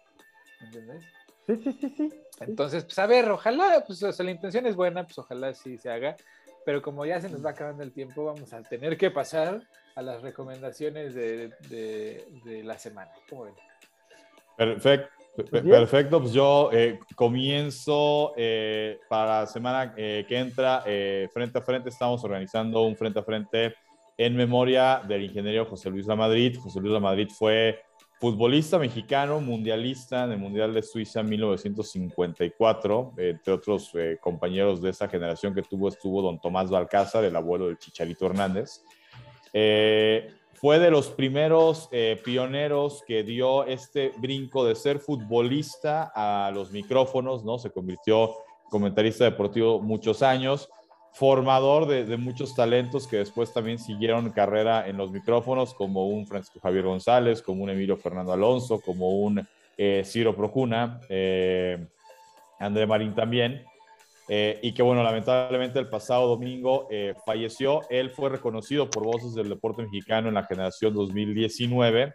¿Entendés? 0.61 1.05
Sí, 1.47 1.57
sí, 1.63 1.73
sí, 1.81 1.95
sí. 1.97 2.23
Entonces, 2.41 2.85
pues 2.85 2.99
a 2.99 3.07
ver, 3.07 3.29
ojalá, 3.29 3.83
pues 3.85 4.03
o 4.03 4.13
sea, 4.13 4.25
la 4.25 4.31
intención 4.31 4.67
es 4.67 4.77
buena, 4.77 5.05
pues 5.05 5.19
ojalá 5.19 5.53
sí 5.53 5.79
se 5.79 5.91
haga. 5.91 6.17
Pero 6.65 6.81
como 6.81 7.05
ya 7.05 7.21
se 7.21 7.29
nos 7.29 7.45
va 7.45 7.51
acabando 7.51 7.83
el 7.83 7.93
tiempo, 7.93 8.25
vamos 8.25 8.53
a 8.53 8.63
tener 8.63 8.97
que 8.97 9.11
pasar 9.11 9.63
a 10.01 10.03
las 10.03 10.23
recomendaciones 10.23 11.15
de, 11.15 11.53
de 11.69 12.65
la 12.65 12.79
semana. 12.79 13.11
¿Cómo 13.29 13.45
ven? 13.45 13.55
Perfecto. 14.57 15.21
Perfecto, 15.51 16.21
pues 16.21 16.33
yo 16.33 16.71
eh, 16.73 16.99
comienzo 17.15 18.33
eh, 18.37 18.99
para 19.09 19.41
la 19.41 19.47
semana 19.47 19.95
eh, 19.97 20.25
que 20.29 20.39
entra, 20.39 20.83
frente 21.33 21.59
a 21.59 21.63
frente, 21.63 21.89
estamos 21.89 22.23
organizando 22.25 22.83
un 22.83 22.97
frente 22.97 23.21
a 23.21 23.23
frente 23.23 23.75
en 24.19 24.37
memoria 24.37 25.01
del 25.07 25.25
ingeniero 25.25 25.65
José 25.65 25.89
Luis 25.89 26.07
Lamadrid. 26.07 26.59
José 26.59 26.81
Luis 26.81 26.93
Lamadrid 26.93 27.29
fue 27.31 27.81
futbolista 28.19 28.79
mexicano, 28.79 29.41
mundialista 29.41 30.25
en 30.25 30.33
el 30.33 30.39
Mundial 30.39 30.75
de 30.75 30.83
Suiza 30.83 31.21
en 31.21 31.31
1954. 31.31 33.15
entre 33.17 33.55
otros 33.55 33.93
compañeros 34.21 34.83
de 34.83 34.91
esa 34.91 35.09
generación 35.09 35.55
que 35.55 35.63
tuvo 35.63 35.89
estuvo 35.89 36.21
don 36.21 36.39
Tomás 36.39 36.69
Balcázar, 36.69 37.25
el 37.25 37.37
abuelo 37.37 37.69
del 37.69 37.79
Chicharito 37.79 38.27
Hernández. 38.27 38.83
Eh, 39.53 40.33
fue 40.55 40.79
de 40.79 40.91
los 40.91 41.09
primeros 41.09 41.89
eh, 41.91 42.21
pioneros 42.23 43.03
que 43.07 43.23
dio 43.23 43.65
este 43.65 44.13
brinco 44.19 44.65
de 44.65 44.75
ser 44.75 44.99
futbolista 44.99 46.13
a 46.15 46.51
los 46.51 46.71
micrófonos, 46.71 47.45
¿no? 47.45 47.59
Se 47.59 47.71
convirtió 47.71 48.35
comentarista 48.69 49.25
deportivo 49.25 49.81
muchos 49.81 50.23
años, 50.23 50.69
formador 51.13 51.87
de, 51.87 52.17
muchos 52.17 52.55
talentos 52.55 53.07
que 53.07 53.17
después 53.17 53.53
también 53.53 53.79
siguieron 53.79 54.31
carrera 54.31 54.87
en 54.87 54.97
los 54.97 55.11
micrófonos, 55.11 55.75
como 55.75 56.07
un 56.09 56.27
Francisco 56.27 56.61
Javier 56.61 56.85
González, 56.85 57.43
como 57.43 57.65
un 57.65 57.71
Emilio 57.71 57.97
Fernando 57.97 58.33
Alonso, 58.33 58.81
como 58.81 59.11
un 59.21 59.47
eh, 59.77 60.03
Ciro 60.05 60.37
Procuna, 60.37 61.01
eh, 61.09 61.87
André 62.59 62.87
Marín 62.87 63.15
también. 63.15 63.65
Eh, 64.33 64.61
y 64.63 64.73
que 64.73 64.85
bueno, 64.85 65.03
lamentablemente 65.03 65.81
el 65.81 65.89
pasado 65.89 66.29
domingo 66.29 66.87
eh, 66.89 67.15
falleció. 67.27 67.81
Él 67.91 68.11
fue 68.11 68.31
reconocido 68.31 68.89
por 68.89 69.03
Voces 69.03 69.35
del 69.35 69.49
Deporte 69.49 69.83
Mexicano 69.83 70.29
en 70.29 70.35
la 70.35 70.45
generación 70.45 70.95
2019. 70.95 72.15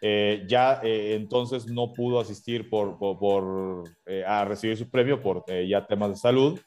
Eh, 0.00 0.42
ya 0.48 0.80
entonces 0.82 1.66
no 1.66 1.92
pudo 1.92 2.18
asistir 2.18 2.70
por, 2.70 2.98
por, 2.98 3.84
a 4.26 4.46
recibir 4.46 4.78
su 4.78 4.88
premio 4.88 5.20
por 5.20 5.44
ya 5.68 5.86
temas 5.86 6.08
de 6.08 6.16
salud. 6.16 6.58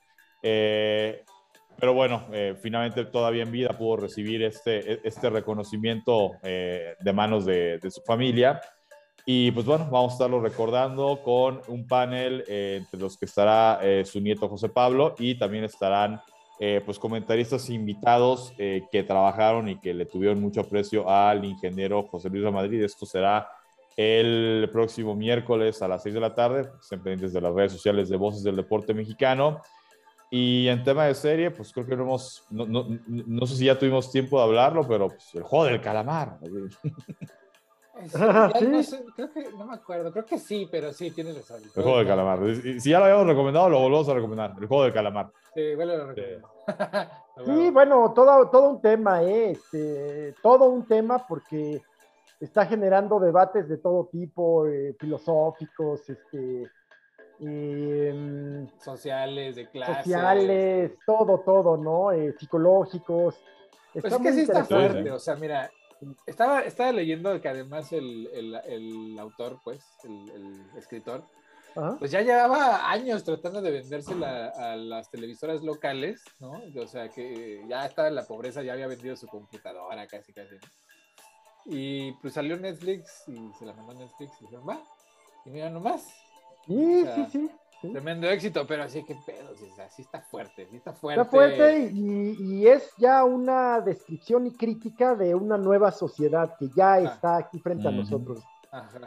pero 0.41 1.95
bueno, 1.95 2.27
finalmente 2.61 3.05
todavía 3.05 3.41
en 3.41 3.51
vida 3.51 3.75
pudo 3.75 3.97
recibir 3.97 4.43
este, 4.43 4.99
este 5.07 5.31
reconocimiento 5.31 6.33
de 6.43 7.13
manos 7.13 7.47
de, 7.47 7.79
de 7.79 7.89
su 7.89 8.03
familia. 8.03 8.61
Y 9.25 9.51
pues 9.51 9.65
bueno, 9.65 9.87
vamos 9.89 10.11
a 10.11 10.15
estarlo 10.15 10.41
recordando 10.41 11.21
con 11.23 11.61
un 11.67 11.87
panel 11.87 12.43
eh, 12.47 12.79
entre 12.81 12.99
los 12.99 13.17
que 13.17 13.25
estará 13.25 13.79
eh, 13.81 14.03
su 14.05 14.19
nieto 14.19 14.49
José 14.49 14.67
Pablo 14.67 15.15
y 15.17 15.35
también 15.35 15.63
estarán 15.63 16.21
eh, 16.59 16.81
pues 16.85 16.99
comentaristas 16.99 17.69
invitados 17.69 18.53
que 18.57 19.03
trabajaron 19.07 19.69
y 19.69 19.79
que 19.79 19.93
le 19.93 20.05
tuvieron 20.05 20.39
mucho 20.39 20.61
aprecio 20.61 21.09
al 21.09 21.43
ingeniero 21.45 22.03
José 22.03 22.29
Luis 22.29 22.51
Madrid. 22.51 22.83
Esto 22.83 23.05
será 23.05 23.49
el 23.95 24.69
próximo 24.71 25.15
miércoles 25.15 25.81
a 25.81 25.87
las 25.87 26.03
6 26.03 26.15
de 26.15 26.21
la 26.21 26.35
tarde, 26.35 26.69
estén 26.79 27.01
pendientes 27.01 27.33
de 27.33 27.41
las 27.41 27.53
redes 27.53 27.71
sociales 27.71 28.09
de 28.09 28.17
Voces 28.17 28.43
del 28.43 28.55
Deporte 28.55 28.93
Mexicano. 28.93 29.61
Y 30.29 30.67
en 30.67 30.83
tema 30.83 31.05
de 31.05 31.15
serie, 31.15 31.51
pues 31.51 31.71
creo 31.71 31.85
que 31.85 31.95
no 31.95 32.03
hemos, 32.03 32.43
no, 32.49 32.65
no, 32.65 32.87
no 33.07 33.45
sé 33.45 33.55
si 33.55 33.65
ya 33.65 33.77
tuvimos 33.77 34.11
tiempo 34.11 34.37
de 34.37 34.43
hablarlo, 34.43 34.87
pero 34.87 35.09
pues, 35.09 35.35
el 35.35 35.43
juego 35.43 35.65
del 35.65 35.81
calamar. 35.81 36.39
no, 38.19 38.51
creo 39.15 39.31
que, 39.31 39.51
no 39.55 39.65
me 39.65 39.75
acuerdo, 39.75 40.11
creo 40.11 40.25
que 40.25 40.39
sí, 40.39 40.67
pero 40.71 40.91
sí, 40.91 41.11
tienes 41.11 41.35
razón. 41.35 41.61
El 41.63 41.83
juego 41.83 41.97
del 41.99 42.07
calamar. 42.07 42.39
Si 42.79 42.89
ya 42.89 42.97
lo 42.99 43.05
habíamos 43.05 43.27
recomendado, 43.27 43.69
lo 43.69 43.79
volvemos 43.79 44.09
a 44.09 44.13
recomendar. 44.15 44.55
El 44.59 44.67
juego 44.67 44.83
del 44.83 44.93
calamar. 44.93 45.31
Sí, 45.53 45.75
bueno, 45.75 45.93
sí. 47.45 47.69
bueno, 47.69 48.11
todo, 48.13 48.49
todo 48.49 48.69
un 48.69 48.81
tema, 48.81 49.23
¿eh? 49.23 49.51
Este, 49.51 50.33
todo 50.41 50.69
un 50.69 50.87
tema 50.87 51.19
porque 51.27 51.81
está 52.39 52.65
generando 52.65 53.19
debates 53.19 53.69
de 53.69 53.77
todo 53.77 54.09
tipo, 54.11 54.65
eh, 54.67 54.95
filosóficos, 54.99 56.09
este, 56.09 56.67
em, 57.39 58.67
sociales, 58.79 59.55
de 59.55 59.69
clases. 59.69 59.97
Sociales, 59.97 60.93
todo, 61.05 61.41
todo, 61.41 61.77
¿no? 61.77 62.11
Eh, 62.11 62.33
psicológicos. 62.39 63.35
Pues 63.93 64.05
es 64.05 64.17
que 64.17 64.33
sí 64.33 64.41
está 64.41 64.65
fuerte, 64.65 65.11
o 65.11 65.19
sea, 65.19 65.35
mira, 65.35 65.69
estaba, 66.25 66.61
estaba 66.61 66.91
leyendo 66.91 67.39
que 67.41 67.49
además 67.49 67.91
el, 67.93 68.27
el, 68.33 68.55
el 68.65 69.19
autor, 69.19 69.59
pues, 69.63 69.83
el, 70.03 70.29
el 70.31 70.77
escritor, 70.77 71.23
pues 71.97 72.11
ya 72.11 72.21
llevaba 72.21 72.91
años 72.91 73.23
tratando 73.23 73.59
de 73.59 73.71
vendérsela 73.71 74.49
a 74.49 74.75
las 74.75 75.09
televisoras 75.09 75.63
locales, 75.63 76.23
¿no? 76.39 76.61
O 76.79 76.87
sea, 76.87 77.09
que 77.09 77.65
ya 77.67 77.85
estaba 77.85 78.09
en 78.09 78.15
la 78.15 78.25
pobreza, 78.25 78.61
ya 78.61 78.73
había 78.73 78.85
vendido 78.87 79.15
su 79.15 79.27
computadora 79.27 80.05
casi, 80.05 80.33
casi. 80.33 80.55
Y 81.65 82.11
pues 82.13 82.33
salió 82.33 82.57
Netflix 82.57 83.23
y 83.27 83.53
se 83.57 83.65
la 83.65 83.73
mandó 83.73 83.93
a 83.93 83.95
Netflix 83.95 84.33
y 84.39 84.43
dijeron, 84.45 84.69
va, 84.69 84.83
y 85.45 85.49
mira 85.49 85.69
nomás. 85.69 86.07
Sí, 86.67 87.05
sí, 87.15 87.25
sí. 87.31 87.51
Tremendo 87.91 88.29
éxito, 88.29 88.65
pero 88.65 88.83
así 88.83 89.03
que 89.03 89.15
pedo, 89.25 89.53
sí, 89.55 90.01
está 90.01 90.21
fuerte, 90.21 90.67
sí 90.69 90.77
está 90.77 90.93
fuerte. 90.93 91.21
Está 91.21 91.31
fuerte 91.31 91.91
y, 91.93 92.67
es 92.67 92.91
ya 92.97 93.23
una 93.23 93.81
descripción 93.81 94.47
y 94.47 94.51
crítica 94.51 95.15
de 95.15 95.35
una 95.35 95.57
nueva 95.57 95.91
sociedad 95.91 96.55
que 96.57 96.69
ya 96.75 96.93
ah. 96.93 96.99
está 96.99 97.37
aquí 97.37 97.59
frente 97.59 97.87
a 97.87 97.91
nosotros. 97.91 98.41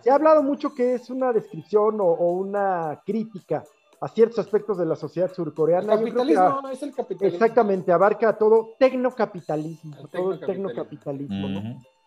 Se 0.03 0.11
ha 0.11 0.15
hablado 0.15 0.43
mucho 0.43 0.75
que 0.75 0.95
es 0.95 1.11
una 1.11 1.33
descripción 1.33 2.01
o, 2.01 2.13
una 2.13 3.01
crítica 3.05 3.65
a 4.01 4.09
ciertos 4.09 4.39
aspectos 4.39 4.79
de 4.79 4.87
la 4.87 4.95
sociedad 4.95 5.33
surcoreana. 5.33 5.95
El 5.95 5.99
capitalismo, 6.01 6.69
es 6.69 6.83
el 6.83 6.95
capitalismo. 6.95 7.45
Exactamente, 7.45 7.93
abarca 7.93 8.37
todo 8.37 8.75
tecnocapitalismo, 8.79 10.07
todo 10.09 10.35
el 10.35 10.41
tecnocapitalismo, 10.41 11.49
¿no? 11.49 11.61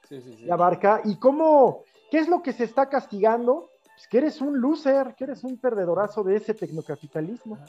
Sí, 0.08 0.22
sí, 0.22 0.34
sí. 0.38 0.46
Y 0.46 0.50
abarca, 0.50 1.02
¿y 1.04 1.18
cómo, 1.18 1.84
qué 2.12 2.20
es 2.20 2.30
lo 2.30 2.42
que 2.42 2.54
se 2.54 2.64
está 2.64 2.88
castigando? 2.90 3.72
Pues 4.00 4.08
que 4.08 4.18
eres 4.20 4.40
un 4.40 4.62
loser, 4.62 5.14
que 5.14 5.26
eres 5.26 5.44
un 5.44 5.58
perdedorazo 5.58 6.24
de 6.24 6.38
ese 6.38 6.54
tecnocapitalismo. 6.54 7.60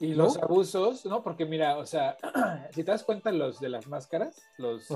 Y 0.00 0.12
los 0.12 0.36
abusos, 0.36 1.06
¿no? 1.06 1.22
Porque 1.22 1.46
mira, 1.46 1.78
o 1.78 1.86
sea, 1.86 2.16
si 2.72 2.82
te 2.82 2.90
das 2.90 3.04
cuenta 3.04 3.30
los 3.30 3.60
de 3.60 3.68
las 3.68 3.86
máscaras, 3.86 4.42
los, 4.56 4.88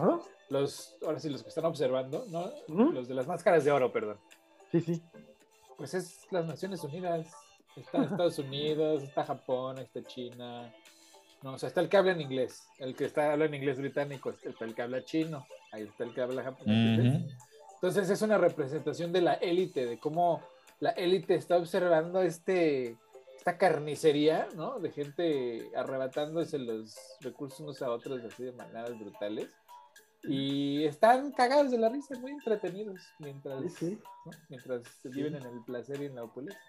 los 0.49 0.97
ahora 1.07 1.21
sí, 1.21 1.31
los 1.31 1.45
que 1.45 1.51
están 1.51 1.67
observando, 1.67 2.25
¿no? 2.31 2.51
Los 2.91 3.07
de 3.07 3.15
las 3.15 3.29
máscaras 3.29 3.65
de 3.65 3.71
oro, 3.71 3.93
perdón. 3.93 4.19
Sí, 4.73 4.81
sí. 4.81 5.01
Pues 5.77 5.95
es 5.95 6.27
las 6.33 6.47
Naciones 6.47 6.83
Unidas. 6.83 7.29
Está 7.77 8.03
Estados 8.03 8.41
Unidos, 8.41 9.05
está 9.05 9.25
Japón, 9.25 9.79
está 9.79 10.03
China. 10.03 10.75
No, 11.45 11.53
o 11.53 11.59
sea, 11.61 11.69
está 11.69 11.81
el 11.81 11.89
que 11.89 11.97
habla 11.97 12.11
en 12.11 12.23
inglés. 12.23 12.67
El 12.81 12.97
que 12.97 13.05
está 13.05 13.35
habla 13.35 13.45
en 13.45 13.55
inglés 13.55 13.79
británico, 13.79 14.31
está 14.31 14.65
el 14.65 14.75
que 14.75 14.83
habla 14.83 15.05
chino. 15.05 15.47
Ahí 15.71 15.85
está 15.85 16.03
el 16.03 16.13
que 16.13 16.23
habla 16.23 16.43
japonés. 16.43 17.23
Entonces 17.75 18.11
es 18.11 18.23
una 18.23 18.39
representación 18.39 19.13
de 19.13 19.21
la 19.21 19.35
élite, 19.35 19.87
de 19.87 19.99
cómo 19.99 20.43
la 20.83 20.91
élite 20.91 21.37
está 21.37 21.59
observando 21.59 22.23
este, 22.23 22.97
esta 23.37 23.57
carnicería, 23.57 24.49
¿no? 24.57 24.81
De 24.81 24.91
gente 24.91 25.71
arrebatándose 25.77 26.59
los 26.59 26.99
recursos 27.21 27.61
unos 27.61 27.83
a 27.83 27.91
otros 27.93 28.21
así 28.25 28.43
de 28.43 28.53
maneras 28.53 28.99
brutales. 28.99 29.49
Y 30.25 30.85
están 30.85 31.31
cagados 31.31 31.71
de 31.71 31.79
la 31.79 31.89
risa, 31.89 32.19
muy 32.19 32.33
entretenidos 32.33 33.01
mientras, 33.21 33.63
mientras 34.49 34.83
viven 35.05 35.37
en 35.37 35.45
el 35.45 35.63
placer 35.65 36.03
y 36.03 36.07
en 36.07 36.17
la 36.17 36.25
opulencia. 36.25 36.61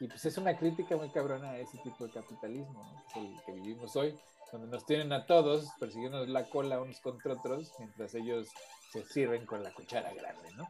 Y 0.00 0.08
pues 0.08 0.24
es 0.24 0.38
una 0.38 0.56
crítica 0.56 0.96
muy 0.96 1.10
cabrona 1.10 1.50
a 1.50 1.58
ese 1.58 1.76
tipo 1.84 2.06
de 2.06 2.12
capitalismo, 2.12 2.82
¿no? 2.82 3.04
que 3.12 3.20
es 3.20 3.26
el 3.26 3.44
que 3.44 3.52
vivimos 3.52 3.94
hoy, 3.94 4.18
donde 4.50 4.68
nos 4.68 4.86
tienen 4.86 5.12
a 5.12 5.26
todos 5.26 5.68
persiguiendo 5.78 6.24
la 6.24 6.48
cola 6.48 6.80
unos 6.80 6.98
contra 7.00 7.34
otros, 7.34 7.74
mientras 7.78 8.14
ellos 8.14 8.48
se 8.90 9.04
sirven 9.04 9.44
con 9.44 9.62
la 9.62 9.70
cuchara 9.74 10.14
grande, 10.14 10.50
¿no? 10.56 10.66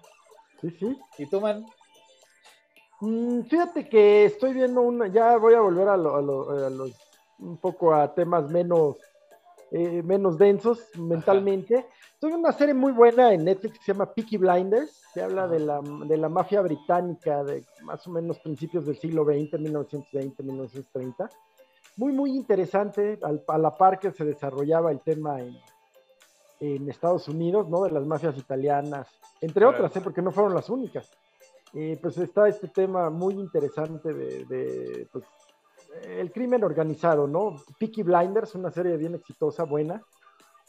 Sí, 0.60 0.70
sí. 0.78 0.98
¿Y 1.18 1.26
tú, 1.26 1.40
man? 1.40 1.64
Mm, 3.01 3.43
fíjate 3.43 3.89
que 3.89 4.27
estoy 4.27 4.52
viendo 4.52 4.82
una, 4.82 5.06
ya 5.09 5.36
voy 5.39 5.55
a 5.55 5.60
volver 5.60 5.89
a, 5.89 5.97
los, 5.97 6.93
un 7.39 7.56
poco 7.56 7.94
a 7.94 8.14
temas 8.14 8.51
menos, 8.51 8.97
eh, 9.70 10.02
menos 10.02 10.36
densos 10.36 10.81
mentalmente. 10.98 11.86
Estoy 12.12 12.32
viendo 12.32 12.48
una 12.48 12.56
serie 12.56 12.74
muy 12.74 12.93
buena 12.93 13.32
en 13.32 13.44
Netflix 13.44 13.78
que 13.78 13.85
se 13.85 13.93
llama 13.93 14.12
Peaky 14.12 14.36
Blinders, 14.36 15.02
que 15.14 15.22
habla 15.22 15.48
de 15.48 15.60
la, 15.60 15.81
de 15.81 16.16
la 16.18 16.28
mafia 16.28 16.60
británica 16.60 17.43
de 17.43 17.64
más 17.82 18.06
o 18.06 18.10
menos 18.10 18.39
principios 18.40 18.85
del 18.85 18.98
siglo 18.98 19.24
XX, 19.24 19.59
1920, 19.59 20.43
1930. 20.43 21.31
Muy, 21.97 22.12
muy 22.12 22.36
interesante, 22.36 23.18
a 23.48 23.59
la 23.59 23.77
par 23.77 23.98
que 23.98 24.10
se 24.10 24.24
desarrollaba 24.24 24.90
el 24.90 25.01
tema 25.01 25.40
en, 25.40 25.56
en 26.60 26.89
Estados 26.90 27.28
Unidos, 27.28 27.68
¿no? 27.68 27.82
De 27.82 27.90
las 27.90 28.05
mafias 28.05 28.36
italianas, 28.36 29.09
entre 29.40 29.64
otras, 29.64 29.97
¿eh? 29.97 30.01
porque 30.02 30.22
no 30.22 30.31
fueron 30.31 30.55
las 30.55 30.68
únicas. 30.68 31.10
Eh, 31.72 31.98
pues 32.02 32.18
está 32.18 32.48
este 32.48 32.68
tema 32.68 33.10
muy 33.10 33.34
interesante 33.34 34.12
de, 34.12 35.09
pues, 35.12 35.24
el 36.05 36.32
crimen 36.32 36.64
organizado, 36.64 37.26
¿no? 37.26 37.56
Peaky 37.78 38.02
Blinders, 38.02 38.55
una 38.55 38.70
serie 38.70 38.97
bien 38.97 39.14
exitosa, 39.14 39.64
buena, 39.64 40.02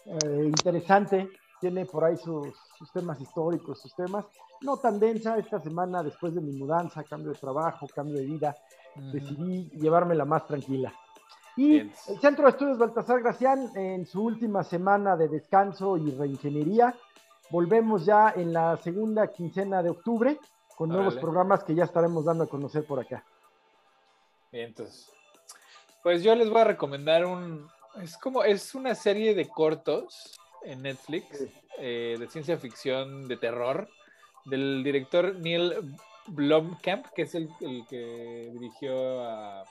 eh, 0.06 0.44
interesante, 0.46 1.30
tiene 1.60 1.86
por 1.86 2.04
ahí 2.04 2.18
sus, 2.18 2.54
temas 2.94 3.20
históricos, 3.20 3.80
sus 3.82 3.96
temas, 3.96 4.26
no 4.62 4.78
tan 4.78 5.00
densa, 5.00 5.38
esta 5.38 5.60
semana 5.60 6.04
después 6.04 6.34
de 6.34 6.42
mi 6.42 6.52
mudanza, 6.54 7.04
cambio 7.04 7.32
de 7.32 7.40
trabajo, 7.40 7.88
cambio 7.94 8.18
de 8.18 8.26
vida, 8.26 8.56
decidí 9.12 9.70
llevármela 9.80 10.26
más 10.26 10.46
tranquila. 10.46 10.94
Y 11.58 11.80
el 11.80 11.92
Centro 12.22 12.46
de 12.46 12.52
Estudios 12.52 12.78
Baltasar 12.78 13.22
Gracián, 13.22 13.72
en 13.76 14.06
su 14.06 14.24
última 14.24 14.64
semana 14.64 15.18
de 15.18 15.28
descanso 15.28 15.98
y 15.98 16.12
reingeniería, 16.12 16.96
volvemos 17.50 18.06
ya 18.06 18.34
en 18.36 18.54
la 18.54 18.78
segunda 18.78 19.28
quincena 19.28 19.84
de 19.84 19.90
octubre 19.90 20.40
con 20.82 20.90
nuevos 20.90 21.16
programas 21.18 21.64
que 21.64 21.76
ya 21.76 21.84
estaremos 21.84 22.26
dando 22.26 22.46
a 22.46 22.48
conocer 22.48 22.84
por 22.84 23.00
acá. 23.00 23.24
Bien, 24.52 24.70
entonces, 24.70 25.12
pues 26.02 26.24
yo 26.24 26.34
les 26.34 26.50
voy 26.50 26.62
a 26.62 26.64
recomendar 26.64 27.24
un, 27.24 27.70
es 28.02 28.18
como, 28.18 28.44
es 28.44 28.74
una 28.74 28.96
serie 28.96 29.36
de 29.36 29.48
cortos 29.48 30.40
en 30.64 30.82
Netflix 30.82 31.46
eh, 31.78 32.16
de 32.18 32.28
ciencia 32.30 32.58
ficción, 32.58 33.28
de 33.28 33.38
terror, 33.38 33.90
del 34.46 34.84
director 34.84 35.36
Neil 35.36 35.96
Blomkamp, 36.26 37.06
que 37.14 37.22
es 37.22 37.36
el, 37.36 37.48
que 37.88 38.50
dirigió 38.52 39.24
a 39.24 39.64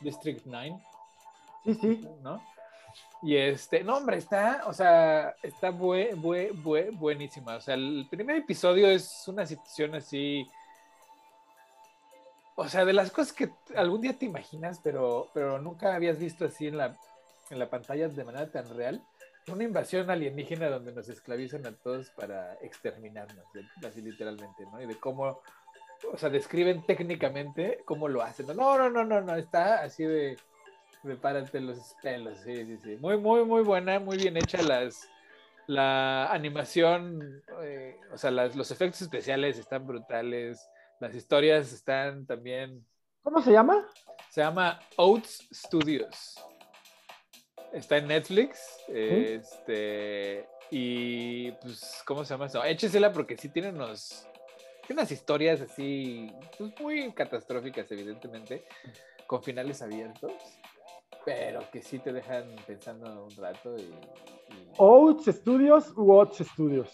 District 0.00 0.42
9. 0.44 0.76
Sí, 1.66 1.74
sí. 1.74 2.08
¿No? 2.20 2.42
Y 3.22 3.36
este, 3.36 3.82
no, 3.82 3.96
hombre, 3.96 4.16
está, 4.16 4.62
o 4.66 4.72
sea, 4.72 5.34
está 5.42 5.70
bue, 5.70 6.12
bue, 6.14 6.52
bue, 6.52 6.90
buenísima. 6.92 7.56
O 7.56 7.60
sea, 7.60 7.74
el 7.74 8.06
primer 8.08 8.36
episodio 8.36 8.88
es 8.88 9.26
una 9.26 9.44
situación 9.44 9.94
así. 9.96 10.48
O 12.54 12.68
sea, 12.68 12.84
de 12.84 12.92
las 12.92 13.10
cosas 13.10 13.32
que 13.32 13.50
algún 13.76 14.00
día 14.00 14.16
te 14.16 14.26
imaginas, 14.26 14.80
pero, 14.82 15.30
pero 15.34 15.58
nunca 15.58 15.94
habías 15.94 16.18
visto 16.18 16.44
así 16.44 16.68
en 16.68 16.76
la, 16.76 16.96
en 17.50 17.58
la 17.58 17.68
pantalla 17.68 18.08
de 18.08 18.24
manera 18.24 18.50
tan 18.50 18.68
real. 18.76 19.02
Una 19.48 19.64
invasión 19.64 20.10
alienígena 20.10 20.68
donde 20.68 20.92
nos 20.92 21.08
esclavizan 21.08 21.66
a 21.66 21.72
todos 21.72 22.10
para 22.10 22.54
exterminarnos, 22.60 23.44
así 23.86 24.02
literalmente, 24.02 24.64
¿no? 24.70 24.80
Y 24.82 24.86
de 24.86 24.98
cómo, 25.00 25.40
o 26.12 26.16
sea, 26.18 26.28
describen 26.28 26.84
técnicamente 26.84 27.82
cómo 27.84 28.08
lo 28.08 28.22
hacen. 28.22 28.46
No, 28.48 28.76
no, 28.76 28.90
no, 28.90 29.04
no, 29.04 29.20
no, 29.22 29.36
está 29.36 29.82
así 29.82 30.04
de 30.04 30.36
Prepárate 31.02 31.60
los 31.60 31.94
pelos, 32.02 32.38
sí, 32.40 32.54
sí, 32.66 32.78
sí. 32.82 32.96
Muy, 32.96 33.16
muy, 33.16 33.44
muy 33.44 33.62
buena, 33.62 34.00
muy 34.00 34.16
bien 34.16 34.36
hecha 34.36 34.60
las, 34.62 35.08
la 35.68 36.26
animación, 36.32 37.42
eh, 37.62 37.96
o 38.12 38.18
sea, 38.18 38.30
los 38.30 38.70
efectos 38.70 39.02
especiales 39.02 39.58
están 39.58 39.86
brutales, 39.86 40.68
las 40.98 41.14
historias 41.14 41.72
están 41.72 42.26
también... 42.26 42.84
¿Cómo 43.22 43.42
se 43.42 43.52
llama? 43.52 43.86
Se 44.30 44.40
llama 44.40 44.80
Oats 44.96 45.46
Studios. 45.52 46.36
Está 47.72 47.98
en 47.98 48.08
Netflix. 48.08 48.78
Este, 48.88 50.48
y 50.70 51.52
pues, 51.52 52.02
¿cómo 52.06 52.24
se 52.24 52.34
llama 52.34 52.46
eso? 52.46 52.64
Échesela 52.64 53.12
porque 53.12 53.36
sí 53.36 53.50
tiene 53.50 53.68
unos, 53.68 54.26
tiene 54.86 55.02
unas 55.02 55.12
historias 55.12 55.60
así, 55.60 56.32
pues 56.56 56.72
muy 56.80 57.12
catastróficas, 57.12 57.90
evidentemente, 57.92 58.64
con 59.26 59.42
finales 59.42 59.82
abiertos 59.82 60.32
pero 61.28 61.60
que 61.70 61.82
sí 61.82 61.98
te 61.98 62.10
dejan 62.10 62.56
pensando 62.66 63.26
un 63.26 63.36
rato. 63.36 63.76
Y, 63.76 63.92
Oats 64.78 65.26
Studios 65.26 65.92
u 65.94 66.10
Oats 66.12 66.38
Studios. 66.38 66.90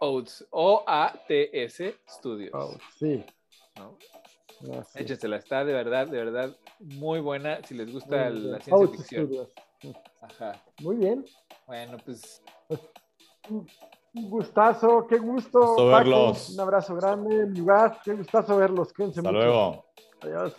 Oats, 0.00 0.46
O-A-T-S 0.50 1.94
Studios. 2.08 2.54
Oats, 2.54 2.84
sí. 2.98 3.22
¿No? 3.76 3.98
Échensela, 4.94 5.36
está 5.36 5.62
de 5.62 5.74
verdad, 5.74 6.06
de 6.06 6.16
verdad 6.16 6.56
muy 6.78 7.20
buena 7.20 7.62
si 7.64 7.74
les 7.74 7.92
gusta 7.92 8.30
la 8.30 8.60
ciencia 8.60 8.88
ficción. 8.88 9.26
Studios. 9.26 9.52
Ajá. 10.22 10.62
Muy 10.80 10.96
bien. 10.96 11.26
Bueno, 11.66 11.98
pues. 12.02 12.42
Un 13.50 14.30
gustazo, 14.30 15.06
qué 15.06 15.18
gusto. 15.18 15.60
gusto 15.60 15.86
verlos. 15.88 16.48
Un 16.48 16.60
abrazo 16.60 16.94
grande, 16.94 17.46
lugar, 17.48 18.00
qué 18.02 18.14
gustazo 18.14 18.56
verlos. 18.56 18.88
Hasta 18.98 19.30
luego. 19.30 19.84
Adiós. 20.22 20.56